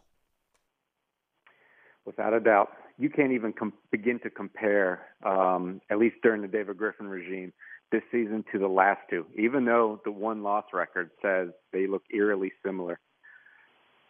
Without 2.06 2.34
a 2.34 2.40
doubt. 2.40 2.70
You 2.98 3.10
can't 3.10 3.32
even 3.32 3.54
com- 3.54 3.74
begin 3.92 4.20
to 4.20 4.30
compare, 4.30 5.08
um, 5.26 5.82
at 5.90 5.98
least 5.98 6.18
during 6.22 6.42
the 6.42 6.48
David 6.48 6.78
Griffin 6.78 7.08
regime, 7.08 7.54
this 7.92 8.04
season 8.12 8.44
to 8.52 8.60
the 8.60 8.68
last 8.68 9.02
two, 9.10 9.26
even 9.38 9.66
though 9.66 10.02
the 10.04 10.12
one 10.12 10.44
loss 10.44 10.66
record 10.74 11.12
says 11.22 11.50
they 11.72 11.88
look 11.88 12.04
eerily 12.14 12.52
similar. 12.66 13.00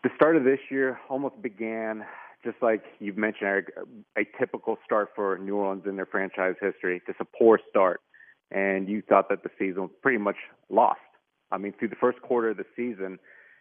The 0.03 0.09
start 0.15 0.35
of 0.35 0.43
this 0.43 0.59
year 0.69 0.99
almost 1.09 1.41
began 1.41 2.03
just 2.43 2.57
like 2.61 2.83
you've 2.99 3.17
mentioned, 3.17 3.47
Eric, 3.47 3.73
a 4.17 4.23
typical 4.37 4.77
start 4.85 5.09
for 5.15 5.37
New 5.37 5.55
Orleans 5.55 5.83
in 5.85 5.95
their 5.95 6.05
franchise 6.05 6.55
history, 6.61 7.01
just 7.07 7.19
a 7.21 7.25
poor 7.25 7.59
start. 7.69 8.01
And 8.51 8.89
you 8.89 9.01
thought 9.01 9.29
that 9.29 9.43
the 9.43 9.49
season 9.57 9.83
was 9.83 9.91
pretty 10.01 10.17
much 10.17 10.35
lost. 10.69 10.99
I 11.51 11.57
mean, 11.57 11.73
through 11.79 11.89
the 11.89 11.95
first 11.95 12.21
quarter 12.21 12.49
of 12.49 12.57
the 12.57 12.65
season, 12.75 13.17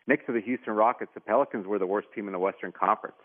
next 0.06 0.26
to 0.26 0.32
the 0.32 0.40
Houston 0.40 0.74
Rockets, 0.74 1.12
the 1.14 1.20
Pelicans 1.20 1.66
were 1.66 1.78
the 1.78 1.86
worst 1.86 2.08
team 2.14 2.26
in 2.26 2.32
the 2.32 2.38
Western 2.38 2.72
Conference. 2.72 3.16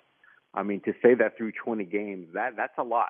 I 0.53 0.63
mean, 0.63 0.81
to 0.85 0.93
say 1.03 1.13
that 1.15 1.37
through 1.37 1.51
20 1.63 1.85
games, 1.85 2.27
that 2.33 2.55
that's 2.55 2.77
a 2.77 2.83
lot. 2.83 3.09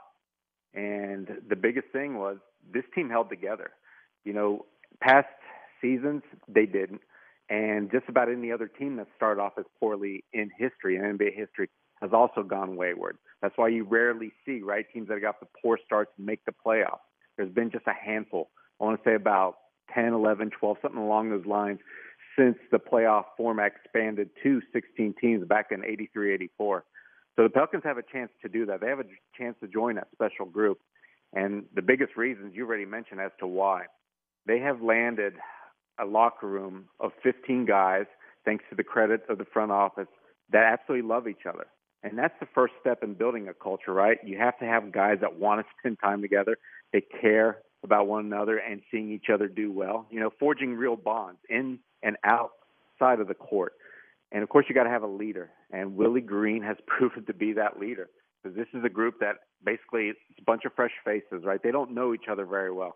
And 0.73 1.27
the 1.47 1.55
biggest 1.55 1.88
thing 1.91 2.18
was 2.18 2.38
this 2.73 2.84
team 2.93 3.09
held 3.09 3.30
together. 3.30 3.72
You 4.26 4.34
know, 4.34 4.65
past 5.01 5.27
seasons 5.81 6.23
they 6.47 6.65
didn't, 6.65 7.01
and 7.49 7.89
just 7.91 8.09
about 8.09 8.30
any 8.30 8.51
other 8.51 8.68
team 8.68 8.97
that 8.97 9.07
started 9.15 9.41
off 9.41 9.53
as 9.57 9.65
poorly 9.80 10.23
in 10.34 10.51
history, 10.57 10.97
in 10.97 11.01
NBA 11.01 11.35
history, 11.35 11.69
has 12.01 12.11
also 12.14 12.43
gone 12.43 12.76
wayward. 12.76 13.18
That's 13.41 13.57
why 13.57 13.69
you 13.69 13.84
rarely 13.84 14.31
see 14.45 14.61
right 14.61 14.85
teams 14.93 15.07
that 15.07 15.22
got 15.22 15.39
the 15.39 15.47
poor 15.61 15.80
starts 15.85 16.11
make 16.18 16.43
the 16.45 16.53
playoffs. 16.65 16.99
There's 17.38 17.51
been 17.51 17.72
just 17.72 17.88
a 17.88 17.93
handful. 17.93 18.49
I 18.80 18.84
want 18.84 19.01
to 19.01 19.09
say 19.09 19.15
about 19.15 19.57
10, 19.93 20.14
11, 20.14 20.51
12, 20.59 20.77
something 20.81 20.99
along 20.99 21.30
those 21.30 21.45
lines 21.45 21.80
since 22.38 22.57
the 22.72 22.77
playoff 22.77 23.26
format 23.35 23.72
expanded 23.76 24.30
to 24.43 24.61
16 24.73 25.15
teams 25.19 25.47
back 25.47 25.68
in 25.72 25.84
83, 25.84 26.34
84. 26.34 26.84
So 27.38 27.43
the 27.43 27.49
Pelicans 27.49 27.84
have 27.85 27.97
a 27.97 28.03
chance 28.03 28.31
to 28.41 28.49
do 28.49 28.65
that. 28.65 28.81
They 28.81 28.88
have 28.88 28.99
a 28.99 29.05
chance 29.38 29.55
to 29.61 29.68
join 29.68 29.95
that 29.95 30.07
special 30.11 30.45
group. 30.45 30.80
And 31.34 31.65
the 31.76 31.84
biggest 31.84 32.18
reasons 32.18 32.53
you 32.55 32.65
already 32.65 32.85
mentioned 32.85 33.22
as 33.22 33.31
to 33.39 33.47
why. 33.47 33.84
They 34.47 34.59
have 34.59 34.81
landed 34.81 35.34
a 35.99 36.05
locker 36.05 36.47
room 36.47 36.85
of 36.99 37.11
15 37.22 37.65
guys, 37.65 38.05
thanks 38.43 38.64
to 38.69 38.76
the 38.76 38.84
credit 38.84 39.22
of 39.30 39.38
the 39.38 39.45
front 39.45 39.72
office, 39.72 40.07
that 40.51 40.64
absolutely 40.64 41.07
love 41.07 41.27
each 41.27 41.45
other. 41.47 41.68
And 42.03 42.18
that's 42.18 42.34
the 42.39 42.47
first 42.55 42.73
step 42.80 43.03
in 43.03 43.14
building 43.14 43.49
a 43.49 43.53
culture, 43.53 43.93
right? 43.93 44.18
You 44.23 44.38
have 44.38 44.57
to 44.59 44.65
have 44.65 44.91
guys 44.91 45.18
that 45.22 45.38
want 45.38 45.61
to 45.61 45.68
spend 45.80 45.97
time 46.01 46.22
together. 46.22 46.57
They 46.93 47.01
care 47.22 47.59
about 47.84 48.07
one 48.07 48.26
another 48.26 48.57
and 48.57 48.81
seeing 48.89 49.11
each 49.11 49.27
other 49.31 49.47
do 49.47 49.72
well. 49.72 50.07
You 50.09 50.19
know, 50.19 50.31
forging 50.39 50.76
real 50.76 50.95
bonds 50.95 51.39
in 51.49 51.80
and 52.01 52.15
outside 52.23 53.19
of 53.19 53.27
the 53.27 53.35
court. 53.35 53.73
And 54.32 54.44
of 54.44 54.49
course, 54.49 54.66
you 54.68 54.76
got 54.76 54.84
to 54.84 54.90
have 54.90 55.04
a 55.04 55.08
leader. 55.08 55.49
And 55.72 55.95
Willie 55.95 56.22
Green 56.22 56.64
has 56.64 56.78
proven 56.88 57.26
to 57.26 57.34
be 57.34 57.54
that 57.54 57.80
leader 57.80 58.10
because 58.41 58.56
this 58.56 58.68
is 58.74 58.84
a 58.86 58.90
group 58.90 59.16
that 59.20 59.36
basically 59.64 60.10
it's 60.10 60.20
a 60.40 60.44
bunch 60.44 60.66
of 60.66 60.74
fresh 60.76 60.91
faces, 61.04 61.44
right? 61.44 61.62
They 61.62 61.72
don't 61.72 61.94
know 61.94 62.14
each 62.14 62.28
other 62.30 62.45
very 62.45 62.72
well. 62.72 62.95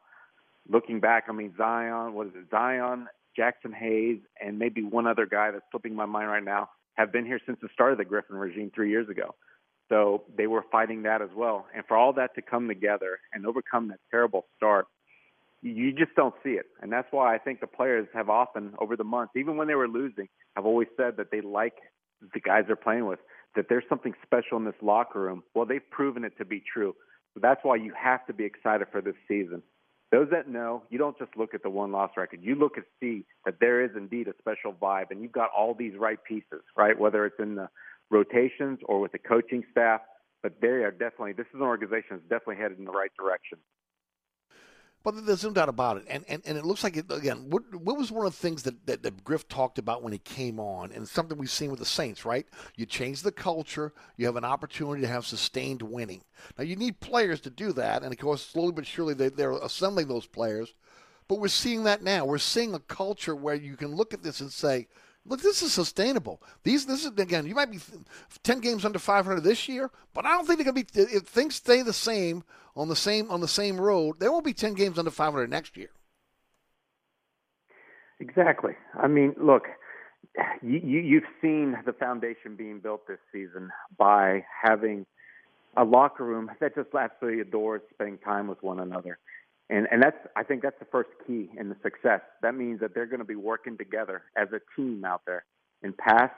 Looking 0.69 0.99
back, 0.99 1.25
I 1.27 1.31
mean, 1.31 1.53
Zion, 1.57 2.13
what 2.13 2.27
is 2.27 2.33
it? 2.35 2.45
Zion, 2.51 3.07
Jackson 3.35 3.73
Hayes, 3.73 4.19
and 4.39 4.59
maybe 4.59 4.83
one 4.83 5.07
other 5.07 5.25
guy 5.25 5.51
that's 5.51 5.65
slipping 5.71 5.95
my 5.95 6.05
mind 6.05 6.27
right 6.27 6.43
now 6.43 6.69
have 6.95 7.11
been 7.11 7.25
here 7.25 7.39
since 7.45 7.57
the 7.61 7.69
start 7.73 7.91
of 7.91 7.97
the 7.97 8.05
Griffin 8.05 8.35
regime 8.35 8.71
three 8.73 8.89
years 8.89 9.09
ago. 9.09 9.33
So 9.89 10.23
they 10.37 10.47
were 10.47 10.63
fighting 10.71 11.03
that 11.03 11.21
as 11.21 11.29
well. 11.35 11.65
And 11.75 11.83
for 11.85 11.97
all 11.97 12.13
that 12.13 12.35
to 12.35 12.41
come 12.41 12.67
together 12.67 13.19
and 13.33 13.45
overcome 13.45 13.89
that 13.89 13.99
terrible 14.09 14.45
start, 14.55 14.85
you 15.61 15.93
just 15.93 16.15
don't 16.15 16.33
see 16.43 16.51
it. 16.51 16.65
And 16.81 16.91
that's 16.91 17.07
why 17.11 17.35
I 17.35 17.37
think 17.37 17.59
the 17.59 17.67
players 17.67 18.07
have 18.13 18.29
often, 18.29 18.73
over 18.79 18.95
the 18.95 19.03
months, 19.03 19.33
even 19.35 19.57
when 19.57 19.67
they 19.67 19.75
were 19.75 19.87
losing, 19.87 20.27
have 20.55 20.65
always 20.65 20.87
said 20.97 21.17
that 21.17 21.31
they 21.31 21.41
like 21.41 21.75
the 22.33 22.39
guys 22.39 22.63
they're 22.67 22.75
playing 22.75 23.05
with, 23.05 23.19
that 23.55 23.65
there's 23.69 23.83
something 23.89 24.13
special 24.23 24.57
in 24.57 24.65
this 24.65 24.75
locker 24.81 25.19
room. 25.19 25.43
Well, 25.53 25.65
they've 25.65 25.89
proven 25.91 26.23
it 26.23 26.37
to 26.37 26.45
be 26.45 26.63
true. 26.73 26.95
So 27.33 27.39
that's 27.41 27.61
why 27.63 27.75
you 27.75 27.93
have 28.01 28.25
to 28.27 28.33
be 28.33 28.43
excited 28.43 28.87
for 28.91 29.01
this 29.01 29.15
season. 29.27 29.61
Those 30.11 30.27
that 30.31 30.49
know, 30.49 30.83
you 30.89 30.97
don't 30.97 31.17
just 31.17 31.37
look 31.37 31.53
at 31.53 31.63
the 31.63 31.69
one 31.69 31.91
loss 31.91 32.11
record. 32.17 32.39
You 32.43 32.55
look 32.55 32.75
and 32.75 32.85
see 32.99 33.25
that 33.45 33.55
there 33.61 33.83
is 33.83 33.91
indeed 33.95 34.27
a 34.27 34.33
special 34.39 34.73
vibe, 34.73 35.11
and 35.11 35.21
you've 35.21 35.31
got 35.31 35.49
all 35.57 35.73
these 35.73 35.93
right 35.97 36.21
pieces, 36.27 36.61
right? 36.75 36.99
Whether 36.99 37.25
it's 37.25 37.39
in 37.39 37.55
the 37.55 37.69
rotations 38.09 38.79
or 38.85 38.99
with 38.99 39.13
the 39.13 39.19
coaching 39.19 39.63
staff, 39.71 40.01
but 40.43 40.59
they 40.61 40.67
are 40.67 40.91
definitely, 40.91 41.33
this 41.33 41.45
is 41.47 41.55
an 41.55 41.61
organization 41.61 42.07
that's 42.11 42.23
definitely 42.23 42.57
headed 42.57 42.77
in 42.77 42.85
the 42.85 42.91
right 42.91 43.11
direction. 43.17 43.57
But 45.03 45.25
there's 45.25 45.43
no 45.43 45.49
doubt 45.49 45.69
about 45.69 45.97
it. 45.97 46.03
And, 46.07 46.23
and, 46.27 46.43
and 46.45 46.57
it 46.57 46.65
looks 46.65 46.83
like, 46.83 46.95
it, 46.95 47.11
again, 47.11 47.49
what, 47.49 47.63
what 47.73 47.97
was 47.97 48.11
one 48.11 48.25
of 48.25 48.33
the 48.33 48.37
things 48.37 48.61
that, 48.63 48.85
that, 48.85 49.01
that 49.01 49.23
Griff 49.23 49.47
talked 49.47 49.79
about 49.79 50.03
when 50.03 50.13
he 50.13 50.19
came 50.19 50.59
on? 50.59 50.91
And 50.91 51.07
something 51.07 51.37
we've 51.37 51.49
seen 51.49 51.71
with 51.71 51.79
the 51.79 51.85
Saints, 51.85 52.23
right? 52.23 52.45
You 52.75 52.85
change 52.85 53.23
the 53.23 53.31
culture, 53.31 53.93
you 54.17 54.27
have 54.27 54.35
an 54.35 54.45
opportunity 54.45 55.01
to 55.01 55.07
have 55.07 55.25
sustained 55.25 55.81
winning. 55.81 56.21
Now, 56.57 56.65
you 56.65 56.75
need 56.75 56.99
players 56.99 57.41
to 57.41 57.49
do 57.49 57.73
that. 57.73 58.03
And 58.03 58.13
of 58.13 58.19
course, 58.19 58.45
slowly 58.45 58.73
but 58.73 58.85
surely, 58.85 59.15
they, 59.15 59.29
they're 59.29 59.53
assembling 59.53 60.07
those 60.07 60.27
players. 60.27 60.73
But 61.27 61.39
we're 61.39 61.47
seeing 61.47 61.85
that 61.85 62.03
now. 62.03 62.25
We're 62.25 62.37
seeing 62.37 62.75
a 62.75 62.79
culture 62.79 63.35
where 63.35 63.55
you 63.55 63.77
can 63.77 63.95
look 63.95 64.13
at 64.13 64.21
this 64.21 64.41
and 64.41 64.51
say, 64.51 64.87
look, 65.25 65.41
this 65.41 65.61
is 65.61 65.73
sustainable. 65.73 66.41
These, 66.63 66.85
this 66.85 67.05
is 67.05 67.11
again, 67.17 67.45
you 67.45 67.55
might 67.55 67.71
be 67.71 67.79
ten 68.43 68.59
games 68.59 68.85
under 68.85 68.99
500 68.99 69.41
this 69.41 69.67
year, 69.67 69.89
but 70.13 70.25
I 70.25 70.31
don't 70.31 70.45
think 70.45 70.59
they're 70.59 70.71
going 70.71 70.85
to 70.85 70.93
be. 70.93 71.15
If 71.15 71.23
things 71.23 71.55
stay 71.55 71.81
the 71.81 71.93
same 71.93 72.43
on 72.75 72.89
the 72.89 72.95
same 72.95 73.29
on 73.31 73.41
the 73.41 73.47
same 73.47 73.79
road, 73.79 74.19
there 74.19 74.31
won't 74.31 74.45
be 74.45 74.53
ten 74.53 74.73
games 74.73 74.97
under 74.97 75.11
500 75.11 75.49
next 75.49 75.77
year. 75.77 75.89
Exactly. 78.19 78.73
I 78.93 79.07
mean, 79.07 79.33
look, 79.41 79.63
you, 80.61 80.79
you 80.83 80.99
you've 80.99 81.23
seen 81.41 81.75
the 81.85 81.93
foundation 81.93 82.55
being 82.55 82.79
built 82.79 83.07
this 83.07 83.19
season 83.31 83.69
by 83.97 84.45
having 84.63 85.05
a 85.77 85.83
locker 85.83 86.23
room 86.23 86.51
that 86.59 86.75
just 86.75 86.89
absolutely 86.93 87.41
adores 87.41 87.81
spending 87.93 88.17
time 88.19 88.47
with 88.47 88.61
one 88.61 88.79
another. 88.79 89.17
And 89.71 89.87
and 89.89 90.03
that's 90.03 90.17
I 90.35 90.43
think 90.43 90.61
that's 90.61 90.77
the 90.79 90.87
first 90.91 91.09
key 91.25 91.49
in 91.57 91.69
the 91.69 91.77
success. 91.81 92.19
That 92.41 92.55
means 92.55 92.81
that 92.81 92.93
they're 92.93 93.05
going 93.05 93.19
to 93.19 93.25
be 93.25 93.37
working 93.37 93.77
together 93.77 94.23
as 94.37 94.49
a 94.51 94.59
team 94.75 95.05
out 95.05 95.21
there. 95.25 95.45
In 95.81 95.93
past, 95.93 96.33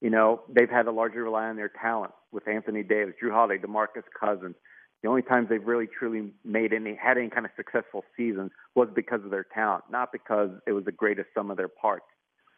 you 0.00 0.08
know, 0.08 0.40
they've 0.48 0.68
had 0.68 0.84
to 0.84 0.90
largely 0.90 1.18
rely 1.18 1.44
on 1.44 1.56
their 1.56 1.70
talent 1.80 2.12
with 2.32 2.48
Anthony 2.48 2.82
Davis, 2.82 3.14
Jrue 3.22 3.30
Holiday, 3.30 3.62
DeMarcus 3.62 4.04
Cousins. 4.18 4.56
The 5.02 5.08
only 5.08 5.20
times 5.22 5.48
they've 5.50 5.64
really 5.64 5.86
truly 5.86 6.32
made 6.42 6.72
any 6.72 6.94
had 6.96 7.18
any 7.18 7.28
kind 7.28 7.44
of 7.44 7.52
successful 7.54 8.02
seasons 8.16 8.50
was 8.74 8.88
because 8.94 9.22
of 9.24 9.30
their 9.30 9.46
talent, 9.54 9.84
not 9.90 10.10
because 10.10 10.50
it 10.66 10.72
was 10.72 10.86
the 10.86 10.92
greatest 10.92 11.28
sum 11.34 11.50
of 11.50 11.58
their 11.58 11.68
parts. 11.68 12.06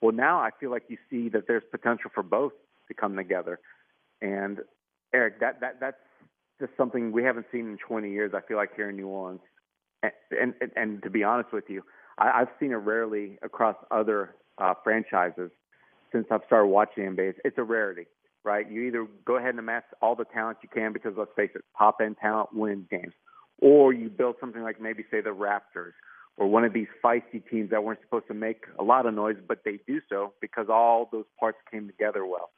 Well, 0.00 0.12
now 0.12 0.38
I 0.38 0.50
feel 0.60 0.70
like 0.70 0.84
you 0.88 0.98
see 1.10 1.30
that 1.30 1.48
there's 1.48 1.64
potential 1.72 2.10
for 2.14 2.22
both 2.22 2.52
to 2.86 2.94
come 2.94 3.16
together. 3.16 3.58
And 4.20 4.60
Eric, 5.12 5.40
that 5.40 5.60
that 5.60 5.80
that's 5.80 5.96
just 6.60 6.72
something 6.76 7.10
we 7.10 7.24
haven't 7.24 7.46
seen 7.50 7.66
in 7.72 7.78
20 7.78 8.10
years. 8.10 8.32
I 8.34 8.40
feel 8.40 8.56
like 8.56 8.70
here 8.76 8.90
in 8.90 8.96
New 8.96 9.08
Orleans 9.08 9.40
and, 10.02 10.54
and, 10.60 10.70
and 10.76 11.02
to 11.02 11.10
be 11.10 11.24
honest 11.24 11.52
with 11.52 11.64
you, 11.68 11.82
I, 12.18 12.42
I've 12.42 12.48
seen 12.58 12.72
it 12.72 12.76
rarely 12.76 13.38
across 13.42 13.76
other 13.90 14.34
uh, 14.58 14.74
franchises 14.82 15.50
since 16.12 16.26
I've 16.30 16.42
started 16.46 16.68
watching 16.68 17.04
NBA. 17.04 17.34
It's 17.44 17.58
a 17.58 17.62
rarity, 17.62 18.06
right? 18.44 18.70
You 18.70 18.82
either 18.82 19.06
go 19.24 19.36
ahead 19.36 19.50
and 19.50 19.58
amass 19.58 19.82
all 20.00 20.14
the 20.14 20.24
talent 20.24 20.58
you 20.62 20.68
can 20.68 20.92
because 20.92 21.14
let's 21.16 21.30
face 21.36 21.50
it, 21.54 21.64
top 21.76 21.98
end 22.02 22.16
talent 22.20 22.50
wins 22.52 22.86
games, 22.90 23.14
or 23.60 23.92
you 23.92 24.08
build 24.08 24.36
something 24.40 24.62
like 24.62 24.80
maybe 24.80 25.04
say 25.10 25.20
the 25.20 25.30
Raptors 25.30 25.92
or 26.36 26.46
one 26.46 26.64
of 26.64 26.72
these 26.72 26.86
feisty 27.04 27.42
teams 27.50 27.70
that 27.70 27.84
weren't 27.84 28.00
supposed 28.02 28.26
to 28.26 28.34
make 28.34 28.64
a 28.78 28.82
lot 28.82 29.06
of 29.06 29.14
noise, 29.14 29.36
but 29.46 29.58
they 29.64 29.78
do 29.86 30.00
so 30.08 30.32
because 30.40 30.66
all 30.68 31.08
those 31.12 31.26
parts 31.38 31.58
came 31.70 31.86
together 31.86 32.24
well. 32.24 32.50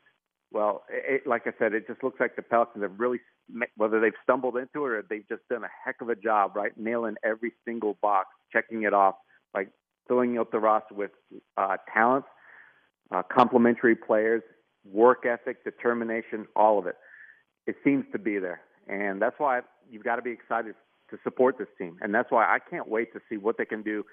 Well, 0.55 0.85
it, 0.89 1.27
like 1.27 1.43
I 1.47 1.51
said, 1.59 1.75
it 1.75 1.89
just 1.89 2.05
looks 2.05 2.21
like 2.21 2.37
the 2.37 2.43
Pelicans 2.43 2.85
have 2.85 2.93
really, 2.97 3.19
whether 3.77 4.01
they've 4.01 4.13
stumbled 4.23 4.57
into 4.57 4.87
it 4.87 4.91
or 4.93 5.05
they've 5.11 5.29
just 5.29 5.43
done 5.51 5.65
a 5.65 5.69
heck 5.85 6.01
of 6.01 6.09
a 6.09 6.15
job, 6.15 6.55
right? 6.55 6.71
Nailing 6.79 7.17
every 7.25 7.53
single 7.65 7.99
box, 8.01 8.29
checking 8.53 8.85
it 8.85 8.95
off, 8.95 9.17
like 9.53 9.71
filling 10.07 10.39
up 10.39 10.53
the 10.53 10.61
roster 10.61 10.95
with 10.95 11.11
uh, 11.57 11.77
talent, 11.93 12.25
uh, 13.13 13.23
complementary 13.25 13.97
players, 13.97 14.45
work 14.89 15.27
ethic, 15.27 15.65
determination, 15.65 16.47
all 16.55 16.79
of 16.79 16.87
it. 16.87 16.95
It 17.67 17.75
seems 17.83 18.05
to 18.13 18.19
be 18.21 18.39
there. 18.39 18.61
And 18.87 19.21
that's 19.21 19.35
why 19.39 19.63
you've 19.91 20.05
got 20.05 20.17
to 20.17 20.23
be 20.23 20.31
excited 20.31 20.77
to 21.11 21.19
support 21.25 21.59
this 21.59 21.69
team. 21.79 21.99
And 22.01 22.15
that's 22.15 22.31
why 22.31 22.45
I 22.45 22.59
can't 22.71 22.89
wait 22.89 23.13
to 23.15 23.21
see 23.29 23.39
what 23.39 23.59
they 23.59 23.65
can 23.65 23.83
do 23.83 24.05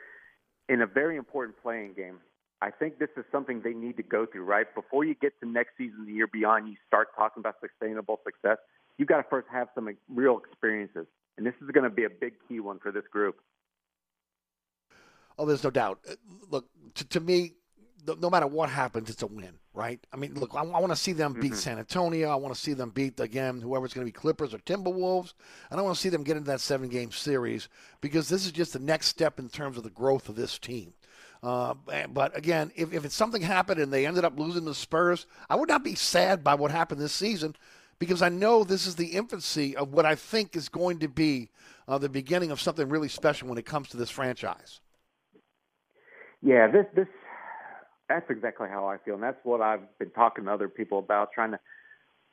in 0.68 0.82
a 0.82 0.88
very 0.88 1.18
important 1.18 1.56
playing 1.62 1.94
game 1.94 2.18
I 2.62 2.70
think 2.70 3.00
this 3.00 3.10
is 3.18 3.26
something 3.32 3.62
they 3.62 3.74
need 3.74 3.98
to 3.98 4.04
go 4.04 4.26
through, 4.26 4.44
right? 4.44 4.68
Before 4.76 5.04
you 5.04 5.16
get 5.16 5.34
to 5.40 5.50
next 5.50 5.72
season, 5.78 6.06
the 6.06 6.14
year 6.14 6.28
beyond, 6.28 6.68
you 6.68 6.76
start 6.88 7.10
talking 7.16 7.42
about 7.42 7.56
sustainable 7.60 8.20
success. 8.24 8.58
You've 8.98 9.08
got 9.08 9.18
to 9.18 9.26
first 9.30 9.48
have 9.52 9.70
some 9.74 9.90
real 10.10 10.38
experiences. 10.38 11.08
And 11.38 11.46
this 11.46 11.56
is 11.62 11.72
going 11.72 11.86
to 11.86 11.90
be 11.90 12.04
a 12.04 12.10
big 12.10 12.34
key 12.48 12.60
one 12.60 12.78
for 12.78 12.92
this 12.92 13.06
group. 13.12 13.40
Oh, 15.40 15.46
there's 15.46 15.64
no 15.64 15.72
doubt. 15.72 16.00
Uh, 16.08 16.14
look, 16.52 16.68
to, 16.96 17.08
to 17.08 17.20
me, 17.20 17.54
no 18.20 18.30
matter 18.30 18.46
what 18.48 18.70
happens, 18.70 19.10
it's 19.10 19.24
a 19.24 19.28
win, 19.28 19.54
right? 19.74 20.00
I 20.14 20.18
mean, 20.18 20.36
look, 20.36 20.54
I, 20.54 20.60
I 20.60 20.80
want 20.80 20.92
to 20.92 20.96
see 20.96 21.14
them 21.14 21.34
beat 21.34 21.54
mm-hmm. 21.54 21.56
San 21.56 21.80
Antonio. 21.80 22.30
I 22.30 22.36
want 22.36 22.54
to 22.54 22.60
see 22.60 22.74
them 22.74 22.90
beat 22.92 23.20
again 23.20 23.62
whoever's 23.62 23.94
going 23.94 24.06
to 24.06 24.12
be 24.12 24.16
Clippers 24.16 24.54
or 24.54 24.60
Timberwolves, 24.60 25.34
and 25.70 25.80
I 25.80 25.84
want 25.84 25.96
to 25.96 26.02
see 26.02 26.10
them 26.10 26.24
get 26.24 26.38
into 26.38 26.52
that 26.52 26.62
seven-game 26.62 27.12
series 27.12 27.70
because 28.02 28.30
this 28.30 28.46
is 28.46 28.52
just 28.52 28.74
the 28.74 28.80
next 28.80 29.08
step 29.08 29.40
in 29.40 29.50
terms 29.50 29.78
of 29.78 29.84
the 29.84 29.90
growth 29.90 30.30
of 30.30 30.36
this 30.36 30.60
team. 30.60 30.94
Uh, 31.44 31.74
but 32.10 32.38
again, 32.38 32.72
if, 32.76 32.94
if 32.94 33.04
it's 33.04 33.16
something 33.16 33.42
happened 33.42 33.80
and 33.80 33.92
they 33.92 34.06
ended 34.06 34.24
up 34.24 34.38
losing 34.38 34.66
the 34.66 34.76
Spurs, 34.76 35.26
I 35.50 35.56
would 35.56 35.70
not 35.70 35.84
be 35.84 35.96
sad 35.96 36.44
by 36.44 36.54
what 36.54 36.70
happened 36.70 37.02
this 37.02 37.14
season 37.14 37.56
because 37.98 38.22
I 38.22 38.30
know 38.30 38.64
this 38.64 38.86
is 38.86 38.96
the 38.96 39.08
infancy 39.08 39.76
of 39.76 39.94
what 39.94 40.06
I 40.06 40.16
think 40.16 40.56
is 40.56 40.70
going 40.70 41.00
to 41.00 41.08
be 41.08 41.50
uh, 41.88 41.98
the 41.98 42.10
beginning 42.10 42.52
of 42.52 42.62
something 42.62 42.88
really 42.88 43.10
special 43.10 43.48
when 43.48 43.58
it 43.58 43.66
comes 43.66 43.90
to 43.90 43.98
this 43.98 44.10
franchise. 44.10 44.80
Yeah, 46.44 46.68
this 46.68 46.86
this 46.96 47.08
that's 48.08 48.30
exactly 48.30 48.68
how 48.70 48.88
I 48.88 48.98
feel, 48.98 49.16
and 49.16 49.24
that's 49.24 49.40
what 49.44 49.62
I've 49.62 49.98
been 50.00 50.10
talking 50.12 50.46
to 50.46 50.52
other 50.52 50.68
people 50.68 51.00
about, 51.00 51.32
trying 51.34 51.52
to 51.52 51.60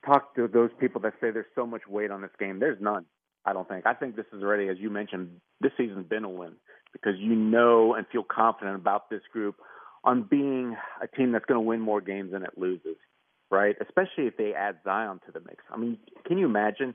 talk 0.05 0.35
to 0.37 0.49
those 0.49 0.71
people 0.81 1.01
that 1.03 1.15
say 1.21 1.31
there's 1.31 1.47
so 1.55 1.67
much 1.67 1.83
weight 1.87 2.11
on 2.11 2.23
this 2.23 2.31
game. 2.39 2.61
There's 2.61 2.81
none. 2.81 3.05
I 3.45 3.53
don't 3.53 3.69
think. 3.69 3.87
I 3.87 3.95
think 3.95 4.17
this 4.17 4.27
is 4.33 4.43
already, 4.43 4.69
as 4.69 4.79
you 4.79 4.91
mentioned, 4.91 5.41
this 5.61 5.73
season's 5.77 6.07
been 6.07 6.25
a 6.25 6.31
win 6.31 6.55
because 6.93 7.15
you 7.19 7.35
know 7.35 7.95
and 7.95 8.07
feel 8.09 8.25
confident 8.25 8.77
about 8.77 9.11
this 9.11 9.23
group 9.33 9.57
on 10.05 10.23
being 10.23 10.77
a 11.03 11.07
team 11.07 11.33
that's 11.33 11.45
going 11.45 11.61
to 11.61 11.67
win 11.67 11.81
more 11.81 12.01
games 12.01 12.33
than 12.33 12.43
it 12.43 12.57
loses, 12.57 12.97
right? 13.51 13.77
Especially 13.81 14.27
if 14.27 14.37
they 14.37 14.55
add 14.55 14.77
Zion 14.85 15.21
to 15.27 15.33
the 15.33 15.41
mix. 15.41 15.65
I 15.73 15.77
mean, 15.77 15.99
can 16.27 16.39
you 16.39 16.47
imagine 16.47 16.95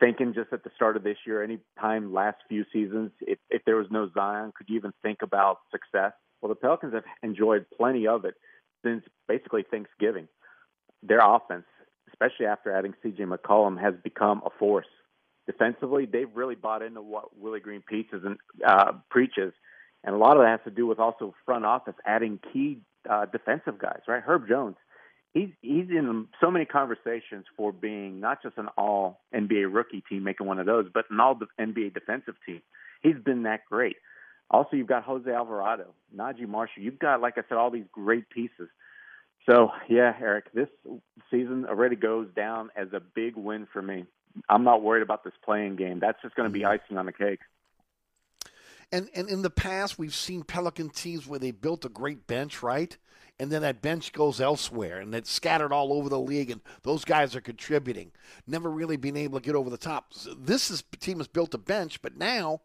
thinking 0.00 0.34
just 0.34 0.52
at 0.52 0.64
the 0.64 0.70
start 0.74 0.96
of 0.96 1.04
this 1.04 1.16
year, 1.26 1.42
any 1.42 1.58
time 1.80 2.12
last 2.12 2.38
few 2.48 2.64
seasons, 2.72 3.12
if, 3.20 3.38
if 3.50 3.62
there 3.64 3.76
was 3.76 3.86
no 3.90 4.10
Zion, 4.12 4.52
could 4.56 4.68
you 4.68 4.76
even 4.76 4.92
think 5.02 5.22
about 5.22 5.60
success? 5.70 6.12
Well, 6.40 6.48
the 6.48 6.56
Pelicans 6.56 6.94
have 6.94 7.04
enjoyed 7.22 7.66
plenty 7.76 8.06
of 8.06 8.24
it 8.24 8.34
since 8.84 9.04
basically 9.28 9.64
Thanksgiving. 9.70 10.28
Their 11.02 11.20
offense, 11.20 11.64
especially 12.08 12.46
after 12.46 12.74
adding 12.74 12.94
C.J. 13.02 13.24
McCollum, 13.24 13.80
has 13.80 13.94
become 14.02 14.42
a 14.44 14.50
force 14.58 14.86
defensively, 15.46 16.06
they've 16.06 16.34
really 16.34 16.54
bought 16.54 16.82
into 16.82 17.02
what 17.02 17.36
Willie 17.38 17.60
Green 17.60 17.82
preaches 17.82 18.22
and 18.24 18.38
uh, 18.66 18.92
preaches, 19.10 19.52
and 20.02 20.14
a 20.14 20.18
lot 20.18 20.36
of 20.36 20.42
that 20.42 20.48
has 20.48 20.60
to 20.64 20.70
do 20.70 20.86
with 20.86 20.98
also 20.98 21.34
front 21.44 21.64
office 21.64 21.94
adding 22.06 22.38
key 22.52 22.78
uh, 23.08 23.26
defensive 23.26 23.78
guys. 23.78 24.00
Right, 24.08 24.22
Herb 24.22 24.48
Jones, 24.48 24.76
he's 25.32 25.50
he's 25.60 25.88
in 25.90 26.26
so 26.40 26.50
many 26.50 26.64
conversations 26.64 27.44
for 27.56 27.72
being 27.72 28.20
not 28.20 28.42
just 28.42 28.56
an 28.58 28.68
all 28.78 29.20
NBA 29.34 29.72
rookie 29.72 30.02
team 30.08 30.24
making 30.24 30.46
one 30.46 30.58
of 30.58 30.66
those, 30.66 30.86
but 30.92 31.04
an 31.10 31.20
all 31.20 31.38
NBA 31.60 31.94
defensive 31.94 32.36
team. 32.46 32.62
He's 33.02 33.16
been 33.22 33.42
that 33.42 33.60
great. 33.68 33.96
Also, 34.50 34.76
you've 34.76 34.86
got 34.86 35.04
Jose 35.04 35.30
Alvarado, 35.30 35.94
Naji 36.16 36.46
Marshall. 36.46 36.82
You've 36.82 36.98
got, 36.98 37.20
like 37.20 37.38
I 37.38 37.42
said, 37.48 37.58
all 37.58 37.70
these 37.70 37.86
great 37.92 38.28
pieces. 38.28 38.68
So, 39.48 39.70
yeah, 39.88 40.12
Eric, 40.20 40.52
this 40.54 40.68
season 41.30 41.66
already 41.66 41.96
goes 41.96 42.28
down 42.34 42.70
as 42.76 42.88
a 42.92 43.00
big 43.00 43.36
win 43.36 43.66
for 43.72 43.82
me. 43.82 44.04
I'm 44.48 44.64
not 44.64 44.82
worried 44.82 45.02
about 45.02 45.24
this 45.24 45.34
playing 45.44 45.76
game. 45.76 45.98
That's 46.00 46.20
just 46.22 46.34
going 46.34 46.48
to 46.48 46.52
be 46.52 46.60
mm-hmm. 46.60 46.82
icing 46.84 46.98
on 46.98 47.06
the 47.06 47.12
cake. 47.12 47.40
And 48.92 49.08
and 49.14 49.28
in 49.28 49.42
the 49.42 49.50
past, 49.50 49.98
we've 49.98 50.14
seen 50.14 50.42
Pelican 50.42 50.90
teams 50.90 51.26
where 51.26 51.38
they 51.38 51.50
built 51.50 51.84
a 51.84 51.88
great 51.88 52.26
bench, 52.26 52.62
right? 52.62 52.96
And 53.40 53.50
then 53.50 53.62
that 53.62 53.82
bench 53.82 54.12
goes 54.12 54.40
elsewhere, 54.40 55.00
and 55.00 55.12
it's 55.12 55.30
scattered 55.30 55.72
all 55.72 55.92
over 55.92 56.08
the 56.08 56.20
league, 56.20 56.50
and 56.50 56.60
those 56.82 57.04
guys 57.04 57.34
are 57.34 57.40
contributing. 57.40 58.12
Never 58.46 58.70
really 58.70 58.96
being 58.96 59.16
able 59.16 59.40
to 59.40 59.44
get 59.44 59.56
over 59.56 59.70
the 59.70 59.76
top. 59.76 60.12
This 60.38 60.70
is 60.70 60.84
team 61.00 61.18
has 61.18 61.26
built 61.26 61.54
a 61.54 61.58
bench, 61.58 62.00
but 62.00 62.16
now, 62.16 62.60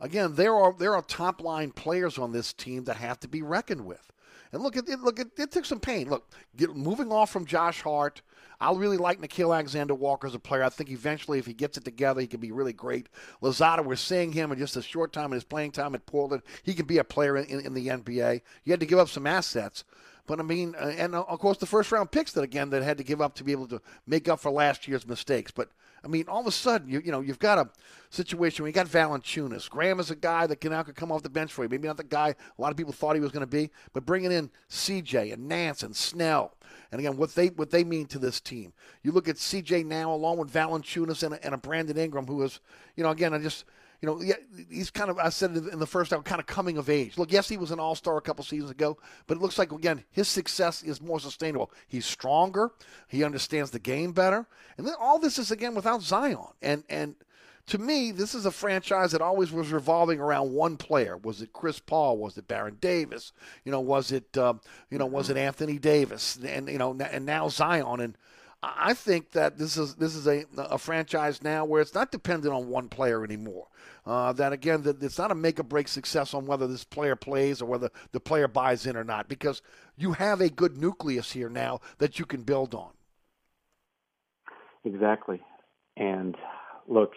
again, 0.00 0.34
there 0.34 0.54
are 0.54 0.72
there 0.72 0.94
are 0.94 1.02
top 1.02 1.42
line 1.42 1.72
players 1.72 2.16
on 2.16 2.32
this 2.32 2.54
team 2.54 2.84
that 2.84 2.96
have 2.96 3.20
to 3.20 3.28
be 3.28 3.42
reckoned 3.42 3.84
with. 3.84 4.10
And 4.56 4.64
look 4.64 4.78
at 4.78 4.88
it. 4.88 5.00
Look 5.00 5.20
at 5.20 5.26
it. 5.36 5.52
Took 5.52 5.66
some 5.66 5.80
pain. 5.80 6.08
Look, 6.08 6.32
get, 6.56 6.74
moving 6.74 7.12
off 7.12 7.28
from 7.30 7.44
Josh 7.44 7.82
Hart. 7.82 8.22
I 8.58 8.72
really 8.72 8.96
like 8.96 9.20
Nickeil 9.20 9.54
Alexander 9.54 9.94
Walker 9.94 10.26
as 10.26 10.34
a 10.34 10.38
player. 10.38 10.64
I 10.64 10.70
think 10.70 10.88
eventually, 10.88 11.38
if 11.38 11.44
he 11.44 11.52
gets 11.52 11.76
it 11.76 11.84
together, 11.84 12.22
he 12.22 12.26
can 12.26 12.40
be 12.40 12.52
really 12.52 12.72
great. 12.72 13.10
Louzada, 13.42 13.84
we're 13.84 13.96
seeing 13.96 14.32
him 14.32 14.50
in 14.50 14.56
just 14.58 14.74
a 14.78 14.80
short 14.80 15.12
time 15.12 15.26
in 15.26 15.32
his 15.32 15.44
playing 15.44 15.72
time 15.72 15.94
at 15.94 16.06
Portland. 16.06 16.42
He 16.62 16.72
can 16.72 16.86
be 16.86 16.96
a 16.96 17.04
player 17.04 17.36
in, 17.36 17.44
in, 17.44 17.66
in 17.66 17.74
the 17.74 17.88
NBA. 17.88 18.40
You 18.64 18.72
had 18.72 18.80
to 18.80 18.86
give 18.86 18.98
up 18.98 19.10
some 19.10 19.26
assets. 19.26 19.84
But 20.26 20.40
I 20.40 20.42
mean, 20.42 20.74
uh, 20.74 20.94
and 20.96 21.14
uh, 21.14 21.24
of 21.28 21.38
course 21.38 21.58
the 21.58 21.66
first 21.66 21.92
round 21.92 22.10
picks 22.10 22.32
that 22.32 22.40
again 22.40 22.70
that 22.70 22.82
had 22.82 22.96
to 22.96 23.04
give 23.04 23.20
up 23.20 23.34
to 23.34 23.44
be 23.44 23.52
able 23.52 23.68
to 23.68 23.82
make 24.06 24.26
up 24.26 24.40
for 24.40 24.50
last 24.50 24.88
year's 24.88 25.06
mistakes. 25.06 25.50
But 25.50 25.68
I 26.06 26.08
mean, 26.08 26.26
all 26.28 26.40
of 26.40 26.46
a 26.46 26.52
sudden 26.52 26.88
you 26.88 27.02
you 27.04 27.10
know 27.10 27.20
you've 27.20 27.40
got 27.40 27.58
a 27.58 27.68
situation 28.10 28.62
where 28.62 28.68
you 28.68 28.72
got 28.72 28.86
Valanciunas. 28.86 29.68
Graham 29.68 29.98
is 29.98 30.12
a 30.12 30.16
guy 30.16 30.46
that 30.46 30.60
can 30.60 30.70
now 30.70 30.84
could 30.84 30.94
come 30.94 31.10
off 31.10 31.24
the 31.24 31.28
bench 31.28 31.52
for 31.52 31.64
you. 31.64 31.68
Maybe 31.68 31.88
not 31.88 31.96
the 31.96 32.04
guy 32.04 32.28
a 32.28 32.62
lot 32.62 32.70
of 32.70 32.76
people 32.76 32.92
thought 32.92 33.16
he 33.16 33.20
was 33.20 33.32
going 33.32 33.40
to 33.40 33.46
be, 33.46 33.70
but 33.92 34.06
bringing 34.06 34.30
in 34.30 34.50
CJ 34.70 35.32
and 35.32 35.48
Nance 35.48 35.82
and 35.82 35.96
Snell. 35.96 36.54
And 36.92 37.00
again, 37.00 37.16
what 37.16 37.34
they 37.34 37.48
what 37.48 37.70
they 37.70 37.82
mean 37.82 38.06
to 38.06 38.20
this 38.20 38.40
team. 38.40 38.72
You 39.02 39.10
look 39.10 39.28
at 39.28 39.34
CJ 39.34 39.84
now 39.84 40.14
along 40.14 40.38
with 40.38 40.52
Valanciunas 40.52 41.24
and 41.24 41.34
a, 41.34 41.44
and 41.44 41.54
a 41.54 41.58
Brandon 41.58 41.98
Ingram, 41.98 42.26
who 42.26 42.40
is, 42.42 42.60
you 42.94 43.02
know, 43.02 43.10
again, 43.10 43.34
I 43.34 43.38
just 43.38 43.64
you 44.00 44.06
know, 44.06 44.22
he's 44.70 44.90
kind 44.90 45.10
of, 45.10 45.18
I 45.18 45.28
said 45.30 45.50
in 45.50 45.78
the 45.78 45.86
first 45.86 46.12
hour, 46.12 46.22
kind 46.22 46.40
of 46.40 46.46
coming 46.46 46.78
of 46.78 46.90
age. 46.90 47.16
Look, 47.18 47.32
yes, 47.32 47.48
he 47.48 47.56
was 47.56 47.70
an 47.70 47.80
all 47.80 47.94
star 47.94 48.16
a 48.16 48.20
couple 48.20 48.44
seasons 48.44 48.70
ago, 48.70 48.98
but 49.26 49.36
it 49.36 49.40
looks 49.40 49.58
like, 49.58 49.72
again, 49.72 50.04
his 50.10 50.28
success 50.28 50.82
is 50.82 51.00
more 51.00 51.20
sustainable. 51.20 51.70
He's 51.88 52.06
stronger, 52.06 52.72
he 53.08 53.24
understands 53.24 53.70
the 53.70 53.78
game 53.78 54.12
better. 54.12 54.46
And 54.76 54.86
then 54.86 54.94
all 55.00 55.18
this 55.18 55.38
is, 55.38 55.50
again, 55.50 55.74
without 55.74 56.02
Zion. 56.02 56.38
And, 56.60 56.84
and, 56.88 57.16
to 57.68 57.78
me, 57.78 58.12
this 58.12 58.34
is 58.34 58.46
a 58.46 58.52
franchise 58.52 59.10
that 59.12 59.20
always 59.20 59.50
was 59.50 59.72
revolving 59.72 60.20
around 60.20 60.52
one 60.52 60.76
player. 60.76 61.16
Was 61.16 61.42
it 61.42 61.52
Chris 61.52 61.80
Paul? 61.80 62.16
Was 62.16 62.38
it 62.38 62.46
Baron 62.46 62.76
Davis? 62.80 63.32
You 63.64 63.72
know, 63.72 63.80
was 63.80 64.12
it 64.12 64.36
uh, 64.36 64.54
you 64.88 64.98
know 64.98 65.06
was 65.06 65.30
it 65.30 65.36
Anthony 65.36 65.78
Davis? 65.78 66.38
And 66.44 66.68
you 66.68 66.78
know, 66.78 66.96
and 67.00 67.26
now 67.26 67.48
Zion. 67.48 68.00
And 68.00 68.16
I 68.62 68.94
think 68.94 69.32
that 69.32 69.58
this 69.58 69.76
is 69.76 69.96
this 69.96 70.14
is 70.14 70.26
a, 70.26 70.44
a 70.56 70.78
franchise 70.78 71.42
now 71.42 71.64
where 71.64 71.82
it's 71.82 71.94
not 71.94 72.12
dependent 72.12 72.54
on 72.54 72.68
one 72.68 72.88
player 72.88 73.24
anymore. 73.24 73.66
Uh, 74.06 74.32
that 74.32 74.52
again, 74.52 74.82
that 74.82 75.02
it's 75.02 75.18
not 75.18 75.32
a 75.32 75.34
make 75.34 75.58
or 75.58 75.64
break 75.64 75.88
success 75.88 76.32
on 76.32 76.46
whether 76.46 76.68
this 76.68 76.84
player 76.84 77.16
plays 77.16 77.60
or 77.60 77.66
whether 77.66 77.90
the 78.12 78.20
player 78.20 78.46
buys 78.46 78.86
in 78.86 78.96
or 78.96 79.02
not, 79.02 79.28
because 79.28 79.62
you 79.96 80.12
have 80.12 80.40
a 80.40 80.48
good 80.48 80.76
nucleus 80.76 81.32
here 81.32 81.48
now 81.48 81.80
that 81.98 82.18
you 82.18 82.24
can 82.24 82.42
build 82.42 82.72
on. 82.72 82.90
Exactly, 84.84 85.40
and 85.96 86.36
look, 86.86 87.14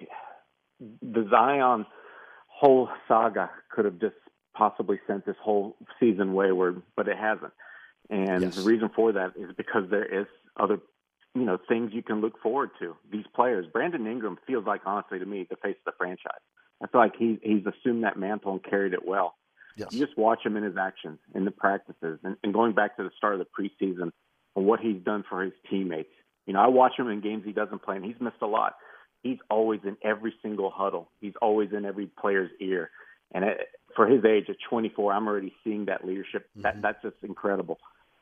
the 0.80 1.28
Zion 1.30 1.86
whole 2.48 2.90
saga 3.08 3.52
could 3.72 3.86
have 3.86 4.00
just 4.00 4.16
possibly 4.56 5.00
sent 5.06 5.26
this 5.26 5.36
whole 5.42 5.78
season 6.00 6.34
wayward, 6.34 6.82
but 6.96 7.08
it 7.08 7.18
hasn't. 7.18 7.54
And 8.10 8.42
yes. 8.42 8.56
the 8.56 8.64
reason 8.64 8.90
for 8.96 9.12
that 9.14 9.34
is 9.38 9.52
because 9.56 9.84
there 9.92 10.22
is 10.22 10.26
other, 10.60 10.80
you 11.36 11.44
know, 11.44 11.60
things 11.70 11.92
you 11.94 12.02
can 12.02 12.20
look 12.20 12.42
forward 12.42 12.72
to. 12.80 12.96
These 13.12 13.26
players, 13.36 13.68
Brandon 13.72 14.08
Ingram 14.08 14.40
feels 14.48 14.66
like 14.66 14.82
honestly 14.86 15.20
to 15.20 15.26
me 15.26 15.46
the 15.50 15.56
face 15.58 15.78
of 15.86 15.94
the 15.94 15.98
franchise. 15.98 16.42
I 16.82 16.88
feel 16.88 17.02
like 17.02 17.16
he 17.18 17.40
he's 17.42 17.66
assumed 17.66 18.04
that 18.04 18.18
mantle 18.18 18.54
and 18.54 18.64
carried 18.64 18.94
it 18.94 19.06
well. 19.06 19.36
Yes. 19.76 19.90
You 19.92 20.06
just 20.06 20.18
watch 20.18 20.46
him 20.46 20.58
in 20.58 20.64
his 20.64 20.78
actions, 20.78 21.20
in 21.34 21.46
the 21.46 21.52
practices, 21.52 22.20
and, 22.24 22.36
and 22.44 22.54
going 22.54 22.74
back 22.74 22.98
to 22.98 23.04
the 23.04 23.12
start 23.18 23.40
of 23.40 23.40
the 23.40 23.46
preseason 23.46 24.12
and 24.56 24.66
what 24.66 24.80
he's 24.80 25.02
done 25.04 25.24
for 25.30 25.44
his 25.44 25.54
teammates. 25.70 26.10
You 26.46 26.54
know, 26.54 26.60
I 26.60 26.68
watch 26.68 26.94
him 26.98 27.08
in 27.08 27.22
games 27.22 27.44
he 27.46 27.54
doesn't 27.54 27.84
play, 27.84 27.96
and 27.96 28.04
he's 28.04 28.20
missed 28.20 28.42
a 28.42 28.48
lot 28.48 28.76
he's 29.22 29.38
always 29.50 29.82
in 29.84 29.98
every 30.04 30.34
single 30.42 30.70
huddle. 30.70 31.12
He's 31.20 31.34
always 31.42 31.70
in 31.76 31.86
every 31.86 32.08
player's 32.08 32.52
ear. 32.60 32.90
And 33.34 33.44
it, 33.46 33.58
for 33.96 34.08
his 34.08 34.24
age 34.26 34.46
at 34.50 34.56
24, 34.70 35.14
I'm 35.14 35.28
already 35.28 35.54
seeing 35.64 35.86
that 35.86 36.06
leadership. 36.06 36.48
Mm-hmm. 36.52 36.62
That 36.62 36.82
that's 36.82 37.02
just 37.04 37.16
incredible. 37.24 37.80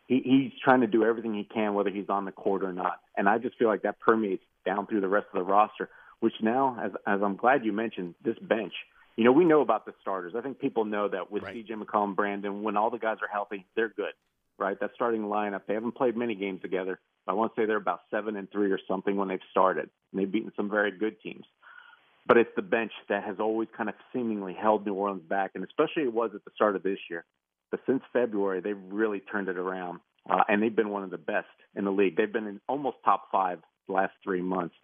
He, 0.08 0.22
he's 0.24 0.52
trying 0.64 0.82
to 0.82 0.88
do 0.88 1.04
everything 1.04 1.34
he 1.34 1.44
can, 1.44 1.74
whether 1.74 1.90
he's 1.90 2.10
on 2.10 2.26
the 2.26 2.32
court 2.32 2.64
or 2.64 2.74
not. 2.74 3.00
And 3.16 3.28
I 3.30 3.38
just 3.38 3.58
feel 3.58 3.68
like 3.68 3.84
that 3.84 4.00
permeates 4.00 4.44
down 4.66 4.88
through 4.88 5.02
the 5.02 5.08
rest 5.08 5.28
of 5.34 5.40
the 5.40 5.50
roster. 5.50 5.90
Which 6.20 6.34
now, 6.42 6.78
as 6.84 6.92
as 7.06 7.22
I'm 7.22 7.36
glad 7.36 7.66
you 7.66 7.74
mentioned 7.74 8.16
this 8.24 8.38
bench. 8.40 8.74
You 9.16 9.24
know, 9.24 9.32
we 9.32 9.46
know 9.46 9.62
about 9.62 9.88
the 9.88 9.94
starters. 10.02 10.34
I 10.38 10.42
think 10.42 10.60
people 10.60 10.86
know 10.86 11.08
that 11.08 11.32
with 11.32 11.42
right. 11.42 11.56
CJ 11.56 11.72
McCollum, 11.72 12.16
Brandon, 12.16 12.62
when 12.62 12.78
all 12.78 12.92
the 12.92 13.00
guys 13.00 13.18
are 13.24 13.28
healthy, 13.28 13.66
they're 13.76 13.90
good, 13.90 14.14
right? 14.60 14.80
That 14.80 14.92
starting 14.94 15.24
lineup. 15.24 15.62
They 15.68 15.74
haven't 15.74 15.96
played 15.96 16.16
many 16.16 16.36
games 16.36 16.62
together, 16.62 17.00
I 17.28 17.34
want 17.34 17.54
to 17.54 17.62
say 17.62 17.66
they're 17.66 17.78
about 17.78 18.02
seven 18.10 18.36
and 18.38 18.50
three 18.50 18.72
or 18.72 18.80
something 18.88 19.16
when 19.16 19.28
they've 19.28 19.40
started. 19.52 19.90
And 20.12 20.22
they've 20.22 20.32
beaten 20.32 20.52
some 20.56 20.70
very 20.70 20.92
good 20.92 21.20
teams. 21.22 21.46
But 22.26 22.38
it's 22.38 22.50
the 22.56 22.62
bench 22.62 22.92
that 23.10 23.24
has 23.24 23.38
always 23.40 23.70
kind 23.76 23.90
of 23.90 23.96
seemingly 24.14 24.54
held 24.54 24.86
New 24.86 24.94
Orleans 24.94 25.24
back, 25.28 25.52
and 25.56 25.64
especially 25.64 26.04
it 26.04 26.14
was 26.14 26.32
at 26.36 26.44
the 26.44 26.52
start 26.56 26.76
of 26.76 26.84
this 26.84 27.00
year. 27.10 27.26
But 27.72 27.82
since 27.86 28.02
February, 28.12 28.62
they've 28.62 28.80
really 28.90 29.20
turned 29.20 29.48
it 29.50 29.58
around, 29.58 30.00
uh, 30.30 30.44
and 30.48 30.62
they've 30.62 30.76
been 30.76 30.90
one 30.90 31.04
of 31.04 31.10
the 31.10 31.18
best 31.18 31.48
in 31.76 31.86
the 31.86 31.92
league. 31.92 32.18
They've 32.18 32.32
been 32.32 32.48
in 32.48 32.62
almost 32.68 32.98
top 33.04 33.30
five 33.32 33.60
the 33.88 33.94
last 33.94 34.14
three 34.24 34.42
months, 34.42 34.76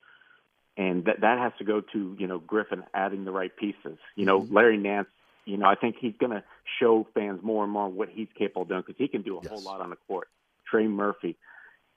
and 0.77 1.05
that 1.05 1.21
that 1.21 1.39
has 1.39 1.53
to 1.59 1.63
go 1.63 1.81
to 1.81 2.15
you 2.19 2.27
know 2.27 2.39
Griffin 2.39 2.83
adding 2.93 3.25
the 3.25 3.31
right 3.31 3.55
pieces. 3.55 3.97
You 4.15 4.25
know 4.25 4.41
mm-hmm. 4.41 4.55
Larry 4.55 4.77
Nance. 4.77 5.07
You 5.45 5.57
know 5.57 5.67
I 5.67 5.75
think 5.75 5.97
he's 5.99 6.15
going 6.19 6.31
to 6.31 6.43
show 6.79 7.07
fans 7.13 7.41
more 7.43 7.63
and 7.63 7.71
more 7.71 7.89
what 7.89 8.09
he's 8.09 8.29
capable 8.37 8.63
of 8.63 8.69
doing 8.69 8.83
because 8.85 8.97
he 8.97 9.07
can 9.07 9.21
do 9.21 9.37
a 9.37 9.41
yes. 9.41 9.51
whole 9.51 9.61
lot 9.61 9.81
on 9.81 9.89
the 9.89 9.97
court. 10.07 10.27
Trey 10.69 10.87
Murphy 10.87 11.37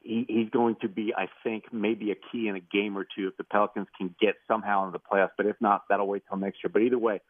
he, 0.07 0.25
he's 0.29 0.51
going 0.51 0.77
to 0.83 0.89
be, 0.89 1.13
I 1.17 1.29
think, 1.43 1.65
maybe 1.73 2.11
a 2.11 2.15
key 2.15 2.49
in 2.49 2.57
a 2.57 2.61
game 2.61 2.97
or 2.97 3.05
two 3.05 3.29
if 3.29 3.37
the 3.37 3.45
Pelicans 3.45 3.89
can 3.99 4.15
get 4.21 4.37
somehow 4.47 4.87
into 4.87 4.99
the 4.99 5.17
playoffs. 5.17 5.33
But 5.37 5.47
if 5.47 5.57
not, 5.61 5.83
that'll 5.89 6.07
wait 6.07 6.23
till 6.29 6.39
next 6.39 6.59
year. 6.63 6.71
But 6.73 6.83
either 6.83 6.99
way, 6.99 7.21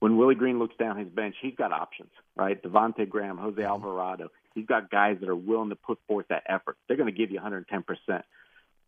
when 0.00 0.16
Willie 0.16 0.34
Green 0.34 0.58
looks 0.58 0.76
down 0.76 0.98
his 0.98 1.08
bench, 1.08 1.36
he's 1.40 1.54
got 1.56 1.72
options, 1.72 2.10
right? 2.36 2.62
Devonte 2.62 3.08
Graham, 3.08 3.38
Jose 3.38 3.56
mm-hmm. 3.56 3.66
Alvarado. 3.66 4.30
He's 4.54 4.66
got 4.66 4.90
guys 4.90 5.16
that 5.20 5.28
are 5.28 5.36
willing 5.36 5.70
to 5.70 5.76
put 5.76 5.98
forth 6.06 6.26
that 6.28 6.44
effort. 6.48 6.76
They're 6.86 6.96
going 6.96 7.12
to 7.12 7.16
give 7.16 7.30
you 7.30 7.40
110%. 7.40 8.22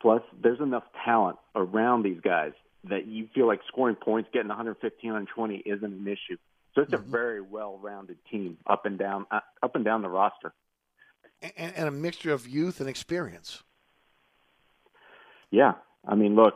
Plus, 0.01 0.23
there's 0.41 0.61
enough 0.61 0.85
talent 1.05 1.39
around 1.55 2.05
these 2.05 2.21
guys 2.21 2.53
that 2.85 3.07
you 3.07 3.29
feel 3.35 3.47
like 3.47 3.61
scoring 3.67 3.97
points, 3.97 4.29
getting 4.33 4.49
115, 4.49 5.11
120 5.11 5.57
isn't 5.67 5.85
an 5.85 6.07
issue. 6.07 6.37
So 6.75 6.83
it's 6.83 6.93
mm-hmm. 6.93 7.09
a 7.09 7.11
very 7.11 7.41
well-rounded 7.41 8.19
team 8.31 8.59
up 8.67 8.87
and 8.87 8.99
down, 8.99 9.27
uh, 9.31 9.41
up 9.63 9.75
and 9.75 9.85
down 9.85 10.03
the 10.03 10.09
roster 10.09 10.53
and, 11.43 11.73
and 11.77 11.89
a 11.89 11.91
mixture 11.91 12.33
of 12.33 12.49
youth 12.49 12.81
and 12.81 12.89
experience. 12.89 13.63
Yeah, 15.51 15.75
I 16.07 16.15
mean, 16.15 16.37
look, 16.37 16.55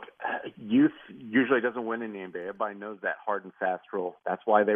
youth 0.57 0.91
usually 1.09 1.61
doesn't 1.61 1.85
win 1.85 2.01
in 2.01 2.13
the 2.13 2.19
NBA. 2.19 2.47
Everybody 2.47 2.75
knows 2.75 2.99
that 3.01 3.15
hard 3.25 3.43
and 3.43 3.53
fast 3.59 3.83
rule. 3.91 4.15
That's 4.25 4.41
why 4.45 4.63
they 4.63 4.75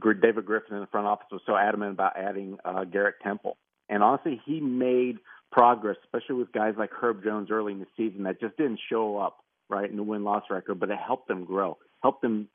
David 0.00 0.46
Griffin 0.46 0.74
in 0.74 0.80
the 0.80 0.86
front 0.86 1.06
office 1.06 1.26
was 1.30 1.42
so 1.46 1.56
adamant 1.56 1.92
about 1.92 2.16
adding 2.16 2.58
uh, 2.64 2.84
Garrett 2.84 3.16
Temple. 3.22 3.56
And 3.88 4.02
honestly, 4.02 4.40
he 4.44 4.60
made 4.60 5.18
progress, 5.54 5.96
especially 6.02 6.34
with 6.34 6.50
guys 6.50 6.74
like 6.76 6.90
Herb 6.90 7.22
Jones 7.22 7.48
early 7.48 7.72
in 7.72 7.78
the 7.78 7.86
season 7.96 8.24
that 8.24 8.40
just 8.40 8.56
didn't 8.56 8.80
show 8.90 9.16
up 9.16 9.44
right 9.70 9.88
in 9.88 9.96
the 9.96 10.02
win 10.02 10.24
loss 10.24 10.42
record, 10.50 10.80
but 10.80 10.90
it 10.90 10.98
helped 10.98 11.28
them 11.28 11.44
grow, 11.44 11.78
helped 12.02 12.22
them, 12.22 12.48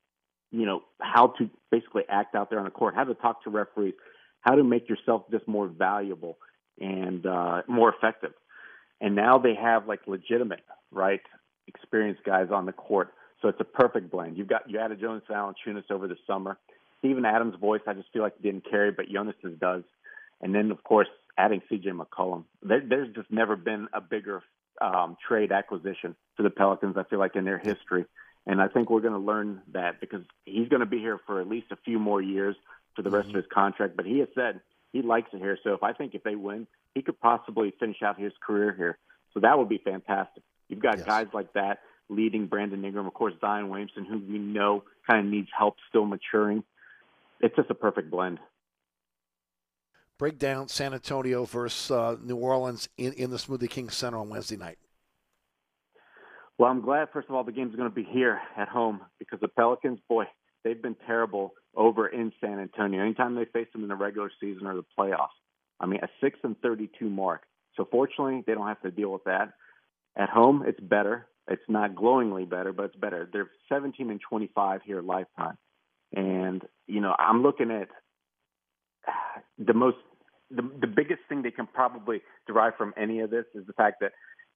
you 0.52 0.66
know, 0.66 0.82
how 1.00 1.28
to 1.38 1.48
basically 1.70 2.02
act 2.10 2.34
out 2.34 2.50
there 2.50 2.58
on 2.58 2.66
the 2.66 2.70
court, 2.70 2.94
how 2.94 3.04
to 3.04 3.14
talk 3.14 3.42
to 3.44 3.50
referees, 3.50 3.94
how 4.42 4.54
to 4.54 4.62
make 4.62 4.86
yourself 4.86 5.22
just 5.30 5.48
more 5.48 5.66
valuable 5.66 6.36
and 6.78 7.24
uh, 7.24 7.62
more 7.66 7.92
effective. 7.94 8.32
And 9.00 9.16
now 9.16 9.38
they 9.38 9.54
have 9.54 9.88
like 9.88 10.00
legitimate, 10.06 10.60
right, 10.90 11.22
experienced 11.68 12.22
guys 12.24 12.48
on 12.52 12.66
the 12.66 12.72
court. 12.72 13.14
So 13.40 13.48
it's 13.48 13.60
a 13.60 13.64
perfect 13.64 14.10
blend. 14.10 14.36
You've 14.36 14.48
got 14.48 14.68
you 14.68 14.78
added 14.78 15.00
Jonas 15.00 15.22
Valanciunas 15.28 15.90
over 15.90 16.06
the 16.06 16.16
summer. 16.26 16.58
Steven 16.98 17.24
Adams' 17.24 17.54
voice, 17.58 17.80
I 17.86 17.94
just 17.94 18.12
feel 18.12 18.20
like 18.20 18.42
didn't 18.42 18.68
carry, 18.70 18.90
but 18.90 19.06
Jonas's 19.08 19.58
does. 19.58 19.84
And 20.42 20.54
then 20.54 20.70
of 20.70 20.84
course 20.84 21.08
adding 21.38 21.62
C.J. 21.68 21.90
McCollum. 21.90 22.44
There, 22.62 22.82
there's 22.86 23.14
just 23.14 23.30
never 23.30 23.56
been 23.56 23.88
a 23.92 24.00
bigger 24.00 24.42
um, 24.80 25.16
trade 25.26 25.52
acquisition 25.52 26.16
for 26.36 26.42
the 26.42 26.50
Pelicans. 26.50 26.96
I 26.96 27.04
feel 27.04 27.18
like 27.18 27.36
in 27.36 27.44
their 27.44 27.58
history. 27.58 28.06
And 28.46 28.60
I 28.60 28.68
think 28.68 28.90
we're 28.90 29.00
going 29.00 29.12
to 29.12 29.18
learn 29.18 29.60
that 29.72 30.00
because 30.00 30.22
he's 30.44 30.68
going 30.68 30.80
to 30.80 30.86
be 30.86 30.98
here 30.98 31.20
for 31.26 31.40
at 31.40 31.48
least 31.48 31.66
a 31.70 31.76
few 31.84 31.98
more 31.98 32.22
years 32.22 32.56
for 32.96 33.02
the 33.02 33.10
rest 33.10 33.28
mm-hmm. 33.28 33.38
of 33.38 33.44
his 33.44 33.52
contract. 33.52 33.96
But 33.96 34.06
he 34.06 34.18
has 34.20 34.28
said 34.34 34.60
he 34.92 35.02
likes 35.02 35.28
it 35.32 35.38
here. 35.38 35.58
So 35.62 35.74
if 35.74 35.82
I 35.82 35.92
think 35.92 36.14
if 36.14 36.22
they 36.22 36.34
win, 36.34 36.66
he 36.94 37.02
could 37.02 37.20
possibly 37.20 37.72
finish 37.78 38.02
out 38.02 38.18
his 38.18 38.32
career 38.44 38.74
here. 38.76 38.98
So 39.34 39.40
that 39.40 39.58
would 39.58 39.68
be 39.68 39.78
fantastic. 39.78 40.42
You've 40.68 40.80
got 40.80 40.98
Yes. 40.98 41.06
guys 41.06 41.26
like 41.32 41.52
that 41.52 41.80
leading 42.08 42.46
Brandon 42.46 42.84
Ingram, 42.84 43.06
of 43.06 43.14
course, 43.14 43.34
Zion 43.40 43.68
Williamson, 43.68 44.04
who 44.04 44.18
we 44.18 44.38
know 44.38 44.84
kind 45.08 45.24
of 45.24 45.30
needs 45.30 45.48
help 45.56 45.76
still 45.88 46.06
maturing. 46.06 46.64
It's 47.40 47.54
just 47.54 47.70
a 47.70 47.74
perfect 47.74 48.10
blend. 48.10 48.40
Break 50.20 50.38
down 50.38 50.68
San 50.68 50.92
Antonio 50.92 51.46
versus 51.46 51.90
uh, 51.90 52.14
New 52.22 52.36
Orleans 52.36 52.90
in, 52.98 53.14
in 53.14 53.30
the 53.30 53.38
Smoothie 53.38 53.70
King 53.70 53.88
Center 53.88 54.18
on 54.18 54.28
Wednesday 54.28 54.58
night. 54.58 54.76
Well, 56.58 56.70
I'm 56.70 56.82
glad, 56.82 57.08
first 57.10 57.30
of 57.30 57.34
all, 57.34 57.42
the 57.42 57.52
game's 57.52 57.74
going 57.74 57.88
to 57.88 57.94
be 57.94 58.04
here 58.04 58.38
at 58.54 58.68
home 58.68 59.00
because 59.18 59.40
the 59.40 59.48
Pelicans, 59.48 59.98
boy, 60.10 60.24
they've 60.62 60.82
been 60.82 60.96
terrible 61.06 61.54
over 61.74 62.06
in 62.06 62.34
San 62.38 62.60
Antonio. 62.60 63.00
Anytime 63.00 63.34
they 63.34 63.46
face 63.46 63.68
them 63.72 63.82
in 63.82 63.88
the 63.88 63.94
regular 63.94 64.30
season 64.38 64.66
or 64.66 64.74
the 64.74 64.84
playoffs, 64.98 65.28
I 65.80 65.86
mean, 65.86 66.00
a 66.02 66.08
6 66.20 66.38
and 66.42 66.54
32 66.60 67.08
mark. 67.08 67.44
So 67.78 67.88
fortunately, 67.90 68.44
they 68.46 68.52
don't 68.52 68.68
have 68.68 68.82
to 68.82 68.90
deal 68.90 69.10
with 69.10 69.24
that. 69.24 69.54
At 70.16 70.28
home, 70.28 70.64
it's 70.66 70.80
better. 70.80 71.28
It's 71.48 71.62
not 71.66 71.94
glowingly 71.94 72.44
better, 72.44 72.74
but 72.74 72.82
it's 72.82 72.96
better. 72.96 73.26
They're 73.32 73.48
17 73.70 74.10
and 74.10 74.20
25 74.20 74.82
here 74.84 75.00
lifetime. 75.00 75.56
And, 76.12 76.60
you 76.86 77.00
know, 77.00 77.16
I'm 77.18 77.42
looking 77.42 77.70
at 77.70 77.88
the 79.56 79.72
most, 79.72 79.96
the, 80.50 80.62
the 80.80 80.86
biggest 80.86 81.20
thing 81.28 81.42
they 81.42 81.50
can 81.50 81.66
probably 81.66 82.22
derive 82.46 82.74
from 82.76 82.92
any 82.96 83.20
of 83.20 83.30
this 83.30 83.44
is 83.54 83.66
the 83.66 83.72
fact 83.72 84.00
that 84.00 84.12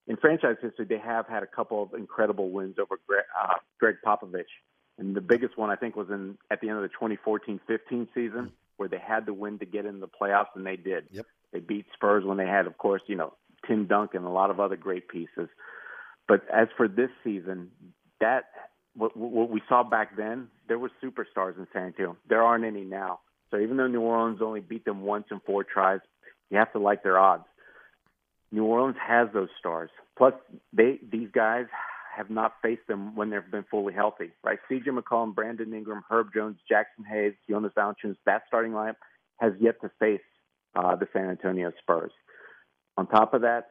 in 0.07 0.17
franchise 0.17 0.57
history, 0.61 0.85
they 0.85 0.99
have 0.99 1.27
had 1.27 1.43
a 1.43 1.47
couple 1.47 1.83
of 1.83 1.95
incredible 1.95 2.51
wins 2.51 2.77
over 2.79 2.99
Gregg, 3.07 3.25
uh, 3.41 3.55
Gregg 3.81 3.97
Popovich. 4.05 4.45
And 4.99 5.17
the 5.17 5.21
biggest 5.21 5.57
one, 5.57 5.71
I 5.71 5.77
think, 5.77 5.97
was 5.97 6.09
in 6.11 6.37
at 6.51 6.61
the 6.61 6.69
end 6.69 6.79
of 6.79 6.91
the 6.91 7.17
2014-15 7.27 8.09
season, 8.15 8.53
where 8.77 8.89
they 8.89 8.99
had 8.99 9.27
to 9.27 9.35
win 9.35 9.59
to 9.59 9.67
get 9.67 9.87
in 9.87 10.01
the 10.01 10.09
playoffs, 10.09 10.55
and 10.55 10.67
they 10.67 10.77
did. 10.77 11.05
Yep. 11.11 11.27
They 11.53 11.61
beat 11.61 11.87
Spurs 11.95 12.25
when 12.25 12.37
they 12.37 12.47
had, 12.47 12.67
of 12.67 12.77
course, 12.79 13.03
you 13.07 13.17
know, 13.17 13.33
Tim 13.67 13.87
Duncan 13.87 14.19
and 14.19 14.27
a 14.27 14.31
lot 14.31 14.51
of 14.51 14.61
other 14.61 14.77
great 14.77 15.09
pieces. 15.09 15.49
But 16.29 16.43
as 16.53 16.69
for 16.77 16.87
this 16.87 17.11
season, 17.23 17.71
that 18.21 18.45
what, 18.95 19.17
what 19.17 19.51
we 19.51 19.63
saw 19.69 19.83
back 19.83 20.17
then, 20.17 20.49
there 20.69 20.79
were 20.79 20.91
superstars 21.03 21.59
in 21.59 21.67
San 21.73 21.87
Antonio. 21.87 22.17
There 22.29 22.43
aren't 22.43 22.65
any 22.65 22.85
now. 22.85 23.21
So 23.55 23.61
even 23.61 23.77
though 23.77 23.87
New 23.87 24.01
Orleans 24.01 24.41
only 24.43 24.61
beat 24.61 24.85
them 24.85 25.03
once 25.03 25.27
in 25.31 25.39
four 25.47 25.63
tries, 25.63 26.01
you 26.51 26.59
have 26.59 26.73
to 26.73 26.81
like 26.81 27.05
their 27.05 27.19
odds. 27.19 27.45
New 28.51 28.65
Orleans 28.65 28.97
has 29.01 29.29
those 29.33 29.49
stars. 29.61 29.91
Plus, 30.19 30.35
they 30.73 30.99
these 31.09 31.29
guys 31.33 31.67
have 32.17 32.31
not 32.31 32.55
faced 32.63 32.87
them 32.89 33.15
when 33.15 33.31
they've 33.31 33.51
been 33.51 33.65
fully 33.71 33.95
healthy, 33.95 34.31
right? 34.43 34.59
C.J. 34.69 34.91
McCollum, 34.91 35.37
Brandon 35.37 35.73
Ingram, 35.73 36.03
Herb 36.09 36.29
Jones, 36.35 36.59
Jackson 36.69 37.05
Hayes, 37.05 37.35
Jonas 37.49 37.73
Valanciunas, 37.77 38.17
that 38.27 38.43
starting 38.49 38.73
lineup 38.73 38.97
has 39.39 39.53
yet 39.61 39.81
to 39.83 39.91
face 40.01 40.21
uh, 40.75 40.97
the 40.97 41.07
San 41.13 41.31
Antonio 41.31 41.73
Spurs. 41.81 42.13
On 42.97 43.07
top 43.07 43.35
of 43.35 43.43
that, 43.43 43.71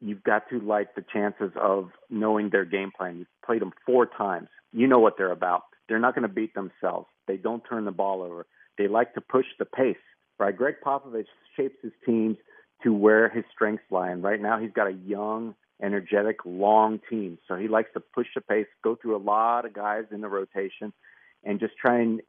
you've 0.00 0.22
got 0.22 0.48
to 0.50 0.60
like 0.60 0.94
the 0.94 1.04
chances 1.10 1.52
of 1.56 1.90
knowing 2.10 2.50
their 2.50 2.66
game 2.66 2.92
plan. 2.94 3.18
You've 3.18 3.28
played 3.44 3.62
them 3.62 3.72
four 3.86 4.04
times. 4.04 4.48
You 4.72 4.86
know 4.86 4.98
what 4.98 5.16
they're 5.16 5.32
about. 5.32 5.62
They're 5.88 5.98
not 5.98 6.14
going 6.14 6.28
to 6.28 6.34
beat 6.34 6.54
themselves. 6.54 7.06
They 7.26 7.38
don't 7.38 7.62
turn 7.68 7.86
the 7.86 7.92
ball 7.92 8.22
over. 8.22 8.46
They 8.78 8.88
like 8.88 9.14
to 9.14 9.20
push 9.20 9.46
the 9.58 9.64
pace, 9.64 9.96
right? 10.38 10.56
Gregg 10.56 10.76
Popovich 10.84 11.26
shapes 11.56 11.76
his 11.82 11.92
teams 12.04 12.36
to 12.82 12.92
where 12.92 13.28
his 13.28 13.44
strengths 13.52 13.84
lie. 13.90 14.10
And 14.10 14.22
right 14.22 14.40
now, 14.40 14.58
he's 14.58 14.72
got 14.72 14.86
a 14.86 14.92
young, 14.92 15.54
energetic, 15.82 16.38
long 16.44 17.00
team. 17.10 17.38
So 17.46 17.56
he 17.56 17.68
likes 17.68 17.90
to 17.94 18.00
push 18.00 18.26
the 18.34 18.40
pace, 18.40 18.66
go 18.82 18.96
through 18.96 19.16
a 19.16 19.18
lot 19.18 19.66
of 19.66 19.74
guys 19.74 20.04
in 20.10 20.20
the 20.20 20.28
rotation, 20.28 20.92
and 21.44 21.60
just 21.60 21.74
try 21.76 22.00
and 22.00 22.20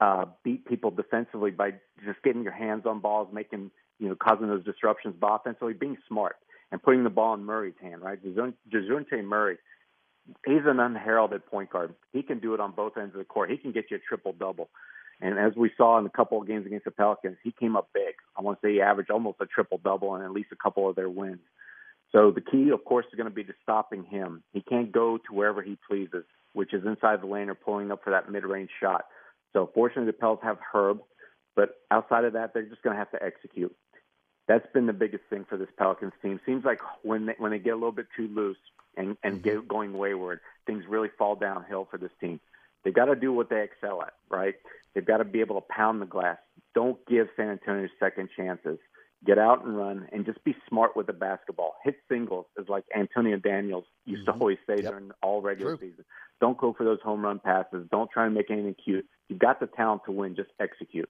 uh, 0.00 0.24
beat 0.44 0.66
people 0.66 0.90
defensively 0.90 1.50
by 1.50 1.72
just 2.04 2.22
getting 2.22 2.42
your 2.42 2.52
hands 2.52 2.84
on 2.86 3.00
balls, 3.00 3.28
making 3.32 3.70
you 3.98 4.08
know 4.08 4.16
causing 4.16 4.48
those 4.48 4.64
disruptions, 4.64 5.14
but 5.20 5.28
offensively 5.28 5.74
being 5.74 5.96
smart 6.08 6.36
and 6.70 6.82
putting 6.82 7.04
the 7.04 7.10
ball 7.10 7.34
in 7.34 7.44
Murray's 7.44 7.74
hand. 7.80 8.02
Right, 8.02 8.18
Dejounte 8.22 9.24
Murray, 9.24 9.58
he's 10.44 10.66
an 10.66 10.80
unheralded 10.80 11.46
point 11.46 11.70
guard. 11.70 11.94
He 12.12 12.22
can 12.22 12.40
do 12.40 12.54
it 12.54 12.60
on 12.60 12.72
both 12.72 12.96
ends 12.96 13.14
of 13.14 13.18
the 13.18 13.24
court. 13.24 13.50
He 13.50 13.56
can 13.56 13.72
get 13.72 13.90
you 13.90 13.98
a 13.98 14.00
triple 14.00 14.32
double. 14.32 14.70
And 15.22 15.38
as 15.38 15.54
we 15.54 15.70
saw 15.76 15.98
in 15.98 16.04
a 16.04 16.10
couple 16.10 16.40
of 16.40 16.48
games 16.48 16.66
against 16.66 16.84
the 16.84 16.90
Pelicans, 16.90 17.36
he 17.44 17.52
came 17.52 17.76
up 17.76 17.88
big. 17.94 18.14
I 18.36 18.42
want 18.42 18.60
to 18.60 18.66
say 18.66 18.72
he 18.72 18.80
averaged 18.82 19.10
almost 19.10 19.38
a 19.40 19.46
triple 19.46 19.80
double 19.82 20.16
in 20.16 20.22
at 20.22 20.32
least 20.32 20.50
a 20.52 20.56
couple 20.56 20.88
of 20.88 20.96
their 20.96 21.08
wins. 21.08 21.38
So 22.10 22.32
the 22.32 22.40
key, 22.40 22.70
of 22.70 22.84
course, 22.84 23.06
is 23.06 23.16
going 23.16 23.28
to 23.28 23.34
be 23.34 23.44
to 23.44 23.54
stopping 23.62 24.02
him. 24.04 24.42
He 24.52 24.60
can't 24.60 24.90
go 24.90 25.18
to 25.18 25.32
wherever 25.32 25.62
he 25.62 25.78
pleases, 25.88 26.24
which 26.52 26.74
is 26.74 26.84
inside 26.84 27.22
the 27.22 27.26
lane 27.26 27.48
or 27.48 27.54
pulling 27.54 27.92
up 27.92 28.02
for 28.02 28.10
that 28.10 28.30
mid-range 28.30 28.70
shot. 28.80 29.06
So 29.52 29.70
fortunately, 29.72 30.06
the 30.06 30.18
Pels 30.18 30.40
have 30.42 30.58
Herb, 30.72 31.00
but 31.54 31.76
outside 31.90 32.24
of 32.24 32.32
that, 32.32 32.52
they're 32.52 32.64
just 32.64 32.82
going 32.82 32.94
to 32.94 32.98
have 32.98 33.12
to 33.12 33.22
execute. 33.22 33.74
That's 34.48 34.66
been 34.74 34.86
the 34.86 34.92
biggest 34.92 35.22
thing 35.30 35.46
for 35.48 35.56
this 35.56 35.68
Pelicans 35.78 36.12
team. 36.20 36.40
Seems 36.44 36.64
like 36.64 36.80
when 37.02 37.26
they, 37.26 37.34
when 37.38 37.52
they 37.52 37.60
get 37.60 37.74
a 37.74 37.76
little 37.76 37.92
bit 37.92 38.06
too 38.16 38.28
loose 38.28 38.58
and 38.96 39.16
and 39.22 39.40
get 39.40 39.58
mm-hmm. 39.58 39.68
going 39.68 39.92
wayward, 39.92 40.40
things 40.66 40.84
really 40.88 41.10
fall 41.16 41.36
downhill 41.36 41.86
for 41.88 41.96
this 41.96 42.10
team. 42.20 42.40
They've 42.84 42.94
got 42.94 43.06
to 43.06 43.16
do 43.16 43.32
what 43.32 43.48
they 43.48 43.62
excel 43.62 44.02
at, 44.02 44.14
right? 44.28 44.54
They've 44.94 45.06
got 45.06 45.18
to 45.18 45.24
be 45.24 45.40
able 45.40 45.60
to 45.60 45.66
pound 45.68 46.02
the 46.02 46.06
glass. 46.06 46.38
Don't 46.74 46.98
give 47.06 47.28
San 47.36 47.48
Antonio 47.48 47.88
second 48.00 48.28
chances. 48.36 48.78
Get 49.24 49.38
out 49.38 49.64
and 49.64 49.76
run 49.76 50.08
and 50.10 50.26
just 50.26 50.42
be 50.42 50.54
smart 50.68 50.96
with 50.96 51.06
the 51.06 51.12
basketball. 51.12 51.76
Hit 51.84 51.94
singles 52.10 52.46
is 52.58 52.68
like 52.68 52.84
Antonio 52.96 53.36
Daniels 53.36 53.84
used 54.04 54.26
to 54.26 54.32
always 54.32 54.58
say 54.66 54.82
during 54.82 55.12
all 55.22 55.40
regular 55.40 55.76
True. 55.76 55.90
season. 55.90 56.04
Don't 56.40 56.58
go 56.58 56.72
for 56.72 56.82
those 56.82 56.98
home 57.04 57.24
run 57.24 57.38
passes. 57.38 57.86
Don't 57.92 58.10
try 58.10 58.26
and 58.26 58.34
make 58.34 58.50
anything 58.50 58.74
cute. 58.84 59.06
You've 59.28 59.38
got 59.38 59.60
the 59.60 59.68
talent 59.68 60.02
to 60.06 60.12
win. 60.12 60.34
Just 60.34 60.50
execute. 60.58 61.08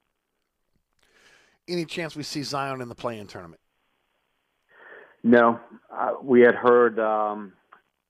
Any 1.66 1.86
chance 1.86 2.14
we 2.14 2.22
see 2.22 2.42
Zion 2.42 2.82
in 2.82 2.88
the 2.88 2.94
play-in 2.94 3.28
tournament? 3.28 3.60
No, 5.22 5.60
uh, 5.90 6.14
we 6.22 6.40
had 6.40 6.54
heard 6.54 6.98
um, 6.98 7.52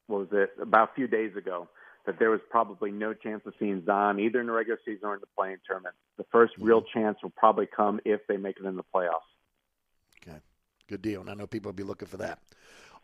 what 0.07 0.21
was 0.21 0.29
it 0.33 0.51
about 0.61 0.91
a 0.91 0.95
few 0.95 1.07
days 1.07 1.37
ago 1.37 1.69
that 2.07 2.19
there 2.19 2.31
was 2.31 2.41
probably 2.51 2.91
no 2.91 3.15
chance 3.15 3.43
of 3.47 3.55
seeing 3.59 3.85
Zion 3.85 4.19
either 4.19 4.41
in 4.41 4.47
the 4.47 4.53
regular 4.53 4.79
season 4.85 5.05
or 5.05 5.15
in 5.15 5.20
the 5.20 5.27
playing 5.37 5.59
tournament. 5.66 5.95
The 6.16 6.24
1st 6.35 6.49
real 6.59 6.81
mm-hmm. 6.81 6.99
chance 6.99 7.19
will 7.23 7.33
probably 7.37 7.66
come 7.66 8.01
if 8.05 8.20
they 8.27 8.37
make 8.37 8.57
it 8.59 8.66
in 8.66 8.77
the 8.77 8.85
playoffs. 8.95 9.20
Okay, 10.20 10.39
good 10.89 11.03
deal. 11.03 11.20
And 11.20 11.31
I 11.31 11.35
know 11.35 11.47
people 11.47 11.69
will 11.69 11.77
be 11.77 11.83
looking 11.83 12.09
for 12.09 12.16
that. 12.19 12.41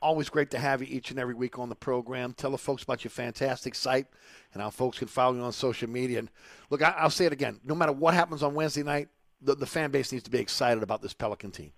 Always 0.01 0.29
great 0.29 0.51
to 0.53 0.59
have 0.59 0.81
you 0.81 0.89
each 0.89 1.11
and 1.11 1.19
every 1.19 1.35
week 1.35 1.59
on 1.59 1.69
the 1.69 1.75
program. 1.75 2.33
Tell 2.33 2.53
the 2.53 2.59
folks 2.59 2.85
about 2.85 3.03
your 3.03 3.11
fantastic 3.11 3.75
site 3.75 4.07
and 4.53 4.63
how 4.63 4.71
folks 4.71 4.99
can 4.99 5.09
follow 5.09 5.35
you 5.35 5.43
on 5.43 5.53
social 5.53 5.89
media. 5.89 6.21
And 6.21 6.31
look, 6.71 6.83
I, 6.83 6.91
I'll 6.91 7.11
say 7.11 7.27
it 7.27 7.33
again. 7.33 7.61
No 7.65 7.75
matter 7.75 7.93
what 7.93 8.15
happens 8.15 8.43
on 8.43 8.55
Wednesday 8.55 8.85
night, 8.85 9.09
the, 9.41 9.55
the 9.55 9.67
fan 9.67 9.91
base 9.91 10.13
needs 10.13 10.25
to 10.25 10.31
be 10.31 10.39
excited 10.39 10.83
about 10.83 11.03
this 11.03 11.15
Pelican 11.15 11.51
team. 11.51 11.73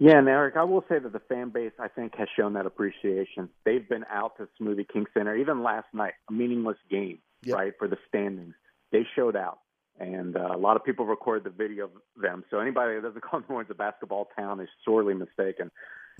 Yeah, 0.00 0.18
and 0.18 0.28
Eric, 0.28 0.56
I 0.56 0.62
will 0.62 0.84
say 0.88 1.00
that 1.00 1.12
the 1.12 1.18
fan 1.18 1.50
base, 1.50 1.72
I 1.78 1.88
think, 1.88 2.14
has 2.16 2.28
shown 2.36 2.52
that 2.52 2.66
appreciation. 2.66 3.48
They've 3.64 3.88
been 3.88 4.04
out 4.10 4.36
to 4.36 4.46
Smoothie 4.60 4.88
King 4.88 5.06
Center, 5.12 5.34
even 5.34 5.64
last 5.64 5.88
night, 5.92 6.12
a 6.28 6.32
meaningless 6.32 6.76
game, 6.88 7.18
right, 7.48 7.72
for 7.78 7.88
the 7.88 7.98
standings. 8.08 8.54
They 8.92 9.04
showed 9.16 9.34
out, 9.34 9.58
and 9.98 10.36
uh, 10.36 10.50
a 10.54 10.56
lot 10.56 10.76
of 10.76 10.84
people 10.84 11.04
recorded 11.04 11.42
the 11.42 11.50
video 11.50 11.86
of 11.86 11.90
them. 12.20 12.44
So 12.48 12.60
anybody 12.60 12.94
that 12.94 13.02
doesn't 13.02 13.20
call 13.22 13.40
New 13.40 13.46
Orleans 13.48 13.70
a 13.70 13.74
basketball 13.74 14.28
town 14.36 14.60
is 14.60 14.68
sorely 14.84 15.14
mistaken. 15.14 15.72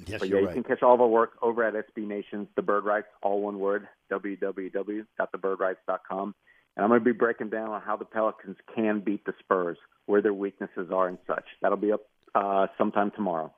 Yes, 0.07 0.19
but 0.21 0.29
yeah, 0.29 0.41
you 0.41 0.47
right. 0.47 0.55
can 0.55 0.65
catch 0.65 0.83
all 0.83 0.95
of 0.95 1.01
our 1.01 1.07
work 1.07 1.35
over 1.41 1.63
at 1.63 1.75
SB 1.75 2.05
Nations, 2.07 2.49
The 2.57 2.63
Bird 2.63 2.85
Writes, 2.85 3.07
all 3.23 3.43
one 3.43 3.61
word, 3.61 3.87
www.thebirdwrites.com. 4.11 6.35
And 6.77 6.85
I'm 6.85 6.91
going 6.91 7.01
to 7.01 7.05
be 7.05 7.13
breaking 7.13 7.51
down 7.51 7.71
on 7.71 7.81
how 7.83 7.97
the 7.97 8.05
Pelicans 8.05 8.57
can 8.75 9.01
beat 9.01 9.25
the 9.25 9.33
Spurs, 9.41 9.79
where 10.07 10.23
their 10.23 10.35
weaknesses 10.35 10.91
are 10.93 11.09
and 11.09 11.19
such. 11.27 11.43
That'll 11.63 11.77
be 11.77 11.91
up 11.91 12.03
uh, 12.35 12.69
sometime 12.77 13.11
tomorrow. 13.17 13.53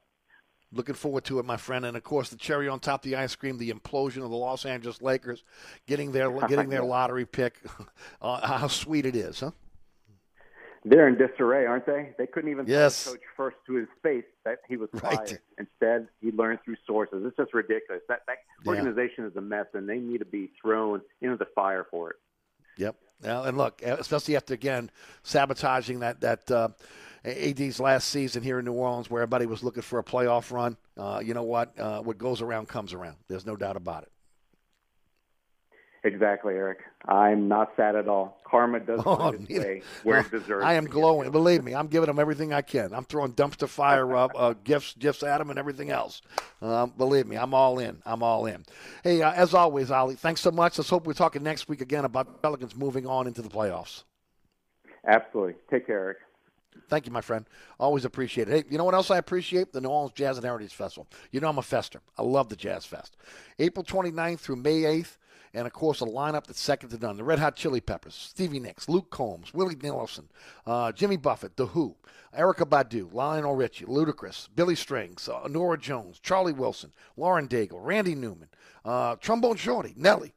Looking 0.73 0.95
forward 0.95 1.25
to 1.25 1.41
it, 1.41 1.45
my 1.45 1.57
friend. 1.57 1.85
And 1.85 1.97
of 1.97 2.05
course, 2.05 2.29
the 2.31 2.37
cherry 2.37 2.69
on 2.69 2.79
top 2.79 3.05
of 3.05 3.11
the 3.11 3.17
ice 3.17 3.35
cream, 3.35 3.59
the 3.59 3.73
implosion 3.73 4.23
of 4.23 4.31
the 4.31 4.37
Los 4.37 4.65
Angeles 4.65 5.03
Lakers, 5.03 5.43
getting 5.87 6.13
their 6.13 6.31
getting 6.49 6.69
their 6.69 6.85
lottery 6.85 7.27
pick. 7.27 7.61
Uh, 8.23 8.47
how 8.47 8.69
sweet 8.69 9.07
it 9.07 9.17
is, 9.17 9.41
huh? 9.41 9.51
They're 10.85 11.09
in 11.09 11.17
disarray, 11.17 11.65
aren't 11.67 11.87
they? 11.87 12.15
They 12.19 12.27
couldn't 12.27 12.51
even 12.51 12.67
Yes. 12.67 13.05
coach 13.05 13.21
first 13.37 13.57
to 13.67 13.75
his 13.75 13.89
face 14.03 14.25
that 14.45 14.59
he 14.69 14.77
was 14.77 14.91
Right. 14.93 15.03
fired. 15.03 15.41
Instead, 15.59 16.09
he 16.21 16.31
learned 16.33 16.59
through 16.65 16.77
sources. 16.87 17.23
It's 17.27 17.37
just 17.37 17.55
ridiculous. 17.55 18.03
That 18.09 18.21
that 18.27 18.39
Yeah. 18.65 18.71
organization 18.71 19.25
is 19.25 19.35
a 19.37 19.41
mess, 19.41 19.67
and 19.75 19.89
they 19.89 19.99
need 19.99 20.19
to 20.19 20.25
be 20.27 20.53
thrown 20.61 21.01
into 21.23 21.37
the 21.37 21.47
fire 21.55 21.85
for 21.91 22.11
it. 22.11 22.17
Yep. 22.77 22.97
Now, 23.23 23.45
and 23.45 23.57
look, 23.59 23.83
especially 23.83 24.37
after 24.37 24.55
again 24.55 24.91
sabotaging 25.23 26.01
that 26.01 26.21
that 26.21 26.51
uh, 26.51 26.69
AD's 27.25 27.79
last 27.81 28.09
season 28.09 28.43
here 28.43 28.59
in 28.59 28.65
New 28.65 28.73
Orleans, 28.73 29.11
where 29.11 29.23
everybody 29.23 29.47
was 29.47 29.63
looking 29.63 29.83
for 29.83 29.99
a 29.99 30.05
playoff 30.05 30.51
run. 30.51 30.77
Uh, 30.97 31.21
you 31.25 31.35
know 31.35 31.43
what? 31.43 31.79
Uh, 31.79 32.01
what 32.01 32.19
goes 32.19 32.41
around 32.41 32.69
comes 32.69 32.93
around. 32.93 33.17
There's 33.29 33.45
no 33.47 33.57
doubt 33.57 33.77
about 33.77 34.05
it. 34.05 34.09
Exactly, 36.03 36.55
Eric. 36.55 36.79
I'm 37.07 37.47
not 37.47 37.73
sad 37.77 37.95
at 37.95 38.09
all. 38.09 38.41
Karma 38.51 38.81
does 38.81 39.03
Oh, 39.07 39.17
find 39.17 39.35
its 39.43 39.51
neither- 39.51 39.65
way 39.67 39.83
where 40.03 40.21
it 40.21 40.31
deserves. 40.31 40.65
I 40.65 40.73
am 40.75 40.87
glowing. 40.87 41.31
Believe 41.31 41.63
me, 41.63 41.75
I'm 41.75 41.89
giving 41.89 42.07
them 42.07 42.19
everything 42.19 42.55
I 42.55 42.63
can. 42.63 42.95
I'm 42.95 43.05
throwing 43.05 43.35
dumpster 43.35 43.69
fire 43.69 44.17
uh, 44.17 44.29
uh, 44.35 44.55
gifts, 44.65 44.95
gifts 44.99 45.23
at 45.23 45.39
them, 45.39 45.51
and 45.51 45.59
everything 45.59 45.91
else. 45.91 46.23
Um, 46.63 46.95
believe 46.97 47.27
me, 47.27 47.37
I'm 47.37 47.53
all 47.53 47.79
in. 47.79 48.01
I'm 48.07 48.23
all 48.23 48.47
in. 48.47 48.65
Hey, 49.05 49.21
uh, 49.21 49.33
as 49.33 49.53
always, 49.53 49.91
Oleh, 49.91 50.17
thanks 50.19 50.41
so 50.41 50.51
much. 50.51 50.79
Let's 50.79 50.89
hope 50.89 51.07
we're 51.07 51.13
talking 51.13 51.43
next 51.43 51.69
week 51.69 51.83
again 51.83 52.07
about 52.07 52.41
Pelicans 52.41 52.75
moving 52.75 53.07
on 53.07 53.27
into 53.27 53.43
the 53.43 53.51
playoffs. 53.51 54.05
Absolutely. 55.07 55.55
Take 55.71 55.87
care, 55.87 55.99
Eric. 56.01 56.17
Thank 56.89 57.07
you, 57.07 57.13
my 57.13 57.21
friend. 57.21 57.47
Always 57.79 58.05
appreciate 58.05 58.49
it. 58.49 58.53
Hey, 58.53 58.65
you 58.71 58.79
know 58.79 58.85
what 58.85 58.95
else 58.95 59.11
I 59.11 59.19
appreciate? 59.19 59.73
The 59.73 59.81
New 59.81 59.89
Orleans 59.89 60.13
Jazz 60.13 60.37
and 60.37 60.45
Heritage 60.45 60.75
Festival. 60.75 61.09
You 61.31 61.41
know 61.41 61.49
I'm 61.49 61.59
a 61.59 61.63
fester. 61.63 62.01
I 62.19 62.23
love 62.23 62.49
the 62.49 62.57
Jazz 62.57 62.85
Fest. 62.85 63.17
April 63.59 63.85
29th 63.85 64.41
through 64.41 64.57
May 64.57 64.83
8th. 64.83 65.17
And 65.53 65.67
of 65.67 65.73
course, 65.73 66.01
a 66.01 66.05
lineup 66.05 66.47
that's 66.47 66.61
second 66.61 66.91
to 66.91 66.99
none. 66.99 67.17
The 67.17 67.25
Red 67.25 67.41
Hot 67.41 67.57
Chili 67.57 67.81
Peppers, 67.81 68.15
Stevie 68.15 68.61
Nicks, 68.61 68.89
Luke 68.89 69.11
Combs, 69.11 69.53
Willie 69.53 69.75
Nelson, 69.75 70.29
uh, 70.65 70.93
Jimmy 70.93 71.17
Buffett, 71.17 71.57
The 71.57 71.67
Who, 71.67 71.97
Erykah 72.39 72.69
Badu, 72.69 73.13
Lionel 73.13 73.57
Richie, 73.57 73.85
Ludacris, 73.87 74.49
Billy 74.55 74.77
Strings, 74.77 75.29
uh, 75.29 75.49
Norah 75.49 75.79
Jones, 75.79 76.21
Charlie 76.21 76.53
Wilson, 76.53 76.93
Lauren 77.17 77.49
Daigle, 77.49 77.85
Randy 77.85 78.15
Newman, 78.15 78.49
uh, 78.85 79.17
Trombone 79.17 79.57
Shorty, 79.57 79.93
Nelly, 79.97 80.35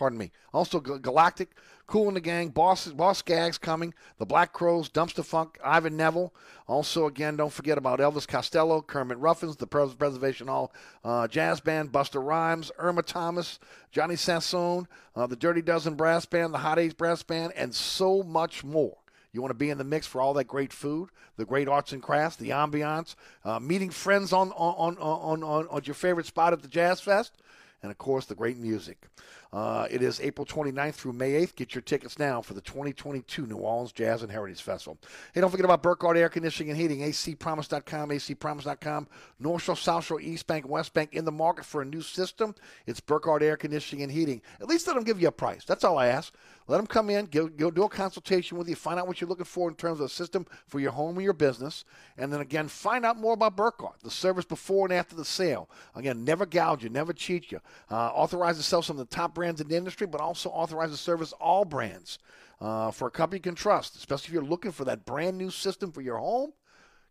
pardon 0.00 0.18
me. 0.18 0.32
Also, 0.54 0.80
Galactic, 0.80 1.50
Cool 1.86 2.08
in 2.08 2.14
the 2.14 2.20
Gang, 2.20 2.48
Boss, 2.48 2.86
Boz 2.86 3.18
Scaggs 3.18 3.58
coming, 3.58 3.92
The 4.16 4.24
Black 4.24 4.54
Crowes, 4.54 4.88
Dumpster 4.88 5.24
Funk, 5.24 5.58
Ivan 5.62 5.94
Neville. 5.94 6.32
Also, 6.66 7.06
again, 7.06 7.36
don't 7.36 7.52
forget 7.52 7.76
about 7.76 7.98
Elvis 7.98 8.26
Costello, 8.26 8.80
Kermit 8.80 9.18
Ruffins, 9.18 9.56
the 9.56 9.66
Pres- 9.66 9.94
Preservation 9.94 10.46
Hall 10.46 10.72
uh, 11.04 11.28
Jazz 11.28 11.60
Band, 11.60 11.92
Busta 11.92 12.24
Rhymes, 12.24 12.72
Irma 12.78 13.02
Thomas, 13.02 13.58
Johnny 13.92 14.16
Sansone, 14.16 14.86
uh, 15.14 15.26
the 15.26 15.36
Dirty 15.36 15.60
Dozen 15.60 15.96
Brass 15.96 16.24
Band, 16.24 16.54
the 16.54 16.58
Hot 16.58 16.78
Eight 16.78 16.96
Brass 16.96 17.22
Band, 17.22 17.52
and 17.54 17.74
so 17.74 18.22
much 18.22 18.64
more. 18.64 18.96
You 19.32 19.42
want 19.42 19.50
to 19.50 19.58
be 19.58 19.68
in 19.68 19.76
the 19.76 19.84
mix 19.84 20.06
for 20.06 20.22
all 20.22 20.32
that 20.34 20.44
great 20.44 20.72
food, 20.72 21.10
the 21.36 21.44
great 21.44 21.68
arts 21.68 21.92
and 21.92 22.02
crafts, 22.02 22.36
the 22.36 22.50
ambiance, 22.50 23.16
uh, 23.44 23.60
meeting 23.60 23.90
friends 23.90 24.32
on 24.32 24.50
on, 24.52 24.96
on, 24.96 24.98
on, 24.98 25.42
on 25.42 25.68
on 25.68 25.82
your 25.84 25.94
favorite 25.94 26.26
spot 26.26 26.54
at 26.54 26.62
the 26.62 26.68
Jazz 26.68 27.00
Fest, 27.00 27.36
and 27.82 27.90
of 27.90 27.98
course 27.98 28.26
the 28.26 28.34
great 28.34 28.56
music. 28.56 29.06
Uh, 29.52 29.86
it 29.90 30.02
is 30.02 30.20
April 30.20 30.46
29th 30.46 30.94
through 30.94 31.12
May 31.12 31.32
8th. 31.32 31.56
Get 31.56 31.74
your 31.74 31.82
tickets 31.82 32.18
now 32.18 32.40
for 32.40 32.54
the 32.54 32.60
2022 32.60 33.46
New 33.46 33.56
Orleans 33.56 33.92
Jazz 33.92 34.22
and 34.22 34.30
Heritage 34.30 34.62
Festival. 34.62 34.98
Hey, 35.34 35.40
don't 35.40 35.50
forget 35.50 35.64
about 35.64 35.82
Burkhardt 35.82 36.16
Air 36.16 36.28
Conditioning 36.28 36.70
and 36.70 36.80
Heating, 36.80 37.00
acpromise.com, 37.00 38.10
acpromise.com, 38.10 39.08
North 39.40 39.62
Shore, 39.62 39.76
South 39.76 40.04
Shore, 40.04 40.20
East 40.20 40.46
Bank, 40.46 40.68
West 40.68 40.94
Bank 40.94 41.14
in 41.14 41.24
the 41.24 41.32
market 41.32 41.64
for 41.64 41.82
a 41.82 41.84
new 41.84 42.02
system. 42.02 42.54
It's 42.86 43.00
Burkhardt 43.00 43.42
Air 43.42 43.56
Conditioning 43.56 44.04
and 44.04 44.12
Heating. 44.12 44.40
At 44.60 44.68
least 44.68 44.86
let 44.86 44.94
them 44.94 45.04
give 45.04 45.20
you 45.20 45.28
a 45.28 45.32
price. 45.32 45.64
That's 45.64 45.84
all 45.84 45.98
I 45.98 46.06
ask. 46.06 46.32
Let 46.70 46.76
them 46.76 46.86
come 46.86 47.10
in, 47.10 47.26
go, 47.26 47.48
do 47.48 47.82
a 47.82 47.88
consultation 47.88 48.56
with 48.56 48.68
you, 48.68 48.76
find 48.76 49.00
out 49.00 49.08
what 49.08 49.20
you're 49.20 49.26
looking 49.26 49.44
for 49.44 49.68
in 49.68 49.74
terms 49.74 49.98
of 49.98 50.06
a 50.06 50.08
system 50.08 50.46
for 50.68 50.78
your 50.78 50.92
home 50.92 51.18
or 51.18 51.20
your 51.20 51.32
business, 51.32 51.84
and 52.16 52.32
then 52.32 52.40
again, 52.40 52.68
find 52.68 53.04
out 53.04 53.18
more 53.18 53.32
about 53.32 53.56
Burkhardt, 53.56 53.98
the 54.04 54.10
service 54.10 54.44
before 54.44 54.86
and 54.86 54.94
after 54.94 55.16
the 55.16 55.24
sale. 55.24 55.68
Again, 55.96 56.24
never 56.24 56.46
gouge 56.46 56.84
you, 56.84 56.88
never 56.88 57.12
cheat 57.12 57.50
you. 57.50 57.60
Uh, 57.90 58.10
authorize 58.10 58.56
to 58.56 58.62
sell 58.62 58.82
some 58.82 59.00
of 59.00 59.08
the 59.08 59.16
top 59.16 59.34
brands 59.40 59.62
in 59.62 59.68
the 59.68 59.76
industry, 59.76 60.06
but 60.06 60.20
also 60.20 60.50
authorize 60.50 60.90
to 60.90 60.98
service 60.98 61.32
all 61.40 61.64
brands 61.64 62.18
uh, 62.60 62.90
for 62.90 63.08
a 63.08 63.10
company 63.10 63.38
you 63.38 63.42
can 63.42 63.54
trust, 63.54 63.96
especially 63.96 64.26
if 64.26 64.32
you're 64.34 64.42
looking 64.42 64.70
for 64.70 64.84
that 64.84 65.06
brand 65.06 65.38
new 65.38 65.50
system 65.50 65.90
for 65.90 66.02
your 66.02 66.18
home. 66.18 66.52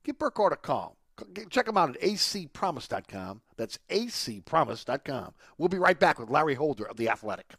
Give 0.03 0.15
Burkhardt 0.15 0.53
a 0.53 0.55
call. 0.55 0.95
Check 1.49 1.65
them 1.65 1.75
out 1.75 1.89
at 1.89 1.99
acpromise.com. 1.99 3.41
That's 3.57 3.79
acpromise.com. 3.89 5.33
We'll 5.57 5.69
be 5.69 5.79
right 5.79 5.99
back 5.99 6.19
with 6.19 6.29
Larry 6.29 6.53
Holder 6.53 6.85
of 6.85 6.97
The 6.97 7.09
Athletic. 7.09 7.55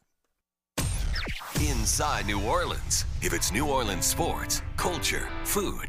Inside 1.57 2.27
New 2.27 2.41
Orleans. 2.47 3.07
If 3.23 3.35
it's 3.35 3.53
New 3.53 3.67
Orleans 3.69 4.07
sports, 4.07 4.63
culture, 4.77 5.29
food. 5.43 5.89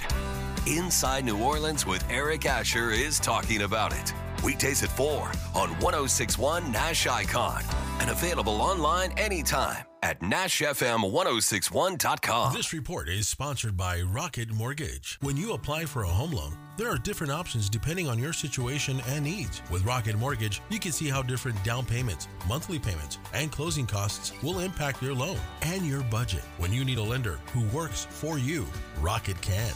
Inside 0.66 1.24
New 1.24 1.40
Orleans 1.40 1.86
with 1.86 2.04
Eric 2.10 2.48
Asher 2.48 2.90
is 2.90 3.20
talking 3.20 3.62
about 3.62 3.94
it. 3.94 4.12
Weekdays 4.44 4.84
at 4.84 4.90
4 4.90 5.32
on 5.56 5.70
1061 5.80 6.72
Nash 6.72 7.08
Icon 7.08 7.64
and 8.00 8.10
available 8.10 8.62
online 8.62 9.12
anytime 9.18 9.86
at 10.04 10.20
NashFM1061.com. 10.22 12.54
This 12.54 12.74
report 12.74 13.08
is 13.08 13.28
sponsored 13.28 13.78
by 13.78 14.02
Rocket 14.02 14.52
Mortgage. 14.52 15.20
When 15.22 15.38
you 15.38 15.54
apply 15.54 15.86
for 15.86 16.02
a 16.04 16.08
home 16.08 16.32
loan, 16.32 16.58
there 16.76 16.90
are 16.90 16.98
different 16.98 17.32
options 17.32 17.70
depending 17.70 18.08
on 18.08 18.18
your 18.18 18.34
situation 18.34 19.00
and 19.08 19.26
needs. 19.26 19.62
With 19.70 19.86
Rocket 19.86 20.18
Mortgage, 20.18 20.60
you 20.70 20.80
can 20.80 20.92
see 20.92 21.08
how 21.10 21.22
different 21.22 21.64
down 21.64 21.86
payments, 21.86 22.28
monthly 22.48 22.80
payments, 22.80 23.20
and 23.34 23.52
closing 23.52 23.86
costs 23.86 24.34
will 24.42 24.58
impact 24.60 25.04
your 25.04 25.14
loan 25.14 25.38
and 25.62 25.86
your 25.86 26.02
budget. 26.04 26.44
When 26.58 26.74
you 26.74 26.84
need 26.84 26.98
a 26.98 27.04
lender 27.04 27.38
who 27.54 27.62
works 27.68 28.08
for 28.10 28.40
you, 28.40 28.66
Rocket 29.02 29.40
can. 29.42 29.72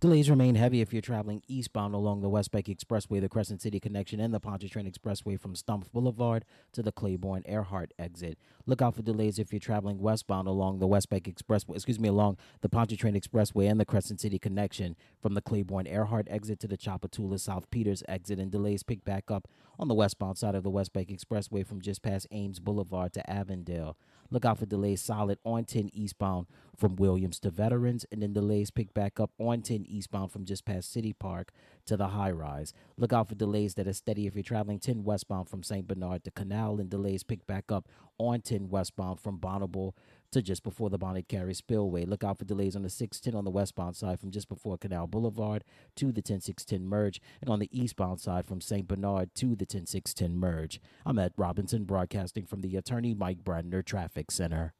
Delays 0.00 0.30
remain 0.30 0.54
heavy 0.54 0.80
if 0.80 0.92
you're 0.92 1.02
traveling 1.02 1.42
eastbound 1.48 1.92
along 1.92 2.20
the 2.20 2.28
West 2.28 2.52
Bank 2.52 2.66
Expressway, 2.66 3.20
the 3.20 3.28
Crescent 3.28 3.60
City 3.60 3.80
connection, 3.80 4.20
and 4.20 4.32
the 4.32 4.38
Pontchartrain 4.38 4.88
Expressway 4.88 5.40
from 5.40 5.56
Stumpf 5.56 5.90
Boulevard 5.90 6.44
to 6.70 6.84
the 6.84 6.92
Claiborne 6.92 7.42
Earhart 7.46 7.92
exit. 7.98 8.38
Look 8.64 8.80
out 8.80 8.94
for 8.94 9.02
delays 9.02 9.40
if 9.40 9.52
you're 9.52 9.58
traveling 9.58 9.98
westbound 9.98 10.46
along 10.46 10.78
the 10.78 10.86
West 10.86 11.08
Bank 11.08 11.24
Expressway, 11.24 11.74
excuse 11.74 11.98
me, 11.98 12.08
along 12.08 12.36
the 12.60 12.68
Pontchartrain 12.68 13.20
Expressway 13.20 13.68
and 13.68 13.80
the 13.80 13.84
Crescent 13.84 14.20
City 14.20 14.38
connection 14.38 14.94
from 15.20 15.34
the 15.34 15.42
Claiborne 15.42 15.88
Earhart 15.88 16.28
exit 16.30 16.60
to 16.60 16.68
the 16.68 16.78
Tchoupitoulas 16.78 17.40
South 17.40 17.68
Peters 17.72 18.04
exit, 18.08 18.38
and 18.38 18.52
delays 18.52 18.84
pick 18.84 19.04
back 19.04 19.32
up 19.32 19.48
on 19.80 19.88
the 19.88 19.94
westbound 19.94 20.38
side 20.38 20.54
of 20.54 20.62
the 20.62 20.70
West 20.70 20.92
Bank 20.92 21.08
Expressway 21.08 21.66
from 21.66 21.80
just 21.80 22.02
past 22.02 22.28
Ames 22.30 22.60
Boulevard 22.60 23.12
to 23.14 23.28
Avondale. 23.28 23.96
Look 24.30 24.44
out 24.44 24.58
for 24.58 24.66
delays 24.66 25.00
solid 25.00 25.38
on 25.44 25.64
10 25.64 25.90
eastbound 25.94 26.46
from 26.76 26.96
Williams 26.96 27.38
to 27.40 27.50
Veterans, 27.50 28.04
and 28.12 28.22
then 28.22 28.32
delays 28.32 28.70
pick 28.70 28.92
back 28.92 29.18
up 29.18 29.30
on 29.38 29.62
10 29.62 29.86
eastbound 29.88 30.30
from 30.30 30.44
just 30.44 30.64
past 30.64 30.92
City 30.92 31.12
Park 31.12 31.50
to 31.86 31.96
the 31.96 32.08
high 32.08 32.30
rise. 32.30 32.72
Look 32.96 33.12
out 33.12 33.28
for 33.28 33.34
delays 33.34 33.74
that 33.74 33.88
are 33.88 33.92
steady 33.92 34.26
if 34.26 34.34
you're 34.34 34.42
traveling 34.42 34.78
10 34.78 35.02
westbound 35.02 35.48
from 35.48 35.62
St. 35.62 35.88
Bernard 35.88 36.24
to 36.24 36.30
Canal, 36.30 36.78
and 36.78 36.90
delays 36.90 37.22
pick 37.22 37.46
back 37.46 37.72
up 37.72 37.88
on 38.18 38.42
10 38.42 38.68
westbound 38.68 39.18
from 39.18 39.38
Bonnabel 39.38 39.94
to 40.32 40.42
just 40.42 40.62
before 40.62 40.90
the 40.90 40.98
Bonnet 40.98 41.28
Carré 41.28 41.54
Spillway. 41.56 42.04
Look 42.04 42.24
out 42.24 42.38
for 42.38 42.44
delays 42.44 42.76
on 42.76 42.82
the 42.82 42.90
610 42.90 43.36
on 43.36 43.44
the 43.44 43.50
westbound 43.50 43.96
side 43.96 44.20
from 44.20 44.30
just 44.30 44.48
before 44.48 44.78
Canal 44.78 45.06
Boulevard 45.06 45.64
to 45.96 46.12
the 46.12 46.22
10610 46.22 46.86
merge, 46.86 47.20
and 47.40 47.48
on 47.50 47.58
the 47.58 47.70
eastbound 47.72 48.20
side 48.20 48.46
from 48.46 48.60
St. 48.60 48.86
Bernard 48.86 49.34
to 49.36 49.56
the 49.56 49.66
10610 49.66 50.36
merge. 50.36 50.80
I'm 51.06 51.18
at 51.18 51.32
Robinson, 51.36 51.84
broadcasting 51.84 52.46
from 52.46 52.60
the 52.60 52.76
Attorney 52.76 53.14
Mike 53.14 53.42
Brandner 53.42 53.84
Traffic 53.84 54.30
Center. 54.30 54.74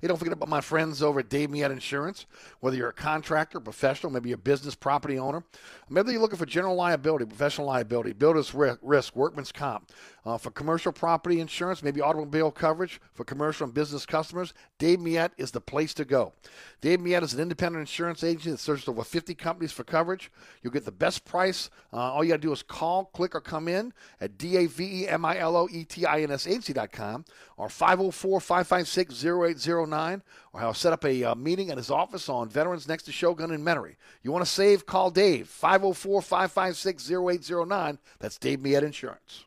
Hey, 0.00 0.08
don't 0.08 0.16
forget 0.16 0.32
about 0.32 0.48
my 0.48 0.60
friends 0.62 1.02
over 1.02 1.20
at 1.20 1.28
Dave 1.28 1.50
Miette 1.50 1.70
Insurance. 1.70 2.26
Whether 2.60 2.76
you're 2.76 2.88
a 2.88 2.94
contractor, 2.94 3.60
professional, 3.60 4.12
maybe 4.12 4.32
a 4.32 4.38
business 4.38 4.74
property 4.74 5.18
owner, 5.18 5.44
maybe 5.90 6.12
you're 6.12 6.20
looking 6.20 6.38
for 6.38 6.46
general 6.46 6.76
liability, 6.76 7.26
professional 7.26 7.66
liability, 7.66 8.12
builder's 8.12 8.54
risk, 8.54 9.14
workman's 9.14 9.52
comp. 9.52 9.90
Uh, 10.24 10.38
for 10.38 10.52
commercial 10.52 10.92
property 10.92 11.40
insurance, 11.40 11.82
maybe 11.82 12.00
automobile 12.00 12.52
coverage 12.52 13.00
for 13.12 13.24
commercial 13.24 13.64
and 13.64 13.74
business 13.74 14.06
customers, 14.06 14.54
Dave 14.78 15.00
Miette 15.00 15.32
is 15.36 15.50
the 15.50 15.60
place 15.60 15.92
to 15.94 16.04
go. 16.04 16.32
Dave 16.80 17.00
Miette 17.00 17.24
is 17.24 17.34
an 17.34 17.40
independent 17.40 17.80
insurance 17.80 18.22
agent 18.22 18.54
that 18.54 18.60
serves 18.60 18.86
over 18.86 19.02
50 19.02 19.34
companies 19.34 19.72
for 19.72 19.82
coverage. 19.82 20.30
You'll 20.62 20.72
get 20.72 20.84
the 20.84 20.92
best 20.92 21.24
price. 21.24 21.70
Uh, 21.92 21.96
all 21.96 22.22
you 22.22 22.30
got 22.30 22.36
to 22.36 22.42
do 22.42 22.52
is 22.52 22.62
call, 22.62 23.06
click, 23.06 23.34
or 23.34 23.40
come 23.40 23.66
in 23.66 23.92
at 24.20 24.38
D-A-V-E-M-I-L-O-E-T-I-N-S 24.38 26.46
agency.com 26.46 27.24
or 27.56 27.66
504-556-0809 27.68 30.22
or 30.52 30.60
I'll 30.60 30.74
set 30.74 30.92
up 30.92 31.04
a 31.04 31.24
uh, 31.24 31.34
meeting 31.34 31.70
at 31.70 31.78
his 31.78 31.90
office 31.90 32.28
on 32.28 32.48
Veterans 32.48 32.86
next 32.86 33.02
to 33.04 33.12
Shogun 33.12 33.50
in 33.50 33.64
Metairie. 33.64 33.96
You 34.22 34.30
want 34.32 34.44
to 34.44 34.50
save? 34.50 34.84
Call 34.86 35.10
Dave, 35.10 35.52
504-556-0809. 35.62 37.98
That's 38.18 38.38
Dave 38.38 38.60
Miette 38.60 38.84
Insurance. 38.84 39.46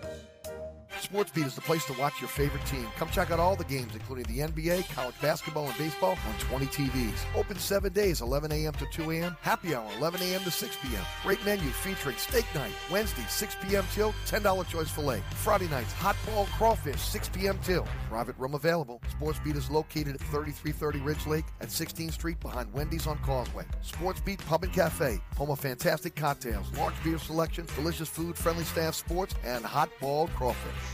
SportsBeat 1.01 1.47
is 1.47 1.55
the 1.55 1.61
place 1.61 1.83
to 1.85 1.93
watch 1.93 2.21
your 2.21 2.29
favorite 2.29 2.63
team. 2.65 2.87
Come 2.95 3.09
check 3.09 3.31
out 3.31 3.39
all 3.39 3.55
the 3.55 3.63
games, 3.63 3.93
including 3.95 4.25
the 4.25 4.39
NBA, 4.39 4.93
college 4.93 5.15
basketball, 5.19 5.65
and 5.65 5.77
baseball 5.77 6.11
on 6.11 6.39
20 6.39 6.67
TVs. 6.67 7.19
Open 7.35 7.57
seven 7.57 7.91
days, 7.91 8.21
11 8.21 8.51
a.m. 8.51 8.73
to 8.73 8.85
2 8.91 9.09
a.m. 9.11 9.35
Happy 9.41 9.73
hour, 9.73 9.89
11 9.97 10.21
a.m. 10.21 10.41
to 10.41 10.51
6 10.51 10.77
p.m. 10.83 11.03
Great 11.23 11.43
menu 11.43 11.67
featuring 11.69 12.15
steak 12.17 12.45
night, 12.53 12.71
Wednesday, 12.91 13.25
6 13.27 13.57
p.m. 13.63 13.83
till 13.93 14.13
$10 14.27 14.67
choice 14.67 14.91
filet. 14.91 15.23
Friday 15.35 15.67
nights, 15.69 15.91
hot 15.93 16.15
ball 16.27 16.45
crawfish, 16.57 17.01
6 17.01 17.29
p.m. 17.29 17.57
till. 17.63 17.87
Private 18.07 18.37
room 18.37 18.53
available. 18.53 19.01
SportsBeat 19.19 19.55
is 19.55 19.71
located 19.71 20.15
at 20.15 20.21
3330 20.21 20.99
Ridge 20.99 21.25
Lake 21.25 21.45
at 21.61 21.69
16th 21.69 22.13
Street 22.13 22.39
behind 22.39 22.71
Wendy's 22.73 23.07
on 23.07 23.17
Causeway. 23.19 23.65
SportsBeat 23.83 24.45
Pub 24.45 24.63
and 24.63 24.71
Cafe, 24.71 25.19
home 25.35 25.49
of 25.49 25.59
fantastic 25.59 26.15
cocktails, 26.15 26.71
large 26.77 26.93
beer 27.03 27.17
selection, 27.17 27.65
delicious 27.75 28.07
food, 28.07 28.37
friendly 28.37 28.65
staff, 28.65 28.93
sports, 28.93 29.33
and 29.43 29.65
hot 29.65 29.89
ball 29.99 30.27
crawfish. 30.27 30.90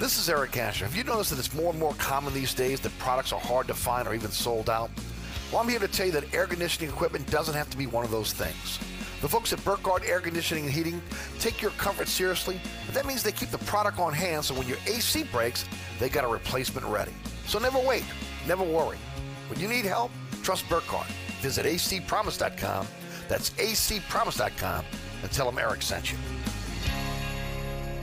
This 0.00 0.16
is 0.16 0.30
Eric 0.30 0.56
Asher. 0.56 0.86
Have 0.86 0.96
you 0.96 1.04
noticed 1.04 1.28
that 1.28 1.38
it's 1.38 1.52
more 1.52 1.72
and 1.72 1.78
more 1.78 1.92
common 1.98 2.32
these 2.32 2.54
days 2.54 2.80
that 2.80 2.98
products 2.98 3.34
are 3.34 3.38
hard 3.38 3.66
to 3.66 3.74
find 3.74 4.08
or 4.08 4.14
even 4.14 4.30
sold 4.30 4.70
out? 4.70 4.90
Well, 5.52 5.60
I'm 5.60 5.68
here 5.68 5.78
to 5.78 5.86
tell 5.86 6.06
you 6.06 6.12
that 6.12 6.34
air 6.34 6.46
conditioning 6.46 6.88
equipment 6.88 7.30
doesn't 7.30 7.52
have 7.52 7.68
to 7.68 7.76
be 7.76 7.86
one 7.86 8.06
of 8.06 8.10
those 8.10 8.32
things. 8.32 8.78
The 9.20 9.28
folks 9.28 9.52
at 9.52 9.62
Burkhardt 9.62 10.08
Air 10.08 10.20
Conditioning 10.20 10.64
and 10.64 10.72
Heating 10.72 11.02
take 11.38 11.60
your 11.60 11.72
comfort 11.72 12.08
seriously, 12.08 12.58
and 12.86 12.96
that 12.96 13.04
means 13.04 13.22
they 13.22 13.30
keep 13.30 13.50
the 13.50 13.58
product 13.58 13.98
on 13.98 14.14
hand 14.14 14.42
so 14.42 14.54
when 14.54 14.66
your 14.66 14.78
AC 14.86 15.24
breaks, 15.24 15.66
they 15.98 16.08
got 16.08 16.24
a 16.24 16.28
replacement 16.28 16.86
ready. 16.86 17.12
So 17.44 17.58
never 17.58 17.78
wait, 17.78 18.04
never 18.48 18.64
worry. 18.64 18.96
When 19.48 19.60
you 19.60 19.68
need 19.68 19.84
help, 19.84 20.12
trust 20.42 20.66
Burkhardt. 20.70 21.08
Visit 21.42 21.66
acpromise.com. 21.66 22.86
That's 23.28 23.50
acpromise.com 23.50 24.84
and 25.22 25.30
tell 25.30 25.44
them 25.44 25.58
Eric 25.58 25.82
sent 25.82 26.10
you. 26.10 26.16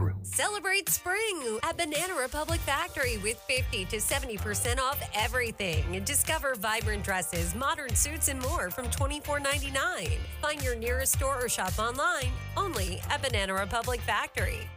Grill. 0.00 0.16
Celebrate 0.22 0.88
spring 0.88 1.58
at 1.62 1.76
Banana 1.76 2.14
Republic 2.18 2.58
Factory 2.60 3.18
with 3.18 3.38
50 3.40 3.84
to 3.84 3.96
70% 3.98 4.78
off 4.78 4.98
everything. 5.14 6.02
Discover 6.04 6.54
vibrant 6.54 7.04
dresses, 7.04 7.54
modern 7.54 7.94
suits, 7.94 8.28
and 8.28 8.40
more 8.40 8.70
from 8.70 8.86
$24.99. 8.86 10.18
Find 10.40 10.62
your 10.62 10.74
nearest 10.74 11.12
store 11.12 11.44
or 11.44 11.48
shop 11.48 11.78
online 11.78 12.32
only 12.56 13.00
at 13.10 13.22
Banana 13.22 13.52
Republic 13.52 14.00
Factory. 14.00 14.68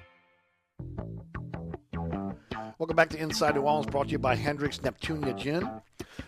Welcome 2.79 2.97
back 2.97 3.09
to 3.11 3.17
Inside 3.17 3.55
New 3.55 3.61
Orleans, 3.61 3.85
brought 3.85 4.07
to 4.07 4.11
you 4.11 4.19
by 4.19 4.35
Hendrick's 4.35 4.79
Neptunia 4.79 5.37
Gin. 5.37 5.69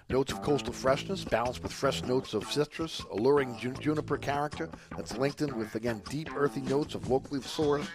Notes 0.10 0.31
of 0.31 0.41
coastal 0.41 0.73
freshness, 0.73 1.23
balanced 1.23 1.64
with 1.64 1.72
fresh 1.72 2.03
notes 2.03 2.34
of 2.34 2.52
citrus, 2.52 3.02
alluring 3.11 3.57
ju- 3.57 3.73
juniper 3.73 4.18
character 4.18 4.69
that's 4.95 5.18
linked 5.18 5.41
in 5.41 5.57
with, 5.57 5.76
again, 5.76 6.02
deep 6.10 6.30
earthy 6.35 6.61
notes 6.61 6.95
of 6.95 7.10
locally 7.10 7.39
sourced 7.39 7.88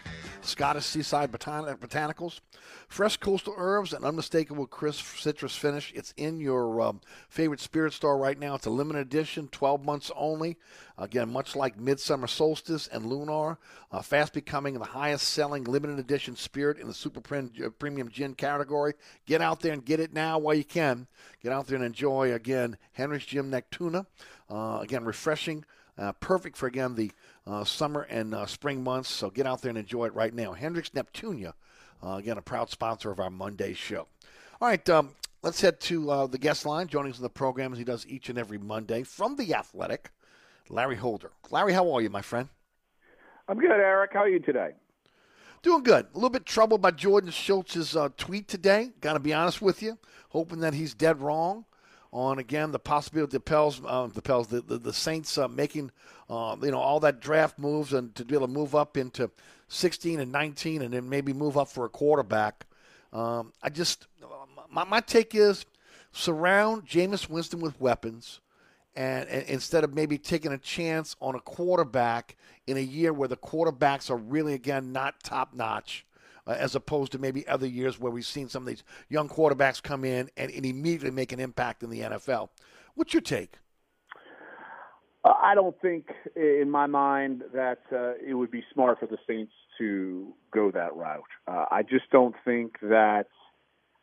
Scottish 0.42 0.86
seaside 0.86 1.30
botan- 1.30 1.76
botanicals. 1.78 2.40
Fresh 2.88 3.18
coastal 3.18 3.54
herbs 3.56 3.92
and 3.92 4.04
unmistakable 4.04 4.66
crisp 4.66 5.18
citrus 5.18 5.54
finish. 5.54 5.92
It's 5.94 6.14
in 6.16 6.40
your 6.40 6.80
um, 6.80 7.00
favorite 7.28 7.60
spirit 7.60 7.92
store 7.92 8.16
right 8.16 8.38
now. 8.38 8.54
It's 8.54 8.66
a 8.66 8.70
limited 8.70 9.00
edition, 9.00 9.48
12 9.48 9.84
months 9.84 10.10
only. 10.16 10.56
Again, 10.96 11.32
much 11.32 11.56
like 11.56 11.78
Midsummer 11.78 12.26
Solstice 12.26 12.86
and 12.86 13.06
Lunar, 13.06 13.58
uh, 13.90 14.02
fast 14.02 14.32
becoming 14.32 14.74
the 14.74 14.84
highest 14.84 15.28
selling 15.28 15.64
limited 15.64 15.98
edition 15.98 16.36
spirit 16.36 16.78
in 16.78 16.88
the 16.88 16.94
super 16.94 17.20
premium 17.20 18.08
gin 18.10 18.34
category. 18.34 18.94
Get 19.26 19.40
out 19.40 19.60
there 19.60 19.72
and 19.72 19.84
get 19.84 20.00
it 20.00 20.12
now 20.12 20.38
while 20.38 20.54
you 20.54 20.64
can. 20.64 21.06
Get 21.42 21.52
out 21.52 21.66
there 21.66 21.76
and 21.76 21.84
enjoy, 21.84 22.32
again, 22.34 22.76
Henry's 22.92 23.24
Gym 23.24 23.50
Nectuna. 23.50 24.06
Uh, 24.50 24.78
again, 24.80 25.04
refreshing. 25.04 25.64
Uh, 26.00 26.12
perfect 26.12 26.56
for 26.56 26.66
again 26.66 26.94
the 26.94 27.10
uh, 27.46 27.62
summer 27.62 28.02
and 28.02 28.34
uh, 28.34 28.46
spring 28.46 28.82
months. 28.82 29.10
So 29.10 29.28
get 29.28 29.46
out 29.46 29.60
there 29.60 29.68
and 29.68 29.78
enjoy 29.78 30.06
it 30.06 30.14
right 30.14 30.32
now. 30.32 30.52
Hendrick's 30.54 30.90
Neptunia, 30.90 31.52
uh, 32.02 32.14
again 32.14 32.38
a 32.38 32.42
proud 32.42 32.70
sponsor 32.70 33.10
of 33.10 33.20
our 33.20 33.28
Monday 33.28 33.74
show. 33.74 34.06
All 34.60 34.68
right, 34.68 34.88
um, 34.88 35.10
let's 35.42 35.60
head 35.60 35.78
to 35.80 36.10
uh, 36.10 36.26
the 36.26 36.38
guest 36.38 36.64
line. 36.64 36.86
Joining 36.86 37.12
us 37.12 37.18
in 37.18 37.22
the 37.22 37.28
program 37.28 37.72
as 37.72 37.78
he 37.78 37.84
does 37.84 38.06
each 38.06 38.30
and 38.30 38.38
every 38.38 38.56
Monday 38.56 39.02
from 39.02 39.36
the 39.36 39.54
Athletic, 39.54 40.10
Larry 40.70 40.96
Holder. 40.96 41.32
Larry, 41.50 41.74
how 41.74 41.92
are 41.92 42.00
you, 42.00 42.08
my 42.08 42.22
friend? 42.22 42.48
I'm 43.46 43.58
good, 43.58 43.70
Eric. 43.70 44.12
How 44.14 44.20
are 44.20 44.28
you 44.28 44.40
today? 44.40 44.70
Doing 45.62 45.82
good. 45.82 46.06
A 46.12 46.14
little 46.14 46.30
bit 46.30 46.46
troubled 46.46 46.80
by 46.80 46.90
Jordan 46.90 47.30
Schultz's 47.30 47.94
uh, 47.94 48.08
tweet 48.16 48.48
today. 48.48 48.90
Got 49.00 49.14
to 49.14 49.18
be 49.18 49.34
honest 49.34 49.60
with 49.60 49.82
you. 49.82 49.98
Hoping 50.30 50.60
that 50.60 50.74
he's 50.74 50.94
dead 50.94 51.20
wrong 51.20 51.64
on 52.12 52.38
again 52.38 52.72
the 52.72 52.78
possibility 52.78 53.32
the 53.32 53.40
Pels, 53.40 53.80
uh, 53.86 54.08
the 54.08 54.22
Pels, 54.22 54.48
the 54.48 54.62
the, 54.62 54.78
the 54.78 54.92
Saints 54.92 55.36
uh, 55.38 55.48
making 55.48 55.90
uh, 56.28 56.56
you 56.62 56.70
know 56.70 56.78
all 56.78 57.00
that 57.00 57.20
draft 57.20 57.58
moves 57.58 57.92
and 57.92 58.14
to 58.14 58.24
be 58.24 58.34
able 58.34 58.46
to 58.46 58.52
move 58.52 58.74
up 58.74 58.96
into 58.96 59.30
16 59.68 60.18
and 60.18 60.32
19 60.32 60.82
and 60.82 60.94
then 60.94 61.08
maybe 61.08 61.32
move 61.32 61.56
up 61.56 61.68
for 61.68 61.84
a 61.84 61.88
quarterback. 61.88 62.66
Um, 63.12 63.52
I 63.62 63.68
just 63.68 64.06
my, 64.70 64.84
my 64.84 65.00
take 65.00 65.34
is 65.34 65.66
surround 66.12 66.86
Jameis 66.86 67.28
Winston 67.28 67.60
with 67.60 67.80
weapons. 67.80 68.40
And, 68.96 69.28
and 69.28 69.44
instead 69.44 69.84
of 69.84 69.94
maybe 69.94 70.18
taking 70.18 70.52
a 70.52 70.58
chance 70.58 71.16
on 71.20 71.34
a 71.34 71.40
quarterback 71.40 72.36
in 72.66 72.76
a 72.76 72.80
year 72.80 73.12
where 73.12 73.28
the 73.28 73.36
quarterbacks 73.36 74.10
are 74.10 74.16
really 74.16 74.54
again 74.54 74.92
not 74.92 75.22
top 75.22 75.54
notch, 75.54 76.06
uh, 76.46 76.52
as 76.52 76.74
opposed 76.74 77.12
to 77.12 77.18
maybe 77.18 77.46
other 77.46 77.66
years 77.66 78.00
where 78.00 78.10
we've 78.10 78.26
seen 78.26 78.48
some 78.48 78.62
of 78.62 78.68
these 78.68 78.82
young 79.08 79.28
quarterbacks 79.28 79.82
come 79.82 80.04
in 80.04 80.30
and, 80.36 80.50
and 80.50 80.66
immediately 80.66 81.10
make 81.10 81.32
an 81.32 81.40
impact 81.40 81.82
in 81.82 81.90
the 81.90 82.00
NFL. 82.00 82.48
What's 82.94 83.14
your 83.14 83.20
take? 83.20 83.58
Uh, 85.24 85.34
I 85.40 85.54
don't 85.54 85.78
think, 85.82 86.06
in 86.34 86.70
my 86.70 86.86
mind, 86.86 87.42
that 87.52 87.80
uh, 87.92 88.12
it 88.26 88.34
would 88.34 88.50
be 88.50 88.64
smart 88.72 88.98
for 89.00 89.06
the 89.06 89.18
Saints 89.26 89.52
to 89.78 90.32
go 90.52 90.70
that 90.70 90.94
route. 90.96 91.22
Uh, 91.46 91.66
I 91.70 91.82
just 91.82 92.10
don't 92.10 92.34
think 92.44 92.78
that. 92.82 93.26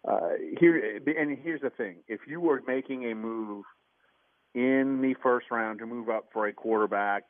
Uh, 0.07 0.29
here 0.59 1.01
and 1.05 1.37
here's 1.43 1.59
the 1.61 1.71
thing: 1.71 1.97
if 2.07 2.21
you 2.27 2.39
were 2.39 2.61
making 2.65 3.11
a 3.11 3.15
move 3.15 3.65
in 4.53 5.01
the 5.01 5.15
first 5.21 5.47
round 5.51 5.79
to 5.79 5.85
move 5.85 6.09
up 6.09 6.29
for 6.33 6.47
a 6.47 6.53
quarterback, 6.53 7.23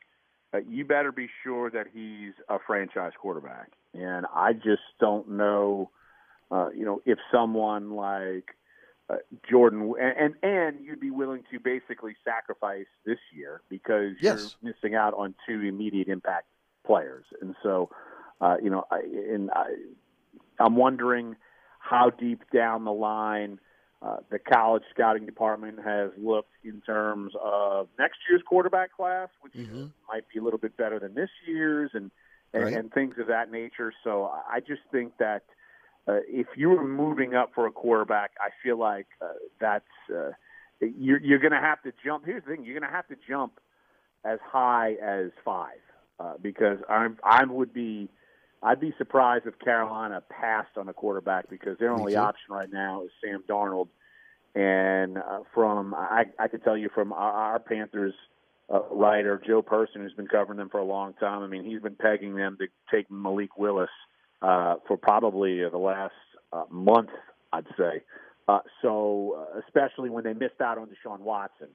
uh, 0.54 0.58
you 0.68 0.84
better 0.84 1.12
be 1.12 1.28
sure 1.44 1.70
that 1.70 1.86
he's 1.92 2.32
a 2.48 2.58
franchise 2.66 3.12
quarterback. 3.20 3.72
And 3.94 4.26
I 4.34 4.52
just 4.52 4.82
don't 5.00 5.30
know, 5.30 5.90
uh, 6.50 6.70
you 6.74 6.84
know, 6.84 7.02
if 7.04 7.18
someone 7.32 7.90
like 7.92 8.54
uh, 9.10 9.16
Jordan 9.50 9.94
and, 10.00 10.14
and 10.18 10.34
and 10.42 10.84
you'd 10.84 11.00
be 11.00 11.10
willing 11.10 11.42
to 11.50 11.58
basically 11.58 12.14
sacrifice 12.24 12.86
this 13.04 13.18
year 13.34 13.62
because 13.68 14.12
Yes. 14.20 14.54
you're 14.62 14.72
missing 14.72 14.94
out 14.94 15.14
on 15.14 15.34
two 15.46 15.60
immediate 15.62 16.08
impact 16.08 16.46
players. 16.86 17.24
And 17.40 17.54
so, 17.62 17.90
uh, 18.40 18.56
you 18.62 18.70
know, 18.70 18.84
I, 18.90 19.00
and 19.00 19.50
I, 19.50 19.66
I'm 20.58 20.76
wondering 20.76 21.36
how 21.78 22.10
deep 22.10 22.42
down 22.52 22.84
the 22.84 22.92
line 22.92 23.60
uh, 24.00 24.18
the 24.30 24.38
college 24.38 24.84
scouting 24.94 25.26
department 25.26 25.78
has 25.84 26.10
looked 26.16 26.52
in 26.64 26.80
terms 26.82 27.32
of 27.42 27.88
next 27.98 28.18
year's 28.28 28.42
quarterback 28.46 28.92
class, 28.96 29.28
which 29.40 29.54
might 30.08 30.24
be 30.32 30.38
a 30.38 30.42
little 30.42 30.58
bit 30.58 30.76
better 30.76 30.98
than 31.00 31.14
this 31.14 31.30
year's, 31.46 31.90
and 31.94 32.10
and, 32.54 32.62
Right. 32.64 32.72
and 32.74 32.92
things 32.92 33.16
of 33.18 33.26
that 33.26 33.50
nature. 33.50 33.92
So 34.04 34.24
I 34.24 34.56
I 34.56 34.60
just 34.60 34.82
think 34.92 35.18
that 35.18 35.42
uh, 36.06 36.20
if 36.26 36.46
you 36.56 36.70
were 36.70 36.86
moving 36.86 37.34
up 37.34 37.50
for 37.54 37.66
a 37.66 37.72
quarterback, 37.72 38.30
I 38.40 38.50
feel 38.62 38.78
like 38.78 39.06
uh, 39.20 39.32
that's 39.60 39.84
uh, 40.10 40.30
you're 40.80 41.20
you're 41.20 41.40
going 41.40 41.52
to 41.52 41.60
have 41.60 41.82
to 41.82 41.92
jump. 42.04 42.24
Here's 42.24 42.44
the 42.44 42.54
thing: 42.54 42.64
you're 42.64 42.78
going 42.78 42.88
to 42.90 42.96
have 42.96 43.08
to 43.08 43.16
jump 43.28 43.60
as 44.24 44.38
high 44.44 44.94
as 45.02 45.30
five 45.44 45.80
uh, 46.20 46.34
because 46.40 46.78
I'm 46.88 47.18
I 47.24 47.44
would 47.44 47.72
be 47.74 48.08
I'd 48.62 48.80
be 48.80 48.92
surprised 48.98 49.46
if 49.46 49.58
Carolina 49.58 50.22
passed 50.28 50.76
on 50.76 50.88
a 50.88 50.92
quarterback 50.92 51.48
because 51.48 51.78
their 51.78 51.92
only 51.92 52.16
option 52.16 52.50
right 52.50 52.70
now 52.72 53.04
is 53.04 53.10
Sam 53.22 53.42
Darnold. 53.48 53.88
And 54.54 55.18
uh, 55.18 55.40
from 55.54 55.94
I, 55.94 56.24
I 56.38 56.48
could 56.48 56.64
tell 56.64 56.76
you 56.76 56.88
from 56.92 57.12
our, 57.12 57.32
our 57.32 57.58
Panthers 57.58 58.14
uh, 58.72 58.80
writer 58.90 59.40
Joe 59.46 59.62
Person, 59.62 60.02
who's 60.02 60.14
been 60.14 60.26
covering 60.26 60.58
them 60.58 60.68
for 60.68 60.78
a 60.78 60.84
long 60.84 61.14
time. 61.14 61.42
I 61.42 61.46
mean, 61.46 61.64
he's 61.64 61.80
been 61.80 61.94
pegging 61.94 62.34
them 62.34 62.56
to 62.58 62.66
take 62.90 63.10
Malik 63.10 63.56
Willis 63.56 63.90
uh, 64.42 64.76
for 64.86 64.96
probably 64.96 65.64
uh, 65.64 65.70
the 65.70 65.78
last 65.78 66.14
uh, 66.52 66.64
month, 66.70 67.10
I'd 67.52 67.66
say. 67.78 68.02
Uh, 68.48 68.60
so, 68.82 69.46
uh, 69.54 69.60
especially 69.60 70.10
when 70.10 70.24
they 70.24 70.32
missed 70.32 70.60
out 70.60 70.78
on 70.78 70.88
Deshaun 70.88 71.20
Watson. 71.20 71.68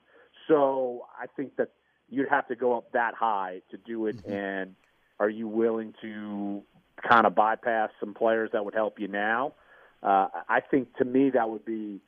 So, 0.48 1.06
I 1.18 1.28
think 1.28 1.56
that 1.58 1.70
you'd 2.10 2.30
have 2.30 2.48
to 2.48 2.56
go 2.56 2.76
up 2.78 2.92
that 2.94 3.14
high 3.14 3.62
to 3.72 3.78
do 3.78 4.08
it. 4.08 4.26
And 4.26 4.76
are 5.20 5.30
you 5.30 5.48
willing 5.48 5.94
to 6.02 6.64
kind 7.02 7.26
of 7.26 7.36
bypass 7.36 7.90
some 8.00 8.14
players 8.14 8.50
that 8.54 8.64
would 8.66 8.74
help 8.74 9.00
you 9.00 9.08
now. 9.08 9.54
Uh, 10.02 10.28
I 10.50 10.60
think 10.60 10.96
to 10.98 11.06
me 11.06 11.30
that 11.32 11.50
would 11.50 11.66
be 11.66 12.02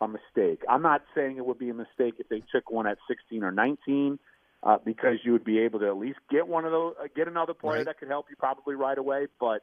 a 0.00 0.08
mistake. 0.08 0.62
I'm 0.68 0.82
not 0.82 1.02
saying 1.14 1.36
it 1.36 1.46
would 1.46 1.58
be 1.58 1.70
a 1.70 1.74
mistake 1.74 2.14
if 2.18 2.28
they 2.28 2.42
took 2.52 2.70
one 2.70 2.86
at 2.86 2.98
16 3.08 3.44
or 3.44 3.52
19, 3.52 4.18
uh, 4.62 4.78
because 4.84 5.18
you 5.22 5.32
would 5.32 5.44
be 5.44 5.58
able 5.60 5.78
to 5.80 5.86
at 5.86 5.96
least 5.96 6.18
get 6.30 6.48
one 6.48 6.64
of 6.64 6.72
those, 6.72 6.94
uh, 7.00 7.08
get 7.14 7.28
another 7.28 7.54
player 7.54 7.78
Right. 7.78 7.86
that 7.86 7.98
could 7.98 8.08
help 8.08 8.26
you 8.30 8.36
probably 8.36 8.74
right 8.74 8.98
away. 8.98 9.26
But 9.38 9.62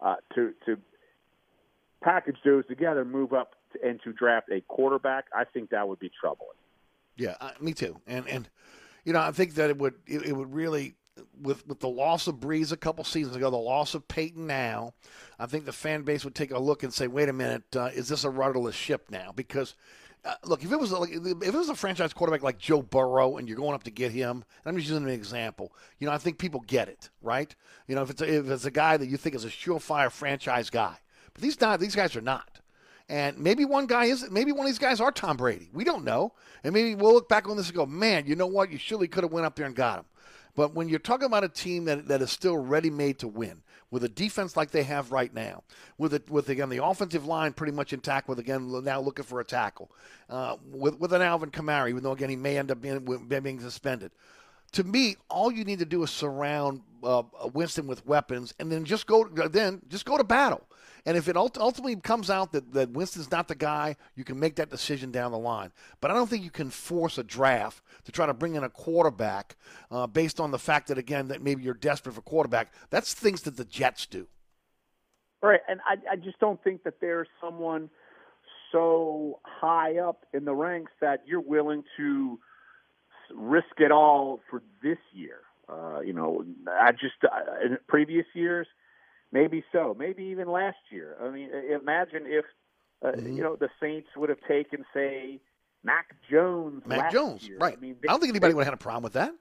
uh, 0.00 0.16
to 0.34 0.52
to 0.66 0.78
package 2.02 2.36
those 2.44 2.66
together, 2.66 3.04
move 3.04 3.32
up 3.32 3.54
to, 3.72 3.88
and 3.88 4.00
to 4.02 4.12
draft 4.12 4.48
a 4.50 4.60
quarterback, 4.62 5.26
I 5.34 5.44
think 5.44 5.70
that 5.70 5.88
would 5.88 5.98
be 5.98 6.10
troubling. 6.20 6.48
Yeah, 7.16 7.34
uh, 7.40 7.50
me 7.60 7.72
too. 7.72 8.00
And 8.06 8.26
and 8.28 8.48
you 9.04 9.12
know, 9.12 9.20
I 9.20 9.32
think 9.32 9.54
that 9.54 9.70
it 9.70 9.78
would 9.78 9.94
it, 10.06 10.22
it 10.26 10.32
would 10.36 10.52
really 10.52 10.94
with 11.40 11.66
with 11.66 11.80
the 11.80 11.88
loss 11.88 12.26
of 12.26 12.36
Brees 12.36 12.72
a 12.72 12.76
couple 12.76 13.04
seasons 13.04 13.36
ago, 13.36 13.50
the 13.50 13.56
loss 13.56 13.94
of 13.94 14.06
Payton 14.08 14.46
now, 14.46 14.94
I 15.38 15.46
think 15.46 15.64
the 15.64 15.72
fan 15.72 16.02
base 16.02 16.24
would 16.24 16.34
take 16.34 16.50
a 16.50 16.58
look 16.58 16.82
and 16.82 16.92
say, 16.92 17.06
"Wait 17.06 17.28
a 17.28 17.32
minute, 17.32 17.64
uh, 17.74 17.90
is 17.94 18.08
this 18.08 18.24
a 18.24 18.30
rudderless 18.30 18.74
ship 18.74 19.06
now?" 19.10 19.32
Because 19.34 19.74
uh, 20.24 20.34
look, 20.44 20.62
if 20.62 20.70
it 20.70 20.78
was 20.78 20.92
like 20.92 21.10
if 21.10 21.42
it 21.42 21.54
was 21.54 21.68
a 21.68 21.74
franchise 21.74 22.12
quarterback 22.12 22.42
like 22.42 22.58
Joe 22.58 22.82
Burrow 22.82 23.38
and 23.38 23.48
you're 23.48 23.56
going 23.56 23.74
up 23.74 23.84
to 23.84 23.90
get 23.90 24.12
him, 24.12 24.44
I'm 24.66 24.76
just 24.76 24.88
using 24.88 25.04
an 25.04 25.10
example. 25.10 25.72
You 25.98 26.06
know, 26.06 26.12
I 26.12 26.18
think 26.18 26.38
people 26.38 26.60
get 26.66 26.88
it, 26.88 27.10
right? 27.22 27.54
You 27.86 27.94
know, 27.94 28.02
if 28.02 28.10
it's 28.10 28.20
a, 28.20 28.34
if 28.34 28.50
it's 28.50 28.64
a 28.66 28.70
guy 28.70 28.96
that 28.96 29.06
you 29.06 29.16
think 29.16 29.34
is 29.34 29.44
a 29.44 29.48
surefire 29.48 30.10
franchise 30.10 30.68
guy, 30.68 30.96
but 31.32 31.42
these 31.42 31.60
not 31.60 31.80
these 31.80 31.96
guys 31.96 32.16
are 32.16 32.20
not. 32.20 32.60
And 33.08 33.38
maybe 33.38 33.64
one 33.64 33.86
guy 33.86 34.04
is 34.04 34.30
maybe 34.30 34.52
one 34.52 34.60
of 34.60 34.66
these 34.66 34.78
guys 34.78 35.00
are 35.00 35.10
Tom 35.10 35.36
Brady. 35.36 35.68
We 35.72 35.82
don't 35.82 36.04
know. 36.04 36.32
And 36.62 36.72
maybe 36.72 36.94
we'll 36.94 37.14
look 37.14 37.28
back 37.28 37.48
on 37.48 37.56
this 37.56 37.66
and 37.66 37.74
go, 37.74 37.84
man, 37.84 38.26
you 38.26 38.36
know 38.36 38.46
what? 38.46 38.70
You 38.70 38.78
surely 38.78 39.08
could 39.08 39.24
have 39.24 39.32
went 39.32 39.46
up 39.46 39.56
there 39.56 39.66
and 39.66 39.74
got 39.74 39.98
him. 39.98 40.04
But 40.54 40.74
when 40.74 40.88
you're 40.88 40.98
talking 40.98 41.26
about 41.26 41.44
a 41.44 41.48
team 41.48 41.84
that, 41.86 42.08
that 42.08 42.22
is 42.22 42.30
still 42.30 42.56
ready 42.56 42.90
made 42.90 43.18
to 43.20 43.28
win, 43.28 43.62
with 43.90 44.04
a 44.04 44.08
defense 44.08 44.56
like 44.56 44.70
they 44.70 44.84
have 44.84 45.12
right 45.12 45.32
now, 45.34 45.62
with 45.98 46.14
it 46.14 46.30
with 46.30 46.48
again 46.48 46.68
the 46.68 46.84
offensive 46.84 47.26
line 47.26 47.52
pretty 47.52 47.72
much 47.72 47.92
intact, 47.92 48.28
with 48.28 48.38
again 48.38 48.70
now 48.84 49.00
looking 49.00 49.24
for 49.24 49.40
a 49.40 49.44
tackle, 49.44 49.90
uh, 50.28 50.56
with 50.70 50.98
with 50.98 51.12
an 51.12 51.22
Alvin 51.22 51.50
Kamara, 51.50 51.88
even 51.88 52.02
though 52.02 52.12
again 52.12 52.30
he 52.30 52.36
may 52.36 52.58
end 52.58 52.70
up 52.70 52.80
being, 52.80 53.00
being 53.28 53.60
suspended. 53.60 54.12
To 54.72 54.84
me, 54.84 55.16
all 55.28 55.50
you 55.50 55.64
need 55.64 55.80
to 55.80 55.84
do 55.84 56.04
is 56.04 56.10
surround 56.10 56.82
uh, 57.02 57.24
Winston 57.52 57.88
with 57.88 58.06
weapons, 58.06 58.54
and 58.60 58.70
then 58.70 58.84
just 58.84 59.06
go 59.06 59.24
then 59.24 59.82
just 59.88 60.04
go 60.04 60.16
to 60.16 60.24
battle. 60.24 60.66
And 61.06 61.16
if 61.16 61.28
it 61.28 61.36
ultimately 61.36 61.96
comes 61.96 62.30
out 62.30 62.52
that, 62.52 62.72
that 62.72 62.90
Winston's 62.90 63.30
not 63.30 63.48
the 63.48 63.54
guy, 63.54 63.96
you 64.14 64.24
can 64.24 64.38
make 64.38 64.56
that 64.56 64.70
decision 64.70 65.10
down 65.10 65.32
the 65.32 65.38
line. 65.38 65.72
But 66.00 66.10
I 66.10 66.14
don't 66.14 66.28
think 66.28 66.44
you 66.44 66.50
can 66.50 66.70
force 66.70 67.18
a 67.18 67.22
draft 67.22 67.82
to 68.04 68.12
try 68.12 68.26
to 68.26 68.34
bring 68.34 68.54
in 68.54 68.64
a 68.64 68.68
quarterback 68.68 69.56
uh, 69.90 70.06
based 70.06 70.40
on 70.40 70.50
the 70.50 70.58
fact 70.58 70.88
that, 70.88 70.98
again, 70.98 71.28
that 71.28 71.42
maybe 71.42 71.62
you're 71.62 71.74
desperate 71.74 72.14
for 72.14 72.22
quarterback. 72.22 72.72
That's 72.90 73.14
things 73.14 73.42
that 73.42 73.56
the 73.56 73.64
Jets 73.64 74.06
do. 74.06 74.26
Right, 75.42 75.60
and 75.68 75.80
I, 75.86 76.12
I 76.12 76.16
just 76.16 76.38
don't 76.38 76.62
think 76.62 76.82
that 76.82 77.00
there's 77.00 77.28
someone 77.40 77.88
so 78.72 79.40
high 79.42 79.98
up 79.98 80.26
in 80.34 80.44
the 80.44 80.54
ranks 80.54 80.92
that 81.00 81.22
you're 81.26 81.40
willing 81.40 81.82
to 81.96 82.38
risk 83.34 83.78
it 83.78 83.90
all 83.90 84.40
for 84.50 84.62
this 84.82 84.98
year. 85.12 85.40
Uh, 85.68 86.00
you 86.00 86.12
know, 86.12 86.44
I 86.68 86.92
just 86.92 87.14
uh, 87.24 87.64
in 87.64 87.78
previous 87.88 88.26
years, 88.34 88.66
maybe 89.32 89.64
so, 89.72 89.96
maybe 89.98 90.24
even 90.24 90.48
last 90.48 90.78
year. 90.90 91.16
I 91.22 91.30
mean, 91.30 91.50
imagine 91.50 92.24
if 92.26 92.44
uh, 93.04 93.12
you 93.16 93.42
know 93.42 93.56
the 93.56 93.68
Saints 93.80 94.08
would 94.16 94.28
have 94.28 94.40
taken, 94.46 94.84
say, 94.92 95.40
Mac 95.82 96.14
Jones. 96.30 96.82
Mac 96.86 96.98
last 96.98 97.12
Jones, 97.12 97.48
year. 97.48 97.58
right. 97.58 97.76
I 97.76 97.80
mean, 97.80 97.96
I 98.04 98.08
don't 98.08 98.20
think 98.20 98.30
anybody 98.30 98.54
would 98.54 98.62
have 98.62 98.72
had 98.72 98.74
a 98.74 98.82
problem 98.82 99.02
with 99.02 99.14
that. 99.14 99.32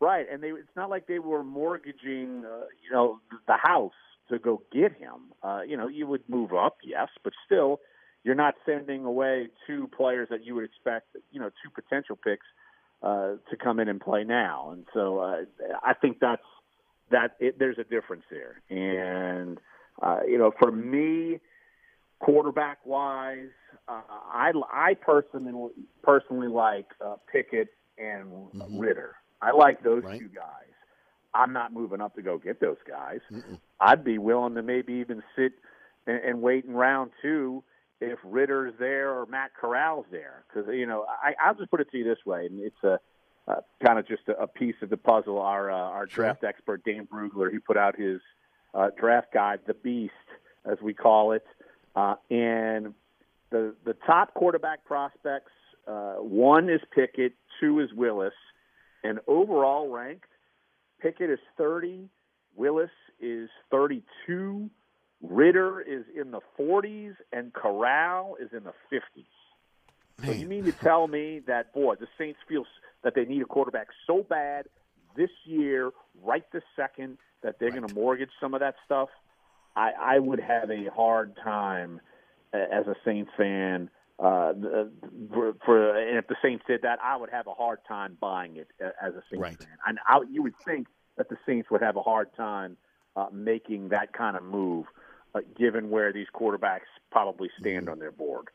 Right, 0.00 0.26
and 0.30 0.42
they 0.42 0.48
it's 0.48 0.76
not 0.76 0.88
like 0.88 1.06
they 1.06 1.18
were 1.18 1.44
mortgaging, 1.44 2.44
uh, 2.46 2.64
you 2.82 2.90
know, 2.90 3.20
the 3.46 3.56
house 3.56 3.92
to 4.30 4.38
go 4.38 4.62
get 4.72 4.92
him. 4.92 5.32
Uh, 5.42 5.60
you 5.66 5.76
know, 5.76 5.88
you 5.88 6.06
would 6.06 6.26
move 6.28 6.54
up, 6.54 6.78
yes, 6.82 7.08
but 7.22 7.34
still, 7.44 7.80
you're 8.24 8.34
not 8.34 8.54
sending 8.64 9.04
away 9.04 9.48
two 9.66 9.88
players 9.94 10.28
that 10.30 10.44
you 10.44 10.54
would 10.54 10.64
expect, 10.64 11.08
you 11.32 11.40
know, 11.40 11.50
two 11.62 11.70
potential 11.74 12.16
picks 12.16 12.46
uh, 13.02 13.34
to 13.50 13.56
come 13.62 13.78
in 13.78 13.88
and 13.88 14.00
play 14.00 14.24
now. 14.24 14.70
And 14.72 14.86
so, 14.94 15.18
uh, 15.18 15.36
I 15.82 15.94
think 15.94 16.18
that's 16.20 16.42
that. 17.10 17.36
It, 17.40 17.58
there's 17.58 17.78
a 17.78 17.84
difference 17.84 18.24
there, 18.30 18.60
and 18.70 19.58
uh, 20.02 20.20
you 20.26 20.38
know, 20.38 20.52
for 20.58 20.70
me, 20.70 21.40
quarterback 22.20 22.78
wise, 22.84 23.48
uh, 23.88 24.00
I 24.08 24.52
I 24.72 24.94
personally 24.94 25.70
personally 26.02 26.48
like 26.48 26.86
uh, 27.04 27.16
Pickett 27.30 27.68
and 27.98 28.48
Ridder. 28.80 29.16
I 29.42 29.52
like 29.52 29.82
those 29.82 30.02
two 30.18 30.28
guys. 30.28 30.66
I'm 31.32 31.52
not 31.52 31.72
moving 31.72 32.00
up 32.00 32.14
to 32.16 32.22
go 32.22 32.38
get 32.38 32.60
those 32.60 32.76
guys. 32.88 33.20
I'd 33.80 34.04
be 34.04 34.18
willing 34.18 34.54
to 34.56 34.62
maybe 34.62 34.94
even 34.94 35.22
sit 35.36 35.52
and, 36.06 36.18
and 36.18 36.42
wait 36.42 36.64
in 36.64 36.74
round 36.74 37.12
two 37.22 37.62
if 38.00 38.18
Ridder's 38.24 38.74
there 38.78 39.12
or 39.12 39.26
Matt 39.26 39.50
Corral's 39.60 40.06
there. 40.10 40.44
Because 40.48 40.68
you 40.74 40.86
know, 40.86 41.04
I, 41.22 41.34
I'll 41.44 41.54
just 41.54 41.70
put 41.70 41.80
it 41.80 41.90
to 41.92 41.98
you 41.98 42.04
this 42.04 42.18
way, 42.26 42.46
and 42.46 42.60
it's 42.60 42.82
a 42.82 42.98
uh, 43.48 43.56
kind 43.84 43.98
of 43.98 44.06
just 44.06 44.22
a, 44.28 44.42
a 44.42 44.46
piece 44.46 44.76
of 44.82 44.90
the 44.90 44.96
puzzle. 44.96 45.38
Our 45.38 45.70
uh, 45.70 45.76
our 45.76 46.06
draft 46.06 46.44
expert 46.44 46.84
Dane 46.84 47.06
Brugler, 47.12 47.50
he 47.50 47.58
put 47.58 47.76
out 47.76 47.98
his 47.98 48.20
uh, 48.74 48.88
draft 48.98 49.32
guide, 49.32 49.60
the 49.66 49.74
Beast, 49.74 50.12
as 50.64 50.78
we 50.82 50.94
call 50.94 51.32
it, 51.32 51.46
uh, 51.96 52.16
and 52.30 52.94
the 53.50 53.74
the 53.84 53.94
top 54.06 54.34
quarterback 54.34 54.84
prospects. 54.84 55.52
Uh, 55.86 56.14
one 56.16 56.68
is 56.68 56.80
Pickett, 56.94 57.32
two 57.60 57.80
is 57.80 57.92
Willis, 57.92 58.34
and 59.02 59.18
overall 59.26 59.88
ranked, 59.88 60.28
Pickett 61.00 61.30
is 61.30 61.38
30, 61.56 62.08
Willis 62.54 62.90
is 63.18 63.48
32, 63.70 64.70
Ridder 65.22 65.80
is 65.80 66.04
in 66.14 66.30
the 66.30 66.40
40s, 66.58 67.14
and 67.32 67.52
Corral 67.52 68.36
is 68.40 68.50
in 68.52 68.64
the 68.64 68.74
50s. 68.92 69.24
So 70.24 70.32
you 70.32 70.46
mean 70.46 70.64
to 70.64 70.72
tell 70.72 71.08
me 71.08 71.40
that 71.46 71.72
boy, 71.72 71.94
the 71.94 72.06
Saints 72.18 72.38
feel 72.46 72.64
that 73.02 73.14
they 73.14 73.24
need 73.24 73.42
a 73.42 73.46
quarterback 73.46 73.88
so 74.06 74.22
bad 74.28 74.66
this 75.16 75.30
year, 75.44 75.90
right 76.22 76.44
this 76.52 76.62
second, 76.76 77.18
that 77.42 77.58
they're 77.58 77.70
going 77.70 77.86
to 77.86 77.94
mortgage 77.94 78.30
some 78.40 78.54
of 78.54 78.60
that 78.60 78.74
stuff? 78.84 79.08
I, 79.76 79.92
I 79.98 80.18
would 80.18 80.40
have 80.40 80.70
a 80.70 80.90
hard 80.90 81.36
time 81.42 82.00
as 82.52 82.86
a 82.86 82.96
Saints 83.04 83.30
fan. 83.36 83.90
Uh, 84.18 84.52
for, 85.32 85.54
for 85.64 85.96
and 85.96 86.18
if 86.18 86.26
the 86.26 86.36
Saints 86.42 86.64
did 86.66 86.82
that, 86.82 86.98
I 87.02 87.16
would 87.16 87.30
have 87.30 87.46
a 87.46 87.54
hard 87.54 87.78
time 87.88 88.18
buying 88.20 88.56
it 88.56 88.68
as 88.80 89.14
a 89.14 89.22
Saints 89.30 89.58
fan. 89.58 89.68
And 89.86 89.98
I, 90.06 90.20
you 90.30 90.42
would 90.42 90.58
think 90.64 90.88
that 91.16 91.28
the 91.28 91.38
Saints 91.46 91.70
would 91.70 91.80
have 91.80 91.96
a 91.96 92.02
hard 92.02 92.34
time 92.36 92.76
uh, 93.16 93.26
making 93.32 93.88
that 93.90 94.12
kind 94.12 94.36
of 94.36 94.42
move, 94.42 94.86
uh, 95.34 95.40
given 95.58 95.90
where 95.90 96.12
these 96.12 96.26
quarterbacks 96.34 96.90
probably 97.10 97.48
stand 97.58 97.88
on 97.88 97.98
their 97.98 98.12
board. 98.12 98.48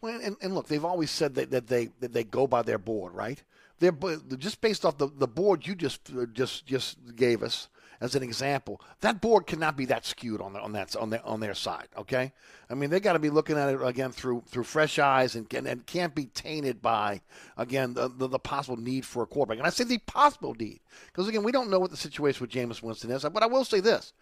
Well, 0.00 0.20
and, 0.22 0.36
and 0.40 0.54
look, 0.54 0.68
they've 0.68 0.84
always 0.84 1.10
said 1.10 1.34
that, 1.36 1.50
that 1.50 1.66
they 1.66 1.90
that 2.00 2.12
they 2.12 2.24
go 2.24 2.46
by 2.46 2.62
their 2.62 2.78
board, 2.78 3.14
right? 3.14 3.42
They're 3.78 3.92
just 4.36 4.60
based 4.60 4.84
off 4.84 4.98
the, 4.98 5.08
the 5.08 5.28
board 5.28 5.66
you 5.66 5.74
just 5.74 6.10
just 6.32 6.66
just 6.66 7.16
gave 7.16 7.42
us 7.42 7.68
as 8.00 8.14
an 8.14 8.22
example. 8.22 8.80
That 9.00 9.20
board 9.20 9.46
cannot 9.46 9.76
be 9.76 9.86
that 9.86 10.04
skewed 10.04 10.40
on 10.40 10.52
the, 10.52 10.60
on 10.60 10.72
that 10.72 10.94
on 10.96 11.10
their 11.10 11.24
on 11.26 11.40
their 11.40 11.54
side. 11.54 11.88
Okay, 11.96 12.32
I 12.68 12.74
mean 12.74 12.90
they 12.90 13.00
got 13.00 13.14
to 13.14 13.18
be 13.18 13.30
looking 13.30 13.56
at 13.56 13.72
it 13.72 13.80
again 13.82 14.12
through 14.12 14.44
through 14.46 14.64
fresh 14.64 14.98
eyes 14.98 15.34
and 15.34 15.48
can, 15.48 15.66
and 15.66 15.86
can't 15.86 16.14
be 16.14 16.26
tainted 16.26 16.82
by 16.82 17.20
again 17.56 17.94
the, 17.94 18.08
the 18.08 18.28
the 18.28 18.38
possible 18.38 18.76
need 18.76 19.04
for 19.04 19.22
a 19.22 19.26
quarterback. 19.26 19.58
And 19.58 19.66
I 19.66 19.70
say 19.70 19.84
the 19.84 19.98
possible 19.98 20.54
need 20.54 20.80
because 21.06 21.28
again 21.28 21.42
we 21.42 21.52
don't 21.52 21.70
know 21.70 21.80
what 21.80 21.90
the 21.90 21.96
situation 21.96 22.42
with 22.42 22.50
Jameis 22.50 22.82
Winston 22.82 23.10
is. 23.10 23.24
But 23.24 23.42
I 23.42 23.46
will 23.46 23.64
say 23.64 23.80
this, 23.80 24.12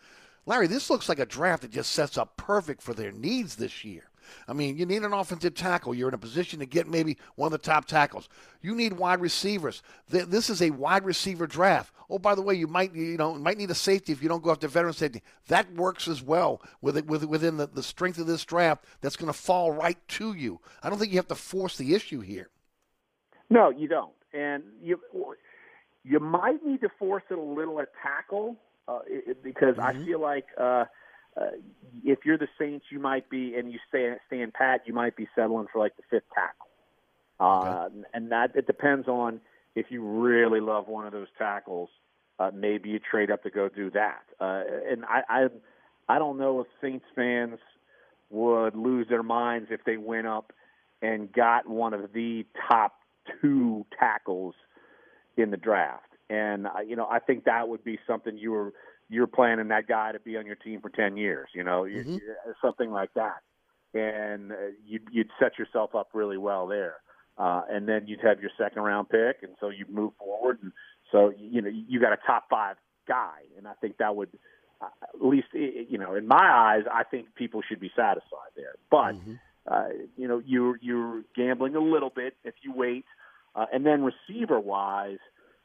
Larry, 0.46 0.66
this 0.66 0.90
looks 0.90 1.08
like 1.08 1.18
a 1.18 1.26
draft 1.26 1.62
that 1.62 1.72
just 1.72 1.92
sets 1.92 2.16
up 2.16 2.36
perfect 2.36 2.82
for 2.82 2.94
their 2.94 3.12
needs 3.12 3.56
this 3.56 3.84
year. 3.84 4.04
I 4.48 4.52
mean, 4.52 4.76
you 4.76 4.86
need 4.86 5.02
an 5.02 5.12
offensive 5.12 5.54
tackle. 5.54 5.94
You're 5.94 6.08
in 6.08 6.14
a 6.14 6.18
position 6.18 6.58
to 6.60 6.66
get 6.66 6.88
maybe 6.88 7.18
one 7.36 7.46
of 7.46 7.52
the 7.52 7.58
top 7.58 7.86
tackles. 7.86 8.28
You 8.60 8.74
need 8.74 8.94
wide 8.94 9.20
receivers. 9.20 9.82
This 10.08 10.50
is 10.50 10.62
a 10.62 10.70
wide 10.70 11.04
receiver 11.04 11.46
draft. 11.46 11.92
Oh, 12.10 12.18
by 12.18 12.34
the 12.34 12.42
way, 12.42 12.54
you 12.54 12.66
might 12.66 12.94
you 12.94 13.16
know 13.16 13.34
might 13.34 13.56
need 13.56 13.70
a 13.70 13.74
safety 13.74 14.12
if 14.12 14.22
you 14.22 14.28
don't 14.28 14.42
go 14.42 14.50
after 14.50 14.68
veteran 14.68 14.92
safety. 14.92 15.22
That 15.48 15.72
works 15.74 16.08
as 16.08 16.22
well 16.22 16.60
with 16.80 16.98
it, 16.98 17.06
with 17.06 17.24
within 17.24 17.56
the, 17.56 17.66
the 17.66 17.82
strength 17.82 18.18
of 18.18 18.26
this 18.26 18.44
draft. 18.44 18.84
That's 19.00 19.16
going 19.16 19.32
to 19.32 19.38
fall 19.38 19.72
right 19.72 19.96
to 20.08 20.34
you. 20.34 20.60
I 20.82 20.90
don't 20.90 20.98
think 20.98 21.12
you 21.12 21.18
have 21.18 21.28
to 21.28 21.34
force 21.34 21.78
the 21.78 21.94
issue 21.94 22.20
here. 22.20 22.50
No, 23.48 23.70
you 23.70 23.88
don't, 23.88 24.12
and 24.32 24.62
you 24.82 25.00
you 26.04 26.20
might 26.20 26.64
need 26.64 26.80
to 26.82 26.90
force 26.98 27.22
it 27.30 27.38
a 27.38 27.42
little 27.42 27.80
at 27.80 27.88
tackle 28.02 28.56
uh, 28.88 29.00
it, 29.06 29.42
because 29.42 29.78
I 29.78 29.94
feel 29.94 30.20
like 30.20 30.46
uh, 30.58 30.84
uh, 31.36 31.46
if 32.04 32.20
you're 32.24 32.38
the 32.38 32.48
Saints, 32.58 32.86
you 32.90 32.98
might 32.98 33.28
be, 33.30 33.54
and 33.54 33.72
you 33.72 33.78
stay 33.88 34.12
stand 34.26 34.52
pat, 34.52 34.82
you 34.86 34.92
might 34.92 35.16
be 35.16 35.28
settling 35.34 35.66
for 35.72 35.78
like 35.78 35.96
the 35.96 36.02
fifth 36.10 36.28
tackle, 36.34 36.68
uh, 37.40 37.88
and 38.12 38.30
that 38.32 38.54
it 38.54 38.66
depends 38.66 39.08
on 39.08 39.40
if 39.74 39.86
you 39.90 40.02
really 40.02 40.60
love 40.60 40.88
one 40.88 41.06
of 41.06 41.12
those 41.12 41.28
tackles. 41.38 41.88
Uh, 42.38 42.50
maybe 42.52 42.90
you 42.90 42.98
trade 42.98 43.30
up 43.30 43.42
to 43.42 43.50
go 43.50 43.68
do 43.68 43.90
that, 43.90 44.22
uh, 44.40 44.62
and 44.90 45.04
I, 45.04 45.22
I 45.28 45.46
I 46.08 46.18
don't 46.18 46.38
know 46.38 46.60
if 46.60 46.66
Saints 46.80 47.04
fans 47.14 47.58
would 48.30 48.74
lose 48.74 49.06
their 49.08 49.22
minds 49.22 49.68
if 49.70 49.84
they 49.84 49.96
went 49.96 50.26
up 50.26 50.52
and 51.02 51.30
got 51.32 51.68
one 51.68 51.94
of 51.94 52.12
the 52.12 52.44
top 52.68 52.94
two 53.40 53.86
tackles 53.98 54.54
in 55.36 55.50
the 55.50 55.56
draft. 55.56 56.06
And 56.30 56.66
uh, 56.66 56.80
you 56.86 56.96
know, 56.96 57.06
I 57.10 57.18
think 57.18 57.44
that 57.44 57.68
would 57.68 57.84
be 57.84 57.98
something 58.06 58.36
you 58.36 58.50
were 58.52 58.72
you're 59.12 59.26
planning 59.26 59.68
that 59.68 59.86
guy 59.86 60.12
to 60.12 60.20
be 60.20 60.36
on 60.36 60.46
your 60.46 60.56
team 60.56 60.80
for 60.80 60.88
ten 60.90 61.16
years. 61.16 61.48
You 61.54 61.64
know, 61.64 61.84
Mm-hmm. 61.84 62.16
something 62.60 62.90
like 62.90 63.10
that, 63.14 63.42
and 63.94 64.52
uh, 64.52 64.56
you'd, 64.86 65.02
you'd 65.12 65.30
set 65.38 65.58
yourself 65.58 65.94
up 65.94 66.08
really 66.14 66.38
well 66.38 66.66
there. 66.66 66.96
Uh, 67.38 67.62
and 67.70 67.88
then 67.88 68.06
you'd 68.06 68.20
have 68.20 68.40
your 68.40 68.50
second 68.58 68.82
round 68.82 69.08
pick, 69.08 69.42
and 69.42 69.52
so 69.60 69.68
you 69.70 69.86
move 69.90 70.12
forward, 70.18 70.58
and 70.62 70.72
so 71.10 71.32
you 71.36 71.62
know 71.62 71.70
you 71.70 71.98
got 72.00 72.12
a 72.12 72.18
top 72.26 72.44
five 72.50 72.76
guy, 73.08 73.38
and 73.56 73.66
I 73.66 73.72
think 73.80 73.96
that 73.98 74.14
would, 74.14 74.28
uh, 74.80 74.88
at 75.02 75.24
least 75.24 75.48
you 75.52 75.98
know, 75.98 76.14
in 76.14 76.26
my 76.26 76.36
eyes, 76.52 76.84
I 76.92 77.04
think 77.04 77.34
people 77.34 77.62
should 77.66 77.80
be 77.80 77.90
satisfied 77.96 78.52
there. 78.54 78.74
But 78.90 79.16
uh, 79.66 79.88
you 80.16 80.28
know, 80.28 80.42
you're 80.44 80.76
you're 80.82 81.22
gambling 81.34 81.74
a 81.74 81.80
little 81.80 82.10
bit 82.14 82.36
if 82.44 82.54
you 82.62 82.72
wait, 82.74 83.06
uh, 83.54 83.66
and 83.72 83.86
then 83.86 84.04
receiver 84.04 84.60
wise, 84.60 85.18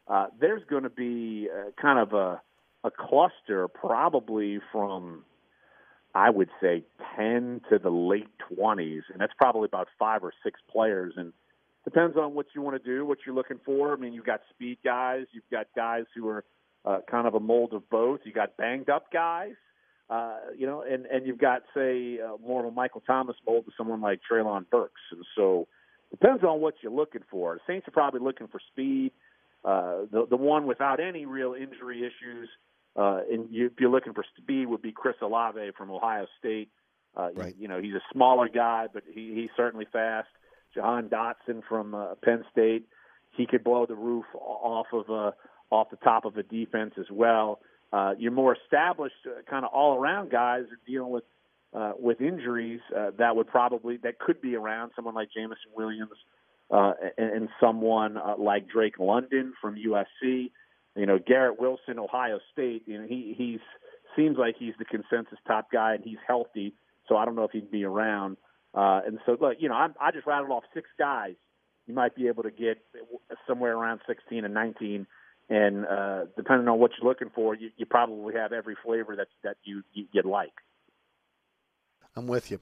uh, 0.07 0.27
there's 0.39 0.63
going 0.69 0.83
to 0.83 0.89
be 0.89 1.49
uh, 1.53 1.71
kind 1.81 1.99
of 1.99 2.13
a 2.13 2.41
a 2.87 2.91
cluster 2.91 3.67
probably 3.67 4.59
from 4.71 5.23
I 6.15 6.31
would 6.31 6.49
say 6.59 6.83
10 7.15 7.61
to 7.69 7.77
the 7.77 7.91
late 7.91 8.29
20s, 8.51 9.01
and 9.11 9.19
that's 9.19 9.33
probably 9.37 9.65
about 9.65 9.87
five 9.99 10.23
or 10.23 10.33
six 10.43 10.59
players. 10.71 11.13
And 11.15 11.31
depends 11.83 12.17
on 12.17 12.33
what 12.33 12.47
you 12.55 12.61
want 12.63 12.81
to 12.81 12.83
do, 12.83 13.05
what 13.05 13.19
you're 13.25 13.35
looking 13.35 13.59
for. 13.63 13.93
I 13.93 13.97
mean, 13.97 14.13
you've 14.13 14.25
got 14.25 14.41
speed 14.49 14.79
guys, 14.83 15.25
you've 15.31 15.49
got 15.51 15.67
guys 15.75 16.05
who 16.15 16.27
are 16.27 16.43
uh, 16.85 16.99
kind 17.09 17.27
of 17.27 17.35
a 17.35 17.39
mold 17.39 17.73
of 17.73 17.87
both. 17.89 18.21
You 18.23 18.33
got 18.33 18.57
banged 18.57 18.89
up 18.89 19.11
guys, 19.13 19.53
uh, 20.09 20.37
you 20.57 20.65
know, 20.65 20.81
and 20.81 21.05
and 21.05 21.27
you've 21.27 21.37
got 21.37 21.63
say 21.75 22.19
uh, 22.19 22.37
more 22.45 22.61
of 22.61 22.71
a 22.71 22.75
Michael 22.75 23.03
Thomas 23.05 23.35
mold 23.45 23.65
to 23.65 23.71
someone 23.77 24.01
like 24.01 24.21
Treylon 24.29 24.69
Burks. 24.69 25.01
And 25.11 25.23
so 25.35 25.67
depends 26.09 26.43
on 26.43 26.61
what 26.61 26.75
you're 26.81 26.91
looking 26.91 27.23
for. 27.29 27.59
Saints 27.67 27.87
are 27.87 27.91
probably 27.91 28.21
looking 28.21 28.47
for 28.47 28.59
speed. 28.71 29.11
Uh, 29.63 30.05
the 30.11 30.25
the 30.29 30.37
one 30.37 30.65
without 30.65 30.99
any 30.99 31.25
real 31.25 31.53
injury 31.53 31.99
issues, 31.99 32.49
uh, 32.97 33.21
and 33.31 33.47
you, 33.51 33.67
if 33.67 33.73
you're 33.79 33.91
looking 33.91 34.13
for 34.13 34.25
speed, 34.37 34.67
would 34.67 34.81
be 34.81 34.91
Chris 34.91 35.15
Olave 35.21 35.71
from 35.77 35.91
Ohio 35.91 36.25
State. 36.39 36.69
Uh, 37.15 37.29
right. 37.33 37.55
you, 37.55 37.63
you 37.63 37.67
know, 37.67 37.81
he's 37.81 37.93
a 37.93 38.01
smaller 38.11 38.49
guy, 38.49 38.87
but 38.91 39.03
he, 39.11 39.33
he's 39.35 39.49
certainly 39.55 39.85
fast. 39.91 40.27
Jahan 40.73 41.09
Dotson 41.09 41.61
from 41.67 41.95
uh, 41.95 42.15
Penn 42.23 42.43
State, 42.51 42.87
he 43.35 43.45
could 43.45 43.63
blow 43.63 43.85
the 43.85 43.95
roof 43.95 44.25
off 44.35 44.87
of 44.93 45.09
uh, 45.09 45.31
off 45.69 45.89
the 45.89 45.97
top 45.97 46.25
of 46.25 46.37
a 46.37 46.43
defense 46.43 46.93
as 46.99 47.09
well. 47.11 47.59
Uh, 47.91 48.13
your 48.17 48.31
more 48.31 48.55
established, 48.55 49.15
uh, 49.25 49.41
kind 49.49 49.63
of 49.63 49.71
all 49.73 49.97
around 49.97 50.29
guys 50.29 50.63
are 50.63 50.79
dealing 50.85 51.11
with 51.11 51.23
uh, 51.73 51.93
with 51.99 52.21
injuries 52.21 52.79
uh, 52.95 53.11
that 53.17 53.35
would 53.35 53.47
probably 53.47 53.97
that 53.97 54.19
could 54.19 54.41
be 54.41 54.55
around. 54.55 54.91
Someone 54.95 55.13
like 55.15 55.29
Jameson 55.35 55.71
Williams 55.75 56.17
uh, 56.71 56.93
and, 57.17 57.31
and 57.31 57.49
someone 57.59 58.17
uh, 58.17 58.35
like 58.37 58.67
Drake 58.67 58.99
London 58.99 59.53
from 59.61 59.75
USC. 59.75 60.51
You 60.97 61.05
know, 61.05 61.19
Garrett 61.19 61.59
Wilson, 61.59 61.99
Ohio 61.99 62.39
State. 62.51 62.83
You 62.85 62.99
know, 62.99 63.07
he 63.07 63.35
he's 63.37 63.59
seems 64.15 64.37
like 64.37 64.55
he's 64.57 64.73
the 64.79 64.85
consensus 64.85 65.37
top 65.47 65.71
guy, 65.71 65.93
and 65.93 66.03
he's 66.03 66.17
healthy. 66.27 66.73
So 67.07 67.15
I 67.15 67.25
don't 67.25 67.35
know 67.35 67.43
if 67.43 67.51
he'd 67.51 67.71
be 67.71 67.83
around. 67.83 68.37
Uh, 68.73 69.01
and 69.05 69.19
so, 69.25 69.37
look, 69.39 69.57
you 69.59 69.69
know, 69.69 69.75
I, 69.75 69.87
I 70.01 70.11
just 70.11 70.27
rattled 70.27 70.51
off 70.51 70.63
six 70.73 70.89
guys. 70.99 71.35
You 71.85 71.93
might 71.93 72.15
be 72.15 72.27
able 72.27 72.43
to 72.43 72.51
get 72.51 72.79
somewhere 73.47 73.77
around 73.77 74.01
16 74.07 74.43
and 74.43 74.53
19, 74.53 75.07
and 75.49 75.85
uh, 75.85 76.25
depending 76.35 76.67
on 76.67 76.79
what 76.79 76.91
you're 76.99 77.07
looking 77.07 77.29
for, 77.33 77.55
you, 77.55 77.69
you 77.77 77.85
probably 77.85 78.33
have 78.33 78.51
every 78.51 78.75
flavor 78.83 79.15
that 79.15 79.27
that 79.43 79.55
you 79.63 79.83
you 79.93 80.05
would 80.13 80.25
like. 80.25 80.51
I'm 82.17 82.27
with 82.27 82.49
you. 82.49 82.59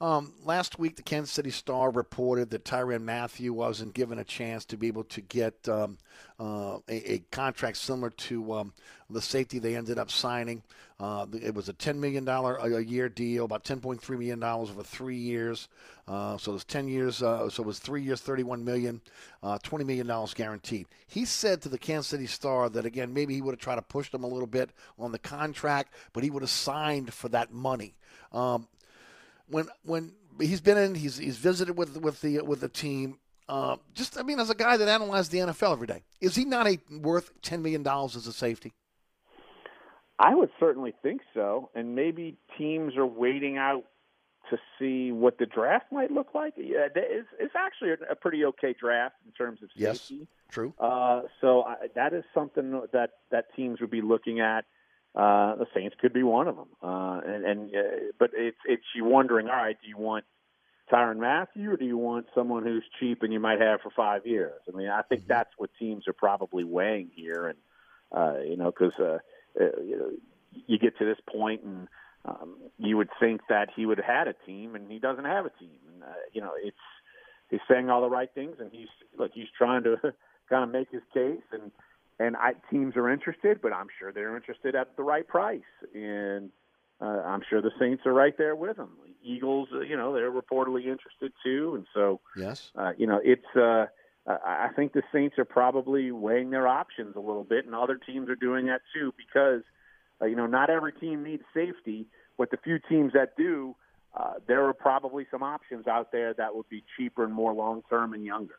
Um, 0.00 0.32
last 0.44 0.78
week, 0.78 0.94
the 0.94 1.02
Kansas 1.02 1.32
City 1.32 1.50
Star 1.50 1.90
reported 1.90 2.50
that 2.50 2.64
Tyrann 2.64 3.02
Mathieu 3.02 3.52
wasn't 3.52 3.94
given 3.94 4.20
a 4.20 4.24
chance 4.24 4.64
to 4.66 4.76
be 4.76 4.86
able 4.86 5.02
to 5.04 5.20
get 5.20 5.68
um, 5.68 5.98
uh, 6.38 6.78
a, 6.88 7.14
a 7.14 7.18
contract 7.32 7.78
similar 7.78 8.10
to 8.10 8.52
um, 8.52 8.72
the 9.10 9.20
safety 9.20 9.58
they 9.58 9.74
ended 9.74 9.98
up 9.98 10.10
signing. 10.10 10.62
Uh, 11.00 11.26
it 11.32 11.52
was 11.52 11.68
a 11.68 11.72
$10 11.72 11.96
million 11.96 12.28
a 12.28 12.80
year 12.80 13.08
deal, 13.08 13.44
about 13.44 13.64
$10.3 13.64 14.08
million 14.10 14.42
over 14.42 14.82
three 14.84 15.16
years. 15.16 15.68
Uh, 16.06 16.36
so 16.36 16.52
it 16.52 16.54
was 16.54 16.64
10 16.64 16.86
years, 16.86 17.22
uh, 17.22 17.48
so 17.48 17.62
it 17.62 17.66
was 17.66 17.78
three 17.80 18.02
years, 18.02 18.20
31 18.20 18.64
million, 18.64 19.00
uh, 19.42 19.58
$20 19.58 19.84
million 19.84 20.26
guaranteed. 20.34 20.86
He 21.08 21.24
said 21.24 21.60
to 21.62 21.68
the 21.68 21.78
Kansas 21.78 22.08
City 22.08 22.26
Star 22.26 22.68
that, 22.68 22.86
again, 22.86 23.12
maybe 23.12 23.34
he 23.34 23.40
would 23.40 23.52
have 23.52 23.60
tried 23.60 23.76
to 23.76 23.82
push 23.82 24.10
them 24.10 24.22
a 24.22 24.28
little 24.28 24.46
bit 24.46 24.70
on 24.98 25.12
the 25.12 25.18
contract, 25.18 25.94
but 26.12 26.22
he 26.22 26.30
would 26.30 26.42
have 26.42 26.50
signed 26.50 27.12
for 27.12 27.28
that 27.30 27.52
money. 27.52 27.94
Um, 28.32 28.68
when 29.50 29.68
when 29.84 30.12
he's 30.40 30.60
been 30.60 30.78
in, 30.78 30.94
he's 30.94 31.18
he's 31.18 31.36
visited 31.36 31.76
with 31.76 31.96
with 31.98 32.20
the 32.20 32.40
with 32.42 32.60
the 32.60 32.68
team. 32.68 33.18
Uh, 33.48 33.76
just 33.94 34.18
I 34.18 34.22
mean, 34.22 34.40
as 34.40 34.50
a 34.50 34.54
guy 34.54 34.76
that 34.76 34.88
analyzes 34.88 35.30
the 35.30 35.38
NFL 35.38 35.72
every 35.72 35.86
day, 35.86 36.02
is 36.20 36.34
he 36.34 36.44
not 36.44 36.66
a 36.66 36.78
worth 37.00 37.32
ten 37.42 37.62
million 37.62 37.82
dollars 37.82 38.16
as 38.16 38.26
a 38.26 38.32
safety? 38.32 38.72
I 40.18 40.34
would 40.34 40.50
certainly 40.58 40.94
think 41.02 41.20
so, 41.32 41.70
and 41.74 41.94
maybe 41.94 42.36
teams 42.58 42.96
are 42.96 43.06
waiting 43.06 43.56
out 43.56 43.84
to 44.50 44.58
see 44.78 45.12
what 45.12 45.38
the 45.38 45.46
draft 45.46 45.86
might 45.92 46.10
look 46.10 46.28
like. 46.34 46.54
Yeah, 46.56 46.88
it's, 46.94 47.28
it's 47.38 47.54
actually 47.56 47.90
a 48.10 48.16
pretty 48.16 48.44
okay 48.46 48.74
draft 48.78 49.16
in 49.26 49.32
terms 49.32 49.62
of 49.62 49.68
safety. 49.78 50.14
Yes, 50.16 50.28
true. 50.50 50.74
Uh, 50.78 51.22
so 51.40 51.62
I, 51.62 51.88
that 51.94 52.14
is 52.14 52.24
something 52.34 52.82
that 52.92 53.10
that 53.30 53.54
teams 53.54 53.80
would 53.80 53.90
be 53.90 54.02
looking 54.02 54.40
at. 54.40 54.64
Uh, 55.18 55.56
the 55.56 55.66
Saints 55.74 55.96
could 56.00 56.12
be 56.12 56.22
one 56.22 56.46
of 56.46 56.54
them, 56.54 56.68
uh, 56.80 57.20
and, 57.26 57.44
and 57.44 57.74
uh, 57.74 58.12
but 58.20 58.30
it's 58.34 58.58
it's 58.66 58.84
you 58.94 59.04
wondering. 59.04 59.48
All 59.48 59.56
right, 59.56 59.76
do 59.82 59.88
you 59.88 59.98
want 59.98 60.24
Tyrann 60.92 61.18
Mathieu 61.18 61.72
or 61.72 61.76
do 61.76 61.84
you 61.84 61.98
want 61.98 62.26
someone 62.36 62.62
who's 62.62 62.84
cheap 63.00 63.24
and 63.24 63.32
you 63.32 63.40
might 63.40 63.60
have 63.60 63.80
for 63.80 63.90
five 63.90 64.26
years? 64.26 64.60
I 64.72 64.76
mean, 64.76 64.88
I 64.88 65.02
think 65.02 65.22
Mm-hmm. 65.22 65.28
that's 65.28 65.50
what 65.58 65.70
teams 65.76 66.06
are 66.06 66.12
probably 66.12 66.62
weighing 66.62 67.10
here, 67.16 67.48
and 67.48 67.58
uh, 68.16 68.40
you 68.48 68.56
know, 68.56 68.70
because 68.70 68.92
uh, 69.00 69.18
uh, 69.60 69.80
you, 69.82 69.96
know, 69.98 70.10
you 70.68 70.78
get 70.78 70.96
to 70.98 71.04
this 71.04 71.18
point 71.28 71.62
and 71.64 71.88
um, 72.24 72.56
you 72.78 72.96
would 72.96 73.10
think 73.18 73.40
that 73.48 73.70
he 73.74 73.86
would 73.86 73.98
have 73.98 74.06
had 74.06 74.28
a 74.28 74.34
team, 74.46 74.76
and 74.76 74.90
he 74.90 75.00
doesn't 75.00 75.24
have 75.24 75.46
a 75.46 75.50
team. 75.58 75.78
And 75.92 76.04
uh, 76.04 76.14
you 76.32 76.40
know, 76.40 76.52
it's 76.62 76.76
he's 77.50 77.60
saying 77.68 77.90
all 77.90 78.02
the 78.02 78.08
right 78.08 78.30
things, 78.34 78.56
and 78.60 78.70
he's 78.72 78.88
look, 79.18 79.32
he's 79.34 79.48
trying 79.56 79.82
to 79.84 79.96
kind 80.48 80.64
of 80.64 80.70
make 80.70 80.90
his 80.90 81.02
case, 81.12 81.42
and 81.52 81.72
and 82.18 82.36
I, 82.36 82.52
teams 82.70 82.96
are 82.96 83.08
interested, 83.08 83.60
but 83.62 83.72
I'm 83.72 83.86
sure 83.98 84.12
they're 84.12 84.36
interested 84.36 84.74
at 84.74 84.96
the 84.96 85.02
right 85.02 85.26
price, 85.26 85.60
and 85.94 86.50
uh, 87.00 87.04
I'm 87.04 87.42
sure 87.48 87.62
the 87.62 87.70
Saints 87.78 88.04
are 88.06 88.12
right 88.12 88.36
there 88.36 88.56
with 88.56 88.76
them. 88.76 88.90
Eagles, 89.22 89.68
uh, 89.72 89.80
you 89.80 89.96
know, 89.96 90.12
they're 90.14 90.32
reportedly 90.32 90.86
interested 90.86 91.32
too, 91.44 91.74
and 91.76 91.86
so 91.94 92.20
Yes. 92.36 92.70
uh, 92.76 92.92
you 92.96 93.06
know, 93.06 93.20
it's. 93.22 93.46
Uh, 93.56 93.86
I 94.26 94.66
I 94.66 94.68
think 94.74 94.92
the 94.92 95.02
Saints 95.12 95.38
are 95.38 95.44
probably 95.44 96.10
weighing 96.12 96.50
their 96.50 96.68
options 96.68 97.16
a 97.16 97.20
little 97.20 97.44
bit, 97.44 97.66
and 97.66 97.74
other 97.74 97.96
teams 97.96 98.28
are 98.28 98.36
doing 98.36 98.66
that 98.66 98.82
too 98.94 99.14
because, 99.16 99.62
uh, 100.20 100.26
you 100.26 100.36
know, 100.36 100.46
not 100.46 100.70
every 100.70 100.92
team 100.92 101.22
needs 101.22 101.42
safety. 101.54 102.06
But 102.36 102.52
the 102.52 102.56
few 102.56 102.78
teams 102.88 103.14
that 103.14 103.36
do, 103.36 103.74
uh, 104.14 104.34
there 104.46 104.64
are 104.66 104.72
probably 104.72 105.26
some 105.30 105.42
options 105.42 105.88
out 105.88 106.12
there 106.12 106.34
that 106.34 106.54
would 106.54 106.68
be 106.68 106.84
cheaper 106.96 107.24
and 107.24 107.32
more 107.32 107.52
long 107.52 107.82
term 107.90 108.14
and 108.14 108.24
younger. 108.24 108.54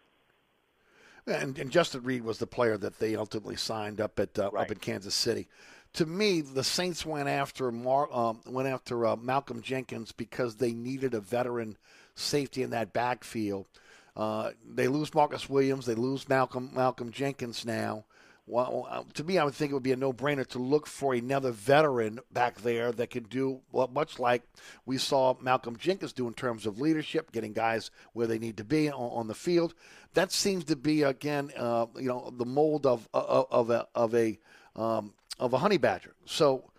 And, 1.28 1.58
and 1.58 1.72
Justin 1.72 2.04
Reid 2.04 2.24
was 2.24 2.40
the 2.40 2.48
player 2.48 2.78
that 2.78 3.00
they 3.00 3.16
ultimately 3.16 3.56
signed 3.56 4.02
up 4.02 4.20
at 4.20 4.38
uh, 4.38 4.48
up 4.48 4.72
in 4.72 4.78
Kansas 4.78 5.16
City. 5.16 5.48
To 5.94 6.06
me, 6.06 6.42
the 6.42 6.64
Saints 6.64 7.06
went 7.06 7.30
after 7.30 7.72
Mar- 7.72 8.14
um, 8.14 8.42
went 8.46 8.68
after 8.68 9.06
uh, 9.06 9.16
Malcolm 9.16 9.62
Jenkins 9.62 10.12
because 10.12 10.56
they 10.56 10.74
needed 10.74 11.14
a 11.14 11.20
veteran 11.20 11.78
safety 12.16 12.64
in 12.64 12.70
that 12.72 12.94
backfield. 12.94 13.68
Uh, 14.16 14.52
they 14.68 14.88
lose 14.88 15.14
Marcus 15.14 15.50
Williams, 15.50 15.86
they 15.86 15.96
lose 15.96 16.28
Malcolm 16.28 16.72
Malcolm 16.74 17.12
Jenkins 17.12 17.66
now. 17.66 18.06
Well, 18.50 18.88
uh, 18.90 19.04
to 19.14 19.24
me, 19.24 19.38
I 19.38 19.44
would 19.44 19.54
think 19.54 19.70
it 19.70 19.76
would 19.76 19.84
be 19.84 19.92
a 19.92 19.96
no-brainer 19.96 20.46
to 20.48 20.60
look 20.60 20.88
for 20.88 21.14
another 21.14 21.52
veteran 21.52 22.20
back 22.34 22.62
there 22.62 22.92
that 22.94 23.12
can 23.12 23.24
do 23.26 23.62
well, 23.72 23.88
much 23.94 24.18
like 24.18 24.42
we 24.88 24.98
saw 24.98 25.36
Malcolm 25.40 25.78
Jenkins 25.78 26.14
do 26.14 26.28
in 26.28 26.34
terms 26.34 26.66
of 26.66 26.82
leadership, 26.82 27.32
getting 27.32 27.54
guys 27.54 27.92
where 28.14 28.26
they 28.26 28.40
need 28.40 28.58
to 28.58 28.64
be 28.64 28.90
on, 28.90 29.12
on 29.12 29.28
the 29.28 29.36
field. 29.36 29.76
That 30.16 30.32
seems 30.32 30.64
to 30.64 30.76
be 30.76 31.04
again, 31.04 31.52
uh, 31.56 31.86
you 31.96 32.08
know, 32.08 32.34
the 32.36 32.46
mold 32.46 32.88
of 32.88 33.08
of, 33.14 33.46
of 33.52 33.70
a 33.70 33.88
of 33.94 34.16
a 34.16 34.40
um, 34.76 35.14
of 35.40 35.54
a 35.54 35.60
honey 35.60 35.78
badger. 35.78 36.16
So, 36.26 36.72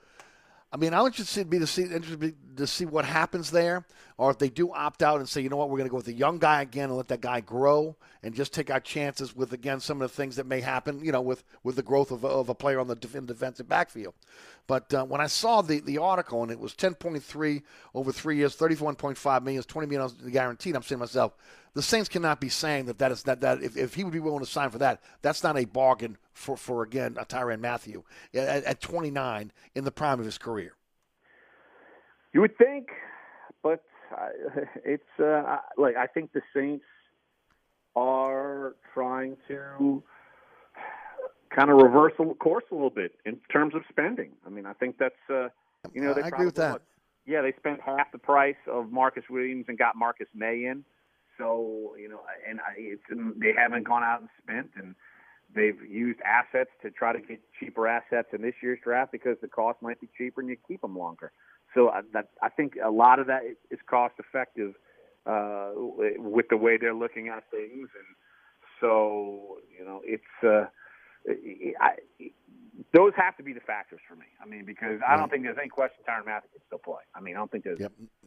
I 0.72 0.76
mean, 0.76 0.92
I 0.92 1.02
would 1.02 1.12
just 1.12 1.48
be 1.48 1.60
to 1.60 1.68
see 1.68 1.82
interested 1.82 2.34
to 2.60 2.66
see 2.66 2.84
what 2.84 3.04
happens 3.04 3.50
there, 3.50 3.84
or 4.16 4.30
if 4.30 4.38
they 4.38 4.48
do 4.48 4.72
opt 4.72 5.02
out 5.02 5.18
and 5.18 5.28
say, 5.28 5.40
you 5.40 5.48
know 5.48 5.56
what, 5.56 5.68
we're 5.68 5.78
going 5.78 5.88
to 5.88 5.90
go 5.90 5.96
with 5.96 6.06
the 6.06 6.12
young 6.12 6.38
guy 6.38 6.62
again 6.62 6.88
and 6.88 6.96
let 6.96 7.08
that 7.08 7.20
guy 7.20 7.40
grow 7.40 7.96
and 8.22 8.34
just 8.34 8.52
take 8.52 8.70
our 8.70 8.80
chances 8.80 9.34
with 9.34 9.52
again 9.52 9.80
some 9.80 10.00
of 10.00 10.10
the 10.10 10.14
things 10.14 10.36
that 10.36 10.46
may 10.46 10.60
happen, 10.60 11.04
you 11.04 11.12
know, 11.12 11.20
with 11.20 11.42
with 11.62 11.76
the 11.76 11.82
growth 11.82 12.10
of, 12.10 12.24
of 12.24 12.48
a 12.48 12.54
player 12.54 12.78
on 12.78 12.86
the 12.86 12.94
defensive 12.94 13.68
backfield. 13.68 14.14
But 14.66 14.94
uh, 14.94 15.04
when 15.04 15.20
I 15.20 15.26
saw 15.26 15.62
the, 15.62 15.80
the 15.80 15.98
article 15.98 16.42
and 16.42 16.52
it 16.52 16.60
was 16.60 16.74
10.3 16.74 17.62
over 17.94 18.12
three 18.12 18.36
years, 18.36 18.56
31.5 18.56 19.42
million, 19.42 19.62
20 19.62 19.88
million 19.88 20.30
guaranteed, 20.30 20.76
I'm 20.76 20.82
saying 20.82 20.98
to 20.98 21.00
myself, 21.00 21.34
the 21.74 21.82
Saints 21.82 22.08
cannot 22.08 22.40
be 22.40 22.48
saying 22.48 22.86
that 22.86 22.98
that 22.98 23.12
is 23.12 23.22
that 23.24 23.40
that 23.40 23.62
if, 23.62 23.76
if 23.76 23.94
he 23.94 24.04
would 24.04 24.12
be 24.12 24.20
willing 24.20 24.40
to 24.40 24.46
sign 24.46 24.70
for 24.70 24.78
that, 24.78 25.02
that's 25.22 25.42
not 25.42 25.56
a 25.56 25.64
bargain 25.64 26.18
for 26.32 26.56
for 26.56 26.82
again 26.82 27.16
a 27.18 27.24
Tyrann 27.24 27.60
Mathieu 27.60 28.02
at, 28.34 28.64
at 28.64 28.80
29 28.80 29.52
in 29.74 29.84
the 29.84 29.90
prime 29.90 30.18
of 30.18 30.26
his 30.26 30.38
career. 30.38 30.74
You 32.32 32.40
would 32.40 32.56
think, 32.56 32.88
but 33.62 33.82
it's 34.84 35.02
uh, 35.18 35.58
like 35.76 35.96
I 35.96 36.06
think 36.06 36.32
the 36.32 36.42
Saints 36.54 36.84
are 37.96 38.76
trying 38.94 39.36
to 39.48 40.02
kind 41.54 41.70
of 41.70 41.78
reverse 41.78 42.12
the 42.18 42.24
course 42.34 42.64
a 42.70 42.74
little 42.74 42.90
bit 42.90 43.12
in 43.26 43.36
terms 43.52 43.74
of 43.74 43.82
spending. 43.88 44.30
I 44.46 44.50
mean, 44.50 44.66
I 44.66 44.72
think 44.74 44.96
that's 44.98 45.14
uh, 45.28 45.48
you 45.92 46.02
know 46.02 46.14
they 46.14 46.22
I 46.22 46.28
agree 46.28 46.46
with 46.46 46.54
that. 46.56 46.72
what, 46.72 46.82
yeah, 47.26 47.42
they 47.42 47.52
spent 47.58 47.80
half 47.84 48.12
the 48.12 48.18
price 48.18 48.56
of 48.66 48.90
Marcus 48.90 49.24
Williams 49.28 49.66
and 49.68 49.76
got 49.76 49.96
Marcus 49.96 50.28
Maye 50.34 50.66
in. 50.66 50.84
So 51.38 51.94
you 51.98 52.08
know, 52.08 52.20
and 52.48 52.60
I, 52.60 52.74
it's 52.76 53.02
they 53.38 53.52
haven't 53.56 53.84
gone 53.84 54.02
out 54.02 54.20
and 54.20 54.28
spent, 54.42 54.70
and 54.76 54.94
they've 55.54 55.80
used 55.88 56.20
assets 56.20 56.70
to 56.82 56.90
try 56.90 57.12
to 57.12 57.20
get 57.20 57.40
cheaper 57.58 57.88
assets 57.88 58.28
in 58.32 58.42
this 58.42 58.54
year's 58.62 58.78
draft 58.84 59.10
because 59.10 59.36
the 59.40 59.48
cost 59.48 59.80
might 59.82 60.00
be 60.00 60.08
cheaper 60.16 60.40
and 60.40 60.50
you 60.50 60.56
keep 60.68 60.80
them 60.82 60.96
longer. 60.96 61.32
So 61.74 61.88
I, 61.88 62.00
that, 62.12 62.30
I 62.42 62.48
think 62.48 62.74
a 62.82 62.90
lot 62.90 63.18
of 63.18 63.26
that 63.28 63.42
is 63.70 63.78
cost 63.88 64.14
effective 64.18 64.74
uh, 65.26 65.70
with 65.76 66.46
the 66.48 66.56
way 66.56 66.76
they're 66.76 66.94
looking 66.94 67.28
at 67.28 67.48
things, 67.50 67.88
and 67.94 68.16
so 68.80 69.58
you 69.78 69.84
know 69.84 70.00
it's. 70.04 70.24
Uh, 70.42 70.66
I, 71.80 71.96
those 72.94 73.12
have 73.16 73.36
to 73.36 73.42
be 73.42 73.52
the 73.52 73.60
factors 73.60 74.00
for 74.08 74.16
me. 74.16 74.24
I 74.42 74.46
mean, 74.46 74.64
because 74.64 75.00
I 75.06 75.16
don't 75.16 75.30
think 75.30 75.42
there's 75.42 75.58
any 75.58 75.68
question 75.68 76.02
Tyrann 76.08 76.24
Mathieu 76.24 76.48
can 76.52 76.60
still 76.66 76.78
play. 76.78 77.02
I 77.14 77.20
mean, 77.20 77.36
I 77.36 77.38
don't 77.38 77.50
think 77.50 77.64
there's 77.64 77.80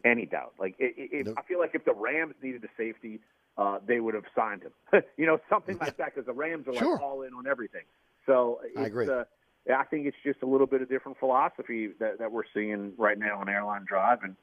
any 0.05 0.25
doubt. 0.25 0.53
Like, 0.59 0.75
it, 0.77 0.93
it, 0.97 1.33
I 1.35 1.41
feel 1.41 1.59
like 1.59 1.71
if 1.73 1.85
the 1.85 1.93
Rams 1.93 2.35
needed 2.41 2.63
a 2.63 2.67
safety, 2.77 3.19
uh, 3.57 3.79
they 3.85 3.99
would 3.99 4.13
have 4.13 4.25
signed 4.35 4.61
him. 4.61 5.03
you 5.17 5.25
know, 5.25 5.39
something 5.49 5.77
like 5.79 5.97
that, 5.97 6.13
because 6.13 6.27
the 6.27 6.33
Rams 6.33 6.67
are 6.67 6.73
like 6.73 6.83
Sure. 6.83 6.99
all 7.01 7.23
in 7.23 7.33
on 7.33 7.47
everything. 7.47 7.83
So 8.25 8.59
it's, 8.63 8.77
I 8.77 8.85
agree. 8.85 9.09
Uh, 9.09 9.23
I 9.69 9.83
think 9.85 10.07
it's 10.07 10.17
just 10.25 10.41
a 10.41 10.45
little 10.45 10.67
bit 10.67 10.81
of 10.81 10.89
different 10.89 11.17
philosophy 11.19 11.89
that, 11.99 12.19
that 12.19 12.31
we're 12.31 12.43
seeing 12.53 12.93
right 12.97 13.17
now 13.17 13.39
on 13.39 13.49
Airline 13.49 13.85
Drive, 13.87 14.19
and 14.23 14.35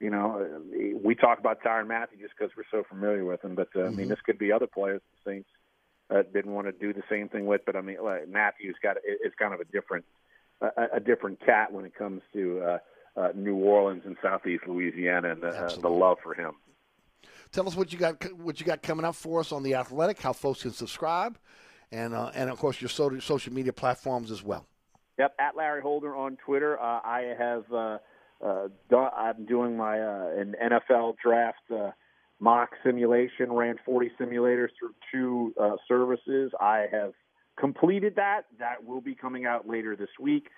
you 0.00 0.10
know, 0.10 0.40
uh, 0.40 0.98
we 1.02 1.16
talk 1.16 1.40
about 1.40 1.60
Tyrann 1.62 1.88
Mathieu 1.88 2.18
just 2.20 2.34
because 2.38 2.52
we're 2.56 2.62
so 2.70 2.84
familiar 2.88 3.24
with 3.24 3.42
him, 3.44 3.56
but 3.56 3.68
uh, 3.74 3.82
I 3.86 3.90
mean, 3.90 4.06
Mhm. 4.06 4.10
this 4.10 4.20
could 4.24 4.38
be 4.38 4.52
other 4.52 4.68
players 4.68 5.00
the 5.24 5.30
Saints 5.30 5.48
uh, 6.10 6.22
didn't 6.32 6.52
want 6.52 6.66
to 6.68 6.72
do 6.72 6.92
the 6.92 7.02
same 7.10 7.28
thing 7.28 7.46
with. 7.46 7.62
But 7.66 7.74
I 7.74 7.80
mean, 7.80 7.96
like, 8.02 8.28
Mathieu's 8.28 8.76
got 8.82 8.96
is 9.04 9.32
kind 9.38 9.52
of 9.52 9.60
a 9.60 9.64
different 9.64 10.04
a, 10.60 10.70
a 10.94 11.00
different 11.00 11.40
cat 11.44 11.72
when 11.72 11.84
it 11.84 11.94
comes 11.96 12.22
to 12.32 12.60
uh, 12.60 12.78
uh, 13.16 13.28
New 13.34 13.56
Orleans 13.56 14.02
and 14.06 14.16
Southeast 14.22 14.64
Louisiana 14.66 15.32
and 15.32 15.42
the, 15.42 15.48
uh, 15.48 15.76
the 15.80 15.90
love 15.90 16.18
for 16.22 16.34
him. 16.34 16.52
Tell 17.50 17.66
us 17.66 17.74
what 17.76 17.92
you 17.92 17.98
got 17.98 18.22
what 18.36 18.60
you 18.60 18.66
got 18.66 18.82
coming 18.82 19.04
up 19.04 19.16
for 19.16 19.40
us 19.40 19.50
on 19.50 19.64
the 19.64 19.74
Athletic, 19.74 20.20
how 20.20 20.32
folks 20.32 20.62
can 20.62 20.70
subscribe, 20.70 21.38
and 21.92 22.14
uh, 22.14 22.30
and 22.34 22.50
of 22.50 22.58
course 22.58 22.80
your 22.80 22.88
so- 22.88 23.18
social 23.20 23.52
media 23.52 23.72
platforms 23.72 24.30
as 24.30 24.42
well. 24.42 24.66
Yep, 25.18 25.34
at 25.40 25.56
Larry 25.56 25.80
Holder 25.80 26.14
on 26.14 26.36
Twitter. 26.44 26.80
Uh, 26.80 27.00
I 27.04 27.34
have 27.38 27.64
uh, 27.72 27.98
uh, 28.44 28.68
done, 28.88 29.10
I'm 29.16 29.46
doing 29.46 29.76
my 29.76 30.00
uh, 30.00 30.28
an 30.36 30.54
NFL 30.62 31.16
draft 31.22 31.58
uh, 31.74 31.90
mock 32.38 32.70
simulation. 32.84 33.52
Ran 33.52 33.76
40 33.84 34.12
simulators 34.20 34.68
through 34.78 34.94
two 35.12 35.54
uh, 35.60 35.76
services. 35.88 36.52
I 36.60 36.86
have 36.92 37.12
completed 37.58 38.14
that. 38.16 38.42
That 38.58 38.84
will 38.84 39.00
be 39.00 39.14
coming 39.14 39.44
out 39.44 39.68
later 39.68 39.96
this 39.96 40.10
week. 40.20 40.48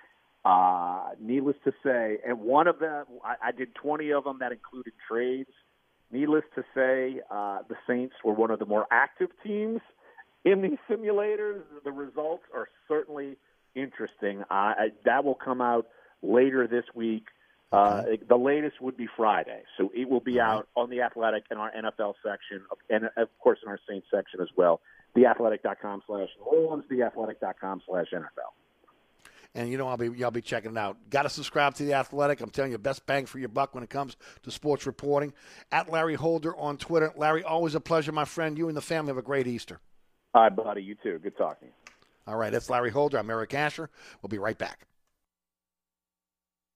Uh, 0.45 1.11
needless 1.21 1.57
to 1.65 1.73
say, 1.85 2.17
and 2.27 2.41
one 2.41 2.67
of 2.67 2.79
them, 2.79 3.05
I, 3.23 3.49
I 3.49 3.53
did 3.53 3.75
20 3.75 4.11
of 4.13 4.25
them 4.25 4.39
that 4.41 4.53
included 4.53 4.95
trades. 5.07 5.51
Needless 6.11 6.45
to 6.55 6.65
say, 6.75 7.21
uh, 7.31 7.59
the 7.69 7.77
Saints 7.87 8.15
were 8.25 8.33
one 8.33 8.51
of 8.51 8.59
the 8.59 8.65
more 8.65 8.87
active 8.91 9.29
teams 9.45 9.81
in 10.45 10.63
these 10.63 10.79
simulators. 10.89 11.63
The 11.85 11.93
results 11.93 12.45
are 12.55 12.69
certainly 12.89 13.37
interesting. 13.75 14.43
Uh, 14.43 14.45
I, 14.51 14.89
that 15.05 15.25
will 15.25 15.35
come 15.35 15.61
out 15.61 15.87
later 16.23 16.67
this 16.67 16.85
week. 16.95 17.25
Uh, 17.73 18.03
the 18.29 18.37
latest 18.37 18.81
would 18.81 18.97
be 18.97 19.07
Friday, 19.17 19.63
so 19.79 19.93
it 19.95 20.09
will 20.11 20.21
be 20.21 20.41
out 20.41 20.67
on 20.75 20.91
the 20.91 21.03
Athletic 21.03 21.45
in 21.53 21.57
our 21.57 21.71
NFL 21.71 22.15
section, 22.21 22.63
and 22.89 23.05
of 23.17 23.29
course 23.39 23.61
in 23.63 23.69
our 23.69 23.79
Saints 23.89 24.09
section 24.11 24.41
as 24.41 24.49
well. 24.57 24.81
Theathletic.com 25.17 26.03
slash 26.05 26.29
New 26.41 26.45
Orleans, 26.47 26.85
theathletic.com 26.91 27.83
slash 27.87 28.07
NFL. 28.13 28.51
And 29.55 29.69
you 29.71 29.79
know 29.79 29.87
I'll 29.87 29.97
be 29.97 30.25
I'll 30.25 30.33
be 30.33 30.43
checking 30.43 30.73
it 30.73 30.79
out. 30.79 30.97
Got 31.11 31.23
to 31.23 31.29
subscribe 31.29 31.75
to 31.77 31.85
the 31.85 31.95
Athletic. 31.95 32.41
I'm 32.41 32.51
telling 32.51 32.73
you, 32.73 32.79
best 32.79 33.07
bang 33.07 33.27
for 33.27 33.39
your 33.39 33.49
buck 33.49 33.73
when 33.73 33.85
it 33.85 33.91
comes 33.91 34.17
to 34.43 34.51
sports 34.51 34.85
reporting. 34.85 35.33
At 35.71 35.91
Larry 35.91 36.15
Holder 36.15 36.57
on 36.57 36.77
Twitter. 36.77 37.13
Larry, 37.17 37.45
always 37.45 37.77
a 37.77 37.81
pleasure, 37.81 38.11
my 38.11 38.25
friend. 38.25 38.59
You 38.59 38.67
and 38.67 38.77
the 38.77 38.83
family 38.83 39.11
have 39.11 39.19
a 39.19 39.23
great 39.23 39.47
Easter. 39.47 39.81
Right, 40.35 40.55
buddy. 40.55 40.83
You 40.83 40.95
too. 41.03 41.19
Good 41.19 41.37
talking. 41.37 41.69
All 42.27 42.37
right, 42.37 42.53
that's 42.53 42.71
Larry 42.71 42.91
Holder. 42.91 43.19
I'm 43.19 43.31
Eric 43.31 43.55
Asher. 43.55 43.91
We'll 44.23 44.29
be 44.29 44.39
right 44.39 44.57
back. 44.57 44.87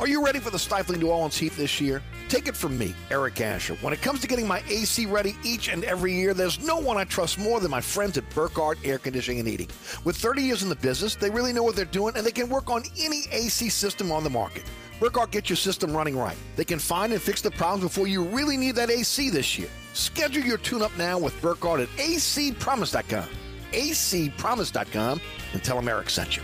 Are 0.00 0.08
you 0.08 0.24
ready 0.24 0.38
for 0.38 0.48
the 0.48 0.58
stifling 0.58 1.00
New 1.00 1.10
Orleans 1.10 1.36
heat 1.36 1.52
this 1.58 1.78
year? 1.78 2.02
Take 2.30 2.48
it 2.48 2.56
from 2.56 2.78
me, 2.78 2.94
Eric 3.10 3.38
Asher. 3.42 3.74
When 3.82 3.92
it 3.92 4.00
comes 4.00 4.22
to 4.22 4.26
getting 4.26 4.48
my 4.48 4.62
AC 4.66 5.04
ready 5.04 5.36
each 5.44 5.68
and 5.68 5.84
every 5.84 6.14
year, 6.14 6.32
there's 6.32 6.58
no 6.58 6.78
one 6.78 6.96
I 6.96 7.04
trust 7.04 7.38
more 7.38 7.60
than 7.60 7.70
my 7.70 7.82
friends 7.82 8.16
at 8.16 8.24
Burkhardt 8.30 8.78
Air 8.82 8.96
Conditioning 8.96 9.40
and 9.40 9.48
Heating. 9.48 9.68
With 10.04 10.16
30 10.16 10.40
years 10.40 10.62
in 10.62 10.70
the 10.70 10.74
business, 10.74 11.16
they 11.16 11.28
really 11.28 11.52
know 11.52 11.62
what 11.62 11.76
they're 11.76 11.84
doing 11.84 12.16
and 12.16 12.24
they 12.24 12.30
can 12.30 12.48
work 12.48 12.70
on 12.70 12.82
any 12.98 13.24
AC 13.30 13.68
system 13.68 14.10
on 14.10 14.24
the 14.24 14.30
market. 14.30 14.62
Burkhardt 15.00 15.32
gets 15.32 15.50
your 15.50 15.58
system 15.58 15.94
running 15.94 16.16
right. 16.16 16.36
They 16.56 16.64
can 16.64 16.78
find 16.78 17.12
and 17.12 17.20
fix 17.20 17.42
the 17.42 17.50
problems 17.50 17.84
before 17.84 18.06
you 18.06 18.24
really 18.24 18.56
need 18.56 18.76
that 18.76 18.88
AC 18.88 19.28
this 19.28 19.58
year. 19.58 19.68
Schedule 19.92 20.44
your 20.44 20.56
tune 20.56 20.80
up 20.80 20.96
now 20.96 21.18
with 21.18 21.38
Burkhardt 21.42 21.80
at 21.80 21.88
acpromise.com. 21.98 23.28
acpromise.com 23.72 25.20
and 25.52 25.62
tell 25.62 25.76
them 25.76 25.88
Eric 25.88 26.08
sent 26.08 26.38
you. 26.38 26.42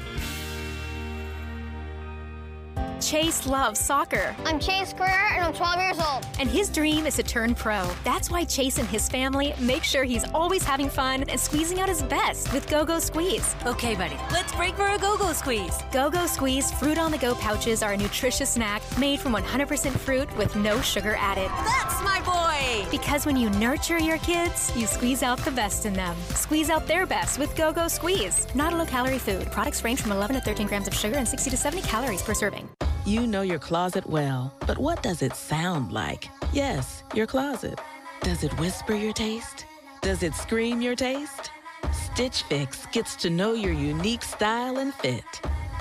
Chase 3.01 3.47
loves 3.47 3.79
soccer. 3.79 4.35
I'm 4.47 4.59
Chase 4.59 4.93
Guerrero 4.95 5.29
and 5.35 5.45
I'm 5.45 5.53
12 5.53 5.79
years 5.81 5.99
old. 5.99 6.27
And 6.41 6.49
his 6.49 6.71
dream 6.71 7.07
is 7.07 7.17
to 7.17 7.23
turn 7.23 7.55
pro. 7.55 7.91
That's 8.05 8.31
why 8.31 8.45
Chase 8.45 8.79
and 8.79 8.89
his 8.89 9.09
family 9.09 9.55
make 9.61 9.85
sure 9.85 10.05
he's 10.05 10.25
always 10.33 10.65
having 10.65 10.89
fun 10.89 11.25
and 11.25 11.39
squeezing 11.39 11.79
out 11.79 11.89
his 11.89 12.03
best 12.03 12.53
with 12.53 12.69
Go 12.69 12.85
Go 12.85 12.99
Squeeze. 12.99 13.55
Okay, 13.67 13.95
buddy, 13.95 14.17
let's 14.33 14.55
break 14.55 14.75
for 14.77 14.87
a 14.87 14.99
go 14.99 15.17
go 15.19 15.33
squeeze. 15.35 15.79
Go 15.93 16.11
Go 16.11 16.27
Squeeze 16.27 16.73
fruit 16.73 16.97
on 16.99 17.11
the 17.11 17.19
go 17.19 17.35
pouches 17.35 17.83
are 17.83 17.93
a 17.93 17.97
nutritious 17.97 18.51
snack 18.51 18.83
made 18.99 19.21
from 19.21 19.35
100% 19.35 19.93
fruit 19.99 20.35
with 20.39 20.57
no 20.57 20.81
sugar 20.81 21.17
added. 21.19 21.51
That's 21.67 22.03
my 22.03 22.23
boy! 22.23 22.91
Because 22.91 23.27
when 23.27 23.37
you 23.37 23.51
nurture 23.51 23.99
your 23.99 24.19
kids, 24.19 24.75
you 24.75 24.87
squeeze 24.87 25.23
out 25.23 25.39
the 25.41 25.51
best 25.51 25.85
in 25.85 25.93
them. 25.93 26.17
Squeeze 26.31 26.71
out 26.71 26.87
their 26.87 27.05
best 27.05 27.39
with 27.39 27.55
Go 27.57 27.73
Go 27.73 27.89
Squeeze. 27.89 28.47
Not 28.55 28.73
a 28.73 28.77
low 28.77 28.87
calorie 28.87 29.19
food. 29.19 29.53
Products 29.53 29.85
range 29.85 30.01
from 30.01 30.13
11 30.13 30.37
to 30.37 30.43
13 30.43 30.67
grams 30.67 30.89
of 30.89 30.95
sugar 30.95 31.17
and 31.17 31.29
60 31.29 31.51
to 31.51 31.57
70 31.57 31.83
calories 31.83 32.23
per 32.23 32.33
serving. 32.33 32.67
You 33.07 33.25
know 33.25 33.43
your 33.43 33.61
closet 33.61 34.05
well, 34.11 34.53
but 34.67 34.79
what 34.79 35.01
does 35.01 35.23
it 35.23 35.37
sound 35.37 35.93
like? 35.93 36.29
Yes, 36.53 37.05
your 37.15 37.29
closet. 37.29 37.79
Does 38.23 38.43
it 38.43 38.59
whisper 38.59 38.97
your 38.97 39.13
taste? 39.13 39.65
Does 40.03 40.25
it 40.25 40.35
scream 40.35 40.83
your 40.83 40.97
taste? 40.97 41.53
Stitch 41.93 42.43
Fix 42.43 42.85
gets 42.87 43.15
to 43.17 43.31
know 43.31 43.55
your 43.55 43.73
unique 43.73 44.25
style 44.25 44.79
and 44.79 44.93
fit. 44.93 45.23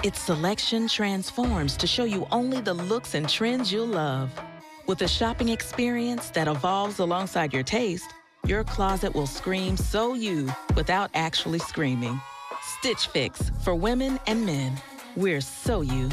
Its 0.04 0.20
selection 0.20 0.88
transforms 0.88 1.76
to 1.78 1.88
show 1.88 2.04
you 2.04 2.28
only 2.32 2.62
the 2.62 2.76
looks 2.76 3.16
and 3.16 3.28
trends 3.28 3.74
you'll 3.74 3.88
love. 3.88 4.30
With 4.86 5.02
a 5.02 5.08
shopping 5.08 5.50
experience 5.50 6.30
that 6.30 6.48
evolves 6.48 7.00
alongside 7.00 7.56
your 7.56 7.64
taste, 7.64 8.14
your 8.46 8.64
closet 8.64 9.16
will 9.16 9.26
scream 9.26 9.78
so 9.78 10.14
you 10.14 10.48
without 10.76 11.10
actually 11.16 11.58
screaming. 11.58 12.22
Stitch 12.62 13.08
Fix 13.08 13.52
for 13.64 13.74
women 13.74 14.20
and 14.28 14.46
men. 14.46 14.80
We're 15.16 15.42
so 15.42 15.82
you. 15.82 16.12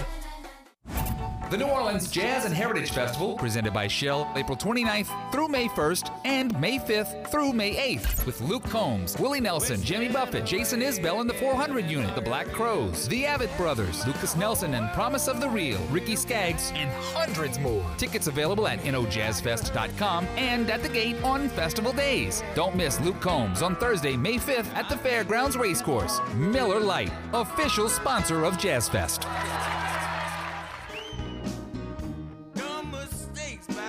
The 1.53 1.59
New 1.59 1.67
Orleans 1.67 2.11
Jazz 2.11 2.47
and 2.47 2.55
Heritage 2.55 2.93
Festival, 2.93 3.35
presented 3.37 3.75
by 3.75 3.87
Shell, 3.87 4.27
April 4.37 4.57
29th 4.57 5.11
through 5.31 5.49
May 5.49 5.69
1st 5.69 6.11
and 6.25 6.59
May 6.59 6.79
5th 6.79 7.31
through 7.31 7.53
May 7.53 7.75
8th, 7.75 8.25
with 8.25 8.41
Luke 8.41 8.63
Combs, 8.71 9.19
Willie 9.19 9.39
Nelson, 9.39 9.83
Jimmy 9.83 10.09
Buffett, 10.09 10.47
Jason 10.47 10.81
Isbell 10.81 11.21
and 11.21 11.29
the 11.29 11.35
400 11.35 11.91
Unit, 11.91 12.15
the 12.15 12.23
Black 12.23 12.47
Crowes, 12.53 13.07
the 13.09 13.25
Avett 13.25 13.55
Brothers, 13.59 14.07
Lukas 14.07 14.35
Nelson 14.35 14.73
and 14.73 14.91
Promise 14.93 15.29
of 15.29 15.43
the 15.43 15.49
Real, 15.51 15.79
Ricky 15.91 16.17
Skaggs, 16.17 16.73
and 16.75 16.91
hundreds 17.15 17.59
more. 17.59 17.85
Tickets 17.99 18.29
available 18.29 18.67
at 18.67 18.79
nojazzfest.com 18.79 20.25
and 20.39 20.71
at 20.71 20.83
the 20.83 20.89
gate 20.89 21.23
on 21.23 21.51
festival 21.51 21.93
days. 21.93 22.43
Don't 22.55 22.77
miss 22.77 22.99
Luke 23.01 23.21
Combs 23.21 23.61
on 23.61 23.77
Thursday, 23.77 24.17
May 24.17 24.37
5th 24.37 24.75
at 24.75 24.89
the 24.89 24.97
Fairgrounds 24.97 25.59
Racecourse. 25.59 26.19
Miller 26.35 26.81
Lite, 26.81 27.13
official 27.35 27.91
sponsor 27.91 28.47
of 28.47 28.57
Jazz 28.57 28.89
Fest. 28.89 29.27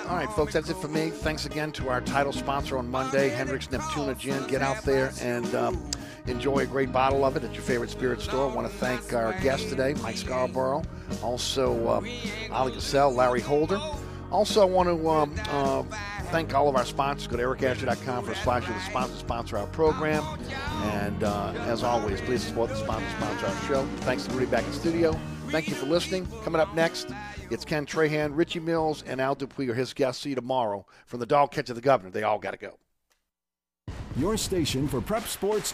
All 0.10 0.18
right, 0.18 0.30
folks, 0.30 0.52
that's 0.54 0.70
it 0.70 0.76
for 0.78 0.90
me. 0.90 1.10
Thanks 1.10 1.46
again 1.46 1.72
to 1.74 1.88
our 1.88 2.02
title 2.02 2.34
sponsor 2.34 2.78
on 2.78 2.90
Monday, 2.90 3.30
Hendrick's 3.30 3.68
Neptuna 3.68 4.18
Gin. 4.18 4.46
Get 4.48 4.62
out 4.62 4.84
there 4.84 5.14
and 5.22 5.56
um, 5.56 5.90
enjoy 6.28 6.60
a 6.60 6.66
great 6.66 6.92
bottle 6.92 7.24
of 7.24 7.38
it 7.38 7.44
at 7.46 7.54
your 7.54 7.64
favorite 7.64 7.90
spirit 7.90 8.20
store. 8.20 8.52
I 8.52 8.54
want 8.54 8.70
to 8.70 8.74
thank 8.78 9.14
our 9.14 9.32
guest 9.40 9.70
today, 9.70 9.94
Mike 10.02 10.18
Scarborough, 10.18 10.84
also 11.22 11.88
uh, 11.88 12.02
Ali 12.52 12.74
Cassell, 12.74 13.14
Larry 13.14 13.40
Holder. 13.40 13.80
Also, 14.30 14.62
I 14.62 14.66
want 14.66 14.90
to 14.90 15.10
um, 15.10 15.36
uh, 15.50 15.84
thank 16.32 16.54
all 16.54 16.68
of 16.68 16.76
our 16.76 16.86
sponsors. 16.86 17.28
Go 17.28 17.38
to 17.38 17.44
ericasher.com 17.44 18.26
for 18.26 18.32
a 18.32 18.36
slash 18.36 18.68
the 18.68 18.78
sponsor 18.82 19.16
sponsor 19.16 19.58
our 19.58 19.68
program. 19.68 20.24
And 20.82 21.24
uh, 21.24 21.54
as 21.60 21.84
always, 21.84 22.20
please 22.20 22.44
support 22.44 22.72
the 22.72 22.76
sponsor 22.76 23.08
sponsor 23.18 23.46
our 23.46 23.62
show. 23.68 23.86
Thanks 24.02 24.26
to 24.26 24.34
Rudy 24.34 24.48
back 24.48 24.66
in 24.66 24.74
studio. 24.74 25.18
Thank 25.50 25.70
you 25.70 25.76
for 25.76 25.86
listening. 25.86 26.28
Coming 26.44 26.60
up 26.60 26.74
next, 26.74 27.12
it's 27.54 27.66
Ken 27.66 27.86
Trahan, 27.86 28.32
Richie 28.34 28.60
Mills, 28.60 29.04
and 29.06 29.22
Al 29.22 29.36
Dupuy 29.36 29.70
are 29.70 29.76
his 29.76 29.94
guests. 29.94 30.24
See 30.24 30.30
you 30.30 30.36
tomorrow 30.36 30.88
from 31.06 31.20
the 31.20 31.26
dog 31.28 31.52
catch 31.52 31.70
of 31.70 31.76
the 31.76 31.82
governor. 31.82 32.10
They 32.10 32.24
all 32.24 32.40
got 32.40 32.52
to 32.52 32.58
go. 32.58 32.80
Your 34.18 34.38
station 34.38 34.88
for 34.88 35.02
prep 35.02 35.28
sports 35.28 35.72